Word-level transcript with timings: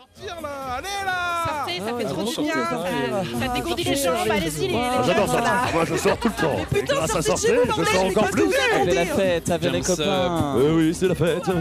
Sortir 0.00 0.40
là 0.40 0.48
Allez 0.78 0.86
là 1.04 1.44
Sortez, 1.46 1.78
ça 1.78 1.84
Ah 1.90 1.98
fait 1.98 2.04
trop 2.04 2.22
du 2.22 2.40
bien. 2.42 2.54
Ça, 2.54 3.46
ça 3.46 3.54
dégourdit 3.54 3.84
les 3.84 3.96
jambes. 3.96 4.14
Allez-y, 4.30 4.68
les, 4.68 4.74
Ah, 4.74 4.92
Ah, 4.98 5.02
J'adore 5.06 5.28
ça. 5.28 5.42
Moi 5.74 5.84
je 5.84 5.96
sors 5.96 6.16
tout 6.16 6.28
le 6.28 6.42
temps. 6.42 6.56
Et 6.74 6.82
grâce 6.82 7.16
à 7.16 7.22
sortir, 7.22 7.54
je 7.76 7.84
sors 7.84 8.04
encore 8.06 8.30
plus. 8.30 8.44
Avec 8.80 8.94
la 8.94 9.04
fête, 9.06 9.50
avec 9.50 9.72
les 9.72 9.80
copains. 9.82 10.56
Euh, 10.56 10.74
oui, 10.76 10.94
c'est 10.94 11.08
la 11.08 11.14
fête. 11.14 11.42
Oh, 11.48 11.52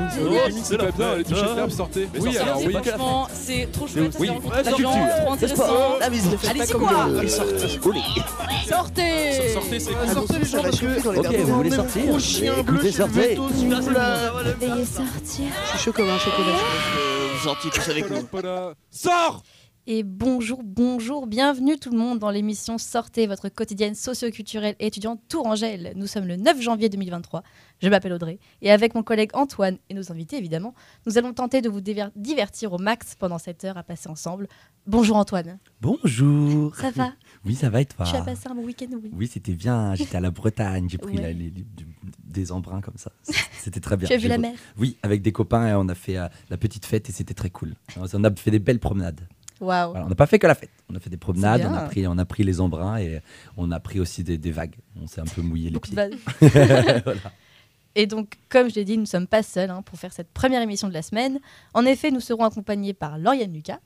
c'est 0.64 0.78
la 0.78 0.86
fête. 0.86 1.18
les 1.18 1.24
touches 1.26 1.40
fermes, 1.56 1.70
sortez. 1.70 2.08
Mais 2.14 2.20
Oui, 2.20 2.34
sortez, 2.34 2.40
alors 2.40 2.60
c'est 2.60 2.68
oui. 2.68 2.74
Franchement, 2.74 3.28
c'est 3.34 3.72
trop 3.74 3.88
chouette. 3.88 4.14
Ça 4.14 4.20
rencontre 4.20 4.56
la 4.56 4.72
gens, 4.72 5.08
trop 5.24 5.34
intéressant. 5.34 5.98
La 6.00 6.10
musique. 6.10 6.40
Allez-y, 6.50 6.72
quoi 6.72 6.90
Sortez, 7.28 8.70
Sortez 8.70 9.50
sortez, 9.50 9.80
c'est 9.80 9.92
Ah, 10.02 10.14
Sortez 10.14 10.40
les 10.40 10.46
gens 10.46 10.62
parce 10.62 10.80
que. 10.80 11.20
Ok, 11.20 11.36
vous 11.40 11.56
voulez 11.56 11.72
sortir 11.72 12.04
Écoutez, 12.60 12.92
sortez. 12.94 13.36
Veuillez 13.36 14.86
sortir. 14.86 15.46
Je 15.66 15.70
suis 15.70 15.80
chaud 15.80 15.92
comme 15.94 16.10
un 16.10 16.20
chocolat. 16.20 16.56
Tous 17.44 17.90
avec 17.90 18.10
nous. 18.10 18.28
Sors 18.92 19.44
Et 19.88 20.04
bonjour, 20.04 20.60
bonjour, 20.62 21.26
bienvenue 21.26 21.78
tout 21.80 21.90
le 21.90 21.98
monde 21.98 22.20
dans 22.20 22.32
l'émission 22.32 22.78
Sortez, 22.78 23.28
votre 23.28 23.48
quotidienne 23.48 23.96
socio-culturelle 23.96 24.76
et 24.80 24.88
étudiante 24.88 25.22
Tourangelle. 25.30 25.94
Nous 25.96 26.06
sommes 26.06 26.26
le 26.28 26.36
9 26.36 26.60
janvier 26.62 26.90
2023. 26.90 27.44
Je 27.82 27.88
m'appelle 27.88 28.12
Audrey 28.12 28.40
et 28.62 28.72
avec 28.72 28.94
mon 28.94 29.04
collègue 29.04 29.30
Antoine 29.34 29.78
et 29.90 29.94
nos 29.94 30.12
invités 30.12 30.36
évidemment, 30.38 30.74
nous 31.06 31.18
allons 31.18 31.32
tenter 31.34 31.62
de 31.62 31.70
vous 31.70 31.80
diver- 31.80 32.10
divertir 32.18 32.74
au 32.74 32.78
max 32.78 33.16
pendant 33.18 33.38
cette 33.38 33.64
heure 33.64 33.78
à 33.78 33.84
passer 33.84 34.10
ensemble. 34.10 34.48
Bonjour 34.86 35.16
Antoine, 35.16 35.60
Bonjour. 35.80 36.76
ça 36.76 36.92
va? 36.92 37.14
Oui, 37.46 37.56
ça 37.56 37.70
va 37.70 37.82
et 37.82 37.86
toi 37.86 38.06
Tu 38.06 38.16
as 38.16 38.22
passé 38.22 38.48
un 38.50 38.56
bon 38.56 38.66
week-end 38.66 38.88
oui. 39.02 39.12
Oui, 39.14 39.28
c'était 39.28 39.54
bien. 39.54 39.96
J'étais 39.96 40.18
à 40.18 40.20
la 40.20 40.32
Bretagne. 40.32 40.90
J'ai 40.90 40.98
pris 40.98 41.16
Ouais. 41.16 41.22
la- 41.22 41.32
les- 41.32 41.50
les- 41.52 41.66
des 42.24 42.52
embruns 42.52 42.82
comme 42.82 42.98
ça. 42.98 43.12
C'était 43.60 43.80
très 43.80 43.98
bien. 43.98 44.08
Tu 44.08 44.14
as 44.14 44.18
vu 44.18 44.24
J'ai- 44.24 44.28
la 44.30 44.38
mer 44.38 44.54
Oui, 44.78 44.98
avec 45.04 45.22
des 45.22 45.32
copains, 45.32 45.68
et 45.68 45.74
on 45.74 45.88
a 45.90 45.96
fait 45.96 46.18
euh, 46.18 46.28
la 46.50 46.58
petite 46.58 46.86
fête 46.86 47.10
et 47.10 47.12
c'était 47.12 47.34
très 47.34 47.50
cool. 47.50 47.76
On 48.14 48.24
a 48.24 48.36
fait 48.36 48.52
des 48.52 48.60
belles 48.60 48.80
promenades. 48.80 49.22
Voilà, 49.62 49.90
on 50.06 50.08
n'a 50.08 50.16
pas 50.16 50.26
fait 50.28 50.40
que 50.40 50.48
la 50.48 50.56
fête. 50.56 50.70
On 50.90 50.96
a 50.96 51.00
fait 51.02 51.10
des 51.10 51.18
promenades, 51.18 51.62
on 51.66 51.74
a, 51.74 51.82
pris, 51.88 52.08
on 52.08 52.18
a 52.18 52.24
pris 52.26 52.44
les 52.44 52.62
embruns 52.62 52.98
et 52.98 53.20
on 53.58 53.72
a 53.72 53.80
pris 53.82 54.00
aussi 54.00 54.24
des, 54.24 54.38
des 54.38 54.52
vagues. 54.52 54.76
On 55.02 55.06
s'est 55.08 55.20
un 55.20 55.26
peu 55.26 55.42
mouillé 55.42 55.70
les 55.70 55.80
pieds. 55.80 55.96
Voilà. 56.40 57.20
Et 57.96 58.06
donc, 58.06 58.36
comme 58.48 58.70
je 58.70 58.76
l'ai 58.76 58.86
dit, 58.86 58.96
nous 58.96 59.02
ne 59.04 59.08
sommes 59.08 59.28
pas 59.28 59.44
seuls 59.44 59.70
hein, 59.70 59.82
pour 59.82 60.00
faire 60.00 60.14
cette 60.14 60.32
première 60.32 60.62
émission 60.62 60.88
de 60.88 60.94
la 60.94 61.02
semaine. 61.02 61.40
En 61.74 61.84
effet, 61.86 62.12
nous 62.12 62.20
serons 62.22 62.44
accompagnés 62.46 62.94
par 62.94 63.18
Lauriane 63.18 63.52
Lucas. 63.52 63.80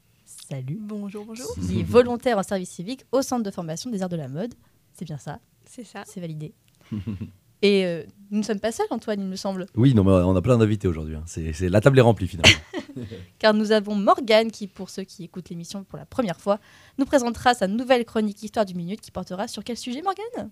Salut. 0.53 0.77
Bonjour, 0.79 1.25
bonjour. 1.25 1.47
Qui 1.67 1.79
est 1.79 1.83
volontaire 1.83 2.37
en 2.37 2.43
service 2.43 2.69
civique 2.69 3.05
au 3.11 3.23
centre 3.23 3.41
de 3.41 3.49
formation 3.49 3.89
des 3.89 4.03
arts 4.03 4.09
de 4.09 4.15
la 4.15 4.27
mode. 4.27 4.53
C'est 4.93 5.03
bien 5.03 5.17
ça, 5.17 5.39
C'est 5.65 5.83
ça. 5.83 6.03
c'est 6.05 6.19
validé. 6.21 6.53
Et 7.63 7.83
euh, 7.87 8.03
nous 8.29 8.37
ne 8.37 8.43
sommes 8.43 8.59
pas 8.59 8.71
seuls, 8.71 8.85
Antoine, 8.91 9.19
il 9.21 9.25
me 9.25 9.35
semble, 9.35 9.65
Oui, 9.75 9.95
non, 9.95 10.03
mais 10.03 10.11
on 10.11 10.35
a 10.35 10.41
plein 10.43 10.59
d'invités 10.59 10.87
aujourd'hui. 10.87 11.15
hein. 11.15 11.23
C'est, 11.25 11.53
c'est- 11.53 11.69
la 11.69 11.81
table 11.81 11.97
est 11.97 12.01
remplie 12.03 12.27
finalement. 12.27 12.59
car 13.39 13.55
nous 13.55 13.71
avons 13.71 13.95
Morgane 13.95 14.51
qui, 14.51 14.67
pour 14.67 14.91
ceux 14.91 15.05
qui 15.05 15.23
écoutent 15.23 15.49
l'émission 15.49 15.83
pour 15.85 15.97
la 15.97 16.05
première 16.05 16.39
fois, 16.39 16.59
nous 16.99 17.05
présentera 17.05 17.55
sa 17.55 17.67
nouvelle 17.67 18.05
chronique 18.05 18.43
Histoire 18.43 18.65
du 18.67 18.75
minute 18.75 19.01
qui 19.01 19.09
portera 19.09 19.47
sur 19.47 19.63
quel 19.63 19.77
sujet, 19.77 20.03
Morgane? 20.03 20.51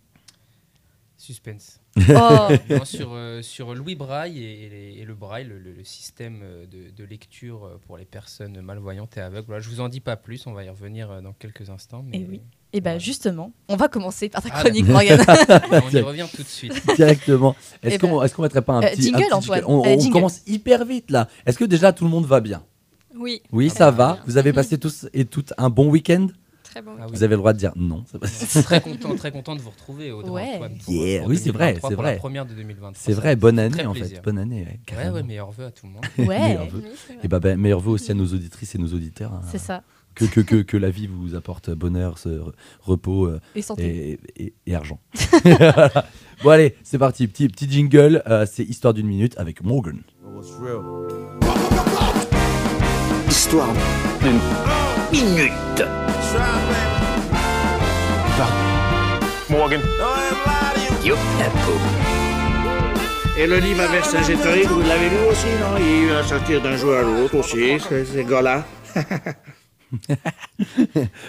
Suspense. 1.21 1.79
Oh, 2.09 2.47
Non, 2.69 2.83
sur, 2.85 3.11
euh, 3.13 3.41
sur 3.41 3.75
Louis 3.75 3.95
Braille 3.95 4.39
et, 4.43 4.63
et 4.65 5.01
et 5.01 5.05
le 5.05 5.13
Braille, 5.13 5.45
le, 5.45 5.59
le- 5.59 5.73
le 5.73 5.83
système 5.83 6.39
euh, 6.41 6.65
de, 6.65 6.89
de 6.89 7.03
lecture 7.03 7.65
euh, 7.65 7.79
pour 7.85 7.97
les 7.97 8.05
personnes 8.05 8.59
malvoyantes 8.61 9.17
et 9.17 9.21
aveugles. 9.21 9.45
Voilà, 9.47 9.61
je 9.61 9.69
vous 9.69 9.81
en 9.81 9.89
dis 9.89 9.99
pas 9.99 10.15
plus, 10.15 10.47
on 10.47 10.53
va 10.53 10.63
y 10.63 10.69
revenir 10.69 11.11
euh, 11.11 11.21
dans 11.21 11.33
quelques 11.33 11.69
instants. 11.69 12.03
Mais 12.07 12.21
Eh 12.21 12.27
oui. 12.29 12.41
Et 12.73 12.79
bien 12.81 12.91
Voilà. 12.93 12.99
justement, 12.99 13.51
on 13.67 13.75
va 13.75 13.87
commencer 13.89 14.29
par 14.29 14.41
ta 14.41 14.49
Ah, 14.51 14.61
chronique, 14.61 14.87
Morgane. 14.87 15.19
on 15.71 15.89
y 15.89 15.99
revient 16.01 16.27
tout 16.33 16.41
de 16.43 16.47
suite. 16.47 16.73
Directement. 16.95 17.55
Est-ce 17.83 17.95
Eh 17.95 17.99
qu'on 17.99 18.17
ben, 18.19 18.23
est-ce 18.25 18.33
qu'on 18.33 18.41
mettrait 18.43 18.61
pas 18.61 18.73
un 18.73 18.83
euh, 18.83 18.89
petit, 18.89 19.01
un 19.01 19.03
jingle, 19.19 19.23
petit 19.25 19.33
Antoine. 19.33 19.63
On, 19.67 19.81
Allez, 19.83 19.95
on 19.95 19.99
jingle. 19.99 20.13
commence 20.13 20.41
hyper 20.47 20.85
vite 20.85 21.11
là. 21.11 21.27
Est-ce 21.45 21.57
que 21.59 21.65
déjà 21.65 21.91
tout 21.93 22.05
le 22.05 22.09
monde 22.09 22.25
va 22.25 22.39
bien? 22.39 22.63
Oui, 23.17 23.41
Oui, 23.51 23.67
Ah 23.73 23.77
ça 23.77 23.91
bah, 23.91 23.97
va. 24.07 24.13
bien. 24.13 24.23
Vous 24.25 24.37
avez 24.37 24.53
passé 24.53 24.77
tous 24.79 25.07
et 25.13 25.25
toutes 25.25 25.53
un 25.57 25.69
bon 25.69 25.89
week-end? 25.89 26.27
Très 26.71 26.81
bon. 26.81 26.91
Ah 26.99 27.03
oui. 27.05 27.11
Vous 27.13 27.23
avez 27.23 27.31
le 27.35 27.37
droit 27.37 27.53
de 27.53 27.57
dire 27.59 27.71
non. 27.75 28.03
pas- 28.19 28.27
très 28.63 28.81
content, 28.81 29.15
très 29.15 29.31
content 29.31 29.55
de 29.55 29.61
vous 29.61 29.69
retrouver, 29.69 30.11
Audrey 30.11 30.31
Ouais. 30.31 30.55
Antoine, 30.55 30.77
pour, 30.83 30.93
Yeah, 30.93 31.19
pour 31.21 31.29
oui, 31.29 31.37
c'est 31.37 31.51
vrai, 31.51 31.65
2023, 31.73 31.89
c'est 31.89 31.95
vrai. 31.95 32.11
La 32.13 32.17
première 32.19 32.45
de 32.45 32.53
2023. 32.55 32.91
C'est 32.95 33.13
vrai, 33.13 33.35
bonne 33.35 33.59
année 33.59 33.85
en 33.85 33.93
plaisir. 33.93 34.17
fait. 34.17 34.23
Bonne 34.23 34.37
année. 34.39 34.65
Ouais, 34.91 34.97
Ouais, 34.97 35.09
ouais, 35.09 35.23
meilleurs 35.23 35.51
vœux 35.51 35.65
à 35.65 35.71
tout 35.71 35.85
le 35.85 35.91
monde. 35.93 36.05
Ouais, 36.17 36.25
Meilleurs 36.39 36.67
vœux. 36.69 36.81
Oui, 36.83 36.89
c'est 37.07 37.13
vrai. 37.13 37.21
Et 37.23 37.27
bah, 37.27 37.39
ben, 37.39 37.59
meilleurs 37.59 37.79
vœux 37.79 37.91
aussi 37.91 38.11
à 38.11 38.15
nos 38.15 38.25
auditrices 38.25 38.73
et 38.75 38.77
nos 38.77 38.87
auditeurs. 38.93 39.33
hein. 39.33 39.41
c'est 39.51 39.57
ça. 39.59 39.83
Que, 40.13 40.25
que, 40.25 40.41
que, 40.41 40.57
que 40.57 40.75
la 40.75 40.89
vie 40.89 41.07
vous 41.07 41.35
apporte 41.35 41.69
bonheur, 41.71 42.17
ce 42.17 42.27
re- 42.27 42.51
repos 42.81 43.27
euh, 43.27 43.39
Et 43.55 43.61
santé. 43.61 44.19
et, 44.35 44.43
et- 44.45 44.53
et 44.67 44.75
argent. 44.75 44.99
Voilà. 45.45 46.05
Bon 46.43 46.49
allez, 46.49 46.75
c'est 46.83 46.97
parti. 46.97 47.27
Petit, 47.27 47.47
petit 47.47 47.69
jingle. 47.69 48.21
euh, 48.27 48.45
c'est 48.49 48.63
Histoire 48.65 48.93
d'une 48.93 49.07
minute 49.07 49.37
avec 49.37 49.63
Morgan. 49.63 50.01
Histoire 53.29 53.73
d'une 54.21 54.39
minute. 55.11 55.83
Morgan. 59.49 59.81
Yo, 61.03 61.15
la 61.39 61.49
peau. 61.49 61.77
Et 63.37 63.47
le 63.47 63.57
livre 63.57 63.81
à 63.81 63.87
Vercingétorix, 63.87 64.65
vous 64.67 64.81
l'avez 64.81 65.09
lu 65.09 65.17
aussi, 65.29 65.47
non? 65.59 65.77
Il 65.77 66.07
va 66.09 66.23
sortir 66.23 66.61
d'un 66.61 66.77
jour 66.77 66.93
à 66.93 67.01
l'autre 67.01 67.35
aussi, 67.35 67.79
ces, 67.79 68.23
gars-là. 68.23 68.65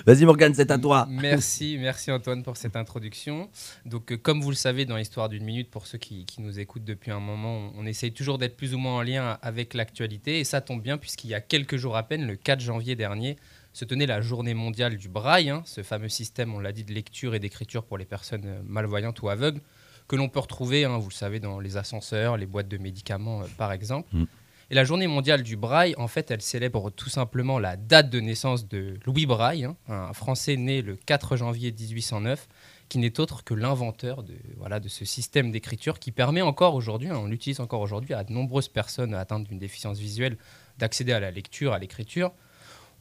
Vas-y 0.07 0.25
Morgan, 0.25 0.53
c'est 0.55 0.71
à 0.71 0.79
toi. 0.79 1.07
Merci, 1.09 1.79
merci 1.81 2.13
Antoine 2.13 2.45
pour 2.45 2.57
cette 2.57 2.77
introduction. 2.77 3.51
Donc, 3.87 4.13
euh, 4.13 4.17
comme 4.17 4.41
vous 4.41 4.51
le 4.51 4.57
savez, 4.57 4.85
dans 4.85 4.97
l'histoire 4.97 5.29
d'une 5.29 5.45
minute, 5.45 5.71
pour 5.71 5.87
ceux 5.87 5.99
qui, 5.99 6.25
qui 6.27 6.43
nous 6.43 6.61
écoutent 6.61 6.85
depuis 6.85 7.11
un 7.11 7.19
moment, 7.19 7.73
on, 7.75 7.83
on 7.83 7.87
essaye 7.87 8.13
toujours 8.13 8.39
d'être 8.39 8.57
plus 8.57 8.75
ou 8.75 8.79
moins 8.79 8.97
en 8.97 9.03
lien 9.03 9.39
avec 9.43 9.75
l'actualité. 9.75 10.39
Et 10.39 10.45
ça 10.45 10.61
tombe 10.61 10.81
bien, 10.83 10.99
puisqu'il 10.99 11.31
y 11.31 11.35
a 11.35 11.41
quelques 11.41 11.77
jours 11.77 11.97
à 11.97 12.05
peine, 12.05 12.27
le 12.27 12.37
4 12.37 12.61
janvier 12.61 12.95
dernier, 12.95 13.37
se 13.73 13.85
tenait 13.85 14.07
la 14.07 14.21
journée 14.21 14.55
mondiale 14.55 14.97
du 14.97 15.09
braille, 15.09 15.51
hein, 15.51 15.63
ce 15.65 15.83
fameux 15.83 16.09
système, 16.09 16.55
on 16.55 16.61
l'a 16.61 16.73
dit, 16.73 16.85
de 16.85 16.93
lecture 16.93 17.35
et 17.35 17.39
d'écriture 17.39 17.85
pour 17.85 17.99
les 17.99 18.05
personnes 18.05 18.45
euh, 18.45 18.61
malvoyantes 18.67 19.23
ou 19.23 19.29
aveugles, 19.29 19.61
que 20.09 20.17
l'on 20.17 20.29
peut 20.29 20.41
retrouver, 20.41 20.85
hein, 20.85 20.99
vous 20.99 21.09
le 21.09 21.15
savez, 21.15 21.41
dans 21.41 21.59
les 21.59 21.77
ascenseurs, 21.77 22.37
les 22.37 22.47
boîtes 22.47 22.69
de 22.69 22.79
médicaments, 22.79 23.43
euh, 23.43 23.47
par 23.57 23.73
exemple. 23.73 24.09
Mm. 24.13 24.25
Et 24.71 24.75
la 24.75 24.85
journée 24.85 25.07
mondiale 25.07 25.43
du 25.43 25.57
braille, 25.57 25.95
en 25.99 26.09
fait, 26.09 26.31
elle 26.31 26.41
célèbre 26.41 26.91
tout 26.91 27.11
simplement 27.11 27.59
la 27.59 27.77
date 27.77 28.09
de 28.09 28.21
naissance 28.21 28.69
de 28.69 28.99
Louis 29.05 29.27
Braille, 29.27 29.65
hein, 29.65 29.77
un 29.89 30.15
Français 30.15 30.57
né 30.57 30.81
le 30.81 30.97
4 30.97 31.37
janvier 31.37 31.73
1809, 31.73 32.49
qui 32.89 32.99
n'est 32.99 33.21
autre 33.21 33.45
que 33.45 33.53
l'inventeur 33.53 34.23
de, 34.23 34.35
voilà, 34.57 34.81
de 34.81 34.89
ce 34.89 35.05
système 35.05 35.51
d'écriture 35.51 35.99
qui 35.99 36.11
permet 36.11 36.43
encore 36.43 36.75
aujourd'hui, 36.75 37.09
hein, 37.09 37.19
on 37.19 37.27
l'utilise 37.27 37.61
encore 37.61 37.81
aujourd'hui, 37.81 38.15
à 38.15 38.25
de 38.25 38.33
nombreuses 38.33 38.69
personnes 38.69 39.15
atteintes 39.15 39.45
d'une 39.45 39.59
déficience 39.59 39.99
visuelle 39.99 40.39
d'accéder 40.79 41.13
à 41.13 41.21
la 41.21 41.31
lecture, 41.31 41.73
à 41.73 41.79
l'écriture. 41.79 42.33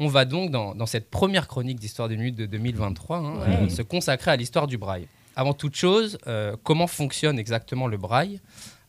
On 0.04 0.08
va 0.08 0.26
donc, 0.26 0.50
dans, 0.50 0.74
dans 0.74 0.88
cette 0.88 1.12
première 1.12 1.48
chronique 1.48 1.80
d'Histoire 1.80 2.10
des 2.10 2.18
minutes 2.18 2.36
de 2.36 2.48
2023, 2.48 3.18
hein, 3.18 3.40
Ouais. 3.40 3.56
euh, 3.66 3.70
se 3.70 3.84
consacrer 3.84 4.32
à 4.32 4.36
l'histoire 4.36 4.66
du 4.66 4.78
braille. 4.80 5.08
Avant 5.36 5.54
toute 5.54 5.76
chose, 5.76 6.18
euh, 6.26 6.56
comment 6.64 6.88
fonctionne 6.88 7.38
exactement 7.38 7.86
le 7.88 7.98
braille? 7.98 8.40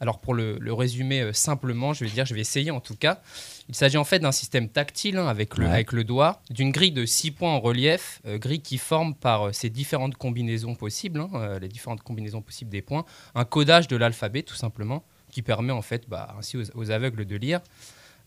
Alors 0.00 0.18
pour 0.20 0.32
le, 0.32 0.56
le 0.58 0.72
résumer 0.72 1.20
euh, 1.20 1.32
simplement, 1.34 1.92
je 1.92 2.04
vais 2.04 2.10
dire, 2.10 2.24
je 2.24 2.32
vais 2.34 2.40
essayer 2.40 2.70
en 2.70 2.80
tout 2.80 2.96
cas. 2.96 3.20
Il 3.68 3.74
s'agit 3.74 3.98
en 3.98 4.04
fait 4.04 4.20
d'un 4.20 4.32
système 4.32 4.70
tactile 4.70 5.18
hein, 5.18 5.26
avec, 5.28 5.58
le, 5.58 5.66
Ouais. 5.66 5.70
avec 5.70 5.92
le 5.92 6.02
doigt, 6.02 6.40
d'une 6.50 6.70
grille 6.72 6.92
de 6.92 7.04
six 7.04 7.30
points 7.30 7.52
en 7.52 7.60
relief, 7.60 8.20
euh, 8.26 8.38
grille 8.38 8.62
qui 8.62 8.78
forme 8.78 9.14
par 9.14 9.48
euh, 9.48 9.52
ces 9.52 9.68
différentes 9.68 10.16
combinaisons 10.16 10.74
possibles, 10.74 11.20
hein, 11.20 11.58
les 11.60 11.68
différentes 11.68 12.02
combinaisons 12.02 12.40
possibles 12.40 12.70
des 12.70 12.82
points, 12.82 13.04
un 13.34 13.44
codage 13.44 13.86
de 13.86 13.96
l'alphabet 13.96 14.42
tout 14.42 14.56
simplement, 14.56 15.04
qui 15.30 15.42
permet 15.42 15.72
en 15.72 15.82
fait 15.82 16.08
bah, 16.08 16.34
ainsi 16.38 16.56
aux, 16.56 16.64
aux 16.74 16.90
aveugles 16.90 17.26
de 17.26 17.36
lire. 17.36 17.60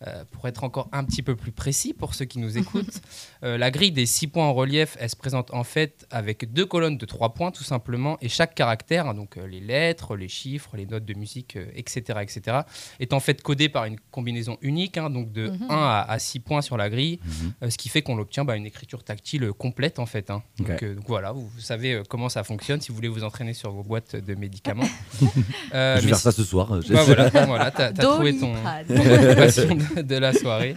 Euh, 0.05 0.25
pour 0.29 0.45
être 0.45 0.65
encore 0.65 0.89
un 0.91 1.05
petit 1.05 1.23
peu 1.23 1.37
plus 1.37 1.53
précis 1.53 1.93
pour 1.93 2.15
ceux 2.15 2.25
qui 2.25 2.37
nous 2.39 2.57
écoutent, 2.57 3.01
euh, 3.43 3.57
la 3.57 3.71
grille 3.71 3.93
des 3.93 4.05
six 4.05 4.27
points 4.27 4.43
en 4.45 4.53
relief, 4.53 4.97
elle 4.99 5.09
se 5.09 5.15
présente 5.15 5.53
en 5.53 5.63
fait 5.63 6.05
avec 6.11 6.51
deux 6.51 6.65
colonnes 6.65 6.97
de 6.97 7.05
trois 7.05 7.33
points 7.33 7.49
tout 7.51 7.63
simplement, 7.63 8.17
et 8.21 8.27
chaque 8.27 8.55
caractère, 8.55 9.07
hein, 9.07 9.13
donc 9.13 9.37
euh, 9.37 9.47
les 9.47 9.61
lettres, 9.61 10.17
les 10.17 10.27
chiffres, 10.27 10.75
les 10.75 10.85
notes 10.85 11.05
de 11.05 11.13
musique, 11.13 11.55
euh, 11.55 11.65
etc., 11.75 12.19
etc., 12.21 12.57
est 12.99 13.13
en 13.13 13.21
fait 13.21 13.41
codé 13.41 13.69
par 13.69 13.85
une 13.85 13.95
combinaison 14.11 14.57
unique, 14.61 14.97
hein, 14.97 15.09
donc 15.09 15.31
de 15.31 15.47
Mhm. 15.47 15.67
1 15.69 15.75
à, 15.75 16.01
à 16.09 16.19
6 16.19 16.41
points 16.41 16.61
sur 16.61 16.75
la 16.75 16.89
grille, 16.89 17.19
Mhm. 17.25 17.53
euh, 17.63 17.69
ce 17.69 17.77
qui 17.77 17.87
fait 17.87 18.01
qu'on 18.01 18.17
obtient 18.17 18.43
bah, 18.43 18.57
une 18.57 18.65
écriture 18.65 19.01
tactile 19.01 19.53
complète 19.53 19.97
en 19.99 20.05
fait. 20.05 20.29
hein. 20.29 20.43
Donc, 20.59 20.83
euh, 20.83 20.95
voilà, 21.07 21.31
vous, 21.31 21.47
vous 21.47 21.61
savez 21.61 22.01
comment 22.09 22.27
ça 22.27 22.43
fonctionne 22.43 22.81
si 22.81 22.89
vous 22.89 22.95
voulez 22.95 23.07
vous 23.07 23.23
entraîner 23.23 23.53
sur 23.53 23.71
vos 23.71 23.83
boîtes 23.83 24.17
de 24.17 24.35
médicaments. 24.35 24.83
Euh, 25.73 25.97
Je 25.97 26.01
vais 26.03 26.07
faire 26.09 26.17
ça 26.17 26.31
ce 26.31 26.43
soir. 26.43 26.67
bah 26.67 27.03
voilà, 27.05 27.29
voilà 27.45 27.71
t'as 27.71 27.91
trouvé 27.91 28.37
ton 28.37 28.53
Doliprane. 28.53 29.84
de, 30.01 30.15
la 30.15 30.33
soirée. 30.33 30.75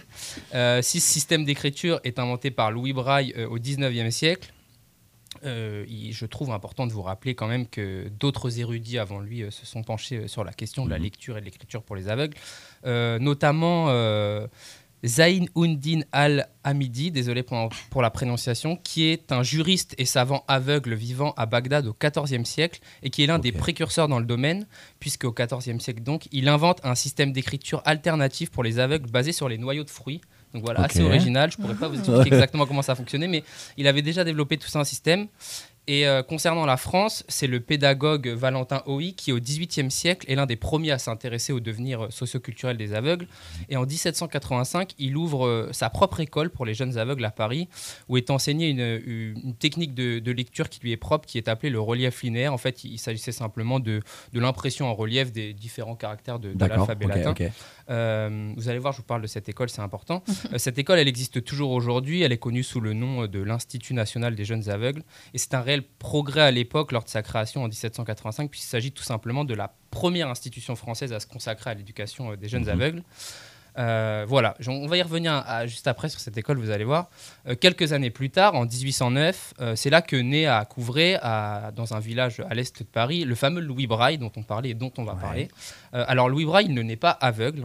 Euh, 0.53 0.81
si 0.81 0.99
ce 0.99 1.11
système 1.11 1.43
d'écriture 1.45 1.99
est 2.03 2.19
inventé 2.19 2.51
par 2.51 2.71
Louis 2.71 2.93
Braille 2.93 3.33
euh, 3.37 3.47
au 3.47 3.57
19e 3.59 4.11
siècle, 4.11 4.51
euh, 5.45 5.85
il- 5.87 6.11
je 6.11 6.25
trouve 6.25 6.51
important 6.51 6.87
de 6.87 6.91
vous 6.91 7.01
rappeler 7.03 7.35
quand 7.35 7.47
même 7.47 7.67
que 7.67 8.07
d'autres 8.19 8.59
érudits 8.59 8.97
avant 8.97 9.19
lui 9.19 9.43
se 9.51 9.65
sont 9.65 9.83
penchés 9.83 10.27
sur 10.27 10.43
la 10.43 10.53
question 10.53 10.85
de 10.85 10.89
la 10.89 10.97
Mhm. 10.97 11.03
lecture 11.03 11.37
et 11.37 11.41
de 11.41 11.45
l'écriture 11.45 11.83
pour 11.83 11.95
les 11.95 12.09
aveugles, 12.09 12.35
notamment 12.85 13.87
Zayn 15.05 15.45
Undin 15.55 16.01
al-Hamidi, 16.11 17.11
désolé 17.11 17.43
pour, 17.43 17.69
pour 17.89 18.01
la 18.01 18.09
prononciation, 18.09 18.75
qui 18.75 19.05
est 19.05 19.31
un 19.31 19.43
juriste 19.43 19.95
et 19.97 20.05
savant 20.05 20.43
aveugle 20.47 20.93
vivant 20.93 21.33
à 21.37 21.45
Bagdad 21.45 21.87
au 21.87 21.95
XIVe 21.99 22.43
siècle 22.43 22.81
et 23.03 23.09
qui 23.09 23.23
est 23.23 23.27
l'un 23.27 23.39
des 23.39 23.51
précurseurs 23.51 24.07
dans 24.07 24.19
le 24.19 24.25
domaine, 24.25 24.67
puisque 24.99 25.25
au 25.25 25.33
XIVe 25.33 25.79
siècle 25.79 26.03
donc, 26.03 26.27
il 26.31 26.49
invente 26.49 26.79
un 26.83 26.95
système 26.95 27.31
d'écriture 27.31 27.81
alternatif 27.85 28.51
pour 28.51 28.63
les 28.63 28.79
aveugles 28.79 29.09
basé 29.09 29.31
sur 29.31 29.49
les 29.49 29.57
noyaux 29.57 29.83
de 29.83 29.89
fruits. 29.89 30.21
Donc 30.53 30.63
voilà, 30.63 30.81
assez 30.81 31.03
original. 31.03 31.51
Je 31.51 31.57
pourrais 31.57 31.75
pas 31.75 31.87
vous 31.87 31.95
expliquer 31.95 32.27
exactement 32.27 32.65
comment 32.65 32.81
ça 32.81 32.95
fonctionnait, 32.95 33.27
mais 33.27 33.43
il 33.77 33.87
avait 33.87 34.01
déjà 34.01 34.23
développé 34.23 34.57
tout 34.57 34.67
ça 34.67 34.79
un 34.79 34.83
système. 34.83 35.27
Et 35.87 36.07
euh, 36.07 36.21
concernant 36.21 36.65
la 36.65 36.77
France, 36.77 37.23
c'est 37.27 37.47
le 37.47 37.59
pédagogue 37.59 38.27
Valentin 38.27 38.83
Hoy 38.85 39.13
qui, 39.13 39.31
au 39.31 39.39
XVIIIe 39.39 39.89
siècle, 39.89 40.29
est 40.29 40.35
l'un 40.35 40.45
des 40.45 40.55
premiers 40.55 40.91
à 40.91 40.99
s'intéresser 40.99 41.51
au 41.51 41.59
devenir 41.59 42.05
euh, 42.05 42.09
socioculturel 42.11 42.77
des 42.77 42.93
aveugles. 42.93 43.27
Et 43.69 43.77
en 43.77 43.85
1785, 43.85 44.93
il 44.99 45.17
ouvre 45.17 45.47
euh, 45.47 45.69
sa 45.71 45.89
propre 45.89 46.19
école 46.19 46.51
pour 46.51 46.65
les 46.65 46.75
jeunes 46.75 46.97
aveugles 46.97 47.25
à 47.25 47.31
Paris, 47.31 47.69
où 48.07 48.17
est 48.17 48.29
enseignée 48.29 48.69
une, 48.69 49.33
une 49.35 49.55
technique 49.55 49.95
de, 49.95 50.19
de 50.19 50.31
lecture 50.31 50.69
qui 50.69 50.79
lui 50.81 50.91
est 50.91 50.97
propre, 50.97 51.27
qui 51.27 51.37
est 51.37 51.47
appelée 51.47 51.71
le 51.71 51.79
relief 51.79 52.21
linéaire. 52.21 52.53
En 52.53 52.57
fait, 52.57 52.83
il, 52.83 52.93
il 52.93 52.99
s'agissait 52.99 53.31
simplement 53.31 53.79
de, 53.79 54.01
de 54.33 54.39
l'impression 54.39 54.87
en 54.87 54.93
relief 54.93 55.31
des 55.31 55.53
différents 55.53 55.95
caractères 55.95 56.39
de, 56.39 56.53
l'alphabet 56.59 57.07
latin. 57.07 57.33
Euh, 57.89 58.53
vous 58.55 58.69
allez 58.69 58.79
voir, 58.79 58.93
je 58.93 58.97
vous 58.97 59.03
parle 59.03 59.21
de 59.21 59.27
cette 59.27 59.49
école, 59.49 59.69
c'est 59.69 59.81
important. 59.81 60.23
Cette 60.57 60.77
école, 60.77 60.99
elle 60.99 61.07
existe 61.07 61.43
toujours 61.43 61.71
aujourd'hui. 61.71 62.21
Elle 62.21 62.31
est 62.31 62.37
connue 62.37 62.63
sous 62.63 62.79
le 62.79 62.93
nom 62.93 63.25
de 63.25 63.39
l'Institut 63.39 63.93
national 63.93 64.35
des 64.35 64.45
jeunes 64.45 64.69
aveugles. 64.69 65.03
Et 65.33 65.37
c'est 65.37 65.53
un 65.53 65.61
réel 65.61 65.78
progrès 65.81 66.41
à 66.41 66.51
l'époque, 66.51 66.91
lors 66.91 67.03
de 67.03 67.09
sa 67.09 67.21
création 67.21 67.63
en 67.63 67.67
1785, 67.67 68.49
puisqu'il 68.49 68.69
s'agit 68.69 68.91
tout 68.91 69.03
simplement 69.03 69.45
de 69.45 69.53
la 69.53 69.73
première 69.91 70.29
institution 70.29 70.75
française 70.75 71.13
à 71.13 71.19
se 71.19 71.27
consacrer 71.27 71.69
à 71.71 71.73
l'éducation 71.73 72.31
euh, 72.31 72.35
des 72.35 72.47
jeunes 72.49 72.63
Mhm. 72.63 72.69
aveugles. 72.69 73.03
Euh, 73.77 74.25
voilà, 74.27 74.55
on 74.67 74.87
va 74.87 74.97
y 74.97 75.01
revenir 75.01 75.31
à- 75.45 75.65
juste 75.67 75.87
après 75.87 76.09
sur 76.09 76.19
cette 76.19 76.37
école, 76.37 76.57
vous 76.57 76.71
allez 76.71 76.83
voir. 76.83 77.09
Euh, 77.47 77.55
quelques 77.55 77.93
années 77.93 78.09
plus 78.09 78.29
tard, 78.29 78.55
en 78.55 78.65
1809, 78.65 79.53
euh, 79.61 79.75
c'est 79.75 79.89
là 79.91 80.01
que 80.01 80.15
naît 80.17 80.47
à 80.47 80.65
Couvray, 80.65 81.17
à- 81.21 81.71
dans 81.73 81.93
un 81.93 81.99
village 81.99 82.41
à 82.49 82.55
l'est 82.55 82.77
de 82.79 82.83
Paris, 82.83 83.23
le 83.23 83.35
fameux 83.35 83.61
Louis 83.61 83.87
Braille 83.87 84.17
dont 84.17 84.31
on 84.35 84.43
parlait 84.43 84.71
et 84.71 84.73
dont 84.73 84.91
on 84.97 85.03
va 85.03 85.13
Ouais. 85.13 85.21
parler. 85.21 85.47
Alors 85.93 86.27
Louis 86.29 86.45
Braille, 86.45 86.65
il 86.65 86.73
ne 86.73 86.81
naît 86.81 86.95
pas 86.97 87.11
aveugle, 87.11 87.63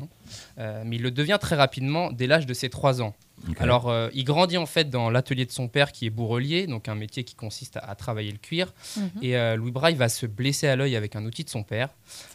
hein, 0.59 0.83
mais 0.85 0.97
il 0.97 1.03
le 1.03 1.11
devient 1.11 1.39
très 1.41 1.57
rapidement 1.57 2.13
dès 2.13 2.27
l'âge 2.27 2.47
de 2.47 2.55
ses 2.55 2.69
3 2.71 3.03
ans. 3.03 3.15
Alors, 3.59 3.91
euh, 3.91 4.09
il 4.15 4.25
grandit 4.25 4.57
en 4.57 4.67
fait 4.67 4.91
dans 4.91 5.11
l'atelier 5.11 5.45
de 5.45 5.51
son 5.51 5.69
père 5.69 5.93
qui 5.93 6.07
est 6.07 6.11
bourrelier, 6.11 6.67
donc 6.67 6.89
un 6.89 6.95
métier 6.95 7.25
qui 7.25 7.35
consiste 7.35 7.77
à, 7.77 7.81
à 7.81 7.95
travailler 7.95 8.33
le 8.33 8.39
cuir. 8.39 8.73
Mhm. 8.97 9.11
Et 9.23 9.37
euh, 9.37 9.57
Louis 9.57 9.71
Braille 9.71 9.95
va 9.95 10.09
se 10.09 10.27
blesser 10.27 10.67
à 10.67 10.77
l'œil 10.77 10.97
avec 10.97 11.17
un 11.17 11.25
outil 11.25 11.45
de 11.45 11.51
son 11.51 11.63
père. 11.63 11.89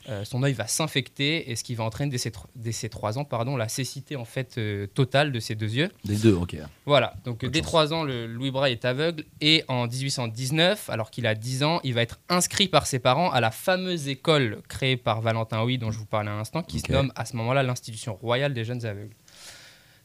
Euh, 0.09 0.25
son 0.25 0.43
œil 0.43 0.53
va 0.53 0.67
s'infecter 0.67 1.51
et 1.51 1.55
ce 1.55 1.63
qui 1.63 1.75
va 1.75 1.83
entraîner 1.83 2.11
dès 2.11 2.17
ses, 2.17 2.31
dès 2.55 2.71
ses 2.71 2.89
3 2.89 3.17
ans 3.17 3.25
pardon, 3.25 3.57
la 3.57 3.69
cécité 3.69 4.15
en 4.15 4.25
fait 4.25 4.57
euh, 4.57 4.87
totale 4.87 5.31
de 5.31 5.39
ses 5.39 5.55
deux 5.55 5.73
yeux. 5.73 5.89
Des 6.05 6.15
deux, 6.15 6.33
ok. 6.33 6.55
Voilà, 6.85 7.13
donc 7.25 7.45
dès 7.45 7.59
chance. 7.59 7.67
3 7.67 7.93
ans, 7.93 8.03
le, 8.03 8.27
Louis 8.27 8.51
Braille 8.51 8.73
est 8.73 8.85
aveugle 8.85 9.23
et 9.41 9.63
en 9.67 9.87
1819, 9.87 10.89
alors 10.89 11.11
qu'il 11.11 11.27
a 11.27 11.35
10 11.35 11.63
ans, 11.63 11.79
il 11.83 11.93
va 11.93 12.01
être 12.01 12.19
inscrit 12.29 12.67
par 12.67 12.87
ses 12.87 12.99
parents 12.99 13.31
à 13.31 13.41
la 13.41 13.51
fameuse 13.51 14.07
école 14.07 14.61
créée 14.67 14.97
par 14.97 15.21
Valentin 15.21 15.63
Huy 15.65 15.77
dont 15.77 15.91
je 15.91 15.99
vous 15.99 16.05
parlais 16.05 16.29
à 16.29 16.35
l'instant, 16.35 16.63
qui 16.63 16.79
se 16.79 16.91
nomme 16.91 17.11
à 17.15 17.25
ce 17.25 17.35
moment-là 17.37 17.63
l'Institution 17.63 18.15
royale 18.15 18.53
des 18.53 18.65
jeunes 18.65 18.85
aveugles. 18.85 19.15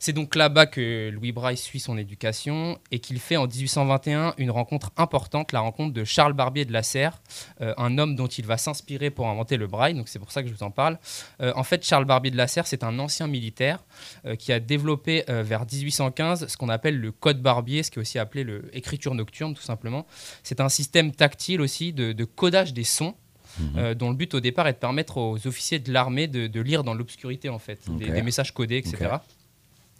C'est 0.05 0.13
donc 0.13 0.35
là-bas 0.35 0.67
que 0.67 1.09
Louis 1.09 1.33
Braille 1.33 1.57
suit 1.57 1.81
son 1.81 1.97
éducation 1.97 2.79
et 2.91 2.99
qu'il 2.99 3.19
fait 3.19 3.39
en 3.39 3.47
1821 3.47 4.35
une 4.37 4.51
rencontre 4.51 4.93
importante, 4.99 5.51
la 5.53 5.61
rencontre 5.61 5.95
de 5.95 6.05
Charles 6.05 6.35
Barbier 6.35 6.67
de 6.67 6.75
la 6.75 6.83
Serre, 6.83 7.23
euh, 7.63 7.73
un 7.79 7.97
homme 7.97 8.15
dont 8.15 8.27
il 8.27 8.45
va 8.45 8.59
s'inspirer 8.59 9.09
pour 9.09 9.29
inventer 9.29 9.57
le 9.57 9.67
braille, 9.67 9.95
donc 9.95 10.11
c'est 10.11 10.19
pour 10.19 10.31
ça 10.31 10.43
que 10.43 10.49
je 10.51 10.53
vous 10.53 10.63
en 10.63 10.71
parle. 10.71 10.99
Euh, 11.41 11.55
en 11.57 11.63
fait, 11.63 11.87
Charles 11.87 12.05
Barbier 12.05 12.31
de 12.31 12.37
la 12.37 12.49
Serre, 12.49 12.67
c'est 12.67 12.85
un 12.85 12.99
ancien 12.99 13.29
militaire 13.29 13.83
euh, 14.27 14.37
qui 14.37 14.53
a 14.53 14.61
développé 14.61 15.25
vers 15.27 15.65
1815 15.65 16.49
ce 16.49 16.57
qu'on 16.59 16.69
appelle 16.69 17.01
le 17.01 17.11
code 17.11 17.41
Barbier, 17.41 17.83
ce 17.83 17.91
qui 17.91 17.99
est 17.99 18.03
aussi 18.03 18.19
appelé 18.19 18.45
l'écriture 18.75 19.15
nocturne 19.15 19.55
tout 19.55 19.63
simplement. 19.63 20.07
C'est 20.43 20.61
un 20.61 20.69
système 20.69 21.13
tactile 21.13 21.63
aussi 21.63 21.95
de, 21.95 22.13
de 22.13 22.25
codage 22.27 22.75
des 22.75 22.85
sons. 22.85 23.15
Mhm. 23.59 23.79
euh, 23.79 23.95
dont 23.95 24.11
le 24.11 24.17
but 24.17 24.35
au 24.35 24.41
départ 24.41 24.67
est 24.67 24.73
de 24.73 24.79
permettre 24.79 25.19
aux 25.19 25.47
officiers 25.47 25.79
de 25.79 25.93
l'armée 25.93 26.27
de, 26.27 26.47
de 26.47 26.61
lire 26.61 26.85
dans 26.85 26.95
l'obscurité 26.95 27.49
en 27.49 27.59
fait, 27.59 27.81
des, 27.91 28.23
messages 28.23 28.53
codés, 28.53 28.79
etc. 28.79 29.17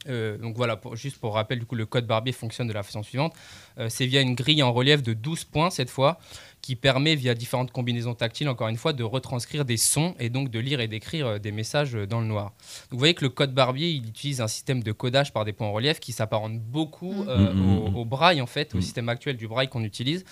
Euh, 0.09 0.37
donc 0.39 0.57
voilà, 0.57 0.77
pour- 0.77 0.97
juste 0.97 1.19
pour 1.19 1.35
rappel, 1.35 1.59
du 1.59 1.67
coup, 1.67 1.75
le 1.75 1.87
code 1.87 2.07
Barbier 2.07 2.33
fonctionne 2.33 2.69
de 2.69 2.73
la 2.73 2.83
façon 2.83 3.03
suivante. 3.03 3.33
Euh, 3.79 3.89
c'est 3.89 4.07
via 4.07 4.21
une 4.21 4.35
grille 4.35 4.63
en 4.63 4.73
relief 4.73 5.03
de 5.03 5.13
12 5.15 5.45
points 5.45 5.71
cette 5.71 5.91
fois, 5.91 6.19
qui 6.63 6.77
permet, 6.77 7.15
via 7.15 7.35
différentes 7.35 7.71
combinaisons 7.73 8.15
tactiles, 8.15 8.49
encore 8.49 8.69
une 8.69 8.77
fois, 8.77 8.93
de 8.93 9.03
retranscrire 9.05 9.65
des 9.65 9.77
sons 9.77 10.15
et 10.19 10.31
donc 10.31 10.51
de 10.51 10.59
lire 10.59 10.81
et 10.81 10.89
d'écrire 10.89 11.27
euh, 11.27 11.39
des 11.39 11.53
messages 11.53 11.93
dans 11.93 12.21
le 12.21 12.27
noir. 12.27 12.53
Donc 12.91 12.93
vous 12.93 12.99
voyez 12.99 13.15
que 13.15 13.25
le 13.25 13.29
code 13.31 13.53
Barbier, 13.53 13.91
il 13.91 14.07
utilise 14.09 14.41
un 14.41 14.49
système 14.49 14.83
de 14.83 14.93
codage 14.93 15.33
par 15.33 15.45
des 15.45 15.53
points 15.53 15.67
en 15.67 15.73
relief 15.73 16.01
qui 16.01 16.13
s'apparente 16.13 16.59
beaucoup 16.61 17.25
euh, 17.29 17.53
Mhm. 17.53 17.79
au, 17.79 18.01
au 18.01 18.05
braille, 18.05 18.41
en 18.41 18.47
fait, 18.47 18.75
au 18.75 18.79
Mhm. 18.79 18.83
système 18.83 19.09
actuel 19.09 19.37
du 19.37 19.47
braille 19.49 19.69
qu'on 19.69 19.85
utilise. 19.85 20.25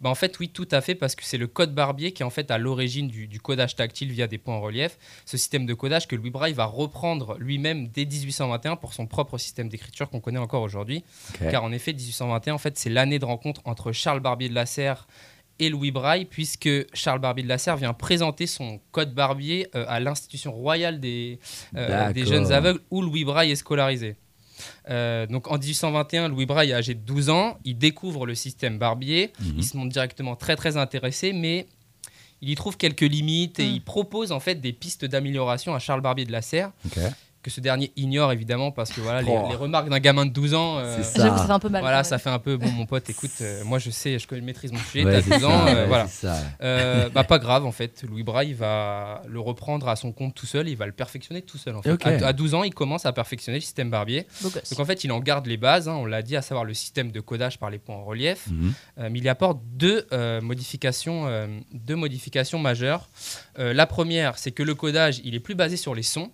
Bah, 0.00 0.10
en 0.10 0.14
fait, 0.14 0.38
oui, 0.38 0.48
tout 0.48 0.68
à 0.70 0.80
fait, 0.80 0.94
parce 0.94 1.14
que 1.14 1.24
c'est 1.24 1.38
le 1.38 1.46
code 1.46 1.74
Barbier 1.74 2.12
qui 2.12 2.22
est 2.22 2.26
en 2.26 2.30
fait 2.30 2.50
à 2.50 2.58
l'origine 2.58 3.08
du, 3.08 3.26
du 3.26 3.40
codage 3.40 3.76
tactile 3.76 4.10
via 4.12 4.26
des 4.26 4.38
points 4.38 4.54
en 4.54 4.60
relief. 4.60 4.98
Ce 5.24 5.36
système 5.36 5.66
de 5.66 5.74
codage 5.74 6.06
que 6.06 6.16
Louis 6.16 6.30
Braille 6.30 6.52
va 6.52 6.64
reprendre 6.64 7.36
lui-même 7.38 7.88
dès 7.88 8.04
1821 8.04 8.76
pour 8.76 8.92
son 8.92 9.06
propre 9.06 9.38
système 9.38 9.68
d'écriture 9.68 10.10
qu'on 10.10 10.20
connaît 10.20 10.38
encore 10.38 10.62
aujourd'hui. 10.62 11.04
Car 11.50 11.64
en 11.64 11.72
effet, 11.72 11.92
1821, 11.92 12.54
en 12.54 12.58
fait, 12.58 12.78
c'est 12.78 12.90
l'année 12.90 13.18
de 13.18 13.24
rencontre 13.24 13.60
entre 13.64 13.92
Charles 13.92 14.20
Barbier 14.20 14.48
de 14.48 14.54
la 14.54 14.66
Serre 14.66 15.06
et 15.58 15.70
Louis 15.70 15.90
Braille, 15.90 16.26
puisque 16.26 16.68
Charles 16.92 17.20
Barbier 17.20 17.42
de 17.42 17.48
la 17.48 17.58
Serre 17.58 17.76
vient 17.76 17.94
présenter 17.94 18.46
son 18.46 18.80
code 18.92 19.14
Barbier 19.14 19.68
euh, 19.74 19.84
à 19.88 20.00
l'institution 20.00 20.52
royale 20.52 21.00
des, 21.00 21.38
euh, 21.76 22.12
des 22.12 22.26
jeunes 22.26 22.52
aveugles 22.52 22.80
où 22.90 23.00
Louis 23.00 23.24
Braille 23.24 23.52
est 23.52 23.56
scolarisé. 23.56 24.16
Euh, 24.90 25.26
donc 25.26 25.50
en 25.50 25.58
1821, 25.58 26.28
Louis 26.28 26.46
Braille 26.46 26.70
est 26.70 26.74
âgé 26.74 26.94
de 26.94 27.00
12 27.00 27.30
ans, 27.30 27.58
il 27.64 27.76
découvre 27.78 28.26
le 28.26 28.34
système 28.34 28.78
Barbier, 28.78 29.32
Mhm. 29.40 29.54
il 29.58 29.64
se 29.64 29.76
montre 29.76 29.92
directement 29.92 30.36
très 30.36 30.56
très 30.56 30.76
intéressé, 30.76 31.32
mais 31.32 31.66
il 32.42 32.50
y 32.50 32.54
trouve 32.54 32.76
quelques 32.76 33.00
limites 33.00 33.58
et 33.60 33.66
Mm. 33.66 33.74
il 33.74 33.80
propose 33.82 34.30
en 34.32 34.40
fait 34.40 34.56
des 34.56 34.72
pistes 34.72 35.04
d'amélioration 35.04 35.74
à 35.74 35.78
Charles 35.78 36.02
Barbier 36.02 36.24
de 36.26 36.32
la 36.32 36.42
Serre. 36.42 36.70
Que 37.46 37.52
ce 37.52 37.60
dernier 37.60 37.92
ignore 37.96 38.32
évidemment 38.32 38.72
parce 38.72 38.90
que 38.92 39.00
voilà, 39.00 39.22
les, 39.22 39.30
Oh. 39.30 39.46
les 39.48 39.54
remarques 39.56 39.88
d'un 39.88 40.00
gamin 40.00 40.26
de 40.26 40.30
12 40.32 40.54
ans... 40.54 40.78
euh, 40.78 41.02
ça. 41.02 41.22
J'avoue 41.22 41.38
ça 41.38 41.46
fait 41.46 41.52
un 41.52 41.58
peu 41.60 41.68
mal. 41.68 41.80
voilà, 41.80 42.02
ça 42.04 42.18
fait 42.18 42.28
un 42.30 42.38
peu 42.40 42.56
bon, 42.56 42.68
mon 42.72 42.86
pote. 42.86 43.08
Écoute, 43.08 43.30
euh, 43.40 43.62
moi 43.64 43.78
je 43.78 43.90
sais, 43.90 44.18
je 44.18 44.26
connais- 44.26 44.40
maîtrise 44.42 44.72
mon 44.72 44.78
sujet. 44.78 45.04
Ouais, 45.04 45.12
T'as 45.12 45.22
c'est 45.22 45.30
12 45.38 45.44
ans, 45.44 45.66
euh, 45.66 45.82
ouais, 45.82 45.86
voilà. 45.86 46.06
Euh, 46.62 47.08
bah 47.10 47.24
pas 47.24 47.38
grave 47.38 47.64
en 47.64 47.72
fait. 47.72 48.02
Louis 48.08 48.22
Braille 48.22 48.52
va 48.52 49.22
le 49.28 49.38
reprendre 49.40 49.88
à 49.88 49.96
son 49.96 50.12
compte 50.12 50.34
tout 50.34 50.46
seul. 50.46 50.68
Il 50.68 50.76
va 50.76 50.86
le 50.86 50.92
perfectionner 50.92 51.42
tout 51.42 51.58
seul. 51.58 51.76
En 51.76 51.82
fait. 51.82 52.04
À, 52.04 52.26
à 52.28 52.32
12 52.32 52.54
ans, 52.54 52.64
il 52.64 52.74
commence 52.74 53.06
à 53.06 53.12
perfectionner 53.12 53.58
le 53.58 53.62
système 53.62 53.90
Barbier. 53.90 54.26
Donc 54.42 54.80
en 54.80 54.84
fait, 54.84 55.04
il 55.04 55.12
en 55.12 55.20
garde 55.20 55.46
les 55.46 55.56
bases. 55.56 55.88
hein, 55.88 55.94
on 55.94 56.04
l'a 56.06 56.22
dit, 56.22 56.36
à 56.36 56.42
savoir 56.42 56.64
le 56.64 56.74
système 56.74 57.10
de 57.12 57.20
codage 57.20 57.58
par 57.58 57.70
les 57.70 57.78
points 57.78 57.94
en 57.96 58.04
relief. 58.04 58.48
Mhm. 58.48 58.72
Euh, 58.98 59.08
mais 59.10 59.18
il 59.20 59.24
y 59.24 59.28
apporte 59.28 59.58
deux 59.74 60.06
euh, 60.12 60.40
modifications, 60.40 61.26
euh, 61.28 61.46
deux 61.72 61.96
modifications 61.96 62.58
majeures. 62.58 63.08
Euh, 63.58 63.72
la 63.72 63.86
première, 63.86 64.38
c'est 64.38 64.50
que 64.52 64.62
le 64.62 64.74
codage, 64.74 65.20
il 65.24 65.34
est 65.34 65.40
plus 65.40 65.54
basé 65.54 65.76
sur 65.76 65.94
les 65.94 66.02
sons, 66.02 66.30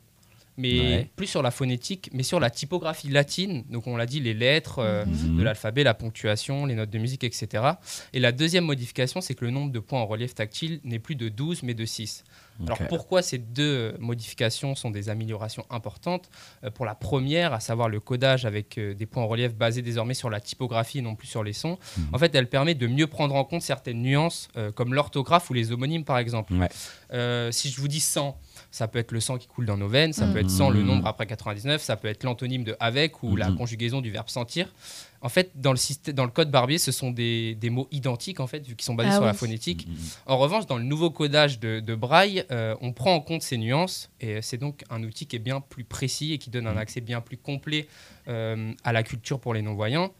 mais 0.56 0.78
Ouais. 0.80 1.10
plus 1.16 1.26
sur 1.26 1.42
la 1.42 1.50
phonétique, 1.50 2.10
mais 2.12 2.22
sur 2.22 2.38
la 2.40 2.50
typographie 2.50 3.08
latine. 3.08 3.64
Donc 3.70 3.86
on 3.86 3.96
l'a 3.96 4.06
dit, 4.06 4.20
les 4.20 4.34
lettres. 4.34 4.78
euh, 4.80 5.04
Mhm. 5.06 5.36
de 5.38 5.42
l'alphabet, 5.42 5.82
la 5.84 5.94
ponctuation, 5.94 6.66
les 6.66 6.74
notes 6.74 6.90
de 6.90 6.98
musique, 6.98 7.24
etc. 7.24 7.64
Et 8.12 8.20
la 8.20 8.32
deuxième 8.32 8.64
modification, 8.64 9.20
c'est 9.20 9.34
que 9.34 9.44
le 9.44 9.50
nombre 9.50 9.72
de 9.72 9.78
points 9.78 10.00
en 10.00 10.06
relief 10.06 10.34
tactile 10.34 10.80
n'est 10.84 10.98
plus 10.98 11.14
de 11.16 11.28
12, 11.28 11.62
mais 11.62 11.74
de 11.74 11.84
6. 11.84 12.24
Alors 12.66 12.78
pourquoi 12.88 13.22
ces 13.22 13.38
deux 13.38 13.94
modifications 13.98 14.74
sont 14.74 14.90
des 14.90 15.08
améliorations 15.08 15.64
importantes? 15.70 16.28
Euh, 16.64 16.70
Pour 16.70 16.84
la 16.86 16.94
première, 16.94 17.52
à 17.54 17.60
savoir 17.60 17.88
le 17.88 17.98
codage 17.98 18.44
avec 18.44 18.76
euh, 18.78 18.94
des 18.94 19.06
points 19.06 19.22
en 19.22 19.26
relief 19.26 19.54
basés 19.54 19.82
désormais 19.82 20.14
sur 20.14 20.30
la 20.30 20.40
typographie 20.40 20.98
et 20.98 21.02
non 21.02 21.14
plus 21.16 21.26
sur 21.28 21.42
les 21.42 21.54
sons, 21.54 21.78
Mhm. 21.96 22.04
en 22.12 22.18
fait, 22.18 22.34
elle 22.34 22.48
permet 22.48 22.74
de 22.74 22.86
mieux 22.86 23.06
prendre 23.06 23.34
en 23.34 23.44
compte 23.44 23.62
certaines 23.62 24.02
nuances, 24.02 24.48
euh, 24.56 24.70
comme 24.70 24.92
l'orthographe 24.94 25.48
ou 25.50 25.54
les 25.54 25.72
homonymes, 25.72 26.04
par 26.04 26.18
exemple. 26.18 26.52
Ouais. 26.54 26.68
Euh, 27.12 27.50
si 27.52 27.70
je 27.70 27.80
vous 27.80 27.88
dis 27.88 28.00
100, 28.00 28.38
ça 28.72 28.88
peut 28.88 28.98
être 28.98 29.12
le 29.12 29.20
sang 29.20 29.36
qui 29.38 29.46
coule 29.46 29.66
dans 29.66 29.76
nos 29.76 29.86
veines, 29.86 30.12
ça 30.14 30.26
Mhm. 30.26 30.32
peut 30.32 30.38
être 30.40 30.50
100 30.50 30.70
le 30.70 30.80
Mhm. 30.80 30.86
nombre 30.86 31.06
après 31.06 31.26
99, 31.26 31.82
ça 31.82 31.94
peut 31.96 32.08
être 32.08 32.24
l'antonyme 32.24 32.64
de 32.64 32.74
avec 32.80 33.22
ou 33.22 33.36
la 33.36 33.50
Mhm. 33.50 33.56
conjugaison 33.58 34.00
du 34.00 34.10
verbe 34.10 34.28
sentir. 34.30 34.66
En 35.20 35.28
fait, 35.28 35.52
dans 35.54 35.70
le, 35.70 35.76
système, 35.76 36.14
dans 36.14 36.24
le 36.24 36.30
code 36.30 36.50
Barbier, 36.50 36.78
ce 36.78 36.90
sont 36.90 37.10
des, 37.12 37.54
des 37.54 37.70
mots 37.70 37.86
identiques, 37.92 38.40
en 38.40 38.46
fait, 38.48 38.66
vu 38.66 38.74
qu'ils 38.74 38.84
sont 38.84 38.94
basés 38.94 39.10
Ah 39.12 39.16
sur 39.16 39.24
la 39.26 39.34
phonétique. 39.34 39.86
En 40.26 40.38
revanche, 40.38 40.66
dans 40.66 40.78
le 40.78 40.82
nouveau 40.84 41.10
codage 41.10 41.60
de, 41.60 41.78
de 41.80 41.94
Braille, 41.94 42.44
euh, 42.50 42.74
on 42.80 42.92
prend 42.92 43.14
en 43.14 43.20
compte 43.20 43.42
ces 43.42 43.56
nuances 43.58 44.10
et 44.20 44.42
c'est 44.42 44.56
donc 44.58 44.82
un 44.90 45.02
outil 45.04 45.26
qui 45.26 45.36
est 45.36 45.38
bien 45.38 45.60
plus 45.60 45.84
précis 45.84 46.32
et 46.32 46.38
qui 46.38 46.50
donne 46.50 46.66
un 46.66 46.76
accès 46.76 47.00
bien 47.02 47.20
plus 47.20 47.36
complet 47.36 47.86
euh, 48.26 48.72
à 48.84 48.92
la 48.92 49.02
culture 49.04 49.38
pour 49.38 49.52
les 49.54 49.62
non-voyants. 49.62 50.12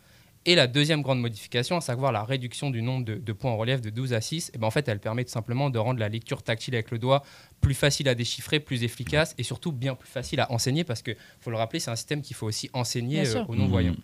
Et 0.45 0.57
la 0.57 0.67
deuxième 0.67 1.03
grande 1.03 1.21
modification, 1.21 1.77
à 1.77 1.81
savoir 1.81 2.11
la 2.11 2.25
réduction 2.25 2.71
du 2.71 2.83
nombre 2.83 3.05
de, 3.05 3.15
de 3.15 3.33
points 3.33 3.53
en 3.53 3.57
relief 3.57 3.81
de 3.81 3.91
12 3.91 4.13
à 4.13 4.21
6, 4.21 4.51
eh 4.55 4.59
ben 4.59 4.67
en 4.67 4.73
fait, 4.73 4.89
elle 4.89 4.99
permet 4.99 5.25
tout 5.25 5.31
simplement 5.31 5.71
de 5.71 5.79
rendre 5.79 6.01
la 6.01 6.09
lecture 6.09 6.43
tactile 6.43 6.75
avec 6.75 6.91
le 6.91 6.99
doigt 6.99 7.23
plus 7.63 7.73
facile 7.75 8.09
à 8.11 8.15
déchiffrer, 8.15 8.61
plus 8.61 8.83
efficace 8.85 9.35
et 9.39 9.43
surtout 9.43 9.73
bien 9.73 9.95
plus 9.95 10.09
facile 10.11 10.41
à 10.41 10.53
enseigner 10.53 10.85
parce 10.85 11.01
que, 11.01 11.13
faut 11.41 11.51
le 11.51 11.57
rappeler, 11.57 11.81
c'est 11.81 11.91
un 11.91 11.97
système 11.97 12.21
qu'il 12.21 12.37
faut 12.37 12.47
aussi 12.47 12.69
enseigner 12.75 13.21
euh, 13.37 13.45
aux 13.49 13.55
non-voyants. 13.57 13.95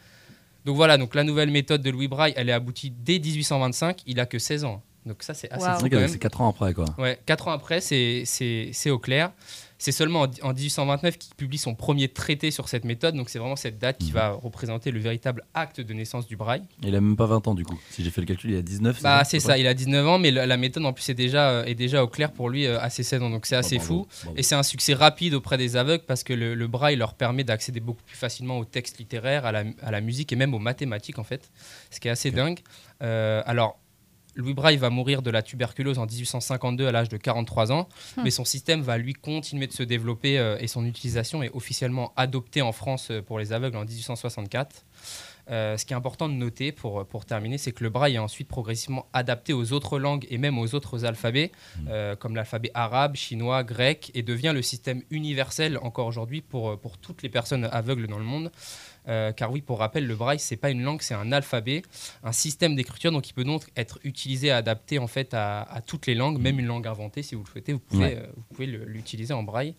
Donc 0.64 0.76
voilà, 0.76 0.96
donc 0.96 1.14
la 1.14 1.24
nouvelle 1.24 1.50
méthode 1.50 1.82
de 1.82 1.90
Louis 1.90 2.08
Braille, 2.08 2.32
elle 2.36 2.48
est 2.48 2.52
aboutie 2.52 2.90
dès 2.90 3.18
1825, 3.18 4.02
il 4.06 4.18
a 4.20 4.26
que 4.26 4.38
16 4.38 4.64
ans. 4.64 4.82
Donc 5.06 5.22
ça, 5.22 5.34
c'est 5.34 5.50
assez 5.50 5.64
fou 5.76 5.82
même. 6.00 6.08
c'est 6.08 6.18
4 6.18 6.40
ans 6.40 6.48
après, 6.50 6.72
quoi. 6.74 6.84
Ouais, 6.98 7.18
4 7.26 7.48
ans 7.48 7.52
après, 7.52 7.80
c'est- 7.80 8.22
c'est 8.26 8.70
c'est 8.72 8.90
au 8.90 8.98
clair. 8.98 9.32
C'est 9.78 9.92
seulement 9.92 10.22
en, 10.22 10.48
en 10.48 10.52
1829 10.52 11.18
qu'il 11.18 11.34
publie 11.36 11.56
son 11.58 11.74
premier 11.74 12.08
traité 12.08 12.50
sur 12.50 12.68
cette 12.68 12.84
méthode. 12.84 13.14
Donc 13.14 13.28
c'est 13.28 13.38
vraiment 13.38 13.56
cette 13.56 13.78
date 13.78 13.98
qui 13.98 14.08
Mhm. 14.08 14.12
va 14.14 14.30
représenter 14.30 14.90
le 14.90 14.98
véritable 15.00 15.44
acte 15.54 15.80
de 15.80 15.94
naissance 15.94 16.26
du 16.26 16.36
braille. 16.36 16.62
Il 16.82 16.94
a 16.96 17.00
même 17.00 17.16
pas 17.16 17.26
20 17.26 17.46
ans 17.48 17.54
du 17.54 17.64
coup. 17.64 17.78
Si 17.90 18.02
j'ai 18.04 18.10
fait 18.10 18.20
le 18.20 18.26
calcul, 18.26 18.50
il 18.50 18.56
a 18.56 18.62
19. 18.62 19.02
Bah 19.02 19.22
c'est 19.24 19.40
ça, 19.40 19.56
il 19.58 19.66
a 19.66 19.74
19 19.74 20.06
ans, 20.06 20.18
mais 20.18 20.30
la, 20.30 20.46
la 20.46 20.56
méthode 20.56 20.84
en 20.84 20.92
plus 20.92 21.08
est 21.08 21.14
déjà, 21.14 21.50
euh, 21.50 21.64
est 21.64 21.74
déjà 21.74 22.02
au 22.02 22.08
clair 22.08 22.32
pour 22.32 22.50
lui 22.50 22.66
euh, 22.66 22.80
à 22.80 22.90
ses 22.90 23.02
16 23.02 23.22
ans. 23.22 23.30
Donc 23.30 23.46
c'est 23.46 23.56
assez 23.56 23.78
fou. 23.78 24.06
Et 24.36 24.42
c'est 24.42 24.54
un 24.56 24.62
succès 24.62 24.94
rapide 24.94 25.34
auprès 25.34 25.56
des 25.58 25.76
aveugles 25.76 26.04
parce 26.06 26.24
que 26.24 26.32
le, 26.32 26.54
le 26.54 26.66
braille 26.66 26.96
leur 26.96 27.14
permet 27.14 27.44
d'accéder 27.44 27.80
beaucoup 27.80 28.02
plus 28.02 28.16
facilement 28.16 28.58
aux 28.58 28.64
textes 28.64 28.98
littéraires, 28.98 29.46
à 29.46 29.52
la, 29.52 29.64
à 29.82 29.90
la 29.90 30.00
musique 30.00 30.32
et 30.32 30.36
même 30.36 30.54
aux 30.54 30.58
mathématiques 30.58 31.18
en 31.18 31.24
fait, 31.24 31.50
ce 31.90 32.00
qui 32.00 32.08
est 32.08 32.10
assez 32.10 32.30
dingue. 32.30 32.58
Euh, 33.02 33.42
alors, 33.46 33.78
Louis 34.38 34.54
Braille 34.54 34.76
va 34.76 34.88
mourir 34.88 35.20
de 35.20 35.30
la 35.30 35.42
tuberculose 35.42 35.98
en 35.98 36.06
1852 36.06 36.86
à 36.86 36.92
l'âge 36.92 37.08
de 37.08 37.16
43 37.16 37.72
ans, 37.72 37.88
Hmm. 38.16 38.22
mais 38.22 38.30
son 38.30 38.44
système 38.44 38.80
va 38.82 38.96
lui 38.96 39.12
continuer 39.12 39.66
de 39.66 39.72
se 39.72 39.82
développer 39.82 40.38
euh, 40.38 40.56
et 40.60 40.68
son 40.68 40.84
utilisation 40.86 41.42
est 41.42 41.50
officiellement 41.54 42.12
adoptée 42.16 42.62
en 42.62 42.72
France 42.72 43.10
euh, 43.10 43.20
pour 43.20 43.38
les 43.38 43.52
aveugles 43.52 43.76
en 43.76 43.84
1864. 43.84 44.84
Euh, 45.50 45.76
ce 45.78 45.86
qui 45.86 45.94
est 45.94 45.96
important 45.96 46.28
de 46.28 46.34
noter 46.34 46.72
pour, 46.72 47.06
pour 47.06 47.24
terminer, 47.24 47.56
c'est 47.56 47.72
que 47.72 47.82
le 47.82 47.88
braille 47.88 48.16
est 48.16 48.18
ensuite 48.18 48.48
progressivement 48.48 49.06
adapté 49.14 49.54
aux 49.54 49.72
autres 49.72 49.98
langues 49.98 50.26
et 50.28 50.36
même 50.36 50.58
aux 50.58 50.74
autres 50.74 51.06
alphabets, 51.06 51.52
euh, 51.88 52.16
comme 52.16 52.36
l'alphabet 52.36 52.70
arabe, 52.74 53.16
chinois, 53.16 53.64
grec, 53.64 54.10
et 54.14 54.22
devient 54.22 54.52
le 54.54 54.60
système 54.62 55.02
universel 55.10 55.78
encore 55.80 56.06
aujourd'hui 56.06 56.42
pour, 56.42 56.78
pour 56.78 56.98
toutes 56.98 57.22
les 57.22 57.30
personnes 57.30 57.66
aveugles 57.72 58.06
dans 58.08 58.18
le 58.18 58.24
monde. 58.24 58.52
Euh, 59.08 59.32
car 59.32 59.50
oui, 59.50 59.62
pour 59.62 59.78
rappel, 59.78 60.06
le 60.06 60.14
braille, 60.14 60.38
c'est 60.38 60.56
pas 60.56 60.70
une 60.70 60.82
langue, 60.82 61.00
c'est 61.00 61.14
un 61.14 61.32
alphabet, 61.32 61.82
un 62.22 62.32
système 62.32 62.76
d'écriture, 62.76 63.10
donc 63.10 63.28
il 63.28 63.32
peut 63.32 63.44
donc 63.44 63.62
être 63.76 63.98
utilisé, 64.04 64.50
adapté 64.50 64.98
en 64.98 65.06
fait 65.06 65.32
à, 65.32 65.62
à 65.62 65.80
toutes 65.80 66.06
les 66.06 66.14
langues, 66.14 66.38
même 66.38 66.58
une 66.58 66.66
langue 66.66 66.86
inventée, 66.86 67.22
si 67.22 67.34
vous 67.34 67.42
le 67.44 67.50
souhaitez, 67.50 67.72
vous 67.72 67.78
pouvez, 67.78 68.04
Ouais. 68.04 68.16
euh, 68.18 68.26
vous 68.36 68.42
pouvez 68.54 68.66
l'utiliser 68.66 69.32
en 69.32 69.42
braille. 69.42 69.74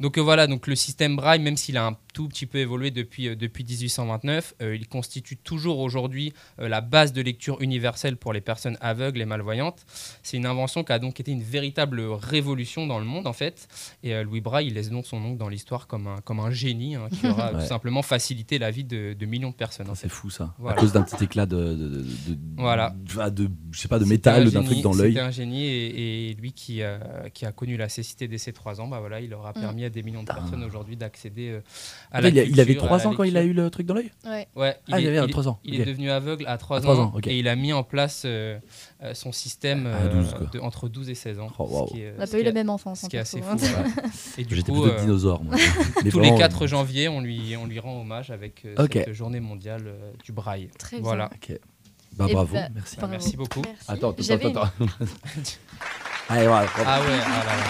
Donc 0.00 0.16
euh, 0.16 0.20
voilà, 0.20 0.46
donc 0.46 0.66
le 0.66 0.74
système 0.74 1.16
braille, 1.16 1.38
même 1.40 1.56
s'il 1.56 1.76
a 1.76 1.84
un 1.86 1.96
tout 2.12 2.28
petit 2.28 2.46
peu 2.46 2.58
évolué 2.58 2.90
depuis, 2.90 3.28
euh, 3.28 3.36
depuis 3.36 3.64
1829, 3.64 4.54
euh, 4.62 4.76
il 4.76 4.88
constitue 4.88 5.36
toujours 5.36 5.78
aujourd'hui 5.78 6.32
euh, 6.60 6.68
la 6.68 6.80
base 6.80 7.12
de 7.12 7.22
lecture 7.22 7.60
universelle 7.60 8.16
pour 8.16 8.32
les 8.32 8.40
personnes 8.40 8.76
aveugles 8.80 9.20
et 9.20 9.24
malvoyantes. 9.24 9.84
C'est 10.22 10.36
une 10.36 10.46
invention 10.46 10.84
qui 10.84 10.92
a 10.92 10.98
donc 10.98 11.20
été 11.20 11.32
une 11.32 11.42
véritable 11.42 12.00
révolution 12.00 12.86
dans 12.86 12.98
le 12.98 13.04
monde 13.04 13.26
en 13.26 13.32
fait. 13.32 13.68
Et 14.02 14.14
euh, 14.14 14.22
Louis 14.24 14.40
Braille, 14.40 14.66
il 14.68 14.74
laisse 14.74 14.90
donc 14.90 15.06
son 15.06 15.20
nom 15.20 15.34
dans 15.34 15.48
l'histoire 15.48 15.86
comme 15.86 16.06
un, 16.06 16.16
comme 16.20 16.40
un 16.40 16.50
génie 16.50 16.94
hein, 16.96 17.08
qui 17.10 17.26
aura 17.26 17.42
Ouais. 17.52 17.60
tout 17.60 17.66
simplement 17.66 18.02
facilité 18.02 18.58
la 18.58 18.70
vie 18.70 18.84
de, 18.84 19.14
de 19.18 19.26
millions 19.26 19.50
de 19.50 19.54
personnes. 19.54 19.86
Putain, 19.86 19.94
C'est 19.96 20.08
fou 20.08 20.30
ça. 20.30 20.54
Voilà. 20.58 20.76
À 20.76 20.80
cause 20.80 20.92
d'un 20.92 21.02
petit 21.02 21.24
éclat 21.24 21.44
de, 21.46 21.56
de, 21.56 21.88
de, 21.88 21.98
de- 21.98 22.38
Voilà. 22.56 22.94
de- 22.94 23.30
de- 23.30 23.50
je 23.72 23.78
sais 23.80 23.88
pas, 23.88 23.98
de 23.98 24.04
métal 24.04 24.50
d'un 24.50 24.62
truc 24.62 24.80
dans 24.80 24.92
l'œil. 24.92 25.12
C'était 25.12 25.24
un 25.24 25.30
génie 25.30 25.64
et, 25.66 26.30
et 26.30 26.34
lui 26.34 26.52
qui, 26.52 26.82
euh, 26.82 26.98
qui 27.34 27.44
a 27.46 27.52
connu 27.52 27.76
la 27.76 27.88
cécité 27.88 28.28
dès 28.28 28.38
ses 28.38 28.52
3 28.52 28.80
ans, 28.80 28.86
bah 28.88 29.00
voilà, 29.00 29.20
il 29.20 29.32
aura 29.34 29.50
Mm. 29.52 29.60
permis 29.60 29.84
à 29.84 29.90
des 29.90 30.02
millions 30.02 30.22
de 30.22 30.26
personnes 30.32 30.62
aujourd'hui 30.64 30.96
d'accéder 30.96 31.50
euh, 31.50 31.60
Attends, 32.12 32.28
il, 32.28 32.38
a- 32.38 32.42
il 32.44 32.60
avait 32.60 32.72
culture, 32.74 32.84
à 32.84 32.86
3 32.86 32.98
la 32.98 33.06
ans 33.08 33.14
quand 33.16 33.22
il 33.24 33.36
a 33.36 33.42
eu 33.42 33.52
le 33.52 33.70
truc 33.70 33.86
dans 33.86 33.94
l'œil 33.94 34.10
Ouais. 34.26 34.46
Ouais, 34.54 34.76
Ah, 34.90 35.00
il 35.00 35.06
est- 35.06 35.16
avait 35.16 35.26
il- 35.26 35.30
3 35.32 35.48
ans. 35.48 35.58
Il 35.64 35.74
ok. 35.74 35.80
est 35.80 35.84
devenu 35.90 36.10
aveugle 36.10 36.44
à 36.46 36.58
3, 36.58 36.76
À 36.76 36.80
3 36.80 37.00
ans, 37.00 37.04
ans, 37.04 37.12
ok. 37.16 37.26
et 37.26 37.38
il 37.38 37.48
a 37.48 37.56
mis 37.56 37.72
en 37.72 37.82
place 37.82 38.22
euh, 38.26 38.58
euh, 39.02 39.14
son 39.14 39.32
système 39.32 39.84
euh, 39.86 40.08
12, 40.12 40.34
quoi. 40.34 40.46
de- 40.52 40.60
entre 40.60 40.88
12 40.88 41.08
et 41.10 41.14
16 41.14 41.40
ans. 41.40 41.48
Oh, 41.58 41.64
wow. 41.68 41.86
ce 41.88 41.92
qui 41.94 42.02
est- 42.02 42.12
On 42.16 42.18
n'a 42.20 42.26
pas 42.26 42.38
eu 42.38 42.42
la 42.42 42.50
est- 42.50 42.52
même 42.52 42.70
enfance. 42.70 43.00
ce 43.00 43.06
qui 43.08 43.16
est 43.16 43.20
assez 43.20 43.40
fou. 43.40 43.56
voilà. 43.56 43.84
Et 44.38 44.44
du 44.44 44.54
J'étais 44.56 44.72
plutôt 44.72 44.86
euh, 44.86 45.00
dinosaure. 45.00 45.42
moi. 45.42 45.54
Tous 45.96 46.04
les 46.04 46.10
vraiment, 46.10 46.36
4 46.38 46.62
euh, 46.62 46.66
janvier, 46.66 47.08
on 47.08 47.20
lui, 47.20 47.56
on 47.56 47.66
lui 47.66 47.78
rend 47.80 48.00
hommage 48.00 48.30
avec 48.30 48.64
euh, 48.64 48.74
cette 48.92 49.12
journée 49.12 49.40
mondiale 49.40 49.82
euh, 49.86 50.12
du 50.24 50.32
braille. 50.32 50.68
Très 50.78 50.96
bien. 50.98 51.04
Voilà. 51.04 51.30
Ok. 51.34 51.58
Bah 52.14 52.26
bravo, 52.30 52.52
bah, 52.52 52.68
merci. 52.74 52.96
bravo. 52.98 53.12
Merci 53.12 53.36
beaucoup. 53.38 53.62
Merci. 53.64 53.84
Attends, 53.88 54.10
attends, 54.10 54.60
attends. 54.60 54.70
Allez, 56.28 56.46
voilà. 56.46 56.66
Ah 56.84 57.00
ouais, 57.00 57.06
ah 57.24 57.44
là 57.44 57.56
là. 57.56 57.64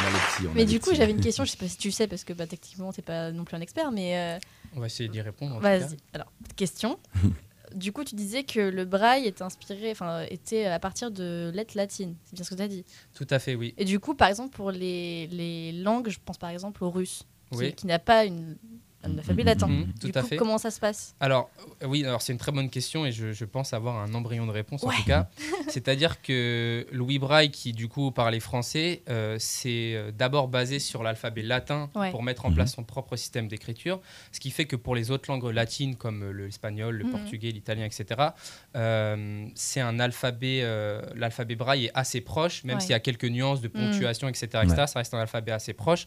On 0.00 0.06
a 0.06 0.10
les 0.10 0.18
petits, 0.18 0.46
on 0.46 0.50
a 0.50 0.54
Mais 0.54 0.60
les 0.60 0.66
du 0.66 0.80
coup, 0.80 0.90
j'avais 0.94 1.12
une 1.12 1.20
question, 1.22 1.44
je 1.44 1.50
sais 1.50 1.56
pas 1.56 1.68
si 1.68 1.76
tu 1.78 1.88
le 1.88 1.92
sais, 1.92 2.06
parce 2.06 2.24
que 2.24 2.32
bah, 2.32 2.46
techniquement, 2.46 2.92
t'es 2.92 3.02
pas 3.02 3.30
non 3.32 3.44
plus 3.44 3.56
un 3.56 3.60
expert, 3.60 3.90
mais 3.92 4.16
euh, 4.16 4.38
On 4.76 4.80
va 4.80 4.86
essayer 4.86 5.08
d'y 5.08 5.20
répondre. 5.20 5.58
vas-y. 5.60 5.96
Alors, 6.12 6.32
question. 6.56 6.98
du 7.74 7.92
coup, 7.92 8.04
tu 8.04 8.14
disais 8.14 8.44
que 8.44 8.60
le 8.60 8.84
braille 8.84 9.26
était 9.26 9.42
inspiré, 9.42 9.90
enfin, 9.90 10.22
était 10.30 10.66
à 10.66 10.78
partir 10.78 11.10
de 11.10 11.50
lettres 11.54 11.76
latines. 11.76 12.14
C'est 12.24 12.34
bien 12.34 12.44
ce 12.44 12.50
que 12.50 12.54
tu 12.54 12.62
as 12.62 12.68
dit. 12.68 12.84
Tout 13.14 13.26
à 13.30 13.38
fait, 13.38 13.54
oui. 13.54 13.74
Et 13.76 13.84
du 13.84 14.00
coup, 14.00 14.14
par 14.14 14.28
exemple, 14.28 14.54
pour 14.56 14.70
les, 14.70 15.26
les 15.28 15.72
langues, 15.72 16.08
je 16.08 16.18
pense 16.24 16.38
par 16.38 16.50
exemple 16.50 16.82
au 16.84 16.90
russe, 16.90 17.24
qui, 17.50 17.58
Oui. 17.58 17.74
qui 17.74 17.86
n'a 17.86 17.98
pas 17.98 18.24
une, 18.24 18.56
un 19.04 19.16
alphabet 19.16 19.42
Mhm, 19.42 19.46
latin. 19.46 19.68
mhm, 19.68 19.78
Mhm, 19.80 19.84
Du 20.00 20.10
tout 20.12 20.18
à 20.18 20.22
coup, 20.22 20.28
fait. 20.28 20.36
comment 20.36 20.58
ça 20.58 20.70
se 20.72 20.80
passe? 20.80 21.14
Alors, 21.20 21.50
euh, 21.82 21.86
oui, 21.86 22.04
alors 22.04 22.20
c'est 22.20 22.32
une 22.32 22.38
très 22.38 22.50
bonne 22.50 22.68
question 22.68 23.06
et 23.06 23.12
je, 23.12 23.32
je 23.32 23.44
pense 23.44 23.72
avoir 23.72 23.96
un 23.96 24.12
embryon 24.12 24.44
de 24.46 24.50
réponse 24.50 24.82
en 24.84 24.90
tout 24.90 25.04
cas. 25.04 25.28
C'est-à-dire 25.68 26.20
que 26.20 26.86
Louis 26.90 27.18
Braille, 27.20 27.50
qui 27.50 27.72
du 27.72 27.86
coup 27.88 28.10
parlait 28.10 28.40
français, 28.40 29.02
euh, 29.08 29.36
s'est 29.38 29.94
euh, 29.94 30.10
d'abord 30.10 30.48
basé 30.48 30.78
sur 30.80 31.02
l'alphabet 31.04 31.42
latin 31.42 31.90
Ouais. 31.94 32.10
pour 32.10 32.22
mettre 32.24 32.46
en 32.46 32.48
Mhm. 32.48 32.54
place 32.56 32.74
son 32.74 32.82
propre 32.84 33.14
système 33.16 33.46
d'écriture, 33.46 34.00
ce 34.32 34.40
qui 34.40 34.50
fait 34.50 34.64
que 34.64 34.76
pour 34.76 34.94
les 34.96 35.10
autres 35.12 35.30
langues 35.30 35.44
latines 35.52 35.94
comme 35.96 36.22
euh, 36.24 36.32
l'espagnol, 36.32 36.96
le 36.96 37.04
Mhm. 37.04 37.10
portugais, 37.10 37.50
l'italien, 37.52 37.84
etc., 37.84 38.32
euh, 38.76 39.46
c'est 39.54 39.80
un 39.80 39.98
alphabet, 40.00 40.60
euh, 40.62 41.02
l'alphabet 41.14 41.54
Braille 41.54 41.86
est 41.86 41.90
assez 41.94 42.20
proche, 42.20 42.64
même 42.64 42.76
Ouais. 42.76 42.80
s'il 42.80 42.90
y 42.90 42.94
a 42.94 43.00
quelques 43.00 43.24
nuances 43.24 43.60
de 43.60 43.68
Mhm. 43.68 43.72
ponctuation, 43.90 44.28
etc., 44.28 44.46
etc., 44.64 44.86
ça 44.86 44.98
reste 44.98 45.14
un 45.14 45.20
alphabet 45.20 45.52
assez 45.52 45.72
proche. 45.72 46.06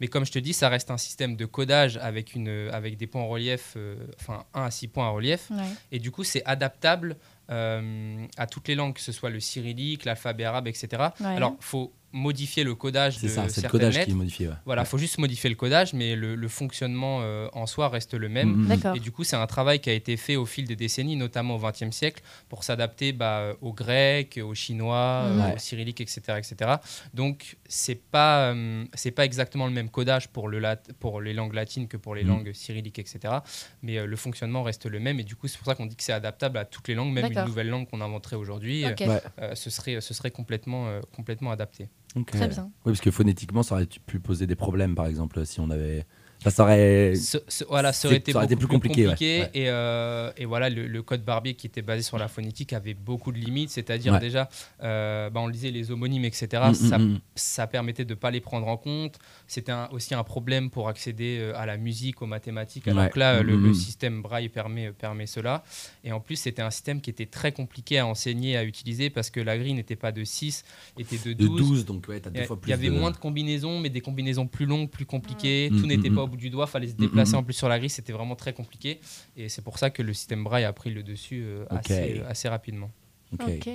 Mais 0.00 0.08
comme 0.08 0.24
je 0.26 0.32
te 0.32 0.38
dis, 0.38 0.52
ça 0.52 0.68
reste 0.68 0.90
un 0.90 0.98
système 0.98 1.36
de 1.36 1.44
codage 1.46 1.96
avec, 1.98 2.34
une, 2.34 2.41
avec 2.48 2.96
des 2.96 3.06
points 3.06 3.22
en 3.22 3.28
relief, 3.28 3.74
euh, 3.76 3.96
enfin 4.20 4.44
1 4.54 4.62
à 4.62 4.70
6 4.70 4.88
points 4.88 5.06
en 5.06 5.14
relief. 5.14 5.50
Ouais. 5.50 5.58
Et 5.90 5.98
du 5.98 6.10
coup, 6.10 6.24
c'est 6.24 6.44
adaptable 6.44 7.16
euh, 7.50 8.26
à 8.36 8.46
toutes 8.46 8.68
les 8.68 8.74
langues, 8.74 8.94
que 8.94 9.00
ce 9.00 9.12
soit 9.12 9.30
le 9.30 9.40
cyrillique, 9.40 10.04
l'alphabet 10.04 10.44
arabe, 10.44 10.68
etc. 10.68 10.88
Ouais. 11.20 11.26
Alors, 11.26 11.56
faut 11.60 11.92
modifier 12.12 12.64
le 12.64 12.74
codage 12.74 13.18
C'est 13.18 13.26
de 13.26 13.32
ça, 13.32 13.48
c'est 13.48 13.62
le 13.62 13.68
codage 13.68 13.94
lettres. 13.94 14.06
qui 14.06 14.12
est 14.12 14.14
modifié. 14.14 14.48
ouais. 14.48 14.54
Voilà, 14.66 14.84
faut 14.84 14.98
juste 14.98 15.18
modifier 15.18 15.48
le 15.50 15.56
codage, 15.56 15.92
mais 15.94 16.14
le, 16.16 16.34
le 16.34 16.48
fonctionnement 16.48 17.20
euh, 17.22 17.48
en 17.52 17.66
soi 17.66 17.88
reste 17.88 18.14
le 18.14 18.28
même. 18.28 18.50
Mhm. 18.56 18.66
D'accord. 18.68 18.96
Et 18.96 19.00
du 19.00 19.10
coup, 19.12 19.24
c'est 19.24 19.36
un 19.36 19.46
travail 19.46 19.80
qui 19.80 19.90
a 19.90 19.92
été 19.92 20.16
fait 20.16 20.36
au 20.36 20.46
fil 20.46 20.66
des 20.66 20.76
décennies, 20.76 21.16
notamment 21.16 21.56
au 21.56 21.58
XXe 21.58 21.90
siècle, 21.90 22.22
pour 22.48 22.64
s'adapter 22.64 23.12
bah, 23.12 23.52
aux 23.60 23.72
Grecs, 23.72 24.38
aux 24.42 24.54
Chinois, 24.54 25.24
Mhm. 25.24 25.40
euh, 25.40 25.46
Ouais. 25.48 25.54
aux 25.54 25.58
Cyrilliques, 25.58 26.00
etc., 26.00 26.20
etc. 26.38 26.72
Donc, 27.14 27.56
c'est 27.68 27.94
pas 27.94 28.50
euh, 28.52 28.84
c'est 28.94 29.10
pas 29.10 29.24
exactement 29.24 29.66
le 29.66 29.72
même 29.72 29.88
codage 29.90 30.28
pour 30.28 30.48
le 30.48 30.58
lat 30.58 30.76
pour 31.00 31.20
les 31.20 31.32
langues 31.34 31.54
latines 31.54 31.88
que 31.88 31.96
pour 31.96 32.14
les 32.14 32.22
Mhm. 32.24 32.28
langues 32.28 32.52
cyrilliques, 32.52 32.98
etc. 32.98 33.34
Mais 33.82 33.98
euh, 33.98 34.06
le 34.06 34.16
fonctionnement 34.16 34.62
reste 34.62 34.86
le 34.86 35.00
même. 35.00 35.18
Et 35.20 35.24
du 35.24 35.36
coup, 35.36 35.48
c'est 35.48 35.58
pour 35.58 35.66
ça 35.66 35.74
qu'on 35.74 35.86
dit 35.86 35.96
que 35.96 36.02
c'est 36.02 36.12
adaptable 36.12 36.58
à 36.58 36.64
toutes 36.64 36.88
les 36.88 36.94
langues, 36.94 37.12
même 37.12 37.32
une 37.32 37.44
nouvelle 37.44 37.68
langue 37.68 37.88
qu'on 37.88 38.00
inventerait 38.00 38.36
aujourd'hui, 38.36 38.84
euh, 38.84 39.54
ce 39.54 39.70
serait 39.70 40.00
ce 40.00 40.14
serait 40.14 40.30
complètement 40.30 40.88
euh, 40.88 41.00
complètement 41.14 41.50
adapté. 41.50 41.88
Très 42.26 42.48
bien. 42.48 42.64
Oui, 42.64 42.92
parce 42.92 43.00
que 43.00 43.10
phonétiquement, 43.10 43.62
ça 43.62 43.74
aurait 43.76 43.86
pu 43.86 44.20
poser 44.20 44.46
des 44.46 44.56
problèmes, 44.56 44.94
par 44.94 45.06
exemple, 45.06 45.44
si 45.46 45.60
on 45.60 45.70
avait. 45.70 46.06
Enfin, 46.42 46.50
ça 46.50 46.62
aurait. 46.64 47.14
Ce- 47.14 47.38
ce- 47.48 47.64
voilà, 47.64 47.92
ça 47.92 48.08
aurait 48.08 48.18
été 48.18 48.32
ça 48.32 48.38
aurait 48.38 48.46
été 48.46 48.56
beaucoup 48.56 48.78
plus 48.78 48.88
compliqué. 48.90 49.40
Ouais. 49.42 49.50
Et, 49.54 49.68
euh, 49.68 50.30
et 50.36 50.44
voilà, 50.44 50.68
le, 50.70 50.86
le 50.86 51.02
code 51.02 51.24
Barbier 51.24 51.54
qui 51.54 51.66
était 51.68 51.82
basé 51.82 52.02
sur 52.02 52.18
la 52.18 52.28
phonétique 52.28 52.72
avait 52.72 52.94
beaucoup 52.94 53.32
de 53.32 53.38
limites, 53.38 53.70
c'est-à-dire 53.70 54.12
Ouais. 54.14 54.18
déjà, 54.18 54.48
euh, 54.82 55.30
bah, 55.30 55.40
on 55.40 55.46
lisait 55.46 55.70
les 55.70 55.90
homonymes, 55.90 56.24
etc. 56.24 56.62
Mm, 56.70 56.74
ça, 56.74 56.98
mm, 56.98 57.02
mm. 57.14 57.20
ça 57.36 57.66
permettait 57.66 58.04
de 58.04 58.10
ne 58.10 58.18
pas 58.18 58.30
les 58.30 58.40
prendre 58.40 58.66
en 58.68 58.76
compte. 58.76 59.18
C'était 59.46 59.72
aussi 59.92 60.14
un 60.14 60.24
problème 60.24 60.68
pour 60.70 60.88
accéder 60.88 61.38
euh, 61.40 61.52
à 61.56 61.64
la 61.66 61.76
musique, 61.76 62.20
aux 62.22 62.26
mathématiques, 62.26 62.88
alors 62.88 63.04
Ouais. 63.04 63.10
que 63.10 63.18
là, 63.18 63.42
le, 63.42 63.56
le 63.56 63.72
système 63.74 64.20
Braille 64.22 64.48
permet, 64.48 64.92
permet 64.92 65.26
cela. 65.26 65.62
Et 66.04 66.12
en 66.12 66.20
plus, 66.20 66.36
c'était 66.36 66.62
un 66.62 66.70
système 66.70 67.00
qui 67.00 67.10
était 67.10 67.26
très 67.26 67.52
compliqué 67.52 67.98
à 67.98 68.06
enseigner, 68.06 68.56
à 68.56 68.64
utiliser, 68.64 69.10
parce 69.10 69.30
que 69.30 69.40
la 69.40 69.56
grille 69.56 69.74
n'était 69.74 69.96
pas 69.96 70.12
de 70.12 70.24
6, 70.24 70.64
était 70.98 71.16
de 71.18 71.32
De 71.34 71.46
12. 71.46 71.58
12, 71.68 71.84
donc 71.86 72.06
ouais, 72.08 72.20
Il 72.24 72.32
deux 72.32 72.44
fois 72.44 72.56
il 72.56 72.60
plus. 72.62 72.70
y 72.70 72.74
avait 72.74 72.88
de- 72.88 72.92
moins 72.98 73.10
de 73.10 73.16
combinaisons, 73.16 73.78
mais 73.78 73.88
des 73.90 74.00
combinaisons 74.00 74.46
plus 74.46 74.66
longues, 74.66 74.88
plus 74.90 75.06
compliquées. 75.06 75.68
Tout 75.70 75.86
n'était 75.86 76.10
pas 76.10 76.22
bout 76.32 76.36
du 76.38 76.50
doigt, 76.50 76.66
fallait 76.66 76.88
se 76.88 76.94
déplacer 76.94 77.34
mm, 77.34 77.38
en 77.38 77.42
plus 77.42 77.52
sur 77.52 77.68
la 77.68 77.78
grille, 77.78 77.90
c'était 77.90 78.12
vraiment 78.12 78.36
très 78.36 78.52
compliqué. 78.52 79.00
Et 79.36 79.48
c'est 79.48 79.62
pour 79.62 79.78
ça 79.78 79.90
que 79.90 80.02
le 80.02 80.14
système 80.14 80.42
Braille 80.42 80.64
a 80.64 80.72
pris 80.72 80.90
le 80.90 81.02
dessus 81.02 81.42
euh, 81.44 81.64
assez, 81.70 82.20
euh, 82.20 82.28
assez 82.28 82.48
rapidement. 82.48 82.90
Ok. 83.32 83.68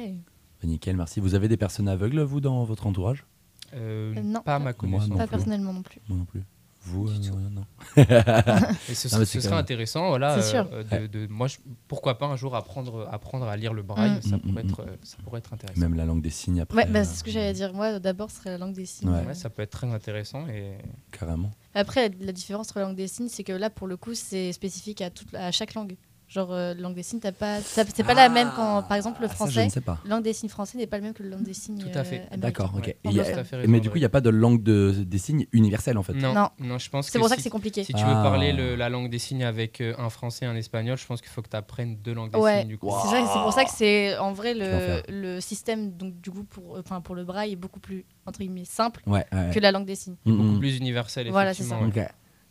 Bah, 0.62 0.68
nickel, 0.68 0.98
merci. 0.98 1.20
Vous 1.20 1.36
avez 1.36 1.48
des 1.48 1.58
personnes 1.58 1.88
aveugles, 1.88 2.20
vous, 2.22 2.42
dans 2.42 2.64
votre 2.64 2.88
entourage? 2.88 3.26
Euh, 3.74 4.14
non. 4.22 4.42
pas 4.42 4.56
à 4.56 4.60
ma 4.60 4.74
connaissance. 4.74 5.10
non 5.10 5.18
Pas 5.18 5.28
plus. 5.28 5.32
personnellement 5.32 5.74
non 5.74 5.84
plus. 5.84 6.02
Moi 6.08 6.18
non 6.18 6.26
plus. 6.26 6.44
Vous, 6.88 7.10
Du 7.10 7.30
euh, 7.30 7.32
tout. 7.32 7.38
non. 7.52 7.66
Et 7.98 8.96
ce, 8.96 9.08
Non, 9.14 9.20
mais 9.20 9.26
ce 9.26 9.32
c'est 9.34 9.42
serait 9.42 9.50
même- 9.52 9.60
intéressant, 9.60 10.08
voilà, 10.10 10.42
sûr. 10.42 10.68
euh, 10.72 10.84
de, 10.84 11.08
de- 11.08 11.28
moi, 11.28 11.48
je- 11.48 11.58
pourquoi 11.88 12.18
pas 12.18 12.26
un 12.28 12.36
jour 12.36 12.56
apprendre, 12.56 13.08
apprendre 13.12 13.46
à 13.48 13.58
lire 13.58 13.74
le 13.74 13.84
Braille, 13.84 14.18
Mm. 14.18 14.22
ça, 14.22 14.38
Mm, 14.38 14.40
pourrait 14.40 14.64
mm, 14.64 14.68
être, 14.70 14.80
euh, 14.82 14.96
ça 15.04 15.18
pourrait 15.24 15.40
être 15.40 15.54
intéressant. 15.54 15.80
Même 15.82 15.96
la 15.96 16.06
langue 16.06 16.22
des 16.22 16.30
signes 16.30 16.62
après. 16.62 16.78
Ouais, 16.78 16.86
bah, 16.90 17.04
c'est 17.04 17.18
ce 17.18 17.24
que 17.24 17.32
j'allais 17.32 17.54
dire. 17.54 17.74
Moi, 17.74 18.00
d'abord, 18.00 18.32
ce 18.32 18.38
serait 18.38 18.52
la 18.52 18.58
langue 18.58 18.74
des 18.74 18.86
signes. 18.86 19.10
Ouais. 19.10 19.26
Ouais, 19.26 19.34
ça 19.34 19.50
peut 19.50 19.62
être 19.62 19.72
très 19.72 19.88
intéressant. 19.88 20.48
Et... 20.48 20.78
Carrément. 21.12 21.52
Après, 21.74 22.12
la 22.22 22.32
différence 22.32 22.68
entre 22.70 22.80
la 22.80 22.86
langue 22.86 22.96
des 22.96 23.08
signes, 23.08 23.28
c'est 23.30 23.44
que 23.44 23.54
là, 23.54 23.70
pour 23.70 23.88
le 23.88 23.98
coup, 23.98 24.14
c'est 24.14 24.52
spécifique 24.54 25.02
à, 25.02 25.10
toute, 25.10 25.34
à 25.36 25.52
chaque 25.52 25.74
langue. 25.74 25.96
Genre, 26.30 26.52
euh, 26.52 26.74
langue 26.74 26.94
des 26.94 27.04
signes, 27.04 27.22
t'as 27.22 27.32
pas, 27.32 27.62
c'est 27.62 28.04
pas 28.04 28.14
la 28.14 28.28
même 28.28 28.52
quand, 28.54 28.84
par 28.84 28.98
exemple, 28.98 29.22
le 29.22 29.28
Ah, 29.28 29.30
ça, 29.30 29.34
je 29.34 29.52
français. 29.52 29.66
ne 29.66 29.70
sais 29.72 29.80
pas. 29.80 29.98
Langue 30.06 30.24
des 30.24 30.34
signes 30.34 30.50
français 30.50 30.78
n'est 30.78 30.86
pas 30.86 30.98
le 30.98 31.04
même 31.04 31.14
que 31.14 31.24
le 31.24 31.30
langue 31.30 31.44
des 31.44 31.54
signes. 31.54 31.80
Tout 31.80 31.98
à 31.98 32.04
fait. 32.04 32.28
euh. 32.34 32.36
D'accord, 32.36 32.74
ok. 32.76 32.86
Ouais. 32.88 32.98
Et 33.06 33.08
il 33.10 33.14
y 33.14 33.22
a- 33.22 33.32
Tout 33.32 33.40
à 33.40 33.44
fait 33.46 33.66
mais 33.66 33.80
du 33.80 33.90
coup, 33.90 33.96
il 33.96 34.02
n'y 34.02 34.06
a 34.06 34.10
pas 34.10 34.20
de 34.20 34.30
langue 34.30 34.62
de, 34.62 34.92
des 35.08 35.18
signes 35.20 35.46
universelle 35.54 35.98
en 35.98 36.04
fait. 36.04 36.12
Non, 36.16 36.34
Non. 36.34 36.50
non, 36.60 36.78
je 36.80 36.90
pense 36.90 37.06
C'est 37.06 37.14
que 37.14 37.20
pour 37.20 37.30
ça 37.30 37.36
si- 37.36 37.38
que 37.38 37.44
c'est 37.44 37.50
compliqué. 37.50 37.86
Si 37.86 37.94
tu 37.94 38.04
veux 38.04 38.10
Ah. 38.12 38.24
parler 38.24 38.52
le- 38.52 38.76
la 38.76 38.90
langue 38.90 39.10
des 39.10 39.20
signes 39.20 39.46
avec 39.46 39.80
euh, 39.80 39.94
un 39.98 40.10
français 40.10 40.44
et 40.44 40.50
un 40.50 40.56
espagnol, 40.58 40.98
je 40.98 41.06
pense 41.06 41.22
qu'il 41.22 41.30
faut 41.30 41.42
que 41.42 41.48
tu 41.50 41.56
apprennes 41.56 41.96
deux 42.04 42.14
langues 42.14 42.34
des 42.34 42.40
Ouais. 42.40 42.60
signes 42.60 42.68
du 42.68 42.78
coup. 42.78 42.88
Wow. 42.88 43.00
C'est 43.04 43.08
ça- 43.10 43.30
c'est 43.34 43.40
pour 43.40 43.54
ça 43.54 43.64
que 43.64 43.72
c'est 43.72 44.18
en 44.18 44.34
vrai 44.34 44.54
le, 44.54 45.04
le 45.10 45.40
système 45.40 45.92
donc 45.96 46.20
du 46.20 46.30
coup 46.32 46.44
pour 46.44 46.78
enfin 46.78 47.00
pour 47.00 47.16
le 47.16 47.24
braille 47.24 47.54
est 47.54 47.56
beaucoup 47.56 47.80
plus 47.80 48.04
entre 48.26 48.40
guillemets 48.40 48.66
simple 48.66 49.02
Ouais, 49.08 49.26
ouais. 49.32 49.52
que 49.54 49.60
la 49.62 49.72
langue 49.72 49.86
des 49.86 49.96
signes. 49.96 50.18
Beaucoup 50.26 50.60
plus 50.60 50.76
universel, 50.78 51.30
Voilà, 51.32 51.54
c'est 51.54 51.64
ça. 51.64 51.78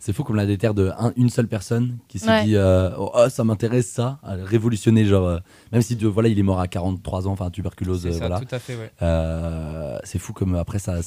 C'est 0.06 0.12
fou 0.12 0.22
comme 0.22 0.36
la 0.36 0.46
déterre 0.46 0.72
de 0.72 0.92
un- 1.00 1.12
une 1.16 1.30
seule 1.30 1.48
personne 1.48 1.98
qui 2.06 2.20
s'est 2.20 2.28
Ouais. 2.28 2.44
dit 2.44 2.54
euh, 2.54 2.90
oh, 2.96 3.10
oh, 3.12 3.28
ça 3.28 3.42
m'intéresse 3.42 3.88
ça, 3.90 4.20
à 4.22 4.34
révolutionner 4.36 5.04
genre 5.04 5.26
euh, 5.26 5.38
même 5.72 5.82
si 5.82 5.96
de- 5.96 6.06
voilà 6.06 6.28
il 6.28 6.38
est 6.38 6.44
mort 6.44 6.60
à 6.60 6.68
43 6.68 7.26
ans 7.26 7.32
enfin 7.32 7.50
tuberculose 7.50 8.02
C'est 8.02 8.10
euh, 8.10 8.12
ça, 8.12 8.18
voilà 8.28 8.38
tout 8.38 8.54
à 8.54 8.60
fait, 8.60 8.76
ouais. 8.76 8.92
Euh, 9.02 9.98
c'est 10.04 10.20
fou 10.20 10.32
comme 10.32 10.54
après 10.54 10.78
ça 10.78 11.02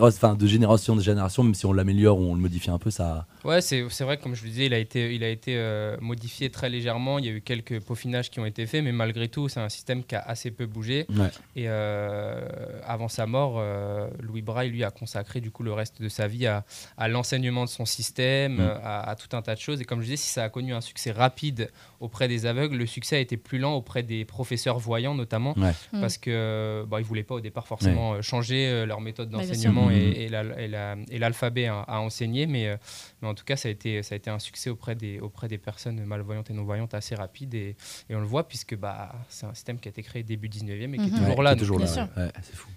enfin 0.00 0.34
de 0.34 0.46
génération 0.46 0.94
en 0.94 1.00
génération 1.00 1.42
même 1.42 1.54
si 1.54 1.66
on 1.66 1.72
l'améliore 1.72 2.18
ou 2.18 2.24
on 2.30 2.34
le 2.34 2.40
modifie 2.40 2.70
un 2.70 2.78
peu 2.78 2.90
ça 2.90 3.26
Ouais, 3.44 3.60
c'est 3.60 3.84
c'est 3.90 4.04
vrai 4.04 4.16
que 4.16 4.22
comme 4.22 4.34
je 4.34 4.42
le 4.44 4.48
disais, 4.50 4.66
il 4.66 4.72
a 4.74 4.78
été, 4.78 5.14
il 5.14 5.22
a 5.22 5.28
été 5.28 5.54
euh, 5.56 5.96
modifié 6.00 6.48
très 6.50 6.70
légèrement. 6.70 7.18
Il 7.18 7.26
y 7.26 7.28
a 7.28 7.32
eu 7.32 7.42
quelques 7.42 7.78
peaufinages 7.80 8.30
qui 8.30 8.40
ont 8.40 8.46
été 8.46 8.66
faits, 8.66 8.82
mais 8.82 8.92
malgré 8.92 9.28
tout, 9.28 9.48
c'est 9.50 9.60
un 9.60 9.68
système 9.68 10.02
qui 10.02 10.14
a 10.14 10.20
assez 10.20 10.50
peu 10.50 10.64
bougé. 10.64 11.04
ouais 11.10 11.30
Et 11.54 11.64
euh, 11.68 12.40
avant 12.86 13.08
sa 13.08 13.26
mort, 13.26 13.56
euh, 13.58 14.08
Louis 14.20 14.40
Braille, 14.42 14.70
lui, 14.70 14.82
a 14.84 14.90
consacré 14.90 15.40
du 15.42 15.50
coup 15.50 15.62
le 15.62 15.72
reste 15.74 16.00
de 16.00 16.08
sa 16.08 16.26
vie 16.26 16.46
à, 16.46 16.64
à 16.96 17.08
l'enseignement 17.08 17.64
de 17.64 17.70
son 17.70 17.84
système, 17.84 18.54
Mm. 18.56 18.60
à, 18.82 19.10
à 19.10 19.14
tout 19.16 19.34
un 19.36 19.42
tas 19.42 19.54
de 19.54 19.60
choses. 19.60 19.80
Et 19.80 19.84
comme 19.84 20.00
je 20.00 20.04
disais, 20.04 20.16
si 20.16 20.28
ça 20.28 20.44
a 20.44 20.48
connu 20.48 20.72
un 20.72 20.80
succès 20.80 21.10
rapide 21.10 21.70
auprès 22.00 22.28
des 22.28 22.46
aveugles, 22.46 22.76
le 22.76 22.86
succès 22.86 23.16
a 23.16 23.20
été 23.20 23.36
plus 23.36 23.58
lent 23.58 23.74
auprès 23.74 24.02
des 24.02 24.24
professeurs 24.24 24.78
voyants 24.78 25.14
notamment, 25.14 25.54
ouais 25.58 25.72
Mm. 25.92 26.00
parce 26.00 26.16
que 26.18 26.84
bah, 26.88 26.98
ils 27.00 27.04
voulaient 27.04 27.22
pas 27.24 27.34
au 27.34 27.40
départ 27.40 27.66
forcément 27.66 28.20
changer 28.22 28.68
euh, 28.68 28.86
leur 28.86 29.00
méthode 29.02 29.28
d'enseignement 29.28 29.53
sûr. 29.54 29.90
et, 29.90 30.24
et 30.24 30.28
la- 30.28 30.96
l'alphabet 31.18 31.66
à, 31.66 31.80
à 31.80 31.98
enseigner, 31.98 32.46
mais, 32.46 32.68
euh, 32.68 32.76
mais 33.22 33.28
en 33.28 33.34
tout 33.34 33.44
cas, 33.44 33.56
ça 33.56 33.68
a 33.68 33.70
été, 33.70 34.02
ça 34.02 34.14
a 34.14 34.16
été 34.16 34.30
un 34.30 34.38
succès 34.38 34.70
auprès 34.70 34.94
des, 34.94 35.20
auprès 35.20 35.48
des 35.48 35.58
personnes 35.58 36.04
malvoyantes 36.04 36.50
et 36.50 36.52
non-voyantes 36.54 36.94
assez 36.94 37.14
rapide, 37.14 37.54
et, 37.54 37.76
et 38.10 38.14
on 38.14 38.20
le 38.20 38.26
voit 38.26 38.46
puisque 38.48 38.76
bah, 38.76 39.12
c'est 39.28 39.46
un 39.46 39.54
système 39.54 39.78
qui 39.78 39.88
a 39.88 39.90
été 39.90 40.02
créé 40.02 40.22
début 40.22 40.48
19e 40.48 40.94
et 40.94 40.98
qui 40.98 41.04
est 41.04 41.10
Mhm. 41.10 41.18
toujours 41.18 41.38
Ouais, 41.38 41.44
là. 41.44 41.52
est 41.52 41.56
toujours 41.56 41.78
là 41.78 41.86
ouais. 42.16 42.28
c'est 42.42 42.54
fou 42.56 42.68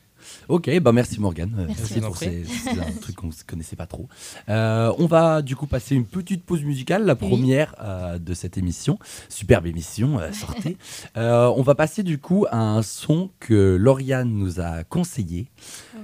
Ok, 0.50 0.70
bah 0.80 0.92
merci 0.92 1.22
Morgane. 1.22 1.54
Euh, 1.58 1.66
Merci. 1.68 1.82
Merci 1.94 2.02
pour 2.02 2.18
ces- 2.18 2.44
c'est 2.44 2.72
un 2.80 2.92
truc 3.02 3.16
qu'on 3.16 3.28
ne 3.28 3.32
connaissait 3.46 3.76
pas 3.78 3.86
trop. 3.86 4.10
Euh, 4.50 4.92
on 4.98 5.06
va 5.06 5.42
du 5.44 5.56
coup 5.56 5.68
passer 5.68 5.96
une 5.96 6.06
petite 6.06 6.44
pause 6.44 6.64
musicale, 6.64 7.06
la 7.06 7.14
Oui. 7.14 7.20
première 7.30 7.76
euh, 7.80 8.18
de 8.18 8.34
cette 8.34 8.58
émission. 8.58 8.98
Superbe 9.30 9.68
émission, 9.68 10.20
euh, 10.20 10.32
sortez. 10.34 10.76
On 11.16 11.62
va 11.62 11.76
passer 11.76 12.02
du 12.04 12.18
coup 12.18 12.46
à 12.50 12.58
un 12.58 12.82
son 12.82 13.30
que 13.40 13.78
Lauriane 13.80 14.30
nous 14.30 14.60
a 14.60 14.84
conseillé, 14.84 15.48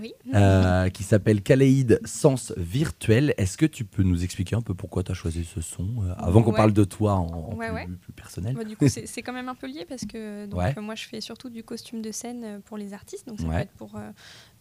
Oui. 0.04 0.14
euh, 0.36 0.90
qui 0.90 1.04
s'appelle 1.04 1.42
Kaleid 1.42 2.02
Sens 2.04 2.52
Virtuel. 2.58 3.34
Est-ce 3.38 3.58
que 3.58 3.66
tu 3.66 3.86
peux 3.86 4.04
nous 4.04 4.24
expliquer 4.24 4.56
un 4.58 4.62
peu 4.62 4.74
pourquoi 4.74 5.02
tu 5.04 5.12
as 5.12 5.16
choisi 5.16 5.46
ce 5.46 5.62
son, 5.62 5.88
euh, 6.04 6.14
avant 6.18 6.44
qu'on 6.44 6.52
parle 6.52 6.74
de 6.74 6.84
toi 6.84 7.14
en, 7.14 7.28
en 7.28 7.56
Ouais, 7.56 7.68
plus, 7.68 7.76
ouais. 7.76 7.88
plus 8.02 8.12
personnel? 8.14 8.54
Bah, 8.56 8.66
du 8.66 8.76
coup, 8.76 8.88
c'est 8.90 9.22
quand 9.22 9.32
même 9.34 9.48
un 9.48 9.56
peu 9.56 9.68
lié 9.68 9.86
parce 9.88 10.06
que 10.06 10.46
donc, 10.46 10.62
moi, 10.78 10.96
je 10.96 11.06
fais 11.06 11.22
surtout 11.22 11.50
du 11.50 11.64
costume 11.64 12.02
de 12.02 12.12
scène 12.12 12.44
euh, 12.44 12.60
pour 12.60 12.78
les 12.78 12.94
artistes. 12.94 13.28
Donc, 13.28 13.40
ça 13.40 13.48
peut 13.48 13.54
être 13.54 13.72
pour 13.72 13.96
euh, 13.96 14.12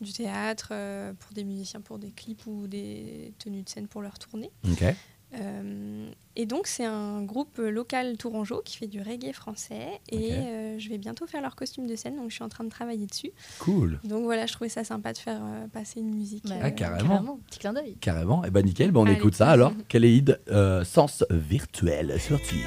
du 0.01 0.13
théâtre, 0.13 0.73
pour 1.19 1.33
des 1.33 1.45
musiciens, 1.45 1.81
pour 1.81 1.99
des 1.99 2.11
clips 2.11 2.47
ou 2.47 2.67
des 2.69 3.33
tenues 3.39 3.63
de 3.63 3.69
scène 3.69 3.89
pour 3.89 4.03
leur 4.03 4.19
tournée. 4.19 4.51
Ok. 4.71 4.85
Euh, 5.35 6.11
et 6.37 6.47
donc, 6.47 6.67
c'est 6.67 6.85
un 6.85 7.23
groupe 7.23 7.59
local 7.59 8.17
tourangeau 8.17 8.63
qui 8.65 8.77
fait 8.79 8.87
du 8.87 9.01
reggae 9.01 9.33
français. 9.33 10.01
Et 10.11 10.33
euh, 10.33 10.79
je 10.79 10.89
vais 10.89 10.99
bientôt 10.99 11.27
faire 11.27 11.43
leur 11.43 11.57
costume 11.57 11.87
de 11.87 11.95
scène. 11.97 12.17
Donc, 12.17 12.31
je 12.31 12.35
suis 12.35 12.45
en 12.45 12.49
train 12.49 12.65
de 12.65 12.71
travailler 12.71 13.07
dessus. 13.07 13.33
Cool. 13.59 14.01
Donc, 14.05 14.25
voilà, 14.25 14.47
je 14.47 14.53
trouvais 14.53 14.71
ça 14.71 14.85
sympa 14.85 15.13
de 15.13 15.19
faire 15.19 15.41
euh, 15.43 15.67
passer 15.69 16.01
une 16.01 16.15
musique. 16.15 16.45
Bah, 16.49 16.55
euh, 16.57 16.61
Ah, 16.65 16.71
carrément. 16.71 17.39
Petit 17.49 17.59
clin 17.59 17.73
d'œil. 17.73 17.97
Carrément. 18.01 18.45
Et 18.45 18.51
bah 18.51 18.63
nickel, 18.63 18.91
bah, 18.93 19.01
on 19.01 19.05
Allez. 19.07 19.15
écoute 19.17 19.35
ça 19.35 19.51
alors. 19.51 19.73
Kaleid 19.89 20.41
euh, 20.51 20.85
Sens 20.85 21.25
Virtuel 21.31 22.19
sur 22.21 22.41
Tube. 22.41 22.61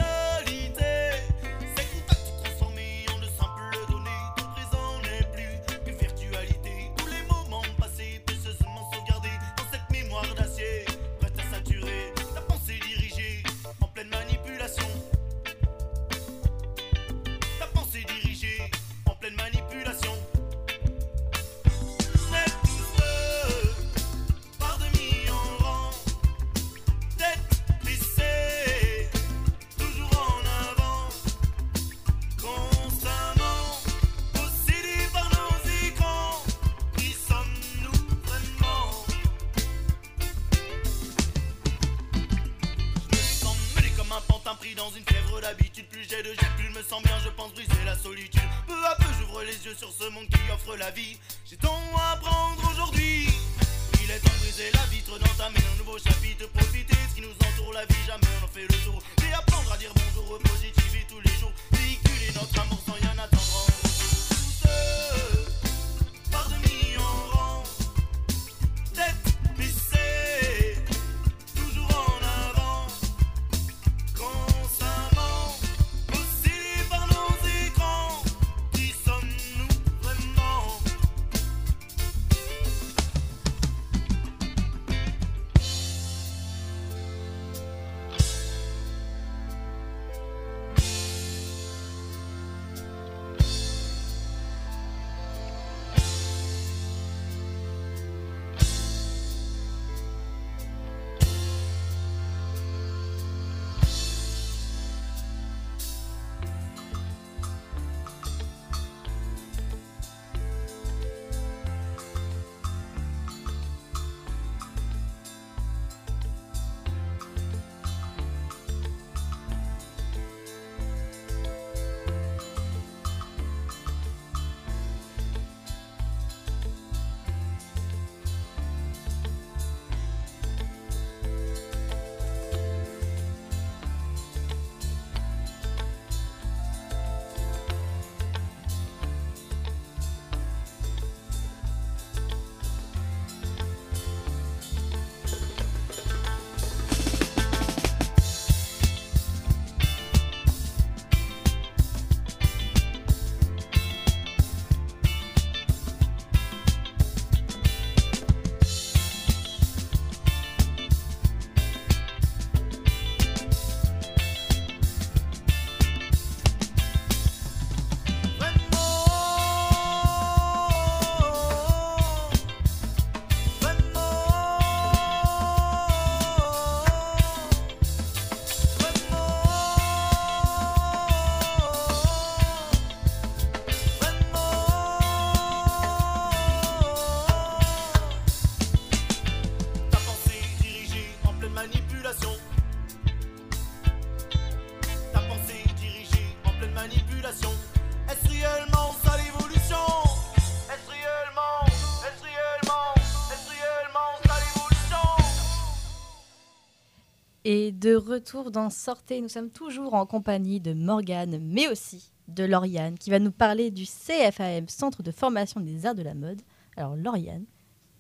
Retour 208.16 208.50
dans 208.50 208.70
Sortez, 208.70 209.20
nous 209.20 209.28
sommes 209.30 209.50
toujours 209.50 209.94
en 209.94 210.06
compagnie 210.06 210.62
de 210.62 210.74
Morgane, 210.74 211.38
mais 211.42 211.68
aussi 211.68 212.12
de 212.30 212.44
Lauriane, 212.46 212.98
qui 212.98 213.10
va 213.10 213.20
nous 213.20 213.32
parler 213.32 213.72
du 213.72 213.84
CFAM, 213.86 214.70
Centre 214.70 215.04
de 215.04 215.12
formation 215.12 215.60
des 215.60 215.86
arts 215.86 215.96
de 215.96 216.01
la 216.01 216.14
mode. 216.14 216.42
Alors 216.78 216.96
Lauriane, 216.96 217.44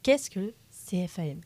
qu'est-ce 0.03 0.29
que 0.29 0.39
le 0.39 0.53
CFAM 0.71 1.41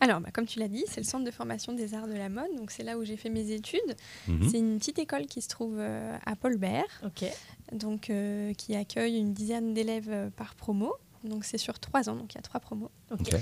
Alors, 0.00 0.20
bah, 0.20 0.28
comme 0.30 0.44
tu 0.46 0.58
l'as 0.58 0.68
dit, 0.68 0.84
c'est 0.88 1.00
le 1.00 1.06
centre 1.06 1.24
de 1.24 1.30
formation 1.30 1.72
des 1.72 1.94
arts 1.94 2.06
de 2.06 2.12
la 2.12 2.28
mode. 2.28 2.54
Donc, 2.58 2.70
c'est 2.70 2.82
là 2.82 2.98
où 2.98 3.04
j'ai 3.04 3.16
fait 3.16 3.30
mes 3.30 3.50
études. 3.50 3.96
Mhm. 4.28 4.48
C'est 4.50 4.58
une 4.58 4.78
petite 4.78 4.98
école 4.98 5.24
qui 5.26 5.40
se 5.40 5.48
trouve 5.48 5.76
euh, 5.78 6.16
à 6.26 6.36
Paulbert, 6.36 6.84
Ok. 7.04 7.24
donc 7.72 8.10
euh, 8.10 8.52
qui 8.54 8.76
accueille 8.76 9.16
une 9.16 9.32
dizaine 9.32 9.72
d'élèves 9.72 10.10
euh, 10.10 10.28
par 10.30 10.54
promo. 10.54 10.92
Donc, 11.24 11.44
c'est 11.46 11.58
sur 11.58 11.78
trois 11.78 12.10
ans, 12.10 12.16
donc 12.16 12.34
il 12.34 12.36
y 12.36 12.38
a 12.38 12.42
trois 12.42 12.60
promos. 12.60 12.90
Ok. 13.10 13.20
Ok. 13.32 13.36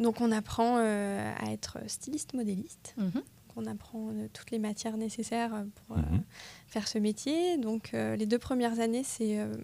Donc, 0.00 0.20
on 0.22 0.32
apprend 0.32 0.78
euh, 0.78 1.32
à 1.38 1.52
être 1.52 1.78
styliste 1.88 2.32
modéliste. 2.32 2.94
Mhm. 2.96 3.22
On 3.56 3.66
apprend 3.66 4.10
euh, 4.10 4.28
toutes 4.32 4.50
les 4.50 4.58
matières 4.58 4.96
nécessaires 4.96 5.64
pour 5.86 5.96
euh, 5.96 6.00
Mhm. 6.00 6.22
faire 6.66 6.88
ce 6.88 6.98
métier. 6.98 7.56
Donc, 7.56 7.94
euh, 7.94 8.16
les 8.16 8.26
deux 8.26 8.38
premières 8.38 8.80
années, 8.80 9.04
c'est 9.04 9.38
euh, 9.38 9.54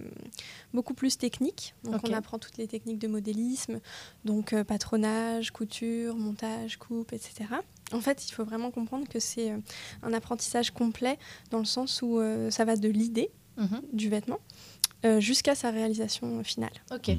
beaucoup 0.72 0.94
plus 0.94 1.18
technique. 1.18 1.74
Donc, 1.84 2.00
on 2.04 2.12
apprend 2.12 2.38
toutes 2.38 2.56
les 2.56 2.68
techniques 2.68 2.98
de 2.98 3.08
modélisme, 3.08 3.80
donc 4.24 4.52
euh, 4.52 4.62
patronage, 4.64 5.50
couture, 5.50 6.16
montage, 6.16 6.76
coupe, 6.76 7.12
etc. 7.12 7.46
En 7.92 8.00
fait, 8.00 8.28
il 8.28 8.32
faut 8.32 8.44
vraiment 8.44 8.70
comprendre 8.70 9.08
que 9.08 9.18
c'est 9.18 9.50
euh, 9.50 9.58
un 10.02 10.12
apprentissage 10.12 10.70
complet 10.70 11.18
dans 11.50 11.58
le 11.58 11.64
sens 11.64 12.00
où 12.02 12.20
euh, 12.20 12.50
ça 12.50 12.64
va 12.64 12.76
de 12.76 12.88
l'idée 12.88 13.30
Mhm. 13.56 13.82
du 13.92 14.08
vêtement 14.08 14.38
euh, 15.04 15.18
jusqu'à 15.20 15.54
sa 15.54 15.70
réalisation 15.70 16.42
finale. 16.44 16.72
Ok. 16.92 17.10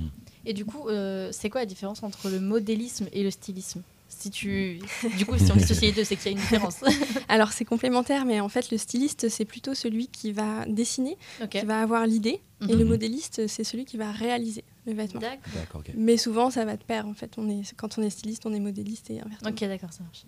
Et 0.45 0.53
du 0.53 0.65
coup, 0.65 0.87
euh, 0.87 1.29
c'est 1.31 1.49
quoi 1.49 1.61
la 1.61 1.65
différence 1.67 2.01
entre 2.03 2.29
le 2.29 2.39
modélisme 2.39 3.07
et 3.11 3.21
le 3.23 3.29
stylisme? 3.29 3.83
Si 4.21 4.29
tu, 4.31 4.79
du 5.17 5.25
coup, 5.25 5.37
si 5.37 5.51
on 5.51 5.55
dissocie 5.55 5.81
les 5.89 5.91
deux, 5.91 6.03
c'est 6.03 6.15
qu'il 6.15 6.25
y 6.25 6.29
a 6.29 6.37
une 6.37 6.41
différence. 6.43 6.77
Alors, 7.27 7.51
c'est 7.51 7.65
complémentaire, 7.65 8.25
mais 8.25 8.39
en 8.39 8.49
fait, 8.49 8.71
le 8.71 8.77
styliste, 8.77 9.29
c'est 9.29 9.45
plutôt 9.45 9.73
celui 9.73 10.07
qui 10.07 10.31
va 10.31 10.65
dessiner, 10.67 11.17
qui 11.49 11.65
va 11.65 11.81
avoir 11.81 12.05
l'idée, 12.05 12.41
et 12.67 12.73
Mhm. 12.73 12.79
le 12.79 12.85
modéliste, 12.85 13.47
c'est 13.47 13.63
celui 13.63 13.85
qui 13.85 13.97
va 13.97 14.11
réaliser 14.11 14.63
le 14.85 14.93
vêtement. 14.93 15.19
D'accord. 15.19 15.39
D'accord, 15.55 15.79
ok. 15.81 15.91
Mais 15.95 16.17
souvent, 16.17 16.51
ça 16.51 16.63
va 16.65 16.77
de 16.77 16.83
pair, 16.83 17.07
en 17.07 17.13
fait. 17.15 17.33
On 17.37 17.49
est, 17.49 17.63
quand 17.75 17.97
on 17.97 18.03
est 18.03 18.09
styliste, 18.11 18.45
on 18.45 18.53
est 18.53 18.59
modéliste 18.59 19.09
et 19.09 19.19
inversement. 19.21 19.49
Ok, 19.49 19.59
d'accord, 19.61 19.91
ça 19.93 20.03
marche. 20.03 20.23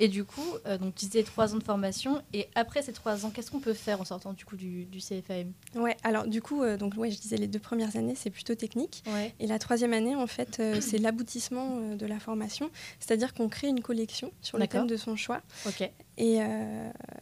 Et 0.00 0.08
du 0.08 0.24
coup, 0.24 0.42
euh, 0.66 0.78
donc 0.78 0.94
tu 0.94 1.06
disais 1.06 1.22
trois 1.22 1.54
ans 1.54 1.58
de 1.58 1.62
formation. 1.64 2.22
Et 2.32 2.48
après 2.54 2.82
ces 2.82 2.92
trois 2.92 3.24
ans, 3.26 3.30
qu'est-ce 3.30 3.50
qu'on 3.50 3.60
peut 3.60 3.74
faire 3.74 4.00
en 4.00 4.04
sortant 4.04 4.32
du 4.32 4.44
coup 4.44 4.56
du, 4.56 4.84
du 4.84 4.98
CFAM 4.98 5.52
Ouais, 5.74 5.96
alors 6.04 6.26
du 6.26 6.40
coup, 6.42 6.62
euh, 6.62 6.76
donc, 6.76 6.94
ouais, 6.96 7.10
je 7.10 7.18
disais 7.18 7.36
les 7.36 7.46
deux 7.48 7.58
premières 7.58 7.96
années, 7.96 8.14
c'est 8.14 8.30
plutôt 8.30 8.54
technique. 8.54 9.02
Ouais. 9.08 9.34
Et 9.40 9.46
la 9.46 9.58
troisième 9.58 9.92
année, 9.92 10.14
en 10.14 10.26
fait, 10.26 10.58
euh, 10.60 10.80
c'est 10.80 10.98
l'aboutissement 10.98 11.94
de 11.96 12.06
la 12.06 12.18
formation. 12.20 12.70
C'est-à-dire 13.00 13.34
qu'on 13.34 13.48
crée 13.48 13.68
une 13.68 13.80
collection 13.80 14.32
sur 14.40 14.58
le 14.58 14.66
thème 14.66 14.86
de 14.86 14.96
son 14.96 15.16
choix. 15.16 15.40
Ok. 15.66 15.90
Et, 16.20 16.38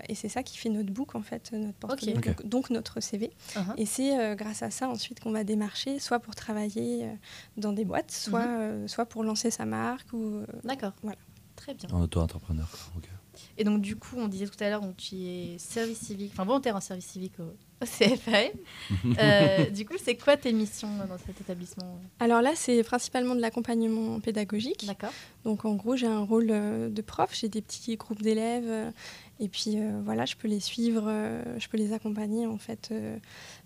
et 0.08 0.14
c'est 0.14 0.30
ça 0.30 0.42
qui 0.42 0.56
fait 0.56 0.70
notre 0.70 0.90
book, 0.90 1.14
en 1.16 1.20
fait, 1.20 1.52
notre 1.52 1.76
portfolio, 1.76 2.14
donc, 2.14 2.46
donc 2.46 2.70
notre 2.70 3.00
CV. 3.00 3.30
Uh-huh. 3.54 3.60
Et 3.76 3.84
c'est 3.84 4.34
grâce 4.36 4.62
à 4.62 4.70
ça 4.70 4.88
ensuite 4.88 5.20
qu'on 5.20 5.32
va 5.32 5.44
démarcher, 5.44 5.98
soit 5.98 6.18
pour 6.18 6.34
travailler 6.34 7.06
dans 7.58 7.72
des 7.74 7.84
boîtes, 7.84 8.10
soit, 8.10 8.40
Mhm. 8.46 8.60
euh, 8.60 8.88
soit 8.88 9.04
pour 9.04 9.22
lancer 9.22 9.50
sa 9.50 9.66
marque. 9.66 10.10
Ou, 10.14 10.40
D'accord. 10.64 10.92
Voilà. 11.02 11.18
Très 11.56 11.74
bien. 11.74 11.88
En 11.92 12.02
auto-entrepreneur. 12.02 12.68
ok. 12.96 13.08
Et 13.58 13.64
donc 13.64 13.80
du 13.80 13.96
coup, 13.96 14.16
on 14.18 14.28
disait 14.28 14.46
tout 14.46 14.62
à 14.62 14.68
l'heure, 14.68 14.80
donc 14.80 14.96
tu 14.96 15.16
es 15.16 15.56
service 15.58 15.98
civique, 15.98 16.32
enfin 16.32 16.44
volontaire 16.44 16.76
en 16.76 16.80
service 16.80 17.06
civique 17.06 17.34
au, 17.38 17.54
au 17.82 17.86
CFAM. 17.86 18.50
Euh, 19.18 19.70
du 19.70 19.86
coup, 19.86 19.94
c'est 20.02 20.16
quoi 20.16 20.36
tes 20.36 20.52
missions 20.52 20.88
euh, 21.00 21.06
dans 21.06 21.18
cet 21.18 21.40
établissement 21.40 21.98
Alors 22.20 22.42
là, 22.42 22.52
c'est 22.54 22.82
principalement 22.82 23.34
de 23.34 23.40
l'accompagnement 23.40 24.20
pédagogique. 24.20 24.84
D'accord. 24.86 25.12
Donc 25.44 25.64
en 25.64 25.74
gros, 25.74 25.96
j'ai 25.96 26.06
un 26.06 26.20
rôle 26.20 26.48
euh, 26.50 26.88
de 26.90 27.02
prof, 27.02 27.30
j'ai 27.32 27.48
des 27.48 27.62
petits 27.62 27.96
groupes 27.96 28.22
d'élèves 28.22 28.64
euh, 28.66 28.90
et 29.38 29.48
puis 29.48 29.74
euh, 29.76 30.00
voilà, 30.04 30.24
je 30.24 30.34
peux 30.34 30.48
les 30.48 30.60
suivre, 30.60 31.04
euh, 31.06 31.42
je 31.58 31.68
peux 31.68 31.76
les 31.76 31.92
accompagner 31.92 32.46
en 32.46 32.56
fait 32.56 32.88
euh, 32.90 33.18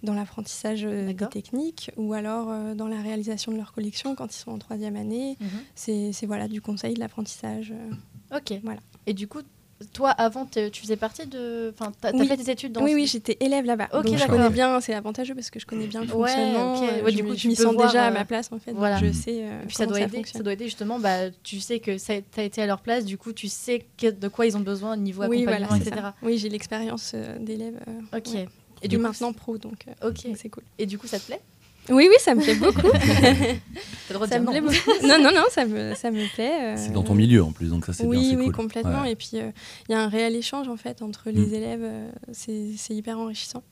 dans 0.02 0.14
l'apprentissage 0.14 0.83
des 0.83 1.14
techniques 1.30 1.92
ou 1.96 2.12
alors 2.12 2.74
dans 2.74 2.88
la 2.88 3.00
réalisation 3.00 3.52
de 3.52 3.56
leur 3.56 3.72
collection 3.72 4.14
quand 4.14 4.35
ils 4.35 4.38
sont 4.38 4.50
en 4.50 4.59
troisième 4.59 4.96
année. 4.96 5.37
C'est 5.74 6.12
c'est, 6.12 6.26
voilà 6.26 6.48
du 6.48 6.61
conseil, 6.61 6.94
de 6.94 7.00
l'apprentissage. 7.00 7.72
Ok. 8.35 8.52
Voilà. 8.62 8.80
Et 9.06 9.14
du 9.14 9.28
coup, 9.28 9.40
toi, 9.93 10.11
avant, 10.11 10.47
tu 10.47 10.71
faisais 10.83 10.97
partie 10.97 11.27
de, 11.27 11.73
enfin, 11.75 11.93
t'as 12.01 12.12
t'as 12.12 12.19
Oui. 12.19 12.27
fait 12.29 12.37
tes 12.37 12.51
études 12.51 12.73
dans. 12.73 12.83
Oui, 12.83 12.90
ce- 12.90 12.95
oui, 12.97 13.07
j'étais 13.07 13.37
élève 13.40 13.64
là-bas. 13.64 13.88
Ok, 13.95 14.05
Donc 14.05 14.19
je 14.19 14.27
connais 14.27 14.51
bien, 14.51 14.81
c'est 14.81 14.93
avantageux 14.95 15.35
parce 15.35 15.51
que 15.51 15.59
je 15.59 15.66
connais 15.66 15.87
bien 15.87 16.03
le 16.03 16.07
Ouais, 16.12 16.29
fonctionnement. 16.29 16.75
ok. 16.75 16.83
euh, 16.83 17.03
Ouais, 17.05 17.11
je 17.11 17.16
du 17.16 17.25
coup, 17.25 17.31
je 17.35 17.40
tu 17.40 17.49
m'y 17.49 17.57
sens 17.57 17.75
voir, 17.75 17.87
déjà 17.88 18.05
euh, 18.05 18.09
à 18.09 18.11
ma 18.11 18.25
place 18.25 18.51
en 18.53 18.59
fait. 18.59 18.73
donc 18.73 18.79
voilà. 18.81 18.99
Je 18.99 19.11
sais. 19.12 19.43
euh, 19.45 19.62
Et 19.62 19.66
puis 19.66 19.77
ça 19.77 19.87
doit 19.87 20.01
aider, 20.01 20.23
ça 20.31 20.43
doit 20.43 20.53
aider 20.53 20.64
justement. 20.66 20.99
Bah, 20.99 21.31
tu 21.43 21.61
sais 21.61 21.81
que 21.81 21.99
ça 21.99 22.12
as 22.37 22.43
été 22.43 22.61
à 22.62 22.66
leur 22.66 22.81
place, 22.83 23.05
du 23.05 23.16
coup, 23.19 23.33
tu 23.33 23.49
sais 23.49 23.87
que- 23.97 24.11
de 24.11 24.29
quoi 24.29 24.47
ils 24.47 24.57
ont 24.57 24.61
besoin 24.61 24.95
au 24.95 24.97
niveau 24.97 25.23
Oui, 25.25 25.38
accompagnement, 25.43 25.69
voilà, 25.69 25.83
etc. 25.83 25.97
ça. 26.03 26.14
Oui, 26.23 26.37
j'ai 26.38 26.49
l'expérience 26.49 27.12
euh, 27.14 27.38
d'élève. 27.38 27.81
euh, 27.88 28.19
Ok. 28.19 28.27
ouais. 28.35 28.49
Et 28.83 28.88
du 28.88 28.97
coup, 28.97 29.03
maintenant 29.03 29.33
pro, 29.33 29.59
donc 29.59 29.85
euh, 30.03 30.09
Ok. 30.09 30.27
c'est 30.37 30.49
cool. 30.49 30.62
Et 30.79 30.87
du 30.87 30.99
coup, 30.99 31.07
ça 31.07 31.19
te 31.19 31.27
plaît? 31.27 31.40
Oui, 31.88 32.07
oui, 32.09 32.14
ça 32.21 32.35
me 32.35 32.43
plaît 32.43 32.55
beaucoup. 32.55 32.88
T'as 33.01 34.11
le 34.11 34.14
droit 34.14 34.27
de 34.27 34.33
ça 34.33 34.38
dire 34.38 34.43
me 34.43 34.51
plaît 34.51 34.61
non. 34.61 34.69
beaucoup. 34.69 35.07
Non, 35.07 35.19
non, 35.19 35.31
non, 35.35 35.45
ça 35.51 35.64
me, 35.64 35.95
ça 35.95 36.11
me 36.11 36.27
plaît. 36.35 36.53
euh, 36.62 36.75
C'est 36.77 36.93
dans 36.93 37.03
ton 37.03 37.14
milieu 37.14 37.43
en 37.43 37.53
plus, 37.53 37.69
donc 37.71 37.85
ça 37.87 37.93
c'est 37.93 38.05
oui, 38.07 38.21
bien, 38.21 38.31
c'est 38.31 38.37
oui, 38.37 38.45
cool. 38.47 38.55
complètement. 38.55 39.03
Ouais. 39.03 39.12
Et 39.12 39.16
puis, 39.16 39.31
euh, 39.35 39.51
il 39.88 39.93
y 39.93 39.95
a 39.95 40.01
un 40.03 40.09
réel 40.09 40.37
échange 40.37 40.69
en 40.69 40.77
fait 40.77 41.03
entre 41.03 41.31
les 41.31 41.47
Mm. 41.47 41.55
élèves. 41.55 41.81
euh, 41.83 42.11
c'est 42.33 42.73
c'est 42.77 42.95
hyper 42.95 43.19
enrichissant. 43.19 43.62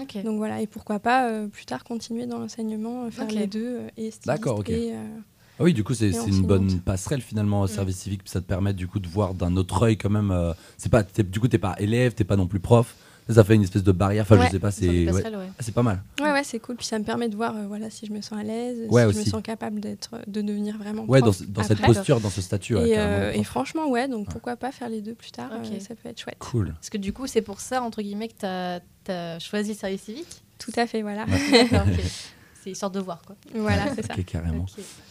Ok. 0.00 0.22
Donc 0.24 0.38
voilà, 0.38 0.60
et 0.60 0.66
pourquoi 0.66 0.98
pas 0.98 1.28
euh, 1.28 1.46
plus 1.46 1.66
tard 1.66 1.84
continuer 1.84 2.26
dans 2.26 2.38
l'enseignement, 2.38 3.10
faire 3.10 3.28
les 3.28 3.46
deux, 3.46 3.80
et 3.96 4.10
styliste 4.10 4.26
D'accord, 4.26 4.58
ok. 4.60 4.70
et, 4.70 4.92
euh, 4.94 5.04
Ah 5.60 5.64
oui, 5.64 5.74
du 5.74 5.84
coup, 5.84 5.94
c'est 5.94 6.10
une 6.10 6.42
bonne 6.42 6.80
passerelle 6.80 7.20
finalement 7.20 7.60
au 7.60 7.64
Mm. 7.64 7.68
service 7.68 7.96
civique. 7.98 8.22
puis 8.24 8.30
Ça 8.30 8.40
te 8.40 8.46
permet 8.46 8.72
du 8.72 8.88
coup 8.88 8.98
de 8.98 9.06
voir 9.08 9.34
d'un 9.34 9.56
autre 9.56 9.82
œil 9.84 9.96
quand 9.98 10.10
même. 10.10 10.30
euh, 10.30 10.52
c'est 10.78 10.90
pas, 10.90 11.04
t'es- 11.04 11.22
du 11.22 11.38
coup, 11.38 11.46
t'es 11.48 11.58
pas 11.58 11.76
élève, 11.78 12.14
t'es 12.14 12.24
pas 12.24 12.36
non 12.36 12.46
plus 12.46 12.60
prof. 12.60 12.96
Ça 13.28 13.44
fait 13.44 13.54
une 13.54 13.62
espèce 13.62 13.84
de 13.84 13.92
barrière. 13.92 14.22
Enfin, 14.22 14.38
Ouais, 14.38 14.46
je 14.46 14.52
sais 14.52 14.58
pas, 14.58 14.70
c'est 14.70 15.10
ouais. 15.10 15.22
Ah, 15.24 15.60
c'est 15.60 15.72
pas 15.72 15.82
mal. 15.82 16.02
Ouais, 16.20 16.32
ouais, 16.32 16.44
c'est 16.44 16.58
cool. 16.58 16.76
Puis 16.76 16.86
ça 16.86 16.98
me 16.98 17.04
permet 17.04 17.28
de 17.28 17.36
voir 17.36 17.56
euh, 17.56 17.66
voilà, 17.66 17.88
si 17.88 18.06
je 18.06 18.12
me 18.12 18.20
sens 18.20 18.38
à 18.38 18.42
l'aise, 18.42 18.86
Ouais, 18.90 19.06
si 19.08 19.14
je 19.14 19.18
me 19.18 19.24
scette 19.24 19.42
capable 19.42 19.80
d'être, 19.80 20.10
de 20.26 20.42
devenir 20.42 20.76
vraiment 20.76 21.04
Ouais, 21.04 21.20
dans, 21.20 21.32
prof 21.32 21.42
dans 21.48 21.62
cette 21.62 21.78
après. 21.78 21.94
posture, 21.94 22.20
dans 22.20 22.30
ce 22.30 22.40
statut. 22.40 22.74
et, 22.76 22.98
euh, 22.98 23.32
et 23.32 23.44
franchement, 23.44 23.88
ouais, 23.88 24.08
donc 24.08 24.28
pourquoi 24.28 24.56
pas 24.56 24.72
faire 24.72 24.88
les 24.88 25.00
deux 25.00 25.14
plus 25.14 25.30
tard, 25.30 25.50
euh, 25.52 25.78
ça 25.80 25.94
peut 25.94 26.08
être 26.08 26.20
chouette. 26.20 26.36
Cool. 26.38 26.72
Parce 26.72 26.90
que 26.90 26.98
du 26.98 27.12
coup, 27.12 27.26
c'est 27.26 27.42
pour 27.42 27.60
ça, 27.60 27.82
entre 27.82 28.02
guillemets, 28.02 28.28
que 28.28 28.78
tu 29.04 29.12
as, 29.12 29.38
choisi 29.38 29.72
le 29.72 29.76
service 29.78 30.02
civique? 30.02 30.42
Tout 30.58 30.72
à 30.76 30.86
fait, 30.86 31.02
voilà. 31.02 31.26
C'est 32.62 32.70
histoire 32.70 32.90
de 32.92 33.00
voir, 33.00 33.20
quoi. 33.26 33.34
voilà, 33.54 33.86
c'est 33.94 34.06
ça. 34.06 34.14
Carrément. 34.22 34.66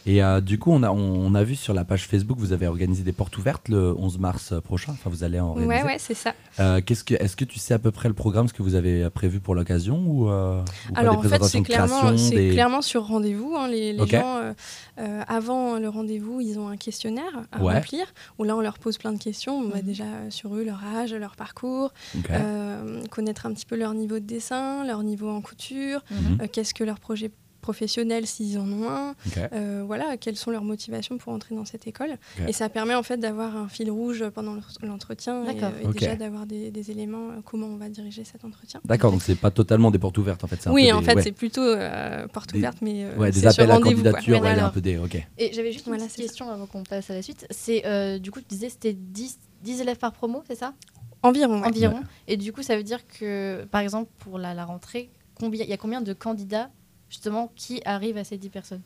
Et 0.06 0.22
euh, 0.24 0.40
du 0.40 0.58
coup, 0.58 0.72
on 0.72 0.82
a, 0.82 0.90
on, 0.90 0.96
on 1.26 1.34
a 1.34 1.44
vu 1.44 1.54
sur 1.54 1.74
la 1.74 1.84
page 1.84 2.06
Facebook, 2.06 2.38
vous 2.38 2.52
avez 2.52 2.66
organisé 2.66 3.02
des 3.02 3.12
portes 3.12 3.36
ouvertes 3.36 3.68
le 3.68 3.94
11 3.98 4.18
mars 4.18 4.54
prochain. 4.64 4.92
Enfin, 4.92 5.10
vous 5.10 5.22
allez 5.22 5.38
en 5.38 5.48
organiser. 5.48 5.68
Ouais, 5.74 5.82
ouais, 5.84 5.96
c'est 5.98 6.14
ça. 6.14 6.32
Euh, 6.60 6.80
qu'est-ce 6.80 7.04
que, 7.04 7.14
est-ce 7.14 7.36
que 7.36 7.44
tu 7.44 7.58
sais 7.58 7.74
à 7.74 7.78
peu 7.78 7.90
près 7.90 8.08
le 8.08 8.14
programme, 8.14 8.48
ce 8.48 8.54
que 8.54 8.62
vous 8.62 8.74
avez 8.74 9.08
prévu 9.10 9.40
pour 9.40 9.54
l'occasion 9.54 10.02
ou, 10.06 10.30
euh, 10.30 10.62
Alors 10.94 11.18
en 11.18 11.22
fait, 11.22 11.42
c'est 11.44 11.62
clairement, 11.62 11.98
création, 12.00 12.16
c'est 12.18 12.34
des- 12.36 12.50
clairement 12.52 12.80
sur 12.82 13.04
rendez-vous. 13.06 13.54
hein. 13.56 13.68
Les, 13.68 13.96
gens, 14.06 14.36
euh, 14.38 14.52
euh, 14.98 15.22
avant 15.28 15.78
le 15.78 15.88
rendez-vous, 15.88 16.40
ils 16.40 16.58
ont 16.58 16.68
un 16.68 16.76
questionnaire 16.76 17.42
à 17.52 17.62
Ouais. 17.62 17.74
remplir 17.74 18.06
où 18.38 18.44
là, 18.44 18.56
on 18.56 18.60
leur 18.60 18.78
pose 18.78 18.96
plein 18.98 19.12
de 19.12 19.18
questions. 19.22 19.58
On 19.58 19.68
va 19.68 19.76
Mhm. 19.76 19.82
déjà 19.82 20.04
euh, 20.04 20.30
sur 20.30 20.54
eux, 20.56 20.64
leur 20.64 20.80
âge, 20.96 21.12
leur 21.14 21.36
parcours, 21.36 21.92
euh, 22.30 23.02
connaître 23.10 23.46
un 23.46 23.52
petit 23.52 23.66
peu 23.66 23.76
leur 23.76 23.94
niveau 23.94 24.14
de 24.14 24.24
dessin, 24.24 24.84
leur 24.86 25.02
niveau 25.02 25.28
en 25.30 25.40
couture, 25.40 26.00
Mhm. 26.10 26.38
euh, 26.42 26.46
qu'est-ce 26.50 26.74
que 26.74 26.84
leur 26.84 26.98
projet 26.98 27.30
professionnel 27.62 28.26
s'ils 28.26 28.58
en 28.58 28.70
ont 28.70 28.88
un, 28.90 29.14
euh, 29.54 29.82
voilà, 29.86 30.16
quelles 30.18 30.36
sont 30.36 30.50
leurs 30.50 30.64
motivations 30.64 31.16
pour 31.16 31.32
entrer 31.32 31.54
dans 31.54 31.64
cette 31.64 31.86
école. 31.86 32.16
Et 32.46 32.52
ça 32.52 32.68
permet 32.68 32.94
en 32.94 33.02
fait 33.02 33.16
d'avoir 33.16 33.56
un 33.56 33.68
fil 33.68 33.90
rouge 33.90 34.24
pendant 34.34 34.56
l'entretien 34.82 35.44
et, 35.48 35.62
euh, 35.64 35.90
déjà 35.92 36.16
d'avoir 36.16 36.44
des, 36.44 36.70
des 36.70 36.90
éléments, 36.90 37.30
euh, 37.30 37.40
comment 37.44 37.68
on 37.68 37.76
va 37.76 37.88
diriger 37.88 38.24
cet 38.24 38.44
entretien. 38.44 38.80
D'accord, 38.84 39.12
donc 39.12 39.22
c'est 39.22 39.36
pas 39.38 39.50
totalement 39.50 39.90
des 39.90 39.98
portes 39.98 40.18
ouvertes 40.18 40.44
en 40.44 40.46
fait. 40.46 40.66
un 40.66 40.72
Oui, 40.72 40.88
peu 40.90 40.94
en 40.96 41.00
des- 41.00 41.06
fait, 41.06 41.14
ouais. 41.14 41.22
c'est 41.22 41.32
plutôt 41.32 41.62
euh, 41.62 42.26
porte 42.28 42.52
Des- 42.52 42.58
ouverte, 42.58 42.78
mais 42.82 43.04
euh, 43.04 43.16
Ouais, 43.16 43.30
des 43.30 43.40
sur 43.40 43.50
appels 43.50 43.70
à 43.70 43.78
candidature, 43.80 44.40
Ouais, 44.42 44.48
un 44.58 44.68
peu 44.68 44.80
des. 44.80 44.98
Et 45.38 45.52
j'avais 45.54 45.72
juste 45.72 45.86
une 45.86 45.94
petite 45.94 46.10
ça. 46.10 46.22
question 46.22 46.50
avant 46.50 46.66
qu'on 46.66 46.82
passe 46.82 47.08
à 47.10 47.14
la 47.14 47.22
suite. 47.22 47.46
C'est 47.50 47.86
euh, 47.86 48.18
du 48.18 48.30
coup, 48.30 48.40
tu 48.40 48.46
disais 48.48 48.68
c'était 48.68 48.92
10, 48.92 49.38
10 49.62 49.80
élèves 49.80 49.96
par 49.98 50.12
promo, 50.12 50.42
c'est 50.48 50.54
ça? 50.56 50.74
Environ, 51.22 51.60
ouais. 51.60 51.68
Environ. 51.68 52.00
Et 52.26 52.36
du 52.36 52.52
coup, 52.52 52.62
ça 52.62 52.76
veut 52.76 52.82
dire 52.82 53.06
que, 53.06 53.64
par 53.70 53.80
exemple, 53.80 54.10
pour 54.18 54.38
la, 54.38 54.54
la 54.54 54.64
rentrée, 54.64 55.10
combien 55.38 55.62
il 55.64 55.70
y 55.70 55.72
a 55.72 55.76
combien 55.76 56.00
de 56.00 56.12
candidats 56.12 56.68
justement 57.12 57.52
qui 57.54 57.82
arrivent 57.84 58.16
à 58.16 58.24
ces 58.24 58.38
10 58.38 58.48
personnes 58.48 58.80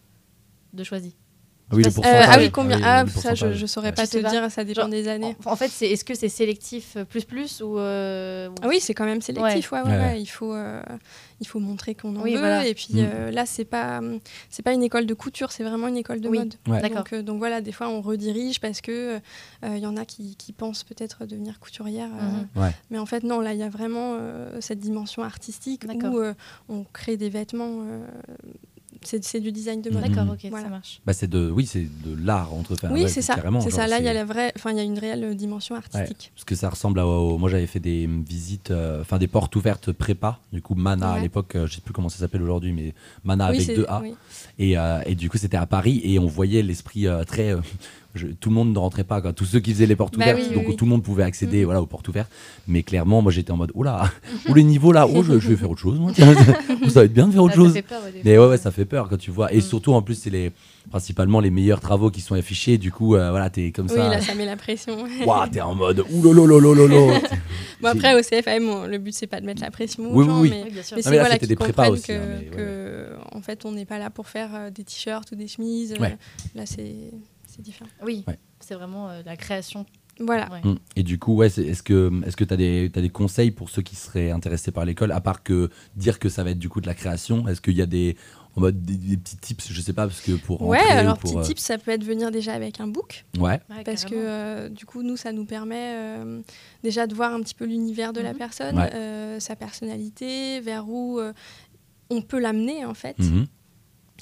de 0.72 0.82
choisis 0.82 1.14
Ah 1.68 1.74
oui, 1.74 1.82
le 1.82 1.88
Euh, 1.88 1.92
pourcentage. 1.92 2.26
ah 2.30 2.36
oui, 2.38 2.50
combien 2.52 2.78
Ah, 2.84 3.04
ça, 3.08 3.34
je, 3.34 3.52
je 3.52 3.66
saurais 3.66 3.90
pas 3.92 4.06
te 4.06 4.18
pas. 4.18 4.30
dire, 4.30 4.48
ça 4.52 4.62
dépend 4.62 4.82
Genre, 4.82 4.88
des 4.90 5.08
années. 5.08 5.34
En, 5.44 5.50
en 5.52 5.56
fait, 5.56 5.66
c'est 5.68 5.88
est-ce 5.90 6.04
que 6.04 6.14
c'est 6.14 6.28
sélectif 6.28 6.92
euh, 6.96 7.04
plus 7.04 7.24
plus 7.24 7.60
ou 7.60 7.76
euh, 7.78 8.48
Ah 8.62 8.68
oui, 8.68 8.78
c'est 8.80 8.94
quand 8.94 9.04
même 9.04 9.20
sélectif, 9.20 9.72
ouais, 9.72 9.82
ouais, 9.82 9.88
Ouais. 9.88 9.96
ouais. 9.98 10.22
Il, 10.22 10.26
faut, 10.26 10.52
euh, 10.54 10.80
il 11.40 11.46
faut 11.48 11.58
montrer 11.58 11.96
qu'on 11.96 12.14
en 12.14 12.22
Oui, 12.22 12.34
veut. 12.34 12.38
voilà. 12.38 12.64
Et 12.68 12.74
puis 12.74 12.86
Mm. 12.92 12.98
euh, 13.00 13.30
là, 13.32 13.46
c'est 13.46 13.64
pas, 13.64 13.98
hum, 13.98 14.20
c'est 14.48 14.62
pas 14.62 14.74
une 14.74 14.84
école 14.84 15.06
de 15.06 15.14
couture, 15.14 15.50
c'est 15.50 15.64
vraiment 15.64 15.88
une 15.88 15.96
école 15.96 16.20
de 16.20 16.28
Oui. 16.28 16.38
mode. 16.38 16.54
Donc, 16.92 17.12
euh, 17.12 17.22
donc 17.22 17.38
voilà, 17.38 17.60
des 17.60 17.72
fois, 17.72 17.88
on 17.88 18.00
redirige 18.00 18.60
parce 18.60 18.80
que 18.80 19.18
il 19.64 19.78
y 19.78 19.86
en 19.86 19.96
a 19.96 20.04
qui, 20.04 20.36
qui 20.36 20.52
pensent 20.52 20.84
peut-être 20.84 21.26
devenir 21.26 21.58
couturière. 21.58 22.10
euh, 22.20 22.26
Mhm. 22.56 22.62
Ouais. 22.62 22.70
Mais 22.90 22.98
en 22.98 23.06
fait, 23.06 23.24
non, 23.24 23.40
là, 23.40 23.54
il 23.54 23.58
y 23.58 23.64
a 23.64 23.68
vraiment 23.68 24.16
euh, 24.20 24.56
cette 24.60 24.78
dimension 24.78 25.24
artistique 25.24 25.84
D'accord. 25.84 26.12
où 26.14 26.18
euh, 26.20 26.32
on 26.68 26.84
crée 26.84 27.16
des 27.16 27.28
vêtements 27.28 27.80
euh, 27.82 28.06
C'est 29.06 29.24
c'est 29.24 29.40
du 29.40 29.52
design 29.52 29.80
de 29.80 29.90
mode. 29.90 30.02
D'accord, 30.04 30.32
ok, 30.32 30.46
Voilà. 30.50 30.64
ça 30.66 30.70
marche. 30.70 31.00
Bah, 31.06 31.12
c'est 31.12 31.28
de, 31.28 31.50
oui, 31.50 31.64
c'est 31.64 31.82
de 32.04 32.14
l'art 32.24 32.52
entre. 32.52 32.72
enfin, 32.74 32.88
Oui, 32.92 33.02
ouais, 33.02 33.08
c'est 33.08 33.22
ça. 33.22 33.36
carrément, 33.36 33.60
C'est 33.60 33.70
ça. 33.70 33.86
Là, 33.86 33.98
il 33.98 34.04
y 34.04 34.08
a 34.08 34.12
la 34.12 34.24
vraie, 34.24 34.52
enfin, 34.56 34.72
il 34.72 34.76
y 34.76 34.80
a 34.80 34.82
une 34.82 34.98
réelle 34.98 35.34
dimension 35.36 35.74
Ouais, 35.76 35.80
artistique. 35.82 36.32
parce 36.34 36.44
que 36.44 36.54
ça 36.54 36.68
ressemble 36.68 36.98
à. 37.00 37.06
au- 37.06 37.38
moi, 37.38 37.48
j'avais 37.48 37.66
fait 37.66 37.80
des 37.80 38.06
visites, 38.06 38.70
euh, 38.70 39.00
enfin 39.00 39.18
des 39.18 39.28
portes 39.28 39.54
ouvertes 39.56 39.92
prépa. 39.92 40.40
Du 40.52 40.60
coup, 40.60 40.74
Mana 40.74 41.12
à 41.12 41.20
l'époque, 41.20 41.54
euh, 41.56 41.66
je 41.66 41.74
sais 41.76 41.80
plus 41.80 41.92
comment 41.94 42.08
ça 42.08 42.18
s'appelle 42.18 42.42
aujourd'hui, 42.42 42.72
mais 42.72 42.92
Mana 43.24 43.50
Oui, 43.50 43.56
avec 43.62 43.76
deux 43.76 43.86
A. 43.88 44.00
oui. 44.02 44.14
Et, 44.58 44.76
euh, 44.76 45.00
et 45.06 45.14
du 45.14 45.30
coup, 45.30 45.38
c'était 45.38 45.56
à 45.56 45.66
Paris 45.66 46.00
et 46.04 46.18
on 46.18 46.26
voyait 46.26 46.62
l'esprit 46.62 47.06
euh, 47.06 47.24
très. 47.24 47.54
Je- 48.18 48.26
tout 48.28 48.48
le 48.48 48.54
monde 48.54 48.72
ne 48.72 48.78
rentrait 48.78 49.04
pas, 49.04 49.20
quoi. 49.20 49.32
tous 49.32 49.44
ceux 49.44 49.60
qui 49.60 49.72
faisaient 49.72 49.86
les 49.86 49.96
portes 49.96 50.16
Bah 50.16 50.24
ouvertes, 50.24 50.38
oui, 50.40 50.46
oui, 50.50 50.54
donc 50.56 50.64
oui. 50.68 50.76
tout 50.76 50.84
le 50.84 50.90
monde 50.90 51.02
pouvait 51.02 51.22
accéder 51.22 51.58
Mhm. 51.58 51.64
voilà, 51.64 51.82
aux 51.82 51.86
portes 51.86 52.08
ouvertes. 52.08 52.30
Mais 52.68 52.82
clairement, 52.82 53.22
moi 53.22 53.30
j'étais 53.32 53.50
en 53.52 53.56
mode, 53.56 53.70
oula, 53.74 54.10
où 54.48 54.54
les 54.54 54.62
niveaux 54.64 54.92
là, 54.92 55.06
oh, 55.06 55.22
je, 55.22 55.38
je 55.38 55.48
vais 55.48 55.56
faire 55.56 55.70
autre 55.70 55.80
chose, 55.80 55.98
moi. 55.98 56.12
ça 56.88 57.00
va 57.00 57.04
être 57.04 57.12
bien 57.12 57.26
de 57.28 57.32
faire 57.32 57.42
autre 57.42 57.54
ça 57.54 57.60
chose. 57.60 57.72
fait 57.72 57.82
peur, 57.82 58.02
ouais, 58.04 58.20
Mais 58.24 58.38
ouais, 58.38 58.46
ouais, 58.48 58.58
ça 58.58 58.70
fait 58.70 58.84
peur 58.84 59.08
quand 59.08 59.16
tu 59.18 59.30
vois. 59.30 59.52
Et 59.52 59.58
Mm. 59.58 59.62
surtout, 59.62 59.92
en 59.92 60.02
plus, 60.02 60.14
c'est 60.14 60.30
les, 60.30 60.52
principalement 60.90 61.40
les 61.40 61.50
meilleurs 61.50 61.80
travaux 61.80 62.10
qui 62.10 62.20
sont 62.20 62.34
affichés. 62.34 62.78
Du 62.78 62.92
coup, 62.92 63.16
euh, 63.16 63.30
voilà, 63.30 63.50
t'es 63.50 63.72
comme 63.72 63.86
Oui, 63.86 63.94
ça. 63.96 64.08
là, 64.08 64.20
ça 64.20 64.34
met 64.34 64.44
la 64.46 64.56
pression. 64.56 64.96
Waouh, 65.26 65.48
t'es 65.50 65.60
en 65.60 65.74
mode, 65.74 66.04
oulololololo. 66.12 67.08
Bon, 67.80 67.88
après, 67.88 68.14
au 68.18 68.22
CFM, 68.22 68.68
on- 68.68 68.86
le 68.86 68.98
but, 68.98 69.12
c'est 69.14 69.26
pas 69.26 69.40
de 69.40 69.46
mettre 69.46 69.60
la 69.62 69.70
pression 69.70 70.04
aux 70.04 70.14
Oui, 70.14 70.24
oui, 70.24 70.26
gens, 70.26 70.40
oui. 70.40 70.50
mais, 70.50 70.62
Oui, 70.64 70.70
bien 70.72 70.82
sûr. 70.82 70.96
mais 70.96 71.02
c'est 71.02 71.10
voilà, 71.10 71.24
c'était 71.26 71.38
qu'ils 71.40 71.48
des 71.48 71.56
prépas 71.56 71.88
aussi, 71.90 72.04
que, 72.06 72.12
hein, 72.12 72.20
mais 72.40 72.48
ouais, 72.50 72.56
que, 72.56 73.08
en 73.32 73.42
fait, 73.42 73.64
on 73.66 73.72
n'est 73.72 73.84
pas 73.84 73.98
là 73.98 74.08
pour 74.10 74.28
faire 74.28 74.50
euh, 74.54 74.70
des 74.70 74.84
t-shirts 74.84 75.30
ou 75.32 75.34
des 75.34 75.46
chemises. 75.48 75.92
euh, 75.92 76.00
Ouais. 76.02 76.16
Là, 76.54 76.62
c'est 76.64 76.94
c'est 77.56 77.62
différent. 77.62 77.90
Oui, 78.04 78.24
Ouais. 78.28 78.38
c'est 78.60 78.74
vraiment 78.74 79.08
euh, 79.10 79.22
la 79.24 79.36
création. 79.36 79.86
Voilà. 80.18 80.48
Ouais. 80.50 80.60
Mm. 80.64 80.78
Et 80.96 81.02
du 81.02 81.18
coup, 81.18 81.34
ouais, 81.34 81.48
est-ce 81.48 81.82
que 81.82 82.10
est-ce 82.26 82.36
que 82.36 82.44
tu 82.44 82.54
as 82.54 82.56
des 82.56 82.90
t'as 82.92 83.02
des 83.02 83.10
conseils 83.10 83.50
pour 83.50 83.68
ceux 83.68 83.82
qui 83.82 83.96
seraient 83.96 84.30
intéressés 84.30 84.70
par 84.72 84.84
l'école, 84.86 85.12
à 85.12 85.20
part 85.20 85.42
que 85.42 85.68
dire 85.94 86.18
que 86.18 86.28
ça 86.30 86.42
va 86.42 86.50
être 86.52 86.58
du 86.58 86.68
coup 86.70 86.80
de 86.80 86.86
la 86.86 86.94
création 86.94 87.46
Est-ce 87.48 87.60
qu'il 87.60 87.74
y 87.76 87.82
a 87.82 87.86
des 87.86 88.16
en 88.56 88.62
mode 88.62 88.80
des, 88.82 88.94
des 88.96 89.18
petits 89.18 89.36
tips, 89.36 89.70
je 89.70 89.80
sais 89.82 89.92
pas, 89.92 90.06
parce 90.06 90.22
que 90.22 90.32
pour 90.32 90.62
Ouais, 90.62 90.78
alors, 90.78 91.18
pour, 91.18 91.30
petit 91.32 91.38
euh, 91.38 91.42
tip, 91.42 91.58
ça 91.58 91.76
peut 91.76 91.90
être 91.90 92.02
venir 92.04 92.30
déjà 92.30 92.54
avec 92.54 92.80
un 92.80 92.86
book. 92.86 93.26
Ouais. 93.36 93.60
Ouais, 93.68 93.84
Parce 93.84 94.06
que 94.06 94.14
euh, 94.14 94.68
du 94.70 94.86
coup, 94.86 95.02
nous, 95.02 95.18
ça 95.18 95.30
nous 95.32 95.44
permet 95.44 95.92
euh, 95.94 96.40
déjà 96.82 97.06
de 97.06 97.14
voir 97.14 97.34
un 97.34 97.40
petit 97.42 97.54
peu 97.54 97.66
l'univers 97.66 98.14
de 98.14 98.22
la 98.22 98.32
Mhm. 98.32 98.38
personne, 98.38 98.78
Ouais. 98.78 98.90
euh, 98.94 99.38
sa 99.40 99.56
personnalité, 99.56 100.60
vers 100.60 100.88
où 100.88 101.18
euh, 101.20 101.34
on 102.08 102.22
peut 102.22 102.38
l'amener 102.40 102.86
en 102.86 102.94
fait. 102.94 103.18
Mhm. 103.18 103.46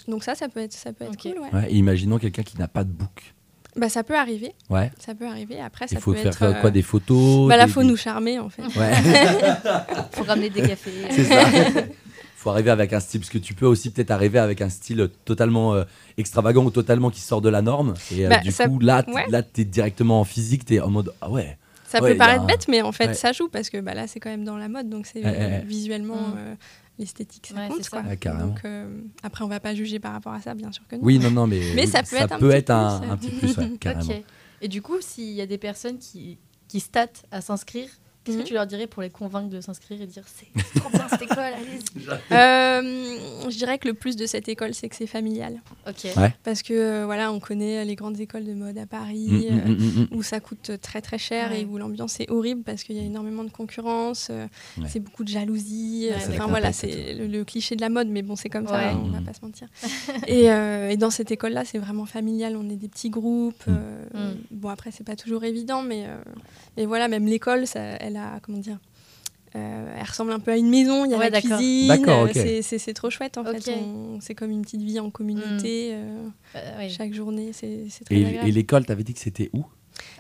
Donc 0.09 0.23
ça, 0.25 0.35
ça 0.35 0.49
peut 0.49 0.61
être, 0.61 0.73
ça 0.73 0.93
peut 0.93 1.05
être 1.05 1.13
Ok. 1.13 1.23
cool. 1.23 1.41
Ouais. 1.43 1.53
Ouais, 1.53 1.73
et 1.73 1.77
imaginons 1.77 2.19
quelqu'un 2.19 2.43
qui 2.43 2.59
n'a 2.59 2.69
pas 2.69 2.85
de 2.85 2.91
book. 2.91 3.35
Bah, 3.77 3.89
ça 3.89 4.05
peut 4.05 4.15
arriver. 4.17 4.53
Ouais. 4.71 4.93
Ça 5.01 5.15
peut 5.15 5.27
arriver. 5.27 5.59
Après, 5.61 5.87
Il 5.91 5.95
ça 5.95 6.01
faut 6.01 6.13
peut 6.13 6.19
faire 6.19 6.29
être. 6.33 6.43
euh, 6.45 6.53
quoi 6.61 6.69
euh, 6.71 6.73
des 6.73 6.83
photos 6.83 7.49
Bah, 7.49 7.57
là, 7.57 7.67
des- 7.67 7.73
faut 7.73 7.81
des- 7.83 7.89
nous 7.89 7.97
charmer 7.97 8.39
en 8.39 8.49
fait. 8.49 8.63
Ouais. 8.79 8.93
faut 10.13 10.23
ramener 10.25 10.51
des 10.51 10.63
cafés. 10.63 10.91
C'est 11.11 11.25
ça. 11.25 11.43
faut 12.37 12.51
arriver 12.51 12.71
avec 12.71 12.93
un 12.93 13.01
style, 13.01 13.21
parce 13.21 13.31
que 13.31 13.39
tu 13.39 13.55
peux 13.55 13.67
aussi 13.67 13.91
peut-être 13.91 14.11
arriver 14.11 14.39
avec 14.39 14.61
un 14.61 14.69
style 14.69 15.09
totalement 15.25 15.75
euh, 15.75 15.85
extravagant 16.19 16.63
ou 16.65 16.71
totalement 16.71 17.11
qui 17.11 17.21
sort 17.21 17.41
de 17.41 17.49
la 17.49 17.63
norme. 17.63 17.95
Et 18.15 18.27
euh, 18.27 18.29
Bah, 18.29 18.39
du 18.41 18.53
ça- 18.53 18.69
coup, 18.69 18.79
là, 18.79 19.03
t- 19.03 19.11
ouais. 19.13 19.25
là, 19.29 19.43
t'es 19.43 19.65
directement 19.65 20.21
en 20.21 20.25
physique, 20.25 20.65
t'es 20.67 20.79
en 20.81 20.91
mode 20.91 21.13
ah 21.21 21.31
ouais. 21.31 21.57
Ça 21.89 22.01
Ouais, 22.03 22.09
peut 22.11 22.15
il 22.15 22.19
paraître 22.19 22.43
un- 22.43 22.47
bête, 22.47 22.67
mais 22.69 22.83
en 22.83 22.93
fait, 22.93 23.07
Ouais. 23.09 23.15
ça 23.15 23.33
joue 23.33 23.49
parce 23.49 23.71
que 23.71 23.79
bah, 23.81 23.95
là, 23.95 24.07
c'est 24.07 24.19
quand 24.21 24.31
même 24.31 24.45
dans 24.45 24.57
la 24.57 24.69
mode, 24.69 24.89
donc 24.89 25.07
c'est 25.07 25.21
Ouais, 25.21 25.31
ouais, 25.31 25.37
euh, 25.41 25.49
ouais. 25.59 25.65
visuellement 25.65 26.17
Mm. 26.17 26.57
L'esthétique, 26.99 27.47
ça 27.49 27.55
Ouais, 27.55 27.69
compte. 27.69 27.79
c'est 27.79 27.91
ça. 27.91 28.01
quoi. 28.01 28.09
Ouais, 28.11 28.17
carrément. 28.17 28.47
Donc 28.49 28.61
euh, 28.65 29.01
après, 29.23 29.45
on 29.45 29.49
va 29.49 29.61
pas 29.61 29.75
juger 29.75 29.99
par 29.99 30.13
rapport 30.13 30.33
à 30.33 30.41
ça, 30.41 30.55
bien 30.55 30.71
sûr 30.73 30.87
que 30.89 30.97
non. 30.97 31.03
Oui, 31.05 31.19
non, 31.19 31.31
non, 31.31 31.47
mais, 31.47 31.61
Mais 31.75 31.83
oui, 31.87 31.89
ça 31.89 32.03
peut 32.03 32.17
être 32.17 32.33
un 32.33 32.39
petit 32.39 32.73
un, 32.73 33.01
plus. 33.01 33.11
un 33.11 33.17
petit 33.17 33.31
plus, 33.31 33.57
ouais, 33.59 33.77
carrément. 33.81 34.23
Et 34.61 34.69
du 34.69 34.81
coup, 34.83 34.97
s'il 35.01 35.33
y 35.33 35.41
a 35.41 35.47
des 35.47 35.59
personnes 35.59 35.99
qui, 35.99 36.39
qui 36.69 36.81
statent 36.81 37.25
à 37.31 37.41
s'inscrire, 37.41 37.89
qu'est-ce 38.25 38.37
Mhm. 38.39 38.43
que 38.43 38.49
tu 38.49 38.55
leur 38.55 38.67
dirais 38.67 38.87
pour 38.87 39.03
les 39.03 39.11
convaincre 39.11 39.49
de 39.51 39.61
s'inscrire 39.61 40.01
et 40.01 40.07
dire 40.07 40.25
c'est 40.27 40.49
trop 40.81 40.91
bien 40.91 41.07
cette 41.09 41.23
école, 41.23 41.39
allez-y 41.39 42.05
Euh, 42.33 43.51
je 43.51 43.57
dirais 43.57 43.79
que 43.79 43.87
le 43.89 43.95
plus 43.95 44.17
de 44.17 44.27
cette 44.27 44.49
école, 44.49 44.75
c'est 44.75 44.89
que 44.89 44.97
c'est 44.97 45.07
familial. 45.07 45.61
Ok. 45.87 46.07
Ouais. 46.17 46.35
Parce 46.43 46.63
que 46.63 46.73
euh, 46.73 47.05
voilà, 47.05 47.33
on 47.33 47.41
connaît 47.41 47.85
les 47.85 47.95
grandes 47.95 48.19
écoles 48.21 48.45
de 48.45 48.55
mode 48.55 48.79
à 48.79 48.87
Paris. 48.87 49.29
Mm, 49.29 49.37
mm, 49.37 49.61
euh, 49.61 50.07
mm, 50.13 50.17
où 50.17 50.23
ça 50.23 50.41
coûte 50.41 50.73
très 50.81 51.01
très 51.01 51.19
cher 51.19 51.51
Ouais. 51.51 51.63
et 51.63 51.65
où 51.65 51.79
l'ambiance 51.79 52.19
est 52.21 52.31
horrible 52.31 52.63
parce 52.63 52.83
qu'il 52.85 52.97
y 52.97 53.01
a 53.01 53.03
énormément 53.03 53.45
de 53.45 53.51
concurrence, 53.51 54.29
euh, 54.31 54.47
Ouais. 54.79 54.87
c'est 54.89 55.01
beaucoup 55.01 55.25
de 55.25 55.29
jalousie. 55.29 56.09
Enfin 56.31 56.47
voilà, 56.47 56.73
c'est 56.73 57.15
le, 57.15 57.27
le 57.27 57.45
cliché 57.45 57.77
de 57.77 57.81
la 57.81 57.89
mode, 57.91 58.09
mais 58.09 58.23
bon, 58.23 58.37
c'est 58.37 58.49
comme 58.49 58.65
Ouais. 58.65 58.71
ça, 58.71 58.97
on 58.97 59.09
va 59.11 59.21
Mhm. 59.21 59.25
pas 59.27 59.33
se 59.35 59.45
mentir. 59.45 59.69
et, 60.27 60.51
euh, 60.51 60.89
et 60.91 60.97
dans 60.97 61.11
cette 61.11 61.31
école-là, 61.31 61.65
c'est 61.65 61.79
vraiment 61.79 62.07
familial, 62.07 62.57
on 62.57 62.69
est 62.71 62.77
des 62.77 62.89
petits 62.89 63.11
groupes. 63.11 63.67
Mhm. 63.67 63.77
euh, 63.77 64.31
Mhm. 64.33 64.37
Bon, 64.53 64.69
après, 64.69 64.91
c'est 64.91 65.05
pas 65.05 65.17
toujours 65.17 65.45
évident, 65.45 65.83
mais 65.83 66.05
euh, 66.07 66.17
et 66.77 66.87
voilà, 66.87 67.09
même 67.09 67.27
l'école, 67.27 67.65
elle 67.75 68.14
comment 68.43 68.59
dire, 68.59 68.79
euh, 69.57 69.95
elle 69.99 70.07
ressemble 70.07 70.33
un 70.33 70.41
peu 70.41 70.51
à 70.51 70.57
une 70.57 70.69
maison, 70.69 71.05
il 71.05 71.11
y 71.13 71.15
a 71.15 71.19
Ouais, 71.19 71.31
la 71.31 71.41
cuisine, 71.41 71.89
D'accord, 71.89 72.25
euh, 72.25 72.29
ok. 72.29 72.63
c'est- 72.63 72.93
trop 72.95 73.11
chouette 73.11 73.39
en 73.39 73.45
fait. 73.45 73.71
C'est 74.21 74.35
comme 74.35 74.51
une 74.51 74.63
petite 74.63 74.83
vie 74.83 74.99
en 75.01 75.11
communauté, 75.11 75.91
euh, 75.95 76.29
Euh, 76.57 76.79
ouais. 76.79 76.89
chaque 76.89 77.13
journée, 77.15 77.51
c'est 77.53 77.87
très 78.05 78.17
Et, 78.17 78.25
agréable. 78.27 78.49
et 78.49 78.53
l'école, 78.53 78.85
t'avais 78.85 79.05
dit 79.05 79.15
que 79.15 79.21
c'était 79.21 79.51
où? 79.53 79.65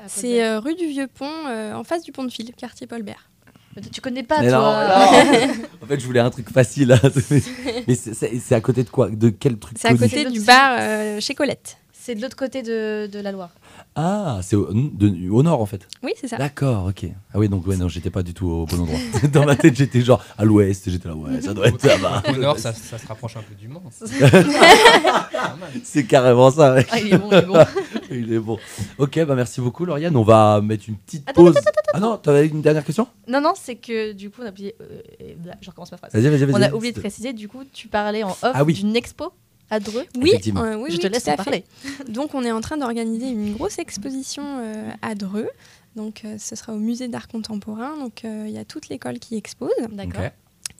C'est 0.06 0.44
euh, 0.44 0.60
rue 0.60 0.74
du 0.76 0.86
Vieux 0.86 1.08
Pont, 1.08 1.28
euh, 1.48 1.72
en 1.74 1.82
face 1.84 2.02
du 2.04 2.12
pont 2.12 2.24
de 2.24 2.30
fil, 2.30 2.52
quartier 2.54 2.86
Paulbert. 2.86 3.28
Mais 3.74 3.82
Tu 3.82 4.00
connais 4.00 4.22
pas, 4.22 4.40
Mais 4.40 4.50
toi 4.50 4.86
non. 4.86 5.54
En 5.82 5.86
fait, 5.86 5.98
je 5.98 6.06
voulais 6.06 6.20
un 6.20 6.30
truc 6.30 6.48
facile. 6.48 6.88
là. 6.88 7.00
Mais 7.88 7.96
c'est- 7.96 8.52
à 8.54 8.60
côté 8.60 8.84
de 8.84 8.88
quoi? 8.88 9.10
De 9.10 9.30
quel 9.30 9.56
truc 9.58 9.76
C'est 9.80 9.88
à 9.88 9.96
côté 9.96 10.30
du 10.30 10.40
bar 10.42 10.76
euh, 10.78 11.18
chez 11.20 11.34
Colette. 11.34 11.76
C'est 12.06 12.14
de 12.14 12.20
l'autre 12.20 12.36
côté 12.36 12.60
de, 12.62 13.06
de 13.10 13.18
la 13.18 13.32
Loire. 13.32 13.48
Ah, 13.96 14.40
c'est 14.42 14.56
au, 14.56 14.68
de- 14.74 15.30
au 15.30 15.42
nord 15.42 15.62
en 15.62 15.64
fait. 15.64 15.88
Oui, 16.02 16.12
c'est 16.20 16.28
ça. 16.28 16.36
D'accord, 16.36 16.84
ok. 16.88 17.06
Ah 17.32 17.38
oui, 17.38 17.48
donc 17.48 17.66
ouais, 17.66 17.78
non, 17.78 17.88
j'étais 17.88 18.10
pas 18.10 18.22
du 18.22 18.34
tout 18.34 18.46
au 18.46 18.66
bon 18.66 18.80
endroit. 18.80 18.98
Dans 19.32 19.46
ma 19.46 19.56
tête, 19.56 19.74
j'étais 19.74 20.02
genre 20.02 20.22
à 20.36 20.44
l'ouest. 20.44 20.90
J'étais 20.90 21.08
là, 21.08 21.16
ouais, 21.16 21.40
ça 21.40 21.54
doit 21.54 21.66
être 21.68 21.82
là-bas. 21.82 22.22
Au 22.28 22.36
nord, 22.36 22.58
ça, 22.58 22.74
ça 22.74 22.98
se 22.98 23.06
rapproche 23.06 23.38
un 23.38 23.42
peu 23.42 23.54
du 23.54 23.68
Mans. 23.68 23.82
C'est 25.82 26.04
carrément 26.04 26.50
ça. 26.50 26.74
ouais. 26.74 26.86
Ah, 26.90 26.98
il 27.00 27.14
est 27.14 27.18
bon, 27.18 27.28
il 27.32 27.38
est 27.38 27.42
bon. 27.46 27.64
Il 28.10 28.32
est 28.34 28.38
bon. 28.38 28.58
Ok, 28.98 29.18
bah 29.24 29.34
merci 29.34 29.60
beaucoup, 29.62 29.84
Lauriane. 29.86 30.14
On 30.14 30.22
va 30.22 30.60
mettre 30.60 30.84
une 30.88 30.96
petite 30.96 31.28
Attends, 31.28 31.42
pause. 31.46 31.54
Ah 31.94 32.00
non, 32.00 32.16
t'avais 32.18 32.46
une 32.46 32.60
dernière 32.60 32.84
question? 32.84 33.08
Non, 33.26 33.40
non, 33.40 33.54
c'est 33.56 33.76
que 33.76 34.12
du 34.12 34.28
coup, 34.30 34.42
on 34.42 34.46
a 34.46 34.50
oublié. 34.50 34.74
euh, 34.82 35.32
je 35.60 35.70
recommence 35.70 35.90
ma 35.90 35.96
phrase. 35.98 36.12
Vas-y, 36.12 36.28
vas-y, 36.28 36.44
vas-y. 36.44 36.54
On 36.54 36.62
a 36.62 36.72
oublié 36.74 36.92
de 36.92 37.00
préciser, 37.00 37.32
du 37.32 37.48
coup, 37.48 37.62
tu 37.72 37.88
parlais 37.88 38.22
en 38.22 38.28
off 38.30 38.38
Ah 38.42 38.62
oui. 38.62 38.74
d'une 38.74 38.94
expo? 38.94 39.32
À 39.70 39.80
Dreux. 39.80 40.04
Oui, 40.20 40.32
euh, 40.34 40.76
oui, 40.76 40.90
je 40.90 40.96
oui, 40.96 40.98
te 40.98 41.06
laisse 41.06 41.28
en 41.28 41.36
parler. 41.36 41.64
Donc, 42.08 42.34
on 42.34 42.44
est 42.44 42.52
en 42.52 42.60
train 42.60 42.76
d'organiser 42.76 43.28
une 43.28 43.54
grosse 43.54 43.78
exposition 43.78 44.42
euh, 44.44 44.90
à 45.02 45.14
Dreux. 45.14 45.48
Donc, 45.96 46.22
euh, 46.24 46.36
ce 46.38 46.56
sera 46.56 46.72
au 46.72 46.78
musée 46.78 47.08
d'art 47.08 47.28
contemporain. 47.28 47.96
Donc, 47.96 48.24
euh, 48.24 48.44
il 48.46 48.52
y 48.52 48.58
a 48.58 48.64
toute 48.64 48.88
l'école 48.88 49.18
qui 49.18 49.36
expose. 49.36 49.70
D'accord. 49.90 50.22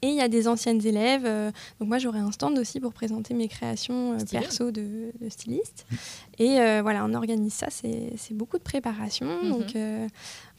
Et 0.03 0.09
il 0.09 0.15
y 0.17 0.21
a 0.21 0.29
des 0.29 0.49
anciennes 0.49 0.85
élèves. 0.85 1.25
euh, 1.25 1.51
donc, 1.81 1.89
moi, 1.89 1.99
j'aurai 1.99 2.19
un 2.19 2.31
stand 2.31 2.59
aussi 2.59 2.79
pour 2.79 2.93
présenter 2.93 3.33
mes 3.33 3.49
créations 3.49 4.13
euh, 4.13 4.19
perso 4.31 4.71
de, 4.71 5.13
de 5.19 5.29
styliste. 5.31 5.87
Et 6.39 6.61
euh, 6.61 6.81
voilà, 6.83 7.05
on 7.07 7.15
organise 7.15 7.55
ça. 7.55 7.69
C'est 7.71 8.33
beaucoup 8.33 8.59
de 8.59 8.63
préparation. 8.63 9.27
Mhm. 9.43 9.51
Donc, 9.51 9.77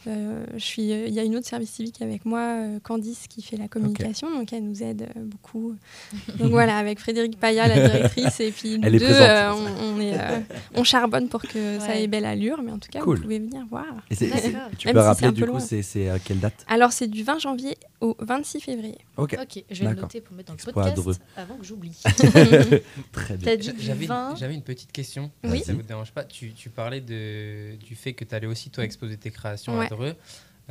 euh, 0.08 0.12
euh, 0.15 0.46
je 0.54 0.63
suis, 0.63 0.84
il 0.84 1.13
y 1.13 1.20
a 1.20 1.24
une 1.24 1.36
autre 1.36 1.48
service 1.48 1.70
civique 1.72 2.02
avec 2.02 2.26
moi, 2.26 2.39
euh, 2.39 2.80
Candice, 2.80 3.28
qui 3.28 3.41
fait 3.41 3.58
la 3.58 3.68
communication. 3.68 4.30
Donc, 4.32 4.52
elle 4.54 4.63
nous 4.63 4.82
aide 4.84 5.04
euh, 5.15 5.22
beaucoup. 5.24 5.76
Donc, 6.39 6.50
voilà, 6.52 6.78
avec 6.78 7.00
Frédéric 7.00 7.39
Paya, 7.39 7.68
la 7.68 7.88
directrice, 7.89 8.39
et 8.39 8.52
puis 8.52 8.78
nous 8.80 8.89
deux, 8.89 9.04
euh, 9.04 9.52
on, 9.54 9.96
on 9.98 10.00
est, 10.02 10.18
euh, 10.20 10.39
on 10.76 10.84
charbonne 10.84 11.28
pour 11.30 11.41
que 11.41 11.80
ça 11.80 11.98
ait 12.00 12.08
belle 12.08 12.26
allure. 12.26 12.62
Mais 12.63 12.72
en 12.72 12.80
tout 12.80 12.89
cas, 12.89 13.02
Cool. 13.02 13.18
vous 13.18 13.24
pouvez 13.24 13.39
venir 13.39 13.65
voir. 13.70 13.86
Et 14.10 14.15
tu 14.15 14.26
peux 14.28 14.91
si 14.91 14.91
rappeler 14.91 15.32
du 15.32 15.46
coup, 15.46 15.60
c'est 15.60 16.10
à 16.10 16.20
quelle 16.20 16.39
date? 16.39 16.65
Alors, 16.68 16.91
c'est 16.91 17.08
du 17.08 17.24
20 17.24 17.39
janvier 17.39 17.78
au 18.02 18.15
26 18.20 18.60
février. 18.62 18.98
Ok. 19.18 19.38
Ok, 19.41 19.63
je 19.72 19.84
vais 19.84 19.89
le 19.89 20.02
noter 20.02 20.22
pour 20.22 20.36
mettre 20.36 20.54
dans 20.54 20.58
le 20.65 20.72
podcast 20.72 21.22
avant 21.38 21.56
que 21.58 21.63
j'oublie. 21.65 22.02
Très 23.12 23.38
bien. 23.38 23.56
J'avais 23.80 24.06
20. 24.06 24.36
j'avais 24.36 24.54
une 24.54 24.62
petite 24.62 24.91
question, 24.91 25.32
Oui. 25.44 25.60
si 25.60 25.65
ça 25.65 25.74
vous 25.74 25.82
dérange 25.82 26.12
pas? 26.12 26.24
Tu, 26.24 26.54
tu 26.54 26.70
parlais 26.70 27.02
de, 27.02 27.76
du 27.76 27.96
fait 27.96 28.13
que 28.13 28.24
tu 28.26 28.34
allais 28.36 28.48
aussi 28.48 28.70
toi 28.70 28.84
exposer 28.84 29.18
tes 29.18 29.32
créations 29.32 29.78
Ouais. 29.78 29.86
à 29.86 29.89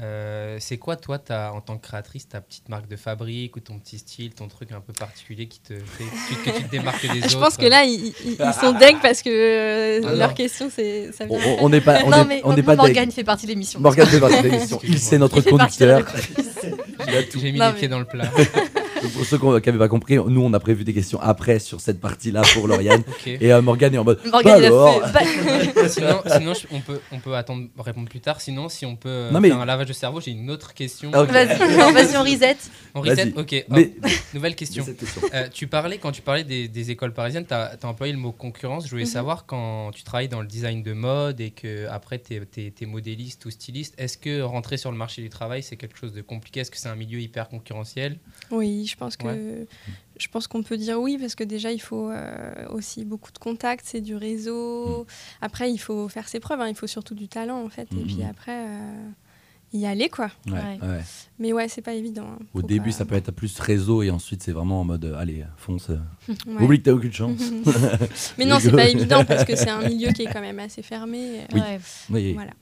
Euh, 0.00 0.56
c'est 0.58 0.76
quoi 0.76 0.96
toi 0.96 1.20
ta, 1.20 1.52
en 1.52 1.60
tant 1.60 1.78
que 1.78 1.86
créatrice 1.86 2.26
ta 2.28 2.40
petite 2.40 2.68
marque 2.68 2.88
de 2.88 2.96
fabrique 2.96 3.54
ou 3.54 3.60
ton 3.60 3.78
petit 3.78 3.98
style, 3.98 4.34
ton 4.34 4.48
truc 4.48 4.72
un 4.72 4.80
peu 4.80 4.92
particulier 4.92 5.46
qui 5.46 5.60
te 5.60 5.74
fait 5.74 6.02
que, 6.44 6.50
que 6.50 6.56
tu 6.56 6.64
te 6.64 6.68
démarques 6.68 7.02
des 7.02 7.18
autres 7.20 7.28
Je 7.30 7.38
pense 7.38 7.56
que 7.56 7.66
là, 7.66 7.84
ils, 7.84 8.12
sont 8.60 8.72
deg 8.72 8.96
parce 9.00 9.22
que 9.22 9.30
euh, 9.30 10.08
Ah 10.08 10.14
leur 10.16 10.34
question, 10.34 10.68
c'est 10.68 11.10
On- 11.60 11.68
n'est 11.68 11.80
pas, 11.80 12.00
on 12.04 12.10
non, 12.10 12.22
est- 12.22 12.24
mais 12.24 12.40
on 12.42 12.54
n'est 12.54 12.64
pas 12.64 12.74
Morgane 12.74 13.12
fait 13.12 13.22
partie 13.22 13.46
de 13.46 13.52
l'émission. 13.52 13.78
Morgane 13.78 14.08
fait 14.08 14.18
partie 14.18 14.42
de 14.42 14.48
l'émission. 14.48 14.80
Il 14.82 14.98
c'est 14.98 15.18
notre 15.18 15.38
Il 15.38 15.44
conducteur. 15.44 16.04
Il 17.06 17.14
a 17.16 17.22
tout. 17.22 17.38
j'ai 17.38 17.52
mis 17.52 17.60
Non, 17.60 17.66
les 17.68 17.72
mais- 17.74 17.78
pieds 17.78 17.88
dans 17.88 18.00
le 18.00 18.04
plat. 18.04 18.24
Pour 19.08 19.24
ceux 19.24 19.38
qui 19.38 19.44
n'avaient 19.46 19.78
pas 19.78 19.88
compris, 19.88 20.16
nous 20.16 20.40
on 20.42 20.52
a 20.52 20.60
prévu 20.60 20.84
des 20.84 20.94
questions 20.94 21.20
après 21.20 21.58
sur 21.58 21.80
cette 21.80 22.00
partie-là 22.00 22.42
pour 22.54 22.66
Lauriane. 22.68 23.02
Ok. 23.08 23.26
Et 23.26 23.52
euh, 23.52 23.62
Morgane 23.62 23.94
est 23.94 23.98
en 23.98 24.04
mode. 24.04 24.18
Morgane, 24.30 24.60
bah 24.60 24.66
alors 24.66 25.08
fait. 25.08 25.88
Sinon, 25.88 26.22
sinon, 26.26 26.54
je- 26.54 26.66
on 26.72 26.80
peut 26.80 27.00
on 27.12 27.18
peut 27.20 27.34
attendre 27.36 27.66
répondre 27.78 28.08
plus 28.08 28.20
tard. 28.20 28.40
Sinon, 28.40 28.68
si 28.68 28.86
on 28.86 28.96
peut 28.96 29.08
euh, 29.08 29.30
Non, 29.30 29.40
mais- 29.40 29.48
faire 29.50 29.60
un 29.60 29.64
lavage 29.64 29.86
de 29.88 29.92
cerveau, 29.92 30.20
j'ai 30.20 30.30
une 30.32 30.50
autre 30.50 30.74
question. 30.74 31.10
Vas-y, 31.10 31.58
non, 31.76 31.92
vas-y, 31.92 32.16
on 32.16 32.22
reset. 32.22 32.56
On 32.94 33.00
reset. 33.00 33.32
Ok. 33.36 33.64
Mais- 33.68 33.92
hop, 34.02 34.10
Nouvelle 34.34 34.54
question. 34.54 34.84
Euh, 35.32 35.48
tu 35.52 35.66
parlais, 35.66 35.98
quand 35.98 36.12
tu 36.12 36.22
parlais 36.22 36.44
des, 36.44 36.68
des 36.68 36.90
écoles 36.90 37.12
parisiennes, 37.12 37.46
tu 37.46 37.54
as, 37.54 37.76
employé 37.84 38.12
le 38.12 38.18
mot 38.18 38.32
concurrence. 38.32 38.84
Je 38.86 38.90
voulais 38.90 39.02
Mhm. 39.04 39.08
savoir, 39.10 39.46
quand 39.46 39.90
tu 39.94 40.02
travailles 40.02 40.28
dans 40.28 40.40
le 40.40 40.46
design 40.46 40.82
de 40.82 40.92
mode 40.92 41.40
et 41.40 41.50
que 41.50 41.86
après 41.88 42.18
tu 42.18 42.34
es, 42.34 42.86
modéliste 42.86 43.44
ou 43.46 43.50
styliste, 43.50 43.94
est-ce 43.98 44.16
que 44.18 44.40
rentrer 44.42 44.76
sur 44.76 44.90
le 44.90 44.96
marché 44.96 45.22
du 45.22 45.28
travail, 45.30 45.62
c'est 45.62 45.76
quelque 45.76 45.98
chose 45.98 46.12
de 46.12 46.22
compliqué? 46.22 46.60
Est-ce 46.60 46.70
que 46.70 46.76
c'est 46.78 46.88
un 46.88 46.94
milieu 46.96 47.20
hyper 47.20 47.48
concurrentiel? 47.48 48.18
Oui, 48.50 48.86
je 48.90 48.93
pense 48.96 49.16
que 49.16 49.26
Ouais. 49.26 49.66
je 50.18 50.28
pense 50.28 50.46
qu'on 50.46 50.62
peut 50.62 50.76
dire 50.76 51.00
oui 51.00 51.16
parce 51.18 51.34
que 51.34 51.44
déjà 51.44 51.72
il 51.72 51.80
faut 51.80 52.10
euh, 52.10 52.68
aussi 52.70 53.04
beaucoup 53.04 53.32
de 53.32 53.38
contacts, 53.38 53.84
c'est 53.86 54.00
du 54.00 54.16
réseau. 54.16 55.06
Après, 55.40 55.70
il 55.70 55.78
faut 55.78 56.08
faire 56.08 56.28
ses 56.28 56.40
preuves, 56.40 56.60
hein, 56.60 56.68
il 56.68 56.74
faut 56.74 56.86
surtout 56.86 57.14
du 57.14 57.28
talent 57.28 57.62
en 57.64 57.68
fait. 57.68 57.88
Et 57.92 58.04
puis 58.04 58.16
Mhm. 58.22 58.28
après, 58.30 58.66
euh, 58.68 59.08
y 59.72 59.86
aller 59.86 60.08
quoi. 60.08 60.30
Ouais, 60.46 60.52
Ouais. 60.52 60.78
ouais. 60.88 61.00
Mais 61.40 61.52
ouais, 61.52 61.66
c'est 61.68 61.82
pas 61.82 61.94
évident. 61.94 62.26
hein. 62.30 62.38
Au 62.54 62.60
Faut 62.60 62.66
début, 62.66 62.90
pas- 62.90 62.96
ça 62.98 63.04
peut 63.04 63.16
être 63.16 63.32
plus 63.32 63.58
réseau 63.58 64.02
et 64.04 64.10
ensuite, 64.10 64.42
c'est 64.42 64.52
vraiment 64.52 64.80
en 64.80 64.84
mode 64.84 65.04
euh, 65.04 65.16
allez, 65.18 65.44
fonce. 65.56 65.88
Ouais. 66.46 66.62
Oublie 66.62 66.78
que 66.78 66.84
t'as 66.84 66.92
aucune 66.92 67.12
chance. 67.12 67.40
Mais 68.38 68.44
non, 68.44 68.58
c'est 68.60 68.70
pas 68.70 68.88
évident 68.88 69.24
parce 69.24 69.44
que 69.44 69.56
c'est 69.56 69.70
un 69.70 69.86
milieu 69.88 70.12
qui 70.12 70.22
est 70.22 70.32
quand 70.32 70.40
même 70.40 70.60
assez 70.60 70.82
fermé. 70.82 71.40
Oui, 72.10 72.34
Voilà. 72.34 72.52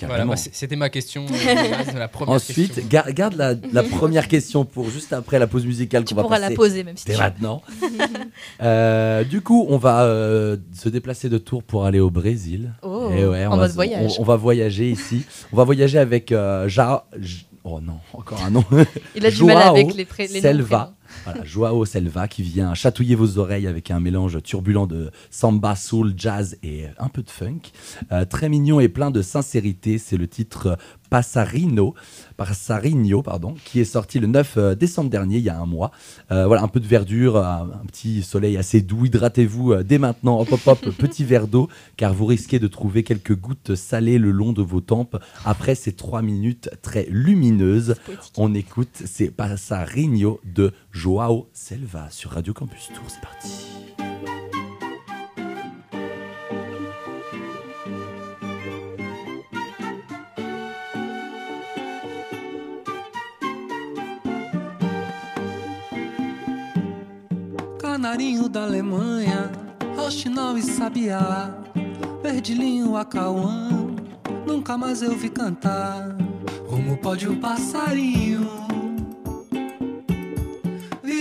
Voilà, 0.00 0.14
carrément. 0.16 0.32
bah, 0.34 0.40
c'était 0.52 0.76
ma 0.76 0.90
question. 0.90 1.24
euh, 1.30 1.94
la 1.98 2.08
première 2.08 2.34
Ensuite, 2.36 2.74
question. 2.74 2.84
gar- 2.88 3.12
garde 3.12 3.34
la, 3.36 3.54
la 3.72 3.82
première 3.98 4.28
question 4.28 4.64
pour 4.64 4.90
juste 4.90 5.12
après 5.12 5.38
la 5.38 5.46
pause 5.46 5.64
musicale 5.64 6.04
Tu 6.04 6.14
qu'on 6.14 6.22
va 6.22 6.28
passer. 6.28 6.50
la 6.50 6.50
poser 6.50 6.84
même 6.84 6.96
si 6.96 7.04
tu 7.06 7.16
maintenant. 7.16 7.62
Euh, 8.62 9.24
du 9.24 9.40
coup, 9.40 9.66
on 9.68 9.78
va 9.78 10.04
euh, 10.04 10.56
se 10.74 10.88
déplacer 10.88 11.28
de 11.28 11.38
Tours 11.38 11.62
pour 11.62 11.84
aller 11.84 12.00
au 12.00 12.10
Brésil. 12.10 12.72
Oh, 12.82 13.10
Et 13.16 13.24
ouais, 13.24 13.46
on 13.46 13.52
en 13.52 13.56
va 13.56 13.62
mode 13.62 13.70
se- 13.70 13.74
voyage. 13.74 14.12
On, 14.18 14.22
on 14.22 14.24
va 14.24 14.36
voyager 14.36 14.90
ici. 14.90 15.24
on 15.52 15.56
va 15.56 15.64
voyager 15.64 15.98
avec 15.98 16.32
euh, 16.32 16.68
Ja. 16.68 17.04
Oh 17.64 17.80
non, 17.80 17.98
encore 18.12 18.40
un 18.44 18.50
nom. 18.50 18.64
Il 19.16 19.26
a 19.26 19.30
du 19.30 19.42
mal 19.42 19.56
avec 19.58 19.88
les, 19.94 20.06
les 20.28 20.34
noms, 20.34 20.40
Selva. 20.40 20.78
prénoms. 20.78 20.92
Voilà, 21.24 21.44
Joao 21.44 21.84
Selva 21.84 22.28
qui 22.28 22.42
vient 22.42 22.74
chatouiller 22.74 23.14
vos 23.14 23.38
oreilles 23.38 23.66
avec 23.66 23.90
un 23.90 24.00
mélange 24.00 24.42
turbulent 24.42 24.86
de 24.86 25.10
samba, 25.30 25.76
soul, 25.76 26.14
jazz 26.16 26.56
et 26.62 26.84
un 26.98 27.08
peu 27.08 27.22
de 27.22 27.30
funk. 27.30 27.60
Euh, 28.12 28.24
très 28.24 28.48
mignon 28.48 28.80
et 28.80 28.88
plein 28.88 29.10
de 29.10 29.22
sincérité, 29.22 29.98
c'est 29.98 30.16
le 30.16 30.28
titre 30.28 30.78
Passarino, 31.10 31.94
Passarino 32.36 33.22
pardon, 33.22 33.54
qui 33.64 33.80
est 33.80 33.84
sorti 33.84 34.18
le 34.18 34.26
9 34.26 34.54
euh, 34.56 34.74
décembre 34.74 35.10
dernier, 35.10 35.38
il 35.38 35.44
y 35.44 35.48
a 35.48 35.58
un 35.58 35.66
mois. 35.66 35.90
Euh, 36.30 36.46
voilà, 36.46 36.62
un 36.62 36.68
peu 36.68 36.80
de 36.80 36.86
verdure, 36.86 37.36
un, 37.38 37.70
un 37.82 37.86
petit 37.86 38.22
soleil 38.22 38.56
assez 38.56 38.80
doux. 38.80 39.06
Hydratez-vous 39.06 39.82
dès 39.82 39.98
maintenant, 39.98 40.40
hop 40.40 40.52
hop 40.52 40.66
hop, 40.66 40.90
petit 40.98 41.24
verre 41.24 41.48
d'eau, 41.48 41.68
car 41.96 42.12
vous 42.14 42.26
risquez 42.26 42.58
de 42.58 42.66
trouver 42.66 43.02
quelques 43.02 43.36
gouttes 43.36 43.74
salées 43.74 44.18
le 44.18 44.30
long 44.30 44.52
de 44.52 44.62
vos 44.62 44.80
tempes 44.80 45.16
après 45.44 45.74
ces 45.74 45.92
trois 45.92 46.22
minutes 46.22 46.70
très 46.82 47.06
lumineuses. 47.10 47.94
On 48.36 48.54
écoute, 48.54 49.02
c'est 49.04 49.30
Passarino 49.30 50.40
de 50.44 50.72
Joao 50.98 51.50
Selva 51.52 52.08
sur 52.08 52.30
Radio 52.30 52.54
Campus 52.54 52.86
Tour. 52.86 53.04
C'est 53.06 53.20
parti. 53.20 53.66
Canarinho 67.78 68.48
da 68.48 68.64
Alemanha, 68.64 69.52
Rochinol 69.98 70.56
e 70.56 70.62
Sabiá, 70.62 71.54
Verdilinho, 72.22 72.96
Acauã, 72.96 73.68
nunca 74.46 74.78
mais 74.78 75.02
eu 75.02 75.14
vi 75.14 75.28
cantar. 75.28 76.16
Como 76.66 76.96
pode 76.96 77.28
o 77.28 77.36
passarinho 77.36 78.66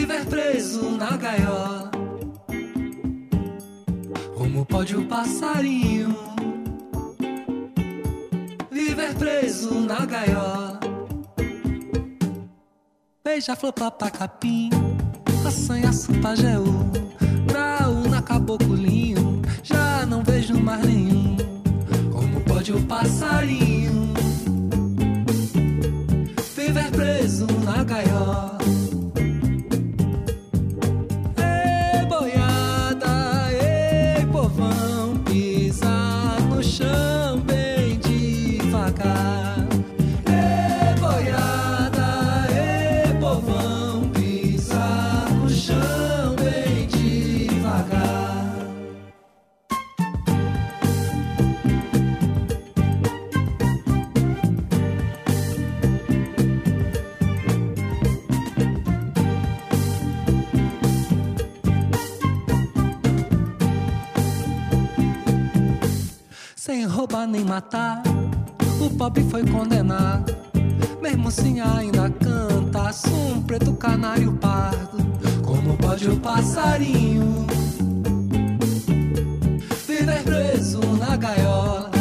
viver 0.05 0.25
preso 0.27 0.91
na 0.91 1.17
gaiola? 1.17 1.89
Como 4.37 4.63
pode 4.63 4.95
o 4.95 5.03
passarinho 5.07 6.15
viver 8.69 9.15
preso 9.15 9.73
na 9.73 10.05
gaiola? 10.05 10.79
Beija-flor, 13.23 13.73
papacapim 13.73 14.69
assanhaço, 15.47 16.13
pajeú, 16.21 16.91
graúna, 17.47 18.21
caboclinho, 18.21 19.41
já 19.63 20.05
não 20.05 20.23
vejo 20.23 20.55
mais 20.59 20.85
nenhum. 20.85 21.35
Como 22.11 22.41
pode 22.41 22.71
o 22.71 22.81
passarinho 22.83 24.13
viver 26.55 26.91
preso 26.91 27.47
na 27.63 27.83
gaiola? 27.83 28.55
Roubar 67.05 67.27
nem 67.27 67.45
matar, 67.45 68.01
o 68.81 68.89
pobre 68.89 69.23
foi 69.25 69.45
condenado. 69.45 70.35
Mesmo 70.99 71.27
assim 71.27 71.61
ainda 71.61 72.09
canta, 72.09 72.89
um 73.11 73.43
preto 73.43 73.73
canário 73.73 74.33
pardo. 74.33 74.97
Como 75.43 75.77
pode 75.77 76.09
o 76.09 76.19
passarinho 76.19 77.45
viver 79.87 80.23
preso 80.23 80.79
na 80.97 81.15
gaiola? 81.15 81.91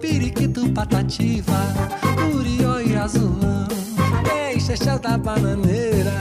Periquito, 0.00 0.70
patativa, 0.70 1.58
curió 2.30 2.80
e 2.80 2.96
azulão. 2.96 3.68
Chechel 4.60 5.00
da 5.00 5.18
bananeira, 5.18 6.12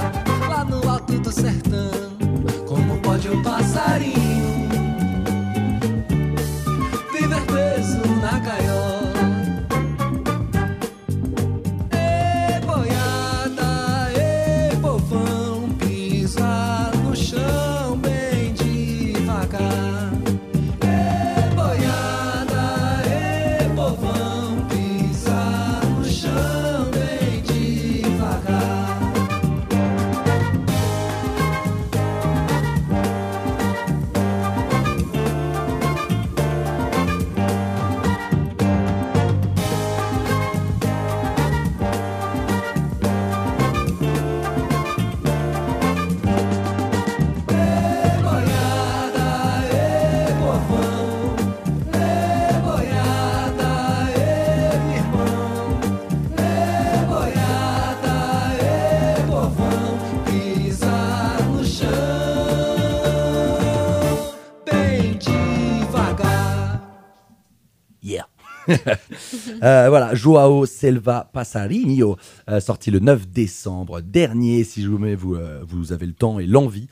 Euh, 69.61 69.89
voilà, 69.89 70.15
Joao 70.15 70.65
Selva 70.65 71.29
Passarinho, 71.33 72.15
euh, 72.49 72.59
sorti 72.59 72.91
le 72.91 72.99
9 72.99 73.27
décembre 73.27 74.01
dernier. 74.01 74.63
Si 74.63 74.85
vous, 74.85 75.35
euh, 75.35 75.63
vous 75.67 75.91
avez 75.91 76.05
le 76.05 76.13
temps 76.13 76.39
et 76.39 76.45
l'envie, 76.45 76.87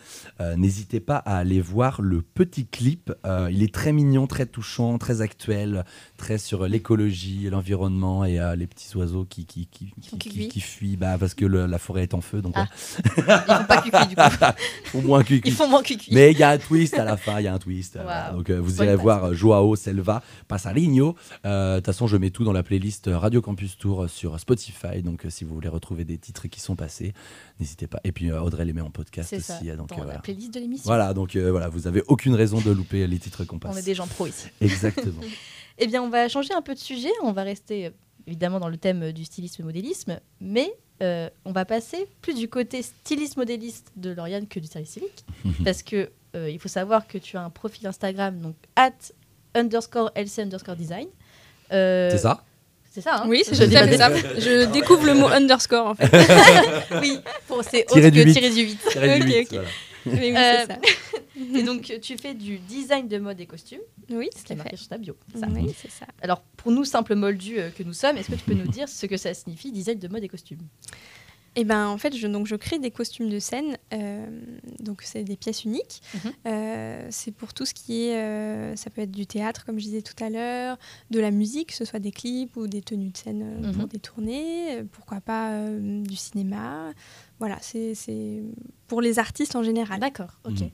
n'hésitez 0.58 1.00
pas 1.00 1.18
à 1.18 1.38
aller 1.38 1.62
voir 1.62 2.02
le 2.02 2.22
petit 2.22 2.66
clip. 2.66 3.12
Il 3.50 3.64
est 3.64 3.74
très 3.74 3.92
mignon, 3.92 4.28
très 4.28 4.46
touchant, 4.46 4.98
très 4.98 5.22
actuel, 5.22 5.84
très 6.18 6.38
sur 6.38 6.68
l'écologie, 6.68 7.48
l'environnement 7.50 8.26
et 8.26 8.40
euh, 8.40 8.56
les 8.56 8.68
petits 8.68 8.96
oiseaux 8.98 9.26
qui, 9.30 9.46
qui, 9.46 9.68
qui, 9.68 9.92
qui, 10.50 10.60
fuient 10.62 10.98
bah, 10.98 11.18
parce 11.20 11.34
que 11.36 11.46
le- 11.46 11.66
la 11.68 11.78
forêt 11.80 12.04
est 12.04 12.14
en 12.14 12.22
feu. 12.22 12.42
Donc, 12.42 12.54
Ah. 12.58 12.68
ouais. 13.06 13.14
Ils 13.18 13.24
font 13.24 13.66
pas 13.66 13.82
cuicui 13.82 14.08
du 14.08 14.16
coup. 14.16 15.02
Moins 15.08 15.24
cuicui. 15.24 15.50
Ils 15.50 15.56
font 15.56 15.68
moins 15.70 15.84
cuicui. 15.84 16.14
Mais 16.14 16.32
il 16.32 16.38
y 16.38 16.44
a 16.44 16.50
un 16.50 16.58
twist 16.58 16.96
à 16.96 17.04
la 17.06 17.18
fin, 17.18 17.40
il 17.40 17.44
y 17.44 17.48
a 17.48 17.54
un 17.54 17.60
twist. 17.60 17.96
Wow. 17.96 18.02
Voilà. 18.04 18.32
Donc 18.32 18.50
euh, 18.50 18.60
vous 18.60 18.74
Bonne 18.78 18.86
irez 18.88 18.96
passe. 18.96 19.04
voir 19.04 19.24
euh, 19.26 19.34
Joao 19.34 19.76
Selva 19.76 20.22
Passarinho. 20.48 21.16
Euh, 21.46 21.76
De 21.76 21.80
toute 21.80 21.86
façon, 21.88 22.08
je 22.08 22.18
mets 22.18 22.32
tout 22.32 22.44
dans 22.44 22.54
la 22.54 22.64
playlist 22.64 23.08
euh, 23.08 23.18
Radio 23.18 23.42
Campus 23.42 23.78
Tour 23.78 24.04
euh, 24.04 24.08
sur 24.08 24.40
Spotify. 24.40 25.04
Donc 25.04 25.26
euh, 25.26 25.30
si 25.30 25.44
vous 25.44 25.54
voulez 25.54 25.70
retrouver 25.70 26.04
des 26.06 26.18
titres 26.18 26.48
qui 26.48 26.60
sont 26.60 26.76
passés, 26.76 27.14
n'hésitez 27.60 27.88
pas. 27.88 28.00
Et 28.04 28.12
puis 28.12 28.32
euh, 28.32 28.42
Audrey 28.42 28.66
les 28.66 28.74
met 28.74 28.82
en 28.82 28.90
podcast 28.90 29.32
aussi. 29.34 29.42
ça, 29.44 29.60
euh, 29.64 29.76
donc, 29.76 29.90
dans 29.90 30.02
euh, 30.02 30.08
la 30.14 30.20
playlist 30.20 30.54
de 30.54 30.60
l'émission. 30.60 30.84
Voilà, 30.86 31.14
donc 31.14 31.36
euh, 31.36 31.52
voilà, 31.52 31.70
vous 31.70 31.86
avez 31.88 32.02
aucune 32.08 32.34
raison 32.34 32.60
de 32.60 32.72
louper 32.72 33.06
les 33.08 33.20
titres 33.20 33.44
qu'on 33.46 33.60
passe. 33.60 33.76
On 33.76 33.78
est 33.78 33.84
des 33.86 33.96
gens 33.96 34.08
pros 34.08 34.28
ici. 34.28 34.48
Exactement. 34.62 35.22
Eh 35.80 35.88
bien, 35.88 36.02
on 36.02 36.10
va 36.10 36.28
changer 36.30 36.54
un 36.54 36.62
peu 36.62 36.74
de 36.74 36.80
sujet. 36.80 37.12
On 37.24 37.32
va 37.32 37.44
rester 37.44 37.88
euh, 37.88 37.90
évidemment 38.26 38.60
dans 38.60 38.70
le 38.70 38.78
thème 38.78 39.04
euh, 39.04 39.12
du 39.12 39.26
stylisme-modélisme, 39.26 40.20
mais 40.42 40.72
euh, 41.04 41.30
on 41.46 41.52
va 41.52 41.66
passer 41.66 42.08
plus 42.22 42.34
du 42.34 42.48
côté 42.50 42.82
styliste-modéliste 42.82 43.92
de 43.96 44.12
Lauriane 44.12 44.48
que 44.48 44.60
du 44.60 44.68
service 44.68 44.90
civique, 44.92 45.26
parce 45.64 45.84
que 45.84 46.10
euh, 46.36 46.50
il 46.50 46.60
faut 46.60 46.68
savoir 46.70 47.08
que 47.08 47.18
tu 47.18 47.38
as 47.38 47.42
un 47.42 47.50
profil 47.50 47.86
Instagram, 47.88 48.40
donc 48.40 48.56
at 48.76 48.92
underscore 49.56 50.12
LC 50.16 50.40
underscore 50.40 50.76
design. 50.76 51.08
Euh, 51.72 52.10
C'est 52.12 52.18
ça? 52.18 52.44
C'est 52.92 53.02
ça, 53.02 53.18
hein? 53.22 53.26
Oui, 53.28 53.44
c'est 53.46 53.54
Je 53.54 53.64
des- 53.66 53.98
ça. 53.98 54.10
Je 54.40 54.66
découvre 54.72 55.06
le 55.06 55.14
mot 55.14 55.28
underscore 55.28 55.86
en 55.88 55.94
fait. 55.96 56.10
oui, 57.02 57.20
pour- 57.48 57.64
c'est 57.64 57.84
autre 57.86 57.94
Tiré 57.94 58.10
du 58.12 58.26
que 58.26 58.32
tiré 58.32 58.50
du 58.50 58.62
8. 58.64 58.80
Tiré 58.90 59.20
du 59.20 59.46
voilà. 59.52 59.68
Mais 60.08 60.32
oui, 60.32 60.36
Euh, 60.36 60.54
c'est 60.62 60.74
ça. 60.74 60.80
Et 61.56 61.64
donc, 61.64 61.92
tu 62.02 62.18
fais 62.18 62.34
du 62.34 62.58
design 62.60 63.08
de 63.08 63.18
mode 63.18 63.40
et 63.40 63.46
costume, 63.46 63.80
Oui, 64.10 64.30
ce 64.36 64.40
qui 64.40 64.44
tout 64.46 64.50
est 64.52 64.54
à 64.54 64.58
marqué 64.58 64.70
fait. 64.72 64.78
sur 64.78 64.88
ta 64.90 64.98
bio. 64.98 65.16
c'est 65.34 65.40
ça. 65.40 65.48
Oui, 65.52 65.74
c'est 65.82 65.92
ça. 65.92 66.06
Alors, 66.22 66.42
pour 66.42 66.72
nous, 66.72 66.84
simples 66.86 67.16
moldus 67.16 67.60
euh, 67.60 67.70
que 67.70 67.84
nous 67.84 67.94
sommes, 67.94 68.18
est-ce 68.18 68.30
que 68.32 68.36
tu 68.36 68.44
peux 68.44 68.54
nous 68.54 68.68
dire 68.68 68.90
ce 68.90 69.06
que 69.06 69.18
ça 69.18 69.34
signifie 69.34 69.72
design 69.72 70.00
de 70.00 70.08
mode 70.08 70.24
et 70.24 70.28
costume 70.30 70.60
Et 71.56 71.64
ben 71.64 71.88
en 71.88 71.98
fait, 71.98 72.16
je, 72.16 72.28
donc, 72.28 72.46
je 72.48 72.56
crée 72.56 72.78
des 72.80 72.92
costumes 72.92 73.30
de 73.30 73.40
scène. 73.40 73.78
euh, 73.94 74.26
donc 74.80 75.02
c'est 75.04 75.24
des 75.24 75.36
pièces 75.36 75.64
uniques. 75.66 76.02
Mhm. 76.14 76.32
Euh, 76.48 77.08
c'est 77.10 77.32
pour 77.32 77.54
tout 77.54 77.66
ce 77.66 77.74
qui 77.74 78.06
est, 78.06 78.16
euh, 78.22 78.76
ça 78.76 78.90
peut 78.90 79.02
être 79.02 79.12
du 79.12 79.26
théâtre 79.26 79.66
comme 79.66 79.80
je 79.80 79.86
disais 79.86 80.02
tout 80.04 80.22
à 80.24 80.30
l'heure, 80.30 80.78
de 81.10 81.20
la 81.20 81.32
musique, 81.32 81.70
que 81.70 81.74
ce 81.76 81.84
soit 81.86 82.00
des 82.00 82.12
clips 82.12 82.56
ou 82.58 82.68
des 82.68 82.82
tenues 82.82 83.10
de 83.10 83.18
scène 83.18 83.42
euh, 83.44 83.72
pour 83.74 83.84
Mhm. 83.84 83.88
des 83.88 84.00
tournées, 84.00 84.78
euh, 84.78 84.84
pourquoi 84.92 85.20
pas 85.22 85.52
euh, 85.54 86.02
du 86.04 86.16
cinéma. 86.16 86.94
Voilà, 87.40 87.58
c'est 87.62 87.96
c'est 87.96 88.44
pour 88.88 89.02
les 89.02 89.18
artistes 89.20 89.56
en 89.56 89.64
général. 89.64 90.00
D'accord, 90.00 90.40
ok. 90.46 90.60
Mhm. 90.62 90.70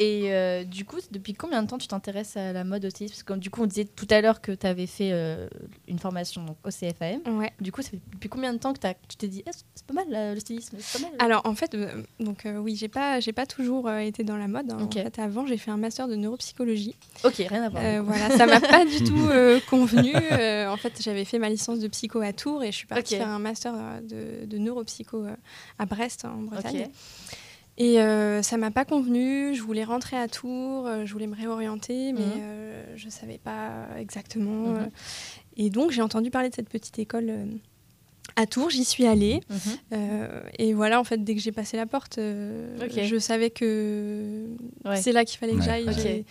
Et 0.00 0.32
euh, 0.32 0.62
du 0.62 0.84
coup, 0.84 0.98
depuis 1.10 1.34
combien 1.34 1.60
de 1.62 1.68
temps 1.68 1.76
tu 1.78 1.88
t'intéresses 1.88 2.36
à 2.36 2.52
la 2.52 2.62
mode 2.62 2.84
au 2.84 2.90
stylisme 2.90 3.14
Parce 3.14 3.22
que 3.24 3.32
du 3.34 3.50
coup, 3.50 3.62
on 3.62 3.66
disait 3.66 3.84
tout 3.84 4.06
à 4.10 4.20
l'heure 4.20 4.40
que 4.40 4.52
tu 4.52 4.64
avais 4.64 4.86
fait 4.86 5.10
euh, 5.12 5.48
une 5.88 5.98
formation 5.98 6.44
donc, 6.44 6.56
au 6.64 6.70
CFAM. 6.70 7.20
Ouais. 7.36 7.52
Du 7.60 7.72
coup, 7.72 7.82
ça 7.82 7.90
fait 7.90 8.00
depuis 8.12 8.28
combien 8.28 8.52
de 8.52 8.58
temps 8.58 8.72
que 8.74 8.78
tu 9.08 9.16
t'es 9.16 9.26
dit 9.26 9.42
Eh, 9.44 9.50
c'est 9.74 9.84
pas 9.86 9.94
mal 9.94 10.08
là, 10.08 10.34
le 10.34 10.40
stylisme 10.40 10.76
c'est 10.78 11.00
pas 11.02 11.08
mal? 11.08 11.16
Alors 11.18 11.42
en 11.46 11.54
fait, 11.56 11.74
euh, 11.74 12.02
donc 12.20 12.46
euh, 12.46 12.58
oui, 12.58 12.76
j'ai 12.76 12.86
pas, 12.86 13.18
pas 13.34 13.46
toujours 13.46 13.88
euh, 13.88 13.98
été 13.98 14.22
dans 14.22 14.36
la 14.36 14.46
mode. 14.46 14.70
hein. 14.70 14.78
En 14.80 14.88
fait, 14.90 15.18
avant, 15.18 15.46
j'ai 15.46 15.56
fait 15.56 15.72
un 15.72 15.76
master 15.76 16.06
de 16.06 16.14
neuropsychologie. 16.14 16.94
Ok, 17.24 17.34
rien 17.48 17.64
à 17.64 17.68
voir. 17.68 17.82
Euh, 17.84 18.00
voilà, 18.00 18.30
ça 18.30 18.46
m'a 18.46 18.60
pas 18.60 18.84
du 18.84 19.02
tout 19.02 19.18
euh, 19.30 19.58
convenu. 19.68 20.12
Euh, 20.14 20.70
en 20.70 20.76
fait, 20.76 20.92
j'avais 21.02 21.24
fait 21.24 21.40
ma 21.40 21.48
licence 21.48 21.80
de 21.80 21.88
psycho 21.88 22.20
à 22.20 22.32
Tours 22.32 22.62
et 22.62 22.70
je 22.70 22.76
suis 22.76 22.86
partie 22.86 23.14
Ok. 23.14 23.18
faire 23.20 23.28
un 23.28 23.40
master 23.40 23.74
euh, 23.76 24.00
de, 24.00 24.46
de 24.46 24.58
neuropsycho 24.58 25.24
euh, 25.24 25.34
à 25.80 25.86
Brest, 25.86 26.24
en 26.24 26.42
Bretagne. 26.42 26.86
Et 27.80 28.00
euh, 28.00 28.42
ça 28.42 28.56
m'a 28.56 28.70
pas 28.72 28.84
convenu. 28.84 29.54
Je 29.54 29.62
voulais 29.62 29.84
rentrer 29.84 30.16
à 30.16 30.26
Tours, 30.28 30.86
euh, 30.86 31.06
je 31.06 31.12
voulais 31.12 31.28
me 31.28 31.36
réorienter, 31.36 32.12
mais 32.12 32.18
Mhm. 32.20 32.32
euh, 32.40 32.84
je 32.96 33.08
savais 33.08 33.38
pas 33.38 33.86
exactement. 33.98 34.68
Mhm. 34.70 34.76
euh. 34.76 34.86
Et 35.56 35.70
donc, 35.70 35.92
j'ai 35.92 36.02
entendu 36.02 36.30
parler 36.30 36.50
de 36.50 36.54
cette 36.54 36.68
petite 36.68 36.98
école. 36.98 37.26
euh, 37.30 37.44
à 38.36 38.46
Tours, 38.46 38.70
j'y 38.70 38.84
suis 38.84 39.06
allée. 39.06 39.40
Mhm. 39.48 39.58
Euh, 39.94 40.42
et 40.58 40.74
voilà, 40.74 41.00
en 41.00 41.04
fait, 41.04 41.22
dès 41.24 41.34
que 41.34 41.40
j'ai 41.40 41.50
passé 41.52 41.76
la 41.76 41.86
porte, 41.86 42.18
euh, 42.18 42.76
je 43.04 43.18
savais 43.18 43.50
que 43.50 44.44
Ouais. 44.84 44.96
c'est 45.00 45.12
là 45.12 45.24
qu'il 45.24 45.38
fallait 45.38 45.54
que 45.54 45.58
Ouais, 45.58 45.64
j'aille. 45.64 46.24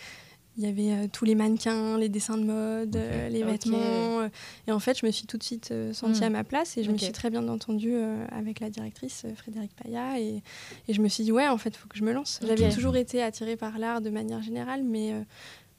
Il 0.58 0.64
y 0.64 0.66
avait 0.68 0.90
euh, 1.04 1.06
tous 1.12 1.24
les 1.24 1.36
mannequins, 1.36 1.96
les 1.98 2.08
dessins 2.08 2.36
de 2.36 2.42
mode, 2.42 2.96
euh, 2.96 3.28
les 3.28 3.42
Ok. 3.44 3.50
vêtements. 3.50 4.20
euh, 4.22 4.28
et 4.66 4.72
en 4.72 4.80
fait, 4.80 4.98
je 4.98 5.06
me 5.06 5.12
suis 5.12 5.24
tout 5.26 5.38
de 5.38 5.42
suite 5.44 5.68
euh, 5.70 5.92
sentie 5.92 6.20
Mm. 6.20 6.24
à 6.24 6.30
ma 6.30 6.44
place 6.44 6.76
et 6.76 6.82
je 6.82 6.90
me 6.90 6.98
suis 6.98 7.12
très 7.12 7.30
bien 7.30 7.46
entendue 7.48 7.94
euh, 7.94 8.26
avec 8.32 8.58
la 8.58 8.68
directrice 8.68 9.22
euh, 9.24 9.34
Frédéric 9.36 9.70
Paya. 9.76 10.18
Et, 10.18 10.42
et 10.88 10.92
je 10.92 11.00
me 11.00 11.06
suis 11.08 11.22
dit, 11.22 11.30
ouais, 11.30 11.46
en 11.46 11.58
fait, 11.58 11.68
il 11.70 11.76
faut 11.78 11.86
que 11.88 11.96
je 11.96 12.02
me 12.02 12.12
lance. 12.12 12.40
J'avais 12.44 12.70
toujours 12.70 12.96
été 12.96 13.22
attirée 13.22 13.56
par 13.56 13.78
l'art 13.78 14.00
de 14.00 14.10
manière 14.10 14.42
générale, 14.42 14.82
mais 14.82 15.12
euh, 15.12 15.20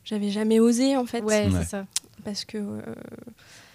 j'avais 0.06 0.30
jamais 0.30 0.62
osé, 0.62 0.96
en 0.96 1.06
fait. 1.06 1.22
Ouais, 1.24 1.48
Ouais. 1.48 1.52
c'est 1.62 1.70
ça. 1.70 1.86
Parce 2.24 2.46
que. 2.46 2.58
euh, 2.58 2.82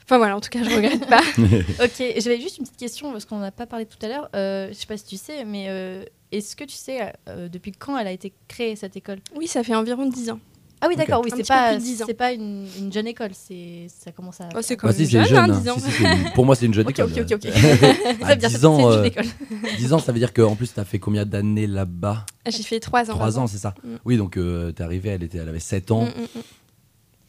Enfin 0.07 0.19
voilà, 0.19 0.37
en 0.37 0.41
tout 0.41 0.51
cas, 0.51 0.63
je 0.63 0.69
regrette 0.75 1.07
pas. 1.09 1.23
Ok, 1.85 2.03
j'avais 2.19 2.39
juste 2.41 2.59
une 2.59 2.65
petite 2.65 2.77
question 2.79 3.11
parce 3.11 3.25
qu'on 3.25 3.39
n'a 3.39 3.51
pas 3.53 3.67
parlé 3.67 3.87
tout 3.87 3.97
à 4.03 4.09
l'heure. 4.09 4.29
Euh, 4.37 4.69
je 4.69 4.75
sais 4.75 4.87
pas 4.87 4.99
si 4.99 5.05
tu 5.05 5.17
sais, 5.17 5.47
mais 5.47 5.67
euh, 5.69 6.05
est-ce 6.31 6.57
que 6.57 6.65
tu 6.65 6.75
sais 6.77 7.11
euh, 7.29 7.49
depuis 7.49 7.73
quand 7.73 7.97
elle 7.97 8.07
a 8.07 8.13
été 8.13 8.33
créée 8.47 8.77
cette 8.77 8.97
école? 8.99 9.21
Oui, 9.35 9.47
ça 9.47 9.63
fait 9.63 9.75
environ 9.75 10.05
10 10.07 10.29
ans. 10.31 10.41
Ah 10.81 10.87
oui, 10.89 10.97
d'accord, 10.97 11.23
oui, 11.25 11.31
Un 11.33 11.37
c'est 11.37 11.47
pas, 11.49 11.77
10 11.77 12.03
c'est 12.07 12.15
pas 12.15 12.33
une, 12.33 12.67
une 12.79 12.93
jeune 12.93 13.07
école, 13.07 13.31
c'est 13.33 13.87
ça 13.89 14.13
commence 14.13 14.41
à. 14.41 14.49
Oh, 14.55 14.59
c'est 14.61 14.75
Ah, 14.75 14.77
comme 14.77 14.93
si, 14.93 15.05
une 15.05 15.09
jeune, 15.11 15.25
jeune. 15.25 15.39
hein, 15.39 15.47
hein. 15.55 15.61
10 15.61 15.69
ans. 15.71 15.79
Si, 15.79 15.91
si, 15.91 16.05
Pour 16.35 16.45
moi, 16.45 16.55
c'est 16.57 16.67
une 16.67 16.75
jeune 16.75 16.87
Ok, 16.89 16.99
école. 16.99 17.11
ok, 17.13 17.33
ok, 17.33 17.33
ok. 17.33 17.47
À 17.47 17.53
Ça 18.27 18.35
veut 18.35 18.37
dire 18.37 18.49
10 18.51 18.57
c'est 18.59 18.65
ans, 18.67 18.79
une 18.79 18.93
jeune 18.93 19.01
euh, 19.01 19.05
école. 19.05 19.25
10 19.79 19.93
ans, 19.95 19.99
ça 19.99 20.13
veut 20.13 20.19
dire 20.19 20.33
qu'en 20.35 20.57
plus, 20.57 20.75
tu 20.75 20.81
as 20.81 20.85
fait 20.85 20.99
combien 20.99 21.25
d'années 21.25 21.67
là-bas? 21.67 22.27
J'ai 22.47 22.63
fait 22.63 22.81
3 22.81 23.11
ans. 23.11 23.15
3 23.15 23.39
ans, 23.39 23.47
c'est 23.47 23.59
ça 23.59 23.75
Mm. 23.83 23.95
Oui, 24.05 24.17
donc 24.19 24.37
euh, 24.37 24.73
t'es 24.73 24.83
arrivée, 24.83 25.11
elle, 25.11 25.23
était, 25.23 25.39
elle 25.39 25.49
avait 25.49 25.59
7 25.61 25.91
ans. 25.91 26.03
Mm, 26.05 26.09
mm, 26.21 26.23
mm. 26.39 26.43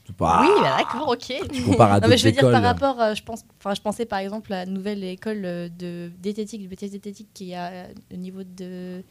C'est 0.07 0.15
pas- 0.15 0.41
Oui, 0.41 0.49
bah 0.61 0.75
d'accord, 0.77 1.07
ok. 1.09 1.33
Tu 1.51 1.61
compares 1.63 1.93
à 1.93 1.99
Non, 1.99 2.07
mais 2.07 2.17
je 2.17 2.25
veux 2.25 2.31
dire 2.31 2.51
par 2.51 2.61
rapport, 2.61 3.01
euh, 3.01 3.15
je 3.15 3.23
pense, 3.23 3.43
enfin, 3.59 3.73
je 3.73 3.81
pensais 3.81 4.05
par 4.05 4.19
exemple 4.19 4.53
à 4.53 4.65
la 4.65 4.71
nouvelle 4.71 5.03
école 5.03 5.41
euh, 5.45 5.67
de 5.69 6.11
diététique, 6.19 6.61
de 6.61 6.67
BTS 6.67 6.89
diététique 6.91 7.29
qui 7.33 7.51
est 7.51 7.55
à- 7.55 7.69
euh, 7.71 7.87
au 8.13 8.17
niveau 8.17 8.41
de 8.43 9.01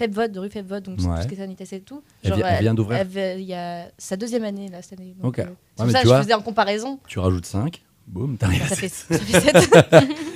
Febvod, 0.00 0.32
de 0.32 0.40
rue 0.40 0.50
Febvod, 0.50 0.82
donc 0.82 0.96
c'est 0.98 1.06
Ouais. 1.06 1.16
tout 1.16 1.22
ce 1.22 1.28
qui 1.28 1.34
est 1.34 1.38
sanitaire 1.38 1.66
et 1.72 1.80
tout. 1.80 2.02
Elle 2.24 2.34
vient- 2.34 2.46
elle 2.46 2.62
vient 2.62 2.74
d'ouvrir 2.74 3.04
Il 3.38 3.42
y 3.44 3.54
a 3.54 3.84
sa 3.98 4.16
deuxième 4.16 4.44
année 4.44 4.68
là 4.68 4.78
cette 4.82 4.98
année. 4.98 5.14
donc, 5.20 5.28
Ok. 5.32 5.38
euh, 5.38 5.42
Ouais, 5.44 5.48
c'est 5.48 5.76
pour 5.76 5.86
mais 5.86 5.92
ça 5.92 5.98
tu 5.98 6.02
que 6.04 6.08
je 6.08 6.14
vois- 6.14 6.22
faisais 6.22 6.34
en 6.34 6.42
comparaison. 6.42 6.98
Tu 7.06 7.18
rajoutes 7.18 7.46
5, 7.46 7.82
boum, 8.06 8.36
t'arrives 8.38 8.62
à 8.62 8.66
Ça 8.68 8.76
fait, 8.76 8.88
7. 8.88 9.18
ça 9.18 9.18
fait 9.40 9.40
sept. 9.60 9.70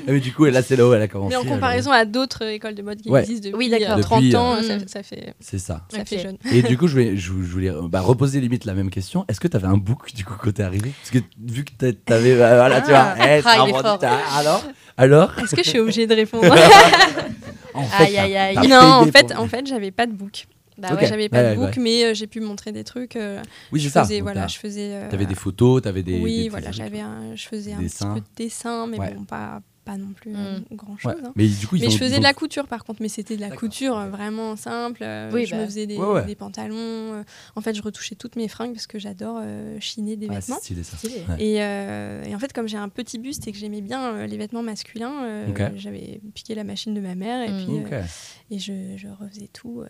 Ah 0.06 0.10
oui, 0.10 0.20
du 0.20 0.32
coup, 0.34 0.44
là, 0.44 0.60
c'est 0.62 0.76
là 0.76 0.86
où 0.86 0.92
elle 0.92 1.00
a 1.00 1.08
commencé. 1.08 1.34
Mais 1.34 1.36
en 1.36 1.44
comparaison 1.50 1.90
à 1.90 2.04
d'autres 2.04 2.42
écoles 2.44 2.74
de 2.74 2.82
mode 2.82 3.00
qui 3.00 3.08
Ouais. 3.08 3.22
existent 3.22 3.46
depuis 3.48 3.56
Oui, 3.58 3.70
d'accord. 3.70 3.96
euh, 3.98 4.02
30 4.02 4.22
Depuis, 4.22 4.36
ans, 4.36 4.54
euh, 4.56 4.62
ça, 4.62 4.74
ça 4.86 5.02
fait, 5.02 5.34
C'est 5.40 5.58
ça. 5.58 5.80
ça 5.90 6.00
Ok. 6.00 6.06
fait 6.08 6.18
jeune. 6.18 6.36
Et 6.52 6.62
du 6.62 6.76
coup, 6.76 6.86
je 6.88 6.92
voulais, 6.92 7.16
je, 7.16 7.22
je 7.22 7.30
voulais 7.32 7.70
euh, 7.70 7.88
bah, 7.88 8.02
reposer 8.02 8.40
limite 8.42 8.66
la 8.66 8.74
même 8.74 8.90
question. 8.90 9.24
Est-ce 9.28 9.40
que 9.40 9.48
tu 9.48 9.56
avais 9.56 9.66
un 9.66 9.78
book 9.78 10.12
du 10.14 10.24
coup 10.26 10.34
quand 10.38 10.52
t'es 10.52 10.62
arrivé? 10.62 10.92
Parce 11.00 11.10
que 11.10 11.18
vu 11.42 11.64
que 11.64 11.72
t'a- 11.72 11.92
t'avais. 11.94 12.36
bah, 12.36 12.54
voilà, 12.56 12.82
tu 12.82 12.90
vois. 12.90 13.14
Ah. 13.18 13.36
eh, 13.38 13.40
ça 13.42 13.50
Ah, 13.52 13.54
il 13.54 13.58
est 13.58 13.62
rebondit, 13.72 13.82
fort. 13.82 13.98
t'as- 13.98 14.18
Alors? 14.38 14.64
Alors? 14.98 15.32
Est-ce 15.42 15.56
que 15.56 15.64
je 15.64 15.70
suis 15.70 15.78
obligée 15.80 16.06
de 16.06 16.14
répondre? 16.14 16.54
En 17.74 17.82
fait, 17.84 18.04
Aïe, 18.04 18.16
aïe, 18.18 18.36
aïe. 18.58 18.68
Non, 18.68 18.76
en 18.80 19.06
fait, 19.06 19.26
pour- 19.28 19.40
en 19.40 19.48
fait, 19.48 19.66
j'avais 19.66 19.90
pas 19.90 20.06
de 20.06 20.12
book. 20.12 20.46
Bah 20.78 20.88
ouais. 20.94 21.06
J'avais 21.06 21.28
pas 21.28 21.36
Ouais, 21.42 21.54
de 21.54 21.60
ouais, 21.60 21.66
book, 21.66 21.76
mais 21.76 22.04
euh, 22.04 22.14
j'ai 22.14 22.26
pu 22.26 22.40
montrer 22.40 22.72
des 22.72 22.82
trucs. 22.82 23.14
euh, 23.14 23.40
Oui, 23.70 23.78
je 23.78 23.88
ça. 23.88 24.02
faisais, 24.02 24.20
voilà, 24.20 24.42
t'as- 24.42 24.46
je 24.48 24.58
faisais. 24.58 24.90
euh, 24.94 25.08
T'avais 25.08 25.26
des 25.26 25.36
photos, 25.36 25.80
t'avais 25.82 26.02
des. 26.02 26.18
Oui, 26.20 26.44
des 26.44 26.48
voilà, 26.48 26.72
j'avais 26.72 26.98
un, 27.00 27.36
je 27.36 27.46
faisais 27.46 27.72
un 27.74 27.78
Dessins. 27.78 28.14
petit 28.14 28.20
peu 28.20 28.26
de 28.26 28.34
dessin, 28.48 28.86
mais 28.88 28.96
bon, 28.98 29.24
pas, 29.24 29.60
pas 29.84 29.96
non 29.96 30.12
plus 30.14 30.32
Mm. 30.32 30.64
grand 30.72 30.92
Ouais. 30.94 30.98
chose. 31.14 31.20
hein. 31.24 31.32
Mais 31.36 31.46
du 31.46 31.66
coup, 31.66 31.76
ils 31.76 31.82
Mais 31.82 31.90
je 31.90 31.98
faisais 31.98 32.18
de 32.18 32.22
la 32.22 32.34
couture 32.34 32.66
par 32.66 32.84
contre, 32.84 33.02
mais 33.02 33.08
c'était 33.08 33.36
de 33.36 33.40
la 33.40 33.50
couture 33.50 33.98
euh, 33.98 34.08
vraiment 34.08 34.56
simple. 34.56 35.02
euh, 35.02 35.30
Oui, 35.32 35.46
je 35.46 35.52
bah. 35.54 35.60
me 35.60 35.64
faisais 35.66 35.86
des, 35.86 35.96
Ouais, 35.98 36.06
ouais. 36.06 36.24
des 36.24 36.34
pantalons. 36.34 36.74
euh, 36.76 37.22
en 37.56 37.60
fait, 37.60 37.74
je 37.74 37.82
retouchais 37.82 38.14
toutes 38.14 38.36
mes 38.36 38.48
fringues 38.48 38.72
parce 38.72 38.86
que 38.86 38.98
j'adore 38.98 39.38
euh, 39.42 39.78
chiner 39.80 40.16
des 40.16 40.26
Ah, 40.30 40.34
vêtements. 40.40 40.56
c'est 40.56 40.64
stylé 40.64 40.82
ça. 40.84 40.96
Stylé. 40.96 41.22
Ouais. 41.28 41.36
Et, 41.44 41.62
euh, 41.62 42.24
et 42.24 42.34
en 42.34 42.38
fait, 42.38 42.52
comme 42.52 42.66
j'ai 42.68 42.76
un 42.78 42.88
petit 42.88 43.18
buste 43.18 43.46
et 43.46 43.52
que 43.52 43.58
j'aimais 43.58 43.80
bien 43.82 44.14
euh, 44.14 44.26
les 44.26 44.36
vêtements 44.36 44.62
masculins, 44.62 45.24
euh, 45.24 45.70
j'avais 45.76 46.20
piqué 46.34 46.54
la 46.54 46.64
machine 46.64 46.94
de 46.94 47.00
ma 47.00 47.14
mère 47.14 47.42
et 47.48 47.52
Mm. 47.52 47.64
puis 47.64 47.92
euh, 47.94 48.02
et 48.50 48.58
je, 48.58 48.96
je 48.96 49.08
refaisais 49.08 49.48
tout. 49.52 49.82
euh. 49.82 49.86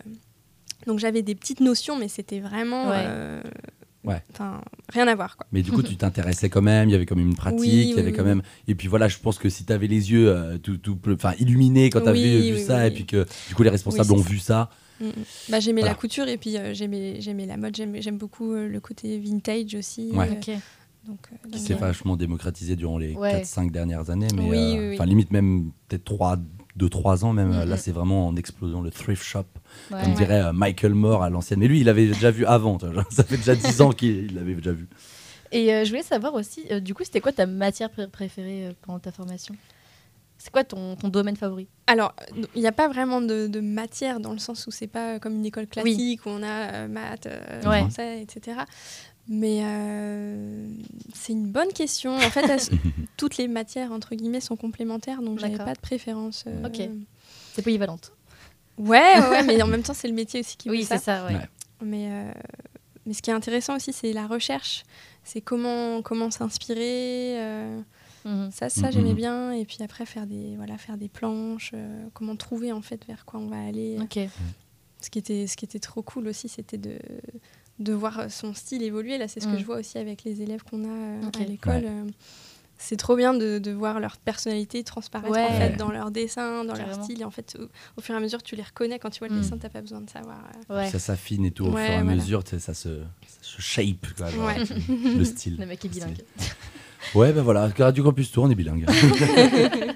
Donc 0.86 0.98
j'avais 0.98 1.22
des 1.22 1.34
petites 1.34 1.60
notions, 1.60 1.96
mais 1.98 2.08
c'était 2.08 2.40
vraiment, 2.40 2.90
Ouais. 4.04 4.22
enfin, 4.32 4.60
rien 4.90 5.08
à 5.08 5.14
voir 5.14 5.36
quoi. 5.36 5.46
Mais 5.52 5.62
du 5.62 5.72
coup, 5.72 5.82
tu 5.82 5.96
t'intéressais 5.96 6.50
quand 6.50 6.60
même, 6.62 6.88
il 6.88 6.92
y 6.92 6.94
avait 6.94 7.06
quand 7.06 7.16
même 7.16 7.28
une 7.28 7.34
pratique, 7.36 7.60
Oui, 7.60 7.68
il 7.68 7.90
y 7.90 7.94
oui, 7.94 8.00
avait 8.00 8.12
quand 8.12 8.24
même. 8.24 8.42
Et 8.68 8.74
puis 8.74 8.86
voilà, 8.88 9.08
je 9.08 9.18
pense 9.18 9.38
que 9.38 9.48
si 9.48 9.64
tu 9.64 9.72
avais 9.72 9.86
les 9.86 10.12
yeux 10.12 10.28
euh, 10.28 10.58
tout, 10.58 10.76
tout 10.76 10.98
enfin, 11.08 11.32
illuminés 11.38 11.90
quand 11.90 12.02
tu 12.02 12.08
avais 12.08 12.20
Oui, 12.20 12.50
vu 12.50 12.56
oui, 12.56 12.62
ça, 12.64 12.80
oui. 12.82 12.86
et 12.86 12.90
puis 12.90 13.06
que 13.06 13.26
du 13.48 13.54
coup 13.54 13.62
les 13.62 13.70
responsables 13.70 14.12
Oui, 14.12 14.18
ont 14.18 14.22
vu 14.22 14.38
ça. 14.38 14.70
Mm, 15.00 15.06
mm. 15.06 15.10
Bah, 15.48 15.60
j'aimais 15.60 15.80
Voilà. 15.80 15.94
la 15.94 15.98
couture 15.98 16.28
et 16.28 16.36
puis 16.36 16.56
euh, 16.56 16.72
j'aimais 16.74 17.20
j'aimais 17.20 17.46
la 17.46 17.56
mode. 17.56 17.74
J'aime 17.76 18.18
beaucoup 18.18 18.52
euh, 18.52 18.68
le 18.68 18.80
côté 18.80 19.18
vintage 19.18 19.74
aussi. 19.74 20.10
Ouais. 20.12 20.28
euh, 20.30 20.56
donc, 21.06 21.18
euh, 21.32 21.36
qui 21.50 21.58
donc, 21.58 21.60
s'est 21.66 21.74
vachement 21.74 22.16
démocratisé 22.16 22.76
durant 22.76 22.96
les 22.98 23.14
Ouais. 23.14 23.42
4-5 23.42 23.70
dernières 23.70 24.08
années. 24.10 24.28
Mais 24.34 24.42
Oui, 24.42 24.56
euh, 24.56 24.72
oui, 24.80 24.88
oui. 24.90 24.94
enfin, 24.94 25.04
limite 25.06 25.30
même 25.32 25.70
peut-être 25.88 26.04
3, 26.04 26.36
2-3 26.78 27.24
ans 27.24 27.32
même. 27.32 27.48
Mm, 27.50 27.64
Là, 27.68 27.74
mm. 27.74 27.78
c'est 27.78 27.92
vraiment 27.92 28.26
en 28.28 28.36
explosion 28.36 28.80
le 28.82 28.90
thrift 28.90 29.22
shop, 29.24 29.44
Ouais. 29.90 30.02
comme 30.02 30.14
dirait 30.14 30.42
euh, 30.42 30.52
Michael 30.52 30.94
Moore 30.94 31.22
à 31.22 31.30
l'ancienne. 31.30 31.60
Mais 31.60 31.68
lui, 31.68 31.80
il 31.80 31.88
avait 31.88 32.06
déjà 32.06 32.30
vu 32.30 32.44
avant. 32.46 32.78
ça 33.10 33.24
fait 33.24 33.36
déjà 33.36 33.54
10 33.54 33.80
ans 33.80 33.90
qu'il 33.90 34.34
l'avait 34.34 34.54
déjà 34.54 34.72
vu. 34.72 34.88
Et 35.52 35.72
euh, 35.72 35.84
je 35.84 35.90
voulais 35.90 36.02
savoir 36.02 36.34
aussi, 36.34 36.64
euh, 36.72 36.80
du 36.80 36.94
coup, 36.94 37.04
c'était 37.04 37.20
quoi 37.20 37.32
ta 37.32 37.46
matière 37.46 37.90
pré- 37.90 38.08
préférée 38.08 38.66
euh, 38.68 38.72
pendant 38.82 38.98
ta 38.98 39.12
formation? 39.12 39.54
C'est 40.36 40.50
quoi 40.50 40.64
ton, 40.64 40.96
ton 40.96 41.08
domaine 41.08 41.36
favori? 41.36 41.68
Alors, 41.86 42.12
il 42.54 42.60
n'y 42.60 42.66
a 42.66 42.72
pas 42.72 42.88
vraiment 42.88 43.20
de, 43.20 43.46
de 43.46 43.60
matière 43.60 44.18
dans 44.20 44.32
le 44.32 44.38
sens 44.38 44.66
où 44.66 44.70
c'est 44.72 44.88
pas 44.88 45.18
comme 45.20 45.34
une 45.36 45.46
école 45.46 45.66
classique 45.68 46.26
où 46.26 46.30
on 46.30 46.42
a 46.42 46.72
euh, 46.72 46.88
maths, 46.88 47.26
euh, 47.26 47.62
Ouais. 47.70 47.80
français, 47.80 48.20
etc. 48.22 48.58
Mais 49.28 49.60
euh, 49.64 50.66
c'est 51.14 51.32
une 51.32 51.46
bonne 51.46 51.72
question. 51.72 52.14
En 52.14 52.30
fait, 52.30 52.46
elles- 52.48 52.78
toutes 53.16 53.36
les 53.38 53.48
matières, 53.48 53.90
entre 53.92 54.14
guillemets, 54.14 54.40
sont 54.40 54.56
complémentaires, 54.56 55.22
donc 55.22 55.38
j'avais 55.38 55.56
pas 55.56 55.72
de 55.74 55.80
préférence. 55.80 56.44
euh, 56.46 56.66
Ok. 56.66 56.82
C'est 57.54 57.62
polyvalente. 57.62 58.12
Ouais, 58.76 58.98
ouais, 59.20 59.28
ouais, 59.30 59.42
mais 59.44 59.62
en 59.62 59.66
même 59.66 59.82
temps, 59.82 59.94
c'est 59.94 60.08
le 60.08 60.14
métier 60.14 60.40
aussi 60.40 60.56
qui 60.56 60.68
Oui, 60.68 60.84
c'est 60.84 60.98
ça, 60.98 61.24
ouais. 61.26 61.34
Ouais. 61.36 61.48
Mais, 61.82 62.08
euh, 62.10 62.32
mais 63.06 63.14
ce 63.14 63.22
qui 63.22 63.30
est 63.30 63.34
intéressant 63.34 63.76
aussi, 63.76 63.92
c'est 63.92 64.12
la 64.12 64.26
recherche. 64.26 64.84
C'est 65.22 65.40
comment, 65.40 66.02
comment 66.02 66.30
s'inspirer. 66.30 67.40
euh, 67.40 67.80
Mhm. 68.26 68.50
ça, 68.50 68.68
ça 68.70 68.86
Mhm. 68.86 68.92
j'aimais 68.92 69.14
bien. 69.14 69.52
Et 69.52 69.64
puis 69.66 69.76
après, 69.82 70.06
faire 70.06 70.26
des, 70.26 70.56
voilà, 70.56 70.76
faire 70.78 70.96
des 70.96 71.08
planches. 71.08 71.70
euh, 71.74 72.06
comment 72.14 72.36
trouver, 72.36 72.72
en 72.72 72.80
fait, 72.82 73.04
vers 73.06 73.24
quoi 73.26 73.38
on 73.40 73.48
va 73.48 73.60
aller. 73.62 73.98
Ok. 74.00 74.18
Ce 75.00 75.10
qui 75.10 75.18
était, 75.18 75.46
ce 75.46 75.56
qui 75.56 75.64
était 75.66 75.78
trop 75.78 76.02
cool 76.02 76.26
aussi, 76.28 76.48
c'était 76.48 76.78
de, 76.78 76.98
de 77.78 77.92
voir 77.92 78.30
son 78.30 78.54
style 78.54 78.82
évoluer. 78.82 79.18
Là, 79.18 79.28
c'est 79.28 79.40
ce 79.40 79.48
Mm. 79.48 79.52
que 79.52 79.58
je 79.58 79.64
vois 79.64 79.76
aussi 79.78 79.98
avec 79.98 80.24
les 80.24 80.42
élèves 80.42 80.62
qu'on 80.62 80.84
a 80.84 80.88
euh, 80.88 81.20
à 81.40 81.44
l'école. 81.44 81.74
Ouais. 81.76 81.84
euh, 81.86 82.04
c'est 82.76 82.96
trop 82.96 83.14
bien 83.16 83.32
de, 83.34 83.58
de 83.58 83.70
voir 83.70 84.00
leur 84.00 84.16
personnalité 84.18 84.82
transparaître 84.84 85.32
Ouais. 85.32 85.44
en 85.44 85.48
fait, 85.52 85.70
Ouais. 85.70 85.76
dans 85.76 85.90
leur 85.90 86.10
dessin, 86.10 86.64
dans 86.64 86.74
leur 86.74 86.92
style. 87.02 87.20
Et 87.20 87.24
en 87.24 87.30
fait, 87.30 87.56
au, 87.58 87.64
au 87.96 88.00
fur 88.02 88.14
et 88.14 88.18
à 88.18 88.20
mesure, 88.20 88.42
tu 88.42 88.56
les 88.56 88.62
reconnais. 88.62 88.98
Quand 88.98 89.10
tu 89.10 89.20
vois 89.20 89.28
le 89.28 89.36
Mm. 89.36 89.40
dessin, 89.40 89.56
t'as 89.58 89.68
pas 89.70 89.80
besoin 89.80 90.00
de 90.00 90.10
savoir. 90.10 90.38
euh, 90.70 90.76
Ouais. 90.80 90.90
Ça 90.90 90.98
s'affine 90.98 91.44
et 91.46 91.50
tout 91.52 91.64
au 91.66 91.70
Ouais, 91.72 91.84
fur 91.86 91.94
et 91.94 91.98
à 91.98 92.04
mesure, 92.04 92.42
ça 92.46 92.58
se, 92.58 92.72
ça 92.74 92.98
se 93.40 93.60
shape, 93.62 94.12
quoi, 94.16 94.28
genre, 94.30 94.46
Ouais. 94.46 94.56
le 95.16 95.24
style. 95.24 95.56
Le 95.58 95.66
mec 95.66 95.84
est 95.84 95.88
bilingue. 95.88 96.18
Ouais, 97.14 97.32
ben 97.32 97.42
voilà, 97.42 97.68
Radio 97.78 98.02
Campus 98.04 98.30
Tour, 98.32 98.44
on 98.44 98.50
est 98.50 98.54
bilingue. 98.54 98.86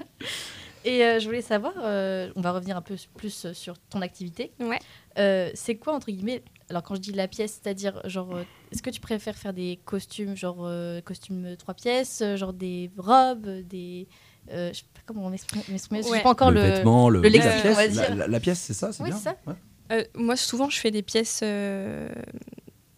Et 0.85 1.03
euh, 1.03 1.19
je 1.19 1.25
voulais 1.25 1.41
savoir, 1.41 1.73
euh, 1.83 2.31
on 2.37 2.41
va 2.41 2.51
revenir 2.53 2.77
un 2.77 2.81
peu 2.81 2.95
plus 3.17 3.47
sur 3.53 3.77
ton 3.89 4.01
activité. 4.01 4.51
Ouais. 4.59 4.79
Euh, 5.17 5.49
c'est 5.53 5.75
quoi, 5.75 5.93
entre 5.93 6.09
guillemets, 6.09 6.41
alors 6.69 6.83
quand 6.83 6.95
je 6.95 7.01
dis 7.01 7.11
la 7.11 7.27
pièce, 7.27 7.59
c'est-à-dire, 7.61 8.01
genre, 8.05 8.35
euh, 8.35 8.43
est-ce 8.71 8.81
que 8.81 8.89
tu 8.89 8.99
préfères 8.99 9.35
faire 9.35 9.53
des 9.53 9.79
costumes, 9.85 10.35
genre 10.35 10.57
euh, 10.65 11.01
costumes 11.01 11.55
trois 11.57 11.73
pièces, 11.73 12.21
euh, 12.21 12.35
genre 12.37 12.53
des 12.53 12.91
robes, 12.97 13.47
des. 13.67 14.07
euh, 14.51 14.69
je 14.73 14.79
sais 14.79 14.85
pas 14.93 15.01
comment 15.05 15.25
on 15.25 15.29
m'exprime, 15.29 15.61
m'exprimer, 15.69 16.01
je 16.01 16.07
sais 16.07 16.11
Ouais. 16.13 16.21
pas 16.23 16.29
encore 16.31 16.51
le, 16.51 16.61
le. 16.61 16.67
vêtement, 16.69 17.09
le, 17.09 17.21
le 17.21 17.29
la 17.29 17.39
pièce, 17.39 17.65
on 17.65 17.73
va 17.73 17.81
la, 17.81 17.87
dire. 17.87 18.15
la- 18.15 18.27
la 18.27 18.39
pièce, 18.39 18.59
c'est 18.59 18.73
ça, 18.73 18.91
c'est 18.93 19.03
Oui, 19.03 19.09
bien. 19.09 19.17
c'est 19.17 19.23
ça. 19.25 19.35
Ouais. 19.47 19.53
Euh, 19.91 20.03
moi, 20.15 20.35
souvent, 20.35 20.69
je 20.69 20.79
fais 20.79 20.91
des 20.91 21.01
pièces. 21.01 21.39
euh, 21.43 22.09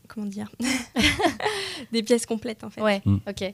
comment 0.07 0.25
dire 0.27 0.49
Des 1.91 2.03
pièces 2.03 2.25
complètes, 2.25 2.63
en 2.63 2.69
fait. 2.69 2.81
Ouais, 2.81 3.01
Mm. 3.05 3.17
ok. 3.27 3.53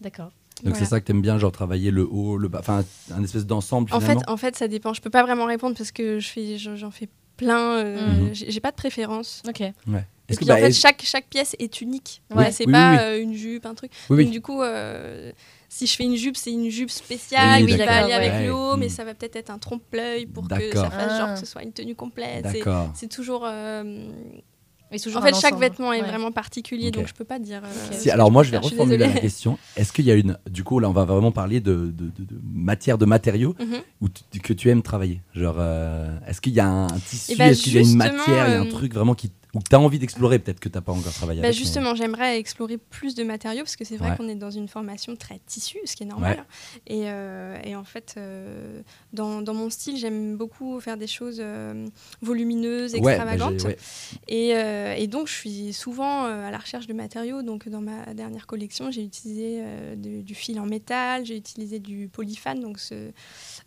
D'accord. 0.00 0.30
Donc 0.64 0.76
c'est 0.76 0.84
ça 0.84 1.00
que 1.00 1.06
t'aimes 1.06 1.22
bien, 1.22 1.38
genre 1.38 1.52
travailler 1.52 1.90
le 1.90 2.06
haut, 2.06 2.36
le 2.36 2.48
bas, 2.48 2.58
enfin 2.60 2.84
un 3.12 3.24
espèce 3.24 3.46
d'ensemble 3.46 3.90
En 3.94 4.00
fait, 4.00 4.18
en 4.28 4.36
fait, 4.36 4.56
ça 4.56 4.68
dépend. 4.68 4.92
Je 4.92 5.00
peux 5.00 5.08
pas 5.08 5.22
vraiment 5.22 5.46
répondre 5.46 5.74
parce 5.74 5.90
que 5.90 6.18
je 6.18 6.28
fais, 6.28 6.58
j'en 6.58 6.90
fais 6.90 7.08
plein. 7.44 7.78
euh, 7.78 8.06
Mhm. 8.06 8.34
j'ai 8.34 8.50
j'ai 8.50 8.60
pas 8.60 8.70
de 8.70 8.76
préférence. 8.76 9.42
Ok. 9.48 9.60
Et 9.62 9.72
que 10.34 10.36
puis, 10.36 10.44
en 10.44 10.54
bah, 10.54 10.60
fait, 10.60 10.72
chaque, 10.72 11.02
chaque 11.02 11.26
pièce 11.28 11.56
est 11.58 11.80
unique. 11.80 12.22
Oui, 12.30 12.34
Voilà, 12.36 12.52
c'est 12.52 12.64
oui, 12.66 12.72
pas 12.72 12.90
oui, 12.92 12.96
oui. 12.98 13.02
euh, 13.04 13.22
une 13.22 13.34
jupe, 13.34 13.66
un 13.66 13.74
truc. 13.74 13.90
Oui, 14.10 14.16
Donc, 14.18 14.26
oui. 14.26 14.30
du 14.30 14.40
coup, 14.40 14.62
euh, 14.62 15.32
si 15.68 15.88
je 15.88 15.96
fais 15.96 16.04
une 16.04 16.14
jupe, 16.14 16.36
c'est 16.36 16.52
une 16.52 16.70
jupe 16.70 16.90
spéciale 16.90 17.64
Oui, 17.64 17.72
qui 17.72 17.78
va 17.78 18.04
aller 18.04 18.12
avec 18.12 18.30
ouais. 18.32 18.46
le 18.46 18.54
haut, 18.54 18.76
mais 18.76 18.86
Mm. 18.86 18.90
ça 18.90 19.04
va 19.04 19.14
peut-être 19.14 19.34
être 19.34 19.50
un 19.50 19.58
trompe-l'œil 19.58 20.26
pour 20.26 20.46
que 20.46 20.54
ça 20.72 20.88
fasse 20.90 21.18
genre 21.18 21.28
Ah. 21.30 21.34
que 21.34 21.40
ce 21.40 21.46
soit 21.46 21.64
une 21.64 21.72
tenue 21.72 21.96
complète. 21.96 22.46
C'est 22.94 23.08
toujours. 23.08 23.44
Mais 24.90 24.98
toujours 24.98 25.20
En 25.22 25.24
fait, 25.24 25.34
chaque 25.36 25.56
vêtement 25.56 25.92
est 25.92 26.00
Ouais. 26.02 26.08
vraiment 26.08 26.32
particulier, 26.32 26.90
donc 26.90 27.06
je 27.06 27.14
peux 27.14 27.24
pas 27.24 27.38
dire. 27.38 27.62
euh, 27.64 27.68
Si, 27.92 28.10
alors 28.10 28.32
moi 28.32 28.42
je 28.42 28.50
vais 28.50 28.56
reformuler 28.58 28.98
la 29.06 29.20
question. 29.20 29.56
Est-ce 29.76 29.92
qu'il 29.92 30.04
y 30.04 30.10
a 30.10 30.14
une, 30.14 30.36
du 30.48 30.64
coup 30.64 30.78
là 30.80 30.88
on 30.88 30.92
va 30.92 31.04
vraiment 31.04 31.30
parler 31.32 31.60
de, 31.60 31.74
de, 31.74 32.06
de- 32.06 32.10
de 32.18 32.40
matière, 32.52 32.98
de 32.98 33.04
matériaux 33.04 33.54
où 34.00 34.08
tu- 34.08 34.40
que 34.40 34.52
tu 34.52 34.68
aimes 34.68 34.82
travailler? 34.82 35.20
Genre, 35.34 35.56
euh, 35.58 36.18
est-ce 36.26 36.40
qu'il 36.40 36.52
y 36.54 36.60
a 36.60 36.68
un 36.68 36.86
tissu, 36.88 37.32
Eh 37.32 37.36
ben, 37.36 37.50
est-ce 37.50 37.62
qu'il 37.62 37.74
y 37.74 37.78
a 37.78 37.82
une 37.82 37.96
matière, 37.96 38.48
il 38.48 38.52
y 38.52 38.54
a 38.56 38.60
un 38.60 38.66
truc 38.66 38.92
vraiment 38.94 39.14
qui, 39.14 39.30
où 39.54 39.58
tu 39.68 39.74
as 39.74 39.80
envie 39.80 39.98
d'explorer, 39.98 40.38
peut-être 40.38 40.60
que 40.60 40.68
tu 40.68 40.76
n'as 40.76 40.82
pas 40.82 40.92
encore 40.92 41.12
travaillé 41.12 41.40
Bah, 41.40 41.48
avec. 41.48 41.56
mais- 41.58 41.64
justement, 41.64 41.94
j'aimerais 41.94 42.38
explorer 42.38 42.78
plus 42.78 43.14
de 43.14 43.24
matériaux 43.24 43.62
parce 43.62 43.76
que 43.76 43.84
c'est 43.84 43.96
vrai 43.96 44.10
Ouais. 44.10 44.16
qu'on 44.16 44.28
est 44.28 44.34
dans 44.36 44.50
une 44.50 44.68
formation 44.68 45.16
très 45.16 45.40
tissu, 45.46 45.78
ce 45.84 45.96
qui 45.96 46.04
est 46.04 46.06
normal. 46.06 46.38
Ouais. 46.38 46.80
Et, 46.94 47.02
euh, 47.06 47.56
et 47.64 47.74
en 47.76 47.84
fait, 47.84 48.14
euh, 48.16 48.80
dans, 49.12 49.42
dans 49.42 49.54
mon 49.54 49.70
style, 49.70 49.96
j'aime 49.96 50.36
beaucoup 50.36 50.78
faire 50.80 50.96
des 50.96 51.06
choses 51.06 51.38
euh, 51.40 51.86
volumineuses, 52.22 52.94
Ouais, 52.94 53.00
bah, 53.00 53.10
extravagantes. 53.12 53.66
Et, 54.28 54.50
et 54.50 55.06
donc, 55.06 55.26
je 55.28 55.32
suis 55.34 55.72
souvent 55.72 56.24
à 56.24 56.50
la 56.50 56.58
recherche 56.58 56.86
de 56.86 56.92
matériaux. 56.92 57.42
Donc, 57.42 57.68
dans 57.68 57.80
ma 57.80 58.14
dernière 58.14 58.46
collection, 58.46 58.90
j'ai 58.90 59.02
utilisé 59.02 59.62
de- 59.96 60.20
du 60.22 60.34
fil 60.34 60.60
en 60.60 60.66
métal, 60.66 61.24
j'ai 61.26 61.36
utilisé 61.36 61.78
du 61.78 62.08
polyfane, 62.08 62.60
donc 62.60 62.78
ce, 62.78 63.10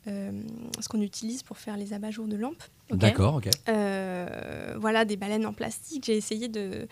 ce 0.05 0.87
qu'on 0.89 1.01
utilise 1.01 1.43
pour 1.43 1.57
faire 1.57 1.77
les 1.77 1.93
abat-jours 1.93 2.27
de 2.27 2.35
lampes. 2.35 2.63
D'accord, 2.91 3.35
ok. 3.35 3.49
Euh, 3.69 4.75
voilà, 4.79 5.05
des 5.05 5.15
baleines 5.17 5.45
en 5.45 5.53
plastique. 5.53 6.03
J'ai 6.05 6.17
essayé 6.17 6.47
de, 6.47 6.87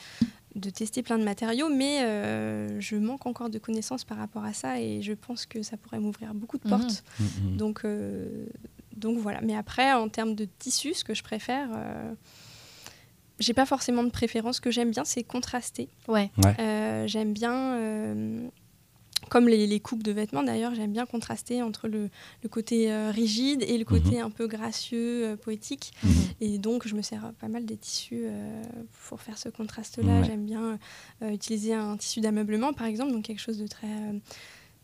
de 0.56 0.70
tester 0.70 1.04
plein 1.04 1.18
de 1.18 1.24
matériaux, 1.24 1.70
mais 1.70 2.04
euh, 2.04 2.80
je 2.80 2.96
manque 2.96 3.26
encore 3.26 3.50
de 3.50 3.60
connaissances 3.60 4.04
par 4.04 4.18
rapport 4.18 4.44
à 4.46 4.54
ça 4.54 4.80
et 4.80 5.02
je 5.02 5.14
pense 5.14 5.46
que 5.46 5.62
ça 5.62 5.78
pourrait 5.78 6.00
m'ouvrir 6.00 6.34
beaucoup 6.34 6.58
de 6.58 6.64
Mhm. 6.68 6.70
portes. 6.80 7.04
Mhm. 7.20 7.58
Donc, 7.58 7.82
euh, 7.86 8.46
donc 8.96 9.18
voilà. 9.18 9.42
Mais 9.42 9.56
après, 9.56 9.92
en 9.94 10.10
termes 10.10 10.36
de 10.36 10.48
tissu, 10.60 10.94
ce 10.94 11.04
que 11.04 11.14
je 11.14 11.24
préfère, 11.24 11.70
euh, 11.76 12.14
j'ai 13.40 13.54
pas 13.54 13.66
forcément 13.66 14.04
de 14.04 14.10
préférence. 14.12 14.58
Ce 14.58 14.62
que 14.62 14.72
j'aime 14.72 14.92
bien, 14.92 15.04
c'est 15.04 15.24
contraster. 15.24 15.90
Ouais. 16.08 16.30
Euh, 16.60 17.08
j'aime 17.08 17.34
bien, 17.34 17.74
euh, 17.76 18.48
comme 19.30 19.48
les, 19.48 19.68
les 19.68 19.80
coupes 19.80 20.04
de 20.04 20.12
vêtements 20.12 20.44
d'ailleurs, 20.44 20.76
j'aime 20.76 20.92
bien 20.92 21.06
contraster 21.06 21.62
entre 21.62 21.88
le, 21.88 22.10
le 22.44 22.50
côté 22.50 22.92
euh, 22.92 23.12
rigide 23.12 23.64
et 23.64 23.78
le 23.78 23.86
côté 23.86 24.20
un 24.20 24.30
peu 24.30 24.48
gracieux, 24.48 25.26
euh, 25.26 25.36
poétique. 25.36 25.94
Mhm. 26.04 26.12
Et 26.42 26.58
donc, 26.58 26.88
je 26.88 26.96
me 26.96 27.02
sers 27.02 27.32
pas 27.40 27.48
mal 27.48 27.66
des 27.66 27.78
tissus 27.78 28.24
euh, 28.26 28.64
pour 29.08 29.22
faire 29.22 29.38
ce 29.38 29.50
contraste-là. 29.50 30.24
J'aime 30.24 30.46
bien 30.46 30.80
utiliser 31.22 31.74
un 31.74 31.98
tissu 31.98 32.22
d'ameublement, 32.22 32.74
par 32.74 32.88
exemple, 32.88 33.12
donc 33.12 33.24
quelque 33.24 33.42
chose 33.42 33.58
de 33.58 33.68
très, 33.68 33.88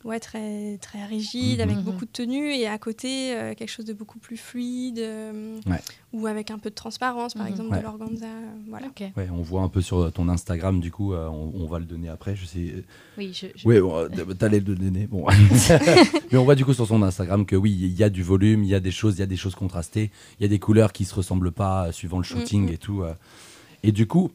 ouais, 0.07 0.19
très, 0.19 0.77
très 0.81 1.05
rigide, 1.05 1.61
avec 1.61 1.77
Mhm. 1.77 1.83
beaucoup 1.83 2.05
de 2.05 2.11
tenue, 2.11 2.51
et 2.53 2.65
à 2.67 2.77
côté, 2.77 3.35
euh, 3.35 3.53
quelque 3.53 3.69
chose 3.69 3.85
de 3.85 3.93
beaucoup 3.93 4.17
plus 4.19 4.37
fluide, 4.37 4.99
euh, 4.99 5.59
Ouais. 5.67 5.79
ou 6.13 6.25
avec 6.27 6.49
un 6.49 6.57
peu 6.57 6.69
de 6.69 6.75
transparence, 6.75 7.33
par 7.35 7.43
Mhm. 7.45 7.51
exemple, 7.51 7.71
Ouais. 7.71 7.77
de 7.79 7.83
l'organza. 7.83 8.25
euh, 8.25 8.45
voilà. 8.69 8.87
Ok. 8.87 9.03
Ouais, 9.17 9.27
on 9.31 9.41
voit 9.41 9.61
un 9.61 9.69
peu 9.69 9.81
sur 9.81 10.11
ton 10.11 10.29
Instagram, 10.29 10.79
du 10.79 10.91
coup, 10.91 11.13
euh, 11.13 11.27
on, 11.27 11.51
on 11.55 11.65
va 11.67 11.77
le 11.79 11.85
donner 11.85 12.09
après. 12.09 12.35
Je 12.35 12.45
sais. 12.45 12.83
Oui, 13.17 13.31
je. 13.33 13.47
je- 13.55 13.67
Oui, 13.67 13.79
bon, 13.79 13.95
euh, 13.97 14.07
t'allais 14.33 14.59
le 14.59 14.75
donner. 14.75 15.05
Bon. 15.07 15.25
Mais 16.31 16.37
on 16.37 16.43
voit 16.43 16.55
du 16.55 16.65
coup 16.65 16.73
sur 16.73 16.87
son 16.87 17.01
Instagram 17.03 17.45
que 17.45 17.55
oui, 17.55 17.71
il 17.71 17.93
y 17.95 18.03
a 18.03 18.09
du 18.09 18.23
volume, 18.23 18.63
il 18.63 18.69
y 18.69 18.75
a 18.75 18.79
des 18.79 18.91
choses, 18.91 19.15
il 19.17 19.19
y 19.19 19.23
a 19.23 19.27
des 19.27 19.37
choses 19.37 19.55
contrastées, 19.55 20.11
il 20.39 20.43
y 20.43 20.45
a 20.45 20.49
des 20.49 20.59
couleurs 20.59 20.93
qui 20.93 21.05
se 21.05 21.13
ressemblent 21.15 21.51
pas 21.51 21.87
euh, 21.87 21.91
suivant 21.91 22.17
le 22.17 22.23
shooting 22.23 22.63
Mhm. 22.67 22.73
et 22.73 22.77
tout. 22.77 23.01
euh. 23.03 23.13
Et 23.83 23.91
du 23.91 24.07
coup, 24.07 24.31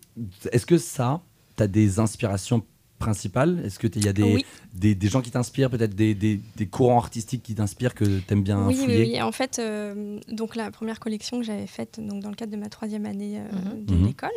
est-ce 0.52 0.66
que 0.66 0.78
ça, 0.78 1.20
tu 1.56 1.62
as 1.62 1.66
des 1.66 1.98
inspirations 1.98 2.62
principales 3.02 3.62
Est-ce 3.64 3.78
que 3.78 3.86
il 3.94 4.04
y 4.04 4.08
a 4.08 4.12
des, 4.12 4.22
Oui. 4.22 4.44
des, 4.74 4.94
des 4.94 5.08
gens 5.08 5.20
qui 5.20 5.30
t'inspirent, 5.30 5.68
peut-être 5.70 5.94
des, 5.94 6.14
des, 6.14 6.40
des 6.56 6.66
courants 6.66 6.98
artistiques 6.98 7.42
qui 7.42 7.54
t'inspirent 7.54 7.94
que 7.94 8.04
tu 8.04 8.22
aimes 8.32 8.42
bien 8.42 8.66
Oui, 8.66 8.74
oui, 8.78 8.84
fouiller 8.84 9.02
oui. 9.14 9.22
En 9.22 9.32
fait, 9.32 9.58
euh, 9.58 10.18
donc 10.28 10.56
la 10.56 10.70
première 10.70 10.98
collection 11.00 11.38
que 11.40 11.44
j'avais 11.44 11.66
faite 11.66 12.00
donc, 12.00 12.22
dans 12.22 12.30
le 12.30 12.34
cadre 12.36 12.52
de 12.52 12.56
ma 12.56 12.68
troisième 12.68 13.04
année 13.06 13.38
euh, 13.38 13.42
Mhm. 13.76 13.84
de 13.84 13.94
Mhm. 13.94 14.06
l'école, 14.06 14.30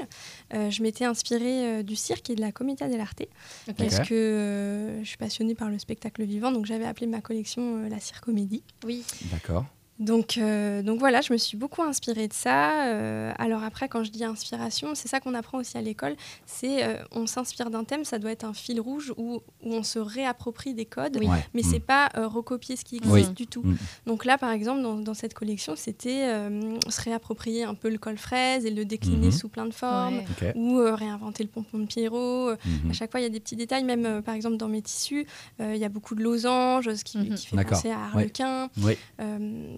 euh, 0.53 0.69
je 0.69 0.81
m'étais 0.83 1.05
inspirée 1.05 1.79
euh, 1.79 1.83
du 1.83 1.95
cirque 1.95 2.29
et 2.29 2.35
de 2.35 2.41
la 2.41 2.51
Commedia 2.51 2.87
dell'arte 2.89 3.21
Ok. 3.69 3.75
parce 3.77 3.99
que 4.07 4.13
euh, 4.13 5.03
je 5.03 5.07
suis 5.07 5.17
passionnée 5.17 5.55
par 5.55 5.69
le 5.69 5.79
spectacle 5.79 6.23
vivant, 6.23 6.51
donc 6.51 6.65
j'avais 6.65 6.85
appelé 6.85 7.07
ma 7.07 7.21
collection 7.21 7.77
euh, 7.85 7.89
la 7.89 7.99
Circomédie. 7.99 8.63
Oui. 8.85 9.03
D'accord. 9.31 9.65
Donc, 9.97 10.37
euh, 10.37 10.81
donc 10.81 10.99
voilà, 10.99 11.21
je 11.21 11.31
me 11.31 11.37
suis 11.37 11.55
beaucoup 11.55 11.81
inspirée 11.81 12.27
de 12.27 12.33
ça. 12.33 12.87
Euh, 12.87 13.31
alors 13.37 13.63
après, 13.63 13.87
quand 13.87 14.03
je 14.03 14.11
dis 14.11 14.25
inspiration, 14.25 14.93
c'est 14.93 15.07
ça 15.07 15.21
qu'on 15.21 15.33
apprend 15.33 15.59
aussi 15.59 15.77
à 15.77 15.81
l'école. 15.81 16.15
C'est 16.45 16.83
euh, 16.83 16.97
on 17.11 17.27
s'inspire 17.27 17.69
d'un 17.69 17.85
thème, 17.85 18.03
ça 18.03 18.19
doit 18.19 18.31
être 18.31 18.43
un 18.43 18.53
fil 18.53 18.81
rouge 18.81 19.13
où, 19.15 19.35
où 19.63 19.73
on 19.73 19.83
se 19.83 19.97
réapproprie 19.99 20.73
des 20.73 20.83
codes, 20.85 21.17
Oui. 21.19 21.27
Mais 21.53 21.61
Mm. 21.61 21.69
c'est 21.71 21.79
pas 21.79 22.09
euh, 22.17 22.27
recopier 22.27 22.75
ce 22.75 22.83
qui 22.83 22.97
existe 22.97 23.13
Oui. 23.29 23.33
du 23.33 23.47
tout. 23.47 23.61
Mm. 23.63 23.77
Donc 24.07 24.25
là, 24.25 24.37
par 24.37 24.51
exemple, 24.51 24.81
dans, 24.81 24.95
dans 24.95 25.13
cette 25.13 25.33
collection, 25.33 25.75
c'était 25.77 26.25
euh, 26.27 26.77
se 26.89 27.01
réapproprier 27.01 27.63
un 27.63 27.73
peu 27.73 27.89
le 27.89 27.97
col 27.97 28.17
fraise 28.17 28.65
et 28.65 28.71
le 28.71 28.83
décliner 28.83 29.27
Mhm. 29.27 29.31
sous 29.31 29.47
plein 29.47 29.65
de 29.65 29.73
formes. 29.73 30.19
Ouais. 30.41 30.51
Ou 30.55 30.79
euh, 30.79 30.93
réinventer 30.93 31.43
le 31.43 31.49
pompon 31.49 31.79
de 31.79 31.85
Pierrot. 31.85 32.51
Mhm. 32.51 32.89
À 32.89 32.93
chaque 32.93 33.11
fois, 33.11 33.21
il 33.21 33.23
y 33.23 33.27
a 33.27 33.29
des 33.29 33.39
petits 33.39 33.55
détails. 33.55 33.85
Même, 33.85 34.05
euh, 34.05 34.21
par 34.21 34.35
exemple, 34.35 34.57
dans 34.57 34.67
mes 34.67 34.81
tissus, 34.81 35.25
euh, 35.61 35.73
il 35.73 35.79
y 35.79 35.85
a 35.85 35.89
beaucoup 35.89 36.15
de 36.15 36.21
losanges, 36.21 36.93
ce 36.93 37.03
qui, 37.05 37.17
Mhm. 37.19 37.35
qui 37.35 37.47
fait 37.47 37.63
penser 37.63 37.91
à. 37.91 38.05
Harlequin. 38.07 38.69
Oui. 38.83 38.97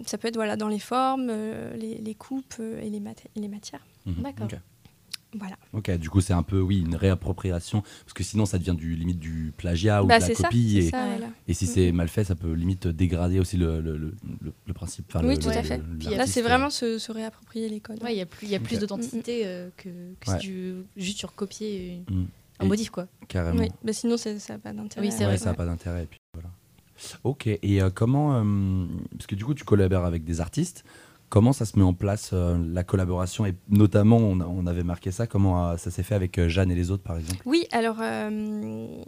Ça 0.08 0.18
peut 0.18 0.28
être 0.28 0.36
voilà, 0.36 0.56
dans 0.56 0.68
les 0.68 0.78
formes, 0.78 1.28
euh, 1.30 1.76
les, 1.76 1.98
les 1.98 2.14
coupes 2.14 2.54
euh, 2.60 2.80
et, 2.80 2.88
les 2.90 3.00
mat- 3.00 3.26
et 3.36 3.40
les 3.40 3.48
matières. 3.48 3.84
Mhm. 4.06 4.22
D'accord. 4.22 4.48
Voilà. 5.38 5.56
Ok, 5.74 5.90
du 5.98 6.08
coup 6.08 6.22
c'est 6.22 6.32
un 6.32 6.42
peu 6.42 6.58
oui 6.58 6.80
une 6.80 6.94
réappropriation 6.96 7.82
parce 7.82 8.14
que 8.14 8.22
sinon 8.24 8.46
ça 8.46 8.56
devient 8.58 8.74
du 8.74 8.96
limite 8.96 9.18
du 9.18 9.52
plagiat 9.54 10.02
ou 10.02 10.06
Bah, 10.06 10.18
de 10.20 10.26
la 10.26 10.34
ça, 10.34 10.44
copie 10.44 10.78
et, 10.78 10.88
ça, 10.88 11.02
Ouais. 11.02 11.08
voilà. 11.18 11.26
et 11.46 11.52
si 11.52 11.66
Mhm. 11.66 11.70
c'est 11.70 11.92
mal 11.92 12.08
fait 12.08 12.24
ça 12.24 12.34
peut 12.34 12.50
limite 12.54 12.86
dégrader 12.88 13.38
aussi 13.38 13.58
le, 13.58 13.82
le, 13.82 13.98
le, 13.98 14.72
principe. 14.72 15.04
enfin, 15.14 15.22
Oui, 15.26 15.34
le- 15.36 15.42
tout 15.42 15.50
à 15.50 15.62
fait. 15.62 15.82
Puis 15.98 16.08
Là, 16.16 16.26
c'est 16.26 16.40
euh, 16.40 16.44
vraiment 16.44 16.70
se, 16.70 16.96
se 16.98 17.12
réapproprier 17.12 17.68
les 17.68 17.80
codes. 17.80 18.02
Ouais, 18.02 18.14
il 18.14 18.18
y 18.18 18.22
a 18.22 18.26
plus, 18.26 18.46
il 18.46 18.50
y 18.50 18.54
a 18.54 18.60
plus 18.60 18.78
d'authenticité 18.78 19.42
euh, 19.44 19.68
que, 19.76 19.90
que 20.18 20.30
Ouais. 20.30 20.40
si 20.40 20.46
tu 20.46 20.74
juste 20.96 21.18
sur 21.18 21.34
copier 21.34 22.02
Mm. 22.08 22.24
Un 22.60 22.64
Et- 22.64 22.68
modif, 22.68 22.90
quoi. 22.90 23.06
Carrément. 23.28 23.60
Oui, 23.60 23.68
bah 23.84 23.92
sinon 23.92 24.16
ça 24.16 24.30
n'a 24.32 24.58
pas 24.58 24.72
d'intérêt. 24.72 25.06
Oui, 25.06 25.12
c'est 25.12 25.20
Ouais, 25.20 25.26
vrai. 25.26 25.38
ça 25.38 25.50
n'a 25.50 25.54
pas 25.54 25.66
d'intérêt. 25.66 26.08
Ok, 27.24 27.46
et 27.46 27.82
euh, 27.82 27.90
comment. 27.90 28.34
euh, 28.36 28.86
parce 29.12 29.26
que 29.26 29.34
du 29.34 29.44
coup, 29.44 29.54
tu 29.54 29.64
collabores 29.64 30.04
avec 30.04 30.24
des 30.24 30.40
artistes. 30.40 30.84
Comment 31.30 31.52
ça 31.52 31.66
se 31.66 31.78
met 31.78 31.84
en 31.84 31.92
place 31.92 32.30
euh, 32.32 32.56
la 32.72 32.84
collaboration? 32.84 33.44
Et 33.44 33.54
notamment, 33.68 34.16
on, 34.16 34.40
a- 34.40 34.46
on 34.46 34.66
avait 34.66 34.82
marqué 34.82 35.10
ça, 35.10 35.26
comment 35.26 35.70
euh, 35.70 35.76
ça 35.76 35.90
s'est 35.90 36.02
fait 36.02 36.14
avec 36.14 36.38
euh, 36.38 36.48
Jeanne 36.48 36.70
et 36.70 36.74
les 36.74 36.90
autres, 36.90 37.02
par 37.02 37.18
exemple? 37.18 37.42
Oui, 37.44 37.66
alors. 37.70 37.98
euh, 38.00 39.02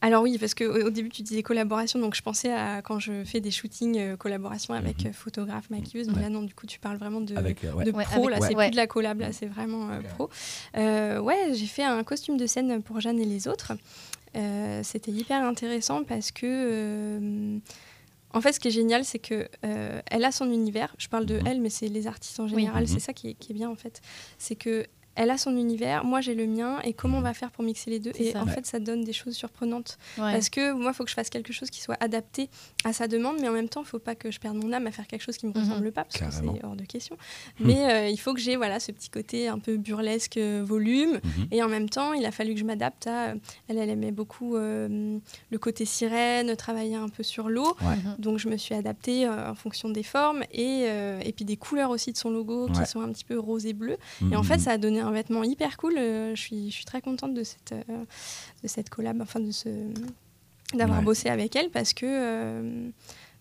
Alors 0.00 0.22
oui, 0.22 0.38
parce 0.38 0.54
qu'au 0.54 0.64
au 0.86 0.90
début 0.90 1.08
tu 1.08 1.22
disais 1.22 1.42
collaboration, 1.42 1.98
donc 1.98 2.14
je 2.14 2.22
pensais 2.22 2.52
à 2.52 2.82
quand 2.82 3.00
je 3.00 3.24
fais 3.24 3.40
des 3.40 3.50
shootings 3.50 3.98
euh, 3.98 4.16
collaboration 4.16 4.72
avec 4.74 5.04
euh, 5.06 5.12
photographe, 5.12 5.70
maquilleuse, 5.70 6.06
mais 6.06 6.12
Mhm. 6.12 6.18
Ouais. 6.18 6.22
là 6.24 6.30
non, 6.30 6.42
du 6.42 6.54
coup 6.54 6.66
tu 6.66 6.78
parles 6.78 6.98
vraiment 6.98 7.20
de, 7.20 7.34
Avec, 7.36 7.64
euh, 7.64 7.72
ouais. 7.72 7.84
de 7.84 7.90
Ouais, 7.90 8.04
pro, 8.04 8.28
avec- 8.28 8.30
là 8.40 8.46
c'est 8.46 8.54
ouais. 8.54 8.66
plus 8.66 8.72
de 8.72 8.76
la 8.76 8.86
collab, 8.86 9.18
là 9.18 9.32
c'est 9.32 9.46
vraiment 9.46 9.90
euh, 9.90 10.00
pro. 10.14 10.30
Euh, 10.76 11.18
ouais, 11.20 11.50
j'ai 11.54 11.66
fait 11.66 11.82
un 11.82 12.04
costume 12.04 12.36
de 12.36 12.46
scène 12.46 12.80
pour 12.80 13.00
Jeanne 13.00 13.18
et 13.18 13.24
les 13.24 13.48
autres. 13.48 13.72
Euh, 14.36 14.80
C'était 14.82 15.10
hyper 15.12 15.42
intéressant 15.44 16.04
parce 16.04 16.30
que... 16.32 16.46
euh, 16.46 17.58
en 18.34 18.40
fait, 18.42 18.52
ce 18.52 18.60
qui 18.60 18.68
est 18.68 18.72
génial, 18.72 19.04
c'est 19.06 19.18
que 19.18 19.48
euh, 19.64 20.02
elle 20.10 20.24
a 20.24 20.32
son 20.32 20.50
univers. 20.50 20.94
Je 20.98 21.08
parle 21.08 21.24
de 21.24 21.38
Mhm. 21.38 21.46
elle, 21.46 21.60
mais 21.62 21.70
c'est 21.70 21.88
les 21.88 22.06
artistes 22.06 22.38
en 22.40 22.46
général. 22.48 22.82
Mhm. 22.82 22.86
C'est 22.88 23.00
ça 23.00 23.12
qui 23.14 23.30
est, 23.30 23.34
qui 23.34 23.52
est 23.52 23.54
bien 23.54 23.70
en 23.70 23.74
fait. 23.74 24.00
C'est 24.36 24.54
que 24.54 24.84
elle 25.18 25.30
a 25.30 25.36
son 25.36 25.56
univers, 25.56 26.04
moi 26.04 26.20
j'ai 26.20 26.34
le 26.34 26.46
mien, 26.46 26.78
et 26.84 26.92
comment 26.94 27.18
on 27.18 27.20
va 27.20 27.34
faire 27.34 27.50
pour 27.50 27.64
mixer 27.64 27.90
les 27.90 27.98
deux 27.98 28.12
Et 28.18 28.32
ça. 28.32 28.40
en 28.42 28.46
Ouais. 28.46 28.52
fait, 28.52 28.64
ça 28.66 28.78
donne 28.78 29.02
des 29.04 29.12
choses 29.12 29.34
surprenantes. 29.34 29.98
Ouais. 30.16 30.32
Parce 30.32 30.48
que 30.48 30.72
moi, 30.72 30.92
il 30.92 30.94
faut 30.94 31.04
que 31.04 31.10
je 31.10 31.14
fasse 31.14 31.28
quelque 31.28 31.52
chose 31.52 31.70
qui 31.70 31.80
soit 31.80 31.96
adapté 32.00 32.48
à 32.84 32.92
sa 32.92 33.08
demande, 33.08 33.36
mais 33.40 33.48
en 33.48 33.52
même 33.52 33.68
temps, 33.68 33.80
il 33.80 33.84
ne 33.84 33.88
faut 33.88 33.98
pas 33.98 34.14
que 34.14 34.30
je 34.30 34.38
perde 34.40 34.56
mon 34.56 34.72
âme 34.72 34.86
à 34.86 34.90
faire 34.92 35.06
quelque 35.06 35.22
chose 35.22 35.36
qui 35.36 35.46
ne 35.46 35.52
me 35.52 35.58
Mhm. 35.58 35.64
ressemble 35.68 35.92
pas, 35.92 36.04
parce 36.04 36.16
Carrément. 36.18 36.52
que 36.54 36.58
c'est 36.60 36.64
hors 36.64 36.76
de 36.76 36.84
question. 36.84 37.16
Mais 37.60 37.92
euh, 37.92 38.08
il 38.08 38.16
faut 38.18 38.32
que 38.32 38.40
j'ai 38.40 38.56
voilà, 38.56 38.80
ce 38.80 38.92
petit 38.92 39.10
côté 39.10 39.48
un 39.48 39.58
peu 39.58 39.76
burlesque, 39.76 40.36
euh, 40.38 40.62
volume. 40.64 41.20
Mhm. 41.24 41.48
Et 41.50 41.62
en 41.62 41.68
même 41.68 41.88
temps, 41.88 42.12
il 42.12 42.24
a 42.24 42.30
fallu 42.30 42.54
que 42.54 42.60
je 42.60 42.64
m'adapte 42.64 43.06
à. 43.08 43.34
Elle, 43.68 43.78
elle 43.78 43.90
aimait 43.90 44.12
beaucoup 44.12 44.56
euh, 44.56 45.18
le 45.50 45.58
côté 45.58 45.84
sirène, 45.84 46.54
travailler 46.56 46.94
un 46.96 47.08
peu 47.08 47.22
sur 47.22 47.48
l'eau. 47.48 47.76
Ouais. 47.82 47.96
Mhm. 47.96 48.16
Donc 48.18 48.38
je 48.38 48.48
me 48.48 48.56
suis 48.56 48.74
adaptée 48.74 49.26
euh, 49.26 49.50
en 49.50 49.54
fonction 49.54 49.88
des 49.88 50.02
formes 50.02 50.42
et, 50.52 50.84
euh, 50.88 51.20
et 51.24 51.32
puis 51.32 51.44
des 51.44 51.56
couleurs 51.56 51.90
aussi 51.90 52.12
de 52.12 52.16
son 52.16 52.30
logo 52.30 52.66
Ouais. 52.68 52.72
qui 52.84 52.86
sont 52.90 53.00
un 53.00 53.08
petit 53.12 53.24
peu 53.24 53.38
rose 53.38 53.66
et 53.66 53.72
bleu. 53.72 53.96
Et 54.30 54.36
en 54.36 54.40
Mhm. 54.40 54.44
fait, 54.44 54.58
ça 54.58 54.72
a 54.72 54.78
donné 54.78 55.00
un 55.00 55.07
vêtement 55.12 55.42
hyper 55.44 55.76
cool. 55.76 55.94
Euh, 55.98 56.34
je, 56.34 56.40
suis, 56.40 56.70
je 56.70 56.74
suis 56.76 56.84
très 56.84 57.00
contente 57.00 57.34
de 57.34 57.42
cette, 57.44 57.72
euh, 57.72 58.04
de 58.62 58.68
cette 58.68 58.90
collab, 58.90 59.20
enfin 59.20 59.40
de 59.40 59.50
ce 59.50 59.68
d'avoir 60.74 60.98
Ouais. 60.98 61.04
bossé 61.04 61.30
avec 61.30 61.56
elle 61.56 61.70
parce 61.70 61.94
que 61.94 62.04
euh, 62.06 62.90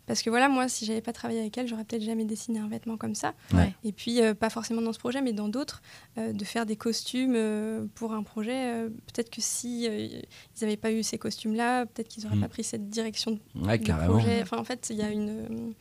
parce 0.06 0.22
que 0.22 0.30
voilà 0.30 0.48
moi 0.48 0.70
si 0.70 0.86
j'avais 0.86 1.02
pas 1.02 1.12
travaillé 1.12 1.42
avec 1.42 1.58
elle 1.58 1.68
j'aurais 1.68 1.84
peut-être 1.84 2.02
jamais 2.04 2.24
dessiné 2.24 2.60
un 2.60 2.70
vêtement 2.70 2.96
comme 2.96 3.16
ça 3.16 3.34
Ouais. 3.54 3.74
et 3.84 3.92
puis 3.92 4.22
euh, 4.22 4.34
pas 4.34 4.50
forcément 4.50 4.82
dans 4.82 4.94
ce 4.94 5.00
projet 5.00 5.22
mais 5.22 5.34
dans 5.34 5.50
d'autres 5.50 5.82
euh, 6.18 6.32
de 6.32 6.46
faire 6.46 6.66
des 6.66 6.78
costumes 6.78 7.90
pour 7.96 8.14
un 8.14 8.24
projet 8.24 8.86
peut-être 9.08 9.30
que 9.30 9.42
si 9.42 9.84
ils 9.84 10.22
n'avaient 10.62 10.78
pas 10.78 10.94
eu 10.94 11.04
ces 11.04 11.18
costumes 11.18 11.54
là 11.54 11.86
peut-être 11.86 12.08
qu'ils 12.08 12.24
n'auraient 12.24 12.38
Mm. 12.38 12.42
pas 12.42 12.48
pris 12.48 12.64
cette 12.64 12.90
direction 12.90 13.32
de 13.56 13.68
Ouais, 13.68 13.78
de 13.78 13.86
carrément. 13.86 14.14
projet 14.20 14.42
enfin 14.42 14.58
en 14.58 14.64
fait 14.64 14.88
il 14.90 14.96
y 14.96 15.02
a 15.02 15.10
une 15.10 15.74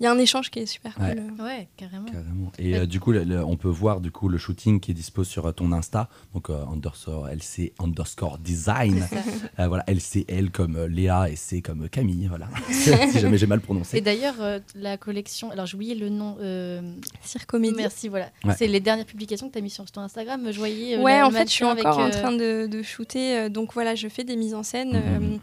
il 0.00 0.04
y 0.04 0.06
a 0.06 0.12
un 0.12 0.18
échange 0.18 0.50
qui 0.50 0.60
est 0.60 0.66
super 0.66 0.96
Ouais. 0.98 1.14
cool 1.14 1.44
Ouais, 1.44 1.68
carrément. 1.76 2.06
Carrément. 2.06 2.50
Et 2.58 2.74
euh, 2.76 2.86
du 2.86 2.98
coup, 3.00 3.12
le- 3.12 3.22
le- 3.24 3.44
on 3.44 3.56
peut 3.56 3.68
voir 3.68 4.00
du 4.00 4.10
coup 4.10 4.28
le 4.28 4.38
shooting 4.38 4.80
qui 4.80 4.90
est 4.90 4.94
dispo 4.94 5.22
sur 5.24 5.46
euh, 5.46 5.52
ton 5.52 5.70
Insta, 5.72 6.08
donc 6.34 6.48
euh, 6.50 6.64
underscore 6.72 7.28
LC 7.28 7.72
underscore 7.78 8.38
design. 8.38 9.06
Euh, 9.58 9.68
voilà, 9.68 9.84
LCL 9.88 10.50
comme 10.50 10.76
euh, 10.76 10.88
Léa 10.88 11.28
et 11.28 11.36
C 11.36 11.60
comme 11.60 11.88
Camille. 11.90 12.26
Voilà, 12.28 12.48
si 12.70 13.18
jamais 13.20 13.36
j'ai 13.36 13.46
mal 13.46 13.58
Et 13.58 13.62
prononcé. 13.62 14.00
d'ailleurs, 14.00 14.36
euh, 14.40 14.58
la 14.74 14.96
collection, 14.96 15.50
alors 15.50 15.66
j'ai 15.66 15.74
oublié 15.74 15.94
le 15.94 16.08
nom. 16.08 16.36
euh, 16.40 16.80
Circomédie 17.22 17.74
Merci, 17.76 18.08
voilà. 18.08 18.30
Ouais. 18.44 18.54
C'est 18.56 18.66
les 18.66 18.80
dernières 18.80 19.04
publications 19.04 19.48
que 19.48 19.52
tu 19.52 19.58
as 19.58 19.62
mis 19.62 19.68
sur 19.70 19.84
ton 19.90 20.00
Instagram. 20.00 20.50
Je 20.50 20.58
voyais. 20.58 20.96
euh, 20.96 21.02
Ouais, 21.02 21.20
en 21.20 21.30
fait, 21.30 21.46
je 21.48 21.52
suis 21.52 21.64
encore 21.64 21.98
en 21.98 22.02
avec, 22.04 22.14
euh, 22.14 22.18
train 22.20 22.32
de, 22.32 22.66
de 22.66 22.82
shooter. 22.82 23.36
euh, 23.36 23.48
donc 23.50 23.74
voilà, 23.74 23.94
je 23.94 24.08
fais 24.08 24.24
des 24.24 24.36
mises 24.36 24.54
en 24.54 24.62
scène. 24.62 24.92
Mhm. 24.92 25.38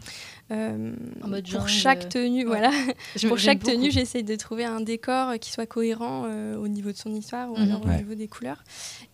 Euh, 0.50 0.92
En 1.22 1.28
mode 1.28 1.44
pour 1.44 1.52
jungle, 1.60 1.68
chaque 1.68 2.04
euh, 2.04 2.08
tenue, 2.08 2.38
ouais. 2.40 2.44
voilà. 2.44 2.70
je- 3.16 3.28
pour 3.28 3.38
chaque 3.38 3.62
tenue, 3.62 3.90
j'essaye 3.90 4.24
de 4.24 4.34
trouver 4.36 4.64
un 4.64 4.80
décor 4.80 5.38
qui 5.40 5.50
soit 5.52 5.66
cohérent 5.66 6.24
euh, 6.26 6.56
au 6.56 6.68
niveau 6.68 6.90
de 6.92 6.96
son 6.96 7.12
histoire 7.14 7.50
ou 7.50 7.56
Mhm. 7.56 7.62
alors 7.62 7.84
au 7.84 7.88
niveau 7.88 8.14
des 8.14 8.28
couleurs. 8.28 8.62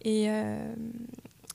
Et, 0.02 0.26
euh, 0.30 0.74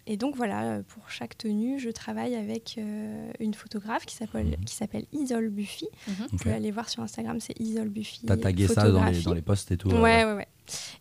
et 0.07 0.17
donc 0.17 0.35
voilà, 0.35 0.79
pour 0.87 1.09
chaque 1.11 1.37
tenue, 1.37 1.79
je 1.79 1.89
travaille 1.89 2.35
avec 2.35 2.75
euh, 2.79 3.31
une 3.39 3.53
photographe 3.53 4.05
qui 4.05 4.15
s'appelle 4.15 4.57
qui 4.65 4.73
s'appelle 4.75 5.05
Isole 5.13 5.49
Buffy. 5.49 5.87
Mhm. 6.07 6.13
Vous 6.31 6.37
pouvez 6.37 6.53
aller 6.55 6.71
voir 6.71 6.89
sur 6.89 7.03
Instagram, 7.03 7.37
c'est 7.39 7.59
Isole 7.59 7.89
Buffy. 7.89 8.21
T'as 8.25 8.37
tagué 8.37 8.67
ça 8.67 8.89
dans 8.89 9.05
les, 9.05 9.21
dans 9.21 9.33
les 9.33 9.41
posts 9.43 9.71
et 9.71 9.77
tout. 9.77 9.89
euh, 9.91 10.01
Ouais, 10.01 10.25
ouais, 10.25 10.33
ouais. 10.33 10.47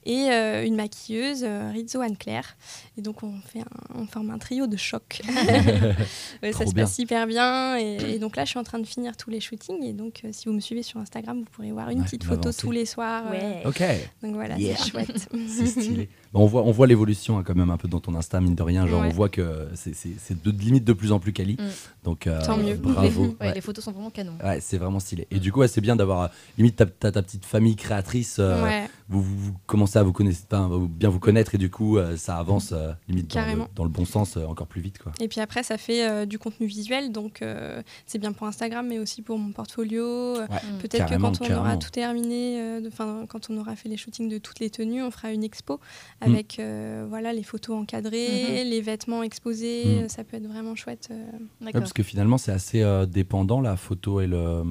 Et 0.05 0.29
euh, 0.31 0.65
une 0.65 0.77
maquilleuse, 0.77 1.43
euh, 1.45 1.71
Rizzo 1.73 2.01
Anne-Claire. 2.01 2.57
Et 2.97 3.03
donc, 3.03 3.23
on, 3.23 3.33
fait 3.47 3.61
un, 3.61 3.65
on 4.01 4.07
forme 4.07 4.31
un 4.31 4.39
trio 4.39 4.67
de 4.67 4.77
choc. 4.77 5.21
Ouais, 6.43 6.53
ça 6.53 6.67
se 6.67 6.75
passe 6.75 6.99
hyper 6.99 7.27
bien. 7.27 7.77
Et, 7.79 8.15
et 8.15 8.19
donc 8.19 8.37
là, 8.37 8.45
je 8.45 8.51
suis 8.51 8.59
en 8.59 8.65
train 8.65 8.79
de 8.79 8.87
finir 8.87 9.17
tous 9.17 9.31
les 9.31 9.41
shootings. 9.41 9.83
Et 9.85 9.93
donc, 9.93 10.21
euh, 10.25 10.29
si 10.33 10.47
vous 10.47 10.53
me 10.55 10.61
suivez 10.61 10.83
sur 10.83 11.01
Instagram, 11.01 11.39
vous 11.41 11.47
pourrez 11.53 11.73
voir 11.73 11.91
une 11.91 11.99
Ouais, 11.99 12.05
petite 12.05 12.25
photo 12.25 12.51
tous 12.53 12.71
les 12.71 12.87
soirs. 12.87 13.31
Ouais. 13.31 13.63
Ok, 13.65 13.83
donc 14.23 14.35
voilà, 14.35 14.57
Yeah. 14.59 14.77
c'est 14.79 14.91
chouette. 14.91 15.29
c'est 15.49 15.67
stylé. 15.67 16.09
Bon, 16.33 16.43
on 16.43 16.47
voit, 16.47 16.63
on 16.63 16.71
voit 16.73 16.87
l'évolution 16.87 17.39
hein, 17.39 17.43
quand 17.45 17.55
même 17.55 17.71
un 17.71 17.77
peu 17.77 17.89
dans 17.89 18.01
ton 18.01 18.15
Insta, 18.15 18.41
mine 18.41 18.55
de 18.55 18.63
rien. 18.63 18.87
Genre, 18.87 19.01
Ouais. 19.03 19.09
on 19.09 19.13
voit 19.15 19.29
que 19.29 19.69
c'est- 19.75 20.43
de 20.43 20.51
limite 20.51 20.85
de 20.85 20.93
plus 20.93 21.13
en 21.13 21.19
plus 21.21 21.33
quali. 21.33 21.55
Mm. 21.55 21.69
Donc, 22.05 22.27
euh, 22.27 22.45
Tant 22.45 22.57
mieux. 22.57 22.75
bravo. 22.75 23.27
Ouais, 23.41 23.49
Ouais. 23.49 23.55
Les 23.55 23.61
photos 23.61 23.85
sont 23.85 23.93
vraiment 23.93 24.11
canon. 24.11 24.33
Ouais, 24.45 24.61
c'est 24.61 24.79
vraiment 24.79 25.01
stylé. 25.01 25.27
Et 25.31 25.39
du 25.41 25.53
coup, 25.53 25.61
ouais, 25.61 25.69
c'est 25.69 25.81
bien 25.81 25.97
d'avoir 25.97 26.31
limite 26.57 26.77
ta, 26.77 26.87
ta, 26.87 27.13
ta 27.13 27.23
petite 27.23 27.45
famille 27.45 27.77
créatrice. 27.77 28.37
euh, 28.39 28.63
Ouais. 28.63 28.89
Vous, 29.09 29.53
commencez 29.67 29.99
à 29.99 30.03
vous 30.03 30.13
connaître, 30.13 30.39
enfin, 30.51 30.87
bien 30.91 31.09
vous 31.09 31.19
connaître 31.19 31.55
et 31.55 31.59
du 31.59 31.71
coup, 31.71 31.97
euh, 31.99 32.17
ça 32.17 32.37
avance 32.37 32.73
euh, 32.73 32.93
limite 33.09 33.29
dans 33.33 33.41
le, 33.41 33.45
Carrément. 33.47 33.69
dans 33.75 33.85
le 33.85 33.91
bon 33.91 34.05
sens 34.05 34.37
euh, 34.37 34.45
encore 34.45 34.67
plus 34.67 34.81
vite. 34.83 34.99
Quoi. 34.99 35.13
Et 35.21 35.29
puis 35.29 35.41
après, 35.41 35.63
ça 35.63 35.79
fait 35.79 36.07
euh, 36.09 36.27
du 36.27 36.39
contenu 36.39 36.67
visuel. 36.67 37.11
Donc, 37.11 37.41
euh, 37.41 37.83
c'est 38.07 38.19
bien 38.19 38.33
pour 38.33 38.47
Instagram, 38.47 38.87
mais 38.87 38.99
aussi 38.99 39.23
pour 39.23 39.39
mon 39.39 39.53
portfolio. 39.53 40.35
Ouais. 40.37 40.45
Mm. 40.45 40.79
Peut-être 40.83 41.07
que 41.07 41.15
quand 41.21 41.29
on 41.41 41.45
carrément. 41.45 41.61
aura 41.61 41.77
tout 41.79 41.91
terminé, 41.91 42.61
euh, 42.61 42.81
de- 42.81 42.91
'fin, 42.91 43.25
quand 43.29 43.49
on 43.51 43.57
aura 43.59 43.77
fait 43.77 43.89
les 43.89 43.97
shootings 43.97 44.29
de 44.29 44.39
toutes 44.39 44.61
les 44.61 44.69
tenues, 44.71 45.03
on 45.03 45.11
fera 45.11 45.33
une 45.33 45.43
expo 45.45 45.81
avec 46.21 46.59
euh, 46.59 47.07
voilà, 47.09 47.33
les 47.33 47.43
photos 47.43 47.77
encadrées, 47.81 48.65
les 48.65 48.81
vêtements 48.83 49.23
exposés. 49.23 49.85
Euh, 49.87 50.09
Ça 50.09 50.25
peut 50.25 50.37
être 50.37 50.47
vraiment 50.47 50.75
chouette. 50.75 51.09
euh. 51.11 51.65
Ouais, 51.65 51.73
parce 51.73 51.93
que 51.93 52.03
finalement, 52.03 52.39
c'est 52.39 52.53
assez 52.53 52.83
euh, 52.83 53.07
dépendant 53.07 53.61
la 53.61 53.77
photo 53.77 54.21
et, 54.21 54.27
le, 54.27 54.63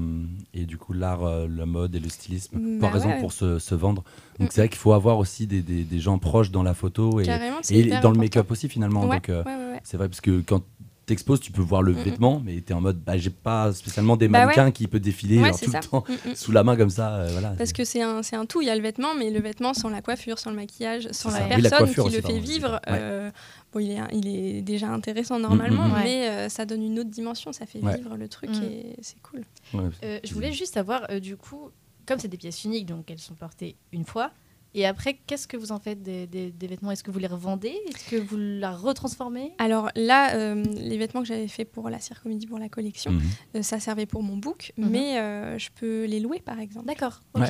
et 0.53 0.65
du 0.65 0.77
coup 0.77 0.93
l'art, 0.93 1.23
euh, 1.23 1.47
la 1.49 1.65
mode 1.65 1.95
et 1.95 1.99
le 1.99 2.09
stylisme. 2.09 2.57
Bah 2.79 2.87
par 2.87 2.95
exemple, 2.95 3.15
ouais. 3.15 3.19
pour 3.21 3.31
se, 3.33 3.59
se 3.59 3.75
vendre. 3.75 4.03
Donc 4.39 4.51
c'est 4.51 4.61
vrai 4.61 4.69
qu'il 4.69 4.77
faut 4.77 4.93
avoir 4.93 5.17
aussi 5.17 5.47
des, 5.47 5.61
des, 5.61 5.83
des 5.83 5.99
gens 5.99 6.17
proches 6.19 6.51
dans 6.51 6.63
la 6.63 6.73
photo 6.73 7.19
et, 7.19 7.25
dans 7.25 8.11
le 8.11 8.17
make-up 8.17 8.49
aussi 8.51 8.69
finalement. 8.69 9.05
Ouais, 9.05 9.15
Donc 9.17 9.29
euh, 9.29 9.43
ouais, 9.43 9.55
ouais, 9.55 9.71
ouais. 9.73 9.81
c'est 9.83 9.97
vrai 9.97 10.07
parce 10.09 10.21
que 10.21 10.41
quand 10.41 10.61
t'exposes, 11.07 11.39
tu 11.39 11.53
peux 11.53 11.61
voir 11.61 11.81
le 11.81 11.93
vêtement, 11.93 12.41
mais 12.43 12.59
t'es 12.59 12.73
en 12.73 12.81
mode, 12.81 12.97
bah, 12.99 13.17
j'ai 13.17 13.29
pas 13.29 13.71
spécialement 13.71 14.17
des 14.17 14.27
Bah 14.27 14.39
ouais. 14.39 14.45
mannequins 14.47 14.71
qui 14.71 14.87
peuvent 14.87 14.99
défiler 14.99 15.39
Ouais, 15.41 15.47
genre, 15.51 15.59
tout 15.61 15.71
ça. 15.71 15.79
le 15.79 15.87
temps 15.87 16.03
sous 16.35 16.51
la 16.51 16.65
main 16.65 16.75
comme 16.75 16.89
ça. 16.89 17.15
euh, 17.15 17.29
voilà. 17.31 17.51
Parce 17.57 17.71
que 17.71 17.85
c'est 17.85 18.01
un, 18.01 18.21
c'est 18.23 18.35
un 18.35 18.45
tout, 18.45 18.61
il 18.61 18.67
y 18.67 18.69
a 18.69 18.75
le 18.75 18.81
vêtement, 18.81 19.15
mais 19.15 19.29
le 19.29 19.39
vêtement 19.39 19.73
sans 19.73 19.89
la 19.89 20.01
coiffure, 20.01 20.37
sans 20.37 20.49
le 20.49 20.57
maquillage, 20.57 21.07
sans 21.11 21.29
la 21.31 21.37
ça. 21.37 21.43
Oui, 21.55 21.61
la 21.61 21.69
personne 21.69 21.85
coiffure 21.87 22.03
qui 22.09 22.15
le 22.17 22.21
fait 22.21 22.39
vivre, 22.39 22.81
euh, 22.89 23.31
bon, 23.71 23.79
il, 23.79 23.91
est, 23.91 23.99
il 24.11 24.27
est 24.27 24.61
déjà 24.61 24.89
intéressant 24.89 25.39
normalement, 25.39 25.87
mais 25.87 26.27
euh, 26.27 26.49
ça 26.49 26.65
donne 26.65 26.83
une 26.83 26.99
autre 26.99 27.09
dimension, 27.09 27.53
ça 27.53 27.65
fait 27.65 27.79
Ouais. 27.79 27.95
vivre 27.95 28.17
le 28.17 28.27
truc 28.27 28.49
Mm. 28.49 28.63
et 28.63 28.95
c'est 29.01 29.21
cool. 29.21 29.43
Ouais, 29.73 29.89
Euh, 30.03 30.19
je 30.25 30.33
voulais 30.33 30.51
juste 30.51 30.73
savoir, 30.73 31.03
euh, 31.09 31.21
du 31.21 31.37
coup, 31.37 31.69
comme 32.07 32.19
c'est 32.19 32.27
des 32.27 32.37
pièces 32.37 32.63
uniques, 32.63 32.85
donc 32.87 33.11
elles 33.11 33.19
sont 33.19 33.35
portées 33.35 33.75
une 33.91 34.05
fois. 34.05 34.31
Et 34.73 34.85
après, 34.85 35.17
qu'est-ce 35.25 35.47
que 35.47 35.57
vous 35.57 35.71
en 35.71 35.79
faites 35.79 36.03
des, 36.03 36.27
des- 36.27 36.51
des 36.51 36.67
vêtements? 36.67 36.91
Est-ce 36.91 37.03
que 37.03 37.09
vous 37.09 37.17
les 37.17 37.25
revendez? 37.27 37.73
Est-ce 37.89 38.11
que 38.11 38.15
vous 38.17 38.37
la 38.37 38.71
retransformez? 38.75 39.53
Alors 39.57 39.89
là, 39.95 40.35
euh, 40.35 40.61
les 40.75 40.97
vêtements 40.97 41.21
que 41.21 41.27
j'avais 41.27 41.47
fait 41.47 41.65
pour 41.65 41.89
la 41.89 41.99
Circomédie, 41.99 42.45
pour 42.45 42.59
la 42.59 42.69
collection, 42.69 43.11
Mhm. 43.11 43.21
euh, 43.55 43.61
ça 43.63 43.79
servait 43.79 44.05
pour 44.05 44.21
mon 44.23 44.37
book, 44.37 44.73
Mhm. 44.77 44.89
mais 44.89 45.19
euh, 45.19 45.57
je 45.57 45.69
peux 45.73 46.03
les 46.05 46.19
louer 46.19 46.41
par 46.41 46.59
exemple. 46.59 46.85
D'accord. 46.85 47.21
Ouais. 47.33 47.47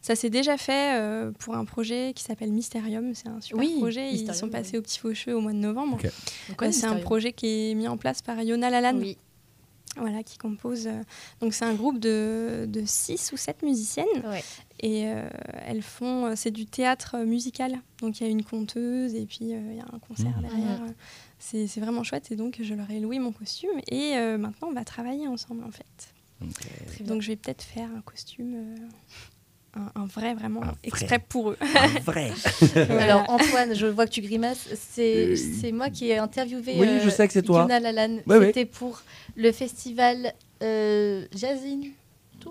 Ça 0.00 0.14
s'est 0.14 0.30
déjà 0.30 0.56
fait 0.56 0.96
euh, 0.98 1.32
pour 1.38 1.54
un 1.54 1.64
projet 1.66 2.12
qui 2.14 2.22
s'appelle 2.24 2.52
Mysterium. 2.52 3.14
C'est 3.14 3.28
un 3.28 3.40
super 3.42 3.58
Oui, 3.58 3.74
projet. 3.78 4.10
Ils 4.12 4.32
sont 4.32 4.48
passés 4.48 4.72
oui. 4.74 4.78
au 4.78 4.82
Petit 4.82 5.00
Faucheux 5.00 5.34
au 5.36 5.40
mois 5.40 5.52
de 5.52 5.58
novembre. 5.58 5.98
Euh, 6.62 6.72
c'est 6.72 6.86
un 6.86 6.96
projet 7.00 7.32
qui 7.32 7.70
est 7.72 7.74
mis 7.74 7.88
en 7.88 7.98
place 7.98 8.22
par 8.22 8.40
Yona 8.40 8.70
Lalanne, 8.70 9.00
Oui. 9.00 9.18
Voilà, 9.96 10.22
qui 10.22 10.38
compose. 10.38 10.86
euh, 10.86 11.02
donc 11.40 11.54
c'est 11.54 11.64
un 11.64 11.74
groupe 11.74 11.98
de, 11.98 12.66
de 12.68 12.82
six 12.84 13.32
ou 13.32 13.36
sept 13.36 13.62
musiciennes 13.62 14.06
Ouais. 14.24 14.42
et 14.80 15.06
euh, 15.08 15.28
elles 15.66 15.82
font. 15.82 16.26
euh, 16.26 16.32
c'est 16.36 16.50
du 16.50 16.66
théâtre 16.66 17.18
musical. 17.18 17.80
Donc 18.00 18.20
il 18.20 18.24
y 18.24 18.26
a 18.26 18.30
une 18.30 18.44
conteuse 18.44 19.14
et 19.14 19.26
puis 19.26 19.54
euh, 19.54 19.60
il 19.70 19.76
y 19.76 19.80
a 19.80 19.86
un 19.92 19.98
concert 19.98 20.36
Mhm. 20.36 20.42
derrière. 20.42 20.80
C'est 21.40 21.66
c'est 21.66 21.80
vraiment 21.80 22.02
chouette 22.04 22.30
et 22.32 22.36
donc 22.36 22.58
je 22.60 22.74
leur 22.74 22.90
ai 22.90 23.00
loué 23.00 23.18
mon 23.18 23.32
costume 23.32 23.78
et 23.90 24.16
euh, 24.16 24.38
maintenant 24.38 24.68
on 24.68 24.72
va 24.74 24.84
travailler 24.84 25.26
ensemble 25.28 25.64
en 25.64 25.70
fait. 25.70 26.14
Donc 27.04 27.22
je 27.22 27.28
vais 27.28 27.36
peut-être 27.36 27.62
faire 27.62 27.88
un 27.96 28.00
costume. 28.02 28.76
Un, 29.78 30.02
un 30.02 30.06
vrai, 30.06 30.34
vraiment, 30.34 30.62
Un 30.62 30.66
vrai. 30.66 30.74
exprès 30.84 31.18
pour 31.18 31.50
eux. 31.50 31.56
Un 31.60 32.00
vrai. 32.00 32.32
Voilà. 32.74 33.02
Alors 33.04 33.24
Antoine, 33.30 33.74
je 33.74 33.86
vois 33.86 34.06
que 34.06 34.10
tu 34.10 34.20
grimaces. 34.20 34.68
C'est 34.74 35.28
Euh, 35.28 35.36
c'est 35.60 35.72
moi 35.72 35.88
qui 35.90 36.08
ai 36.10 36.18
interviewé. 36.18 36.74
Oui, 36.78 36.86
euh, 36.88 37.00
je 37.04 37.08
sais 37.10 37.26
que 37.26 37.32
c'est 37.32 37.42
toi. 37.42 37.62
Yuna 37.62 37.80
Lalanne. 37.80 38.20
Ouais, 38.26 38.38
ouais. 38.38 38.46
C'était 38.46 38.64
pour 38.66 39.02
le 39.36 39.52
festival 39.52 40.32
euh, 40.62 41.24
Jazzin 41.34 41.80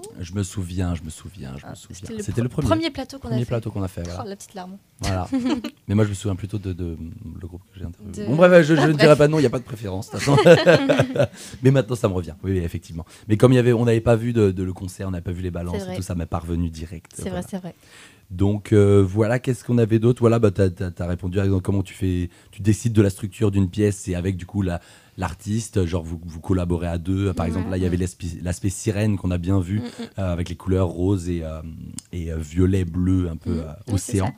tout 0.01 0.09
Je 0.19 0.33
me 0.33 0.43
souviens, 0.43 0.95
je 0.95 1.03
me 1.03 1.09
souviens, 1.09 1.51
je 1.57 1.65
me 1.65 1.71
Ah, 1.71 1.75
souviens. 1.75 2.17
le 2.17 2.23
C'était 2.23 2.41
le 2.41 2.49
pre- 2.49 2.61
premier. 2.61 2.89
plateau 2.89 3.19
qu'on 3.19 3.29
a 3.31 3.37
fait. 3.37 3.45
plateau 3.45 3.71
qu'on 3.71 3.83
a 3.83 3.87
fait. 3.87 4.03
Oh, 4.05 4.09
Voilà. 4.15 4.29
la 4.29 4.35
petite 4.35 4.53
larme. 4.53 4.77
Voilà. 5.01 5.27
Mais 5.87 5.95
moi, 5.95 6.03
je 6.05 6.09
me 6.09 6.13
souviens 6.15 6.35
plutôt 6.35 6.57
de, 6.57 6.73
de- 6.73 6.97
le 7.39 7.47
groupe 7.47 7.61
que 7.73 7.79
j'ai 7.79 7.85
interviewé. 7.85 8.23
De- 8.25 8.29
Bon, 8.29 8.35
bref, 8.35 8.65
je, 8.65 8.75
je 8.75 8.81
ne 8.81 8.87
Bref. 8.87 8.97
dirai 8.97 9.15
pas 9.15 9.27
de 9.27 9.31
nom, 9.31 9.37
il 9.37 9.41
n'y 9.41 9.47
a 9.47 9.51
pas 9.51 9.59
de 9.59 9.63
préférence. 9.63 10.09
mais 11.63 11.71
maintenant, 11.71 11.95
ça 11.95 12.07
me 12.07 12.13
revient. 12.13 12.33
Oui, 12.43 12.51
oui, 12.51 12.57
effectivement. 12.59 13.05
Mais 13.27 13.37
comme 13.37 13.53
il 13.53 13.55
y 13.55 13.59
avait, 13.59 13.73
on 13.73 13.85
n'avait 13.85 14.01
pas 14.01 14.15
vu 14.15 14.33
de, 14.33 14.51
le 14.63 14.73
concert, 14.73 15.07
on 15.07 15.11
n'avait 15.11 15.21
pas 15.23 15.31
vu 15.31 15.41
les 15.41 15.51
balances 15.51 15.83
tout, 15.95 16.01
ça 16.01 16.15
m'est 16.15 16.25
parvenu 16.25 16.69
direct. 16.69 17.11
C'est 17.15 17.23
Voilà. 17.23 17.39
vrai, 17.41 17.47
c'est 17.49 17.57
vrai. 17.57 17.75
Donc 18.29 18.73
euh, 18.73 19.03
voilà, 19.07 19.39
qu'est-ce 19.39 19.63
qu'on 19.63 19.77
avait 19.77 19.99
d'autre? 19.99 20.19
Voilà, 20.19 20.37
bah, 20.39 20.51
tu 20.51 20.61
as, 20.61 21.07
répondu 21.07 21.39
à 21.39 21.45
comment 21.63 21.83
tu 21.83 21.93
fais, 21.93 22.29
tu 22.51 22.61
décides 22.61 22.93
de 22.93 23.01
la 23.01 23.09
structure 23.09 23.51
d'une 23.51 23.69
pièce, 23.69 23.97
c'est 24.03 24.15
avec 24.15 24.35
du 24.35 24.45
coup 24.45 24.61
la, 24.61 24.81
l'artiste, 25.17 25.85
genre 25.85 26.03
vous, 26.03 26.19
vous 26.25 26.41
collaborez 26.41 26.87
à 26.87 26.97
deux. 26.97 27.33
Par 27.33 27.45
exemple, 27.45 27.69
là, 27.69 27.77
il 27.77 27.83
y 27.83 27.85
avait 27.85 27.97
l'aspect, 27.97 28.69
sirène 28.69 29.17
qu'on 29.17 29.31
a 29.31 29.37
bien 29.37 29.59
vu, 29.61 29.79
Mm, 29.79 29.83
mm. 29.83 30.05
euh, 30.19 30.33
avec 30.33 30.49
les 30.49 30.55
couleurs 30.55 30.87
rose 30.87 31.29
et, 31.29 31.41
euh, 31.43 31.61
et 32.11 32.29
violet, 32.37 32.83
bleu, 32.83 33.29
un 33.29 33.37
peu 33.37 33.61
Mm. 33.87 33.93
océan. 33.93 34.35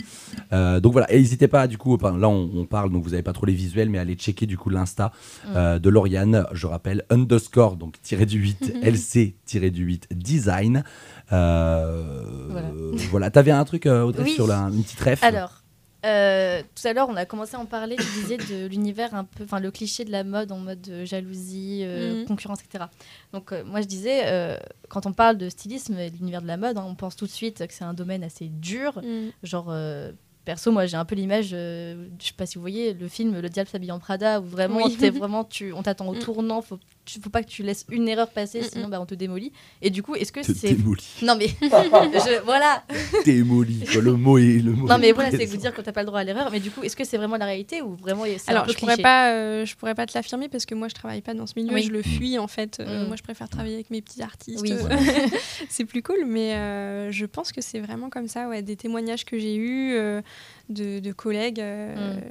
Donc 0.52 0.92
voilà, 0.94 1.12
et 1.12 1.18
n'hésitez 1.18 1.48
pas, 1.48 1.68
du 1.68 1.78
coup, 1.80 1.98
là 1.98 2.30
on, 2.30 2.50
on 2.56 2.66
parle, 2.66 2.92
donc 2.92 3.04
vous 3.04 3.10
n'avez 3.12 3.24
pas 3.24 3.34
trop 3.34 3.48
les 3.48 3.54
visuels, 3.54 3.90
mais 3.90 3.98
allez 3.98 4.16
checker 4.16 4.46
du 4.46 4.58
coup 4.58 4.70
l'insta 4.70 5.12
Mm. 5.48 5.80
de 5.80 5.90
Lauriane, 5.90 6.46
je 6.54 6.68
rappelle, 6.68 7.04
underscore, 7.10 7.76
donc 7.76 8.00
tiré 8.04 8.26
du 8.28 8.40
8, 8.40 8.76
LC 8.84 9.34
tiré 9.46 9.72
du 9.72 9.84
8, 9.84 10.08
design. 10.12 10.84
Euh, 11.32 12.48
Voilà. 12.50 12.68
voilà, 13.12 13.30
t'avais 13.32 13.52
un 13.52 13.64
truc, 13.66 13.86
euh, 13.86 14.04
Audrey, 14.04 14.24
Oui. 14.24 14.34
sur 14.34 14.48
la, 14.48 14.58
une 14.74 14.84
petite 14.84 15.00
ref 15.00 15.24
Alors, 15.24 15.64
euh, 16.06 16.62
tout 16.76 16.88
à 16.88 16.94
l'heure, 16.94 17.10
on 17.10 17.16
a 17.16 17.26
commencé 17.26 17.56
à 17.56 17.60
en 17.60 17.66
parler, 17.66 17.96
tu 17.98 18.06
disais 18.22 18.38
de 18.38 18.68
l'univers 18.68 19.14
un 19.14 19.26
peu, 19.26 19.44
enfin 19.44 19.60
le 19.60 19.70
cliché 19.70 20.06
de 20.06 20.12
la 20.12 20.24
mode 20.24 20.52
en 20.52 20.58
mode 20.60 20.88
euh, 20.90 21.06
jalousie, 21.06 21.82
euh, 21.84 22.22
Mhm. 22.22 22.26
concurrence, 22.26 22.60
etc. 22.64 22.86
Donc 23.34 23.52
euh, 23.52 23.64
moi 23.66 23.82
je 23.82 23.86
disais, 23.88 24.22
euh, 24.26 24.58
quand 24.88 25.06
on 25.06 25.14
parle 25.14 25.38
de 25.38 25.50
stylisme 25.50 25.98
et 26.00 26.10
de 26.10 26.18
l'univers 26.18 26.42
de 26.42 26.48
la 26.48 26.58
mode, 26.58 26.78
hein, 26.78 26.86
on 26.88 26.96
pense 26.96 27.16
tout 27.16 27.26
de 27.26 27.32
suite 27.32 27.66
que 27.68 27.74
c'est 27.74 27.84
un 27.84 27.94
domaine 27.94 28.24
assez 28.24 28.48
dur, 28.48 29.02
Mm. 29.04 29.30
genre... 29.44 29.68
euh, 29.70 30.12
Perso, 30.46 30.72
moi 30.72 30.88
j'ai 30.88 30.98
un 30.98 31.06
peu 31.06 31.14
l'image, 31.16 31.50
euh, 31.54 32.08
je 32.20 32.28
sais 32.28 32.34
pas 32.36 32.48
si 32.48 32.56
vous 32.56 32.62
voyez, 32.62 32.94
le 32.94 33.08
film 33.08 33.40
Le 33.40 33.50
Diable 33.50 33.70
s'habille 33.70 33.92
en 33.92 34.00
Prada, 34.00 34.40
où 34.40 34.46
vraiment, 34.46 34.78
Oui. 34.78 34.98
t'es 34.98 35.12
vraiment 35.12 35.44
tu, 35.44 35.74
on 35.74 35.84
t'attend 35.84 36.08
au 36.08 36.16
Mm. 36.16 36.20
tournant, 36.20 36.62
faut, 36.64 36.80
tu- 37.14 37.20
faut 37.22 37.30
pas 37.30 37.44
que 37.44 37.50
tu 37.50 37.64
laisses 37.64 37.86
une 37.90 38.08
erreur 38.08 38.30
passer, 38.30 38.62
Mm, 38.62 38.70
sinon 38.72 38.88
mm. 38.88 38.92
bah, 38.92 39.02
on 39.02 39.06
te 39.06 39.16
démolit. 39.16 39.52
Et 39.82 39.90
du 39.90 40.04
coup, 40.04 40.16
est-ce 40.16 40.32
que 40.32 40.42
Te 40.42 40.52
c'est. 40.54 40.74
démolit. 40.74 41.08
Non 41.24 41.36
mais. 41.38 41.48
je- 41.62 42.44
voilà 42.44 42.84
Démoli, 43.26 43.84
quoi, 43.92 44.02
le 44.02 44.14
mot 44.14 44.38
est 44.38 44.60
le 44.64 44.72
mot. 44.72 44.88
Non 44.88 44.98
mais 44.98 45.10
est 45.10 45.12
voilà, 45.14 45.32
c'est 45.32 45.46
vous 45.46 45.58
dire 45.58 45.74
que 45.74 45.82
t'as 45.82 45.92
pas 45.92 46.02
le 46.02 46.08
droit 46.08 46.20
à 46.20 46.24
l'erreur, 46.24 46.50
mais 46.52 46.60
du 46.60 46.72
coup, 46.72 46.84
est-ce 46.84 46.96
que 46.96 47.04
c'est 47.04 47.18
vraiment 47.18 47.38
la 47.38 47.46
réalité 47.46 47.82
ou 47.82 47.96
vraiment 47.96 48.24
un 48.24 48.28
Alors, 48.48 48.66
peu 48.66 48.72
je 48.74 48.78
pourrais 48.78 48.94
cliché 48.94 49.04
pas, 49.04 49.32
euh, 49.34 49.66
je 49.66 49.76
pourrais 49.76 49.96
pas 49.96 50.06
te 50.06 50.14
l'affirmer 50.14 50.50
parce 50.50 50.66
que 50.66 50.76
moi, 50.76 50.88
je 50.88 50.94
travaille 50.96 51.22
pas 51.22 51.34
dans 51.34 51.48
ce 51.48 51.54
milieu. 51.58 51.74
Oui. 51.74 51.84
Je 51.84 51.92
le 51.92 52.02
fuis 52.02 52.38
en 52.38 52.48
fait. 52.48 52.80
Euh, 52.80 53.04
Mm. 53.04 53.08
Moi, 53.08 53.16
je 53.16 53.24
préfère 53.24 53.48
travailler 53.50 53.76
avec 53.76 53.90
mes 53.92 54.02
petits 54.02 54.22
artistes. 54.22 54.60
Oui. 54.62 54.72
Euh, 54.74 54.78
Voilà. 54.80 54.98
c'est 55.70 55.86
plus 55.86 56.02
cool, 56.04 56.26
mais 56.26 56.54
euh, 56.56 57.12
je 57.12 57.26
pense 57.26 57.52
que 57.52 57.62
c'est 57.62 57.80
vraiment 57.80 58.10
comme 58.10 58.28
ça. 58.28 58.48
Ouais, 58.50 58.62
des 58.62 58.76
témoignages 58.76 59.26
que 59.26 59.38
j'ai 59.40 59.56
eus 59.56 59.94
euh, 59.96 60.22
de, 60.70 61.00
de 61.00 61.12
collègues, 61.12 61.60
euh, 61.62 62.16
Mm. 62.18 62.22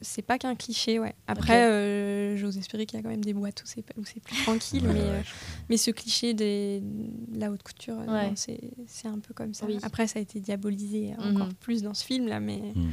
c'est 0.00 0.22
pas 0.22 0.38
qu'un 0.38 0.54
cliché. 0.54 0.98
Ouais. 0.98 1.14
Après, 1.26 1.62
euh, 1.64 2.36
j'ose 2.36 2.56
espérer 2.58 2.86
qu'il 2.86 2.98
y 2.98 3.00
a 3.00 3.02
quand 3.02 3.10
même 3.10 3.24
des 3.24 3.34
boîtes 3.34 3.62
où 3.62 3.66
c'est 3.66 3.82
c'est 4.16 4.22
plus 4.22 4.42
tranquille, 4.44 4.86
Ouais, 4.86 4.92
mais 4.94 5.00
ouais, 5.00 5.06
euh, 5.08 5.22
je- 5.22 5.30
mais 5.68 5.76
ce 5.76 5.90
cliché 5.90 6.32
des, 6.34 6.80
de 6.82 7.38
la 7.38 7.50
haute 7.50 7.62
couture, 7.62 7.98
euh, 8.00 8.06
Ouais. 8.06 8.28
non, 8.28 8.32
c'est 8.36 8.60
c'est 8.86 9.08
un 9.08 9.18
peu 9.18 9.34
comme 9.34 9.52
ça. 9.54 9.66
Oui. 9.66 9.78
Après, 9.82 10.06
ça 10.06 10.18
a 10.18 10.22
été 10.22 10.40
diabolisé 10.40 11.12
Mhm. 11.18 11.36
encore 11.36 11.54
plus 11.60 11.82
dans 11.82 11.94
ce 11.94 12.04
film 12.04 12.26
là, 12.28 12.40
mais 12.40 12.58
Mm. 12.74 12.90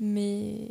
mais 0.00 0.68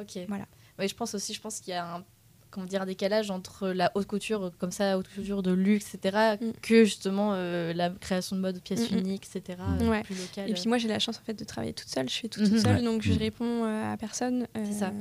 Ok. 0.00 0.18
Voilà. 0.28 0.46
Oui, 0.78 0.88
je 0.88 0.94
pense 0.94 1.14
aussi, 1.14 1.34
je 1.34 1.40
pense 1.40 1.60
qu'il 1.60 1.72
y 1.72 1.76
a 1.76 1.96
un 1.96 2.04
comment 2.50 2.66
dire 2.66 2.82
un 2.82 2.86
décalage 2.86 3.30
entre 3.30 3.68
la 3.68 3.92
haute 3.94 4.06
couture 4.08 4.50
comme 4.58 4.72
ça, 4.72 4.98
haute 4.98 5.06
couture 5.14 5.40
de 5.40 5.52
luxe, 5.52 5.94
etc., 5.94 6.36
Mm. 6.40 6.50
que 6.62 6.84
justement 6.84 7.30
euh, 7.34 7.72
la 7.72 7.90
création 7.90 8.34
de 8.34 8.40
mode 8.40 8.60
pièces 8.60 8.90
Mm, 8.90 8.96
mm. 8.96 8.98
uniques, 8.98 9.26
etc., 9.32 9.58
Mm. 9.60 9.82
euh, 9.82 9.90
Ouais. 9.90 10.02
plus 10.02 10.16
locale. 10.18 10.50
Et 10.50 10.54
puis 10.54 10.64
moi 10.66 10.76
j'ai 10.78 10.88
la 10.88 10.98
chance 10.98 11.18
en 11.18 11.22
fait 11.24 11.34
de 11.34 11.44
travailler 11.44 11.74
toute 11.74 11.88
seule, 11.88 12.08
je 12.08 12.14
fais 12.16 12.28
tout 12.28 12.40
toute 12.44 12.58
seule, 12.58 12.76
Ouais. 12.78 12.82
donc 12.82 13.02
je 13.02 13.12
réponds 13.12 13.64
euh, 13.64 13.92
à 13.92 13.96
personne. 13.96 14.48
C'est 14.56 14.72
ça. 14.72 14.92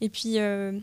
Et 0.00 0.08
puis 0.08 0.38
euh, 0.38 0.78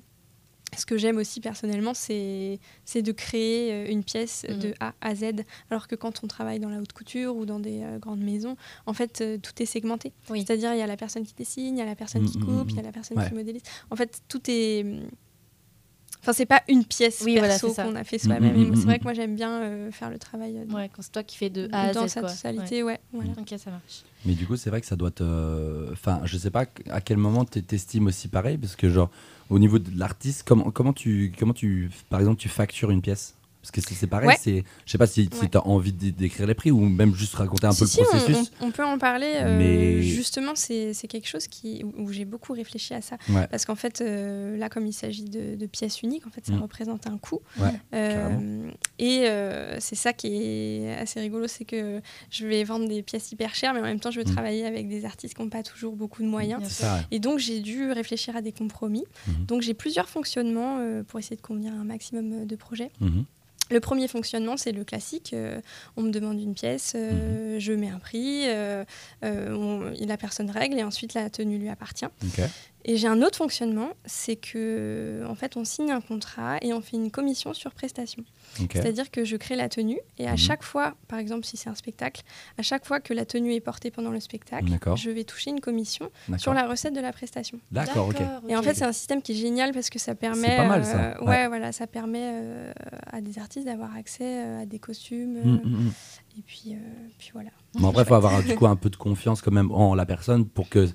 ce 0.77 0.85
que 0.85 0.97
j'aime 0.97 1.17
aussi 1.17 1.39
personnellement, 1.41 1.93
c'est 1.93 2.59
de 2.95 3.11
créer 3.11 3.71
euh, 3.73 3.91
une 3.91 4.03
pièce 4.03 4.45
Mhm. 4.49 4.59
de 4.59 4.73
A 4.79 4.93
à 5.01 5.15
Z, 5.15 5.23
alors 5.69 5.87
que 5.87 5.95
quand 5.95 6.23
on 6.23 6.27
travaille 6.27 6.59
dans 6.59 6.69
la 6.69 6.79
haute 6.79 6.93
couture 6.93 7.35
ou 7.35 7.45
dans 7.45 7.59
des 7.59 7.81
euh, 7.83 7.97
grandes 7.99 8.21
maisons, 8.21 8.55
en 8.85 8.93
fait 8.93 9.21
euh, 9.21 9.37
tout 9.37 9.53
est 9.61 9.65
segmenté. 9.65 10.13
Oui. 10.29 10.43
C'est-à-dire 10.45 10.73
il 10.73 10.79
y 10.79 10.81
a 10.81 10.87
la 10.87 10.97
personne 10.97 11.23
qui 11.25 11.33
dessine, 11.33 11.75
il 11.77 11.79
y 11.79 11.81
a 11.81 11.85
la 11.85 11.95
personne 11.95 12.25
qui 12.25 12.37
Mhm, 12.37 12.45
coupe, 12.45 12.71
il 12.71 12.75
y 12.75 12.79
a 12.79 12.81
mhm. 12.81 12.87
la 12.87 12.91
personne 12.91 13.17
Ouais. 13.17 13.27
qui 13.27 13.33
modélise. 13.33 13.63
En 13.89 13.95
fait 13.95 14.21
tout 14.27 14.41
est 14.49 14.85
Enfin, 16.21 16.31
c'est 16.31 16.45
pas 16.45 16.63
une 16.69 16.85
pièce 16.85 17.21
Oui, 17.25 17.33
voilà, 17.33 17.49
perso 17.59 17.73
ça. 17.73 17.83
qu'on 17.83 17.95
a 17.97 18.05
fait 18.05 18.17
soi-même. 18.17 18.55
Mhm, 18.55 18.75
C'est 18.77 18.83
vrai 18.85 18.93
mhm, 18.93 18.99
que 18.99 19.03
moi, 19.03 19.13
j'aime 19.13 19.35
bien 19.35 19.61
euh, 19.61 19.91
faire 19.91 20.09
le 20.09 20.17
travail 20.17 20.57
euh, 20.57 20.73
Ouais, 20.73 20.89
quand 20.95 21.01
c'est 21.01 21.11
toi 21.11 21.21
qui 21.21 21.35
fais 21.35 21.49
de 21.49 21.67
A 21.73 21.89
à 21.89 21.93
dans 21.93 22.07
Z, 22.07 22.11
sa 22.11 22.21
quoi. 22.21 22.29
totalité. 22.31 22.81
Ouais. 22.81 23.01
voilà. 23.11 23.31
Ouais. 23.31 23.35
Ok, 23.41 23.59
ça 23.59 23.71
marche. 23.71 24.03
Mais 24.23 24.31
du 24.33 24.47
coup, 24.47 24.55
c'est 24.55 24.69
vrai 24.69 24.79
que 24.79 24.87
ça 24.87 24.95
doit 24.95 25.11
te. 25.11 25.91
Enfin, 25.91 26.21
je 26.23 26.37
sais 26.37 26.49
pas 26.49 26.63
à 26.89 27.01
quel 27.01 27.17
moment 27.17 27.43
tu 27.43 27.61
t'estimes 27.61 28.07
aussi 28.07 28.29
pareil, 28.29 28.57
parce 28.57 28.77
que, 28.77 28.89
genre, 28.89 29.09
au 29.49 29.59
niveau 29.59 29.79
de 29.79 29.97
l'artiste, 29.97 30.43
comment, 30.45 30.71
comment, 30.71 30.93
tu, 30.93 31.31
comment 31.37 31.53
tu. 31.53 31.91
Par 32.09 32.19
exemple, 32.19 32.39
tu 32.39 32.49
factures 32.49 32.91
une 32.91 33.01
pièce? 33.01 33.35
Parce 33.63 33.71
que 33.71 33.79
c'est 33.79 33.93
c'est 33.93 34.07
pareil, 34.07 34.27
Ouais. 34.27 34.35
c'est. 34.37 34.65
Je 34.85 34.91
sais 34.91 34.97
pas 34.97 35.07
si, 35.07 35.29
Ouais. 35.41 35.47
tu 35.49 35.57
as 35.57 35.65
envie 35.65 35.93
d'é- 35.93 36.11
d'écrire 36.11 36.45
les 36.47 36.53
prix 36.53 36.69
ou 36.69 36.81
même 36.81 37.15
juste 37.15 37.33
raconter 37.35 37.65
un 37.65 37.71
Si, 37.71 37.79
peu 37.79 37.85
si, 37.87 38.01
le 38.01 38.05
processus. 38.07 38.51
On, 38.59 38.67
on 38.67 38.71
peut 38.71 38.83
en 38.83 38.97
parler. 38.97 39.31
euh, 39.37 39.57
Mais- 39.57 40.01
Justement, 40.01 40.51
c'est 40.53 40.93
quelque 41.07 41.29
chose 41.29 41.47
qui, 41.47 41.81
où, 41.85 41.93
où 42.03 42.11
j'ai 42.11 42.25
beaucoup 42.25 42.51
réfléchi 42.51 42.93
à 42.93 43.01
ça. 43.01 43.15
Ouais. 43.29 43.47
Parce 43.47 43.63
qu'en 43.63 43.75
fait, 43.75 44.01
euh, 44.01 44.57
là, 44.57 44.67
comme 44.67 44.85
il 44.85 44.91
s'agit 44.91 45.23
de, 45.23 45.55
de 45.55 45.65
pièces 45.65 46.01
uniques, 46.01 46.27
en 46.27 46.29
fait, 46.29 46.45
ça 46.45 46.51
Mm. 46.51 46.61
représente 46.61 47.07
un 47.07 47.17
coût. 47.17 47.39
Ouais, 47.57 47.69
Euh, 47.93 48.69
et 48.99 49.29
euh, 49.29 49.77
c'est 49.79 49.95
ça 49.95 50.11
qui 50.11 50.27
est 50.27 50.93
assez 50.95 51.21
rigolo, 51.21 51.47
c'est 51.47 51.63
que 51.65 52.01
je 52.31 52.45
vais 52.45 52.65
vendre 52.65 52.87
des 52.89 53.01
pièces 53.01 53.31
hyper 53.31 53.55
chères, 53.55 53.73
mais 53.73 53.79
en 53.79 53.83
même 53.83 53.99
temps, 54.01 54.11
je 54.11 54.19
veux 54.19 54.25
Mm. 54.29 54.33
travailler 54.33 54.65
avec 54.65 54.89
des 54.89 55.05
artistes 55.05 55.35
qui 55.35 55.41
n'ont 55.41 55.49
pas 55.49 55.63
toujours 55.63 55.95
beaucoup 55.95 56.21
de 56.21 56.27
moyens. 56.27 56.83
Et 57.11 57.19
donc, 57.19 57.39
j'ai 57.39 57.61
dû 57.61 57.89
réfléchir 57.91 58.35
à 58.35 58.41
des 58.41 58.51
compromis. 58.51 59.05
Mhm. 59.27 59.45
Donc, 59.45 59.61
j'ai 59.61 59.73
plusieurs 59.73 60.09
fonctionnements 60.09 60.79
euh, 60.79 61.03
pour 61.03 61.19
essayer 61.19 61.37
de 61.37 61.41
convenir 61.41 61.71
à 61.71 61.77
un 61.77 61.85
maximum 61.85 62.45
de 62.45 62.55
projets. 62.57 62.91
Mhm. 63.69 63.73
Le 63.75 63.79
premier 63.79 64.07
fonctionnement, 64.07 64.57
c'est 64.57 64.71
le 64.71 64.83
classique. 64.83 65.31
euh, 65.33 65.59
on 65.97 66.01
me 66.03 66.11
demande 66.11 66.39
une 66.39 66.53
pièce, 66.53 66.93
Mhm. 66.95 67.01
euh, 67.01 67.59
je 67.59 67.73
mets 67.73 67.89
un 67.89 67.99
prix, 67.99 68.43
euh, 68.47 68.83
on- 69.23 69.91
la 70.05 70.17
personne 70.17 70.49
règle 70.49 70.77
et 70.77 70.83
ensuite 70.83 71.13
la 71.13 71.29
tenue 71.29 71.57
lui 71.57 71.69
appartient. 71.69 72.05
Et 72.85 72.97
j'ai 72.97 73.07
un 73.07 73.21
autre 73.21 73.37
fonctionnement, 73.37 73.89
c'est 74.05 74.35
que 74.35 75.23
en 75.27 75.35
fait 75.35 75.55
on 75.57 75.63
signe 75.63 75.91
un 75.91 76.01
contrat 76.01 76.57
et 76.61 76.73
on 76.73 76.81
fait 76.81 76.97
une 76.97 77.11
commission 77.11 77.53
sur 77.53 77.71
prestation. 77.71 78.23
C'est-à-dire 78.55 79.09
que 79.09 79.23
je 79.23 79.37
crée 79.37 79.55
la 79.55 79.69
tenue 79.69 79.99
et 80.17 80.27
à 80.27 80.31
Mhm. 80.31 80.37
chaque 80.37 80.63
fois, 80.63 80.95
par 81.07 81.17
exemple 81.19 81.45
si 81.45 81.55
c'est 81.57 81.69
un 81.69 81.75
spectacle, 81.75 82.23
à 82.57 82.61
chaque 82.61 82.85
fois 82.85 82.99
que 82.99 83.13
la 83.13 83.25
tenue 83.25 83.53
est 83.53 83.61
portée 83.61 83.89
pendant 83.89 84.11
le 84.11 84.19
spectacle, 84.19 84.65
je 84.95 85.09
vais 85.09 85.23
toucher 85.23 85.51
une 85.51 85.61
commission 85.61 86.11
sur 86.37 86.53
la 86.53 86.67
recette 86.67 86.93
de 86.93 86.99
la 87.01 87.13
prestation. 87.13 87.59
D'accord, 87.71 88.07
ok. 88.09 88.21
Et 88.49 88.55
en 88.55 88.61
fait, 88.61 88.73
c'est 88.73 88.85
un 88.85 88.91
système 88.91 89.21
qui 89.21 89.31
est 89.31 89.35
génial 89.35 89.71
parce 89.71 89.89
que 89.89 89.97
ça 89.99 90.13
permet, 90.15 90.57
pas 90.57 90.67
mal, 90.67 90.83
ça. 90.85 90.97
euh, 91.15 91.19
Ouais. 91.21 91.27
ouais, 91.29 91.47
voilà, 91.47 91.71
ça 91.71 91.87
permet 91.87 92.21
euh, 92.33 92.73
à 93.11 93.21
des 93.21 93.39
artistes 93.39 93.65
d'avoir 93.65 93.95
accès 93.95 94.23
euh, 94.43 94.61
à 94.61 94.65
des 94.65 94.79
costumes. 94.79 95.33
Mm, 95.35 95.61
euh, 95.63 95.67
mm, 95.67 95.85
mm. 95.85 95.91
Et 96.37 96.41
puis, 96.41 96.63
euh, 96.73 96.77
puis 97.17 97.29
voilà. 97.33 97.49
Mais 97.79 97.87
après, 97.87 98.03
il 98.03 98.05
faut 98.07 98.13
avoir 98.15 98.43
du 98.43 98.55
coup 98.55 98.67
un 98.67 98.75
peu 98.75 98.89
de 98.89 98.95
confiance 98.97 99.41
quand 99.41 99.51
même 99.51 99.71
en 99.71 99.95
la 99.95 100.05
personne 100.05 100.45
pour 100.45 100.67
que 100.69 100.87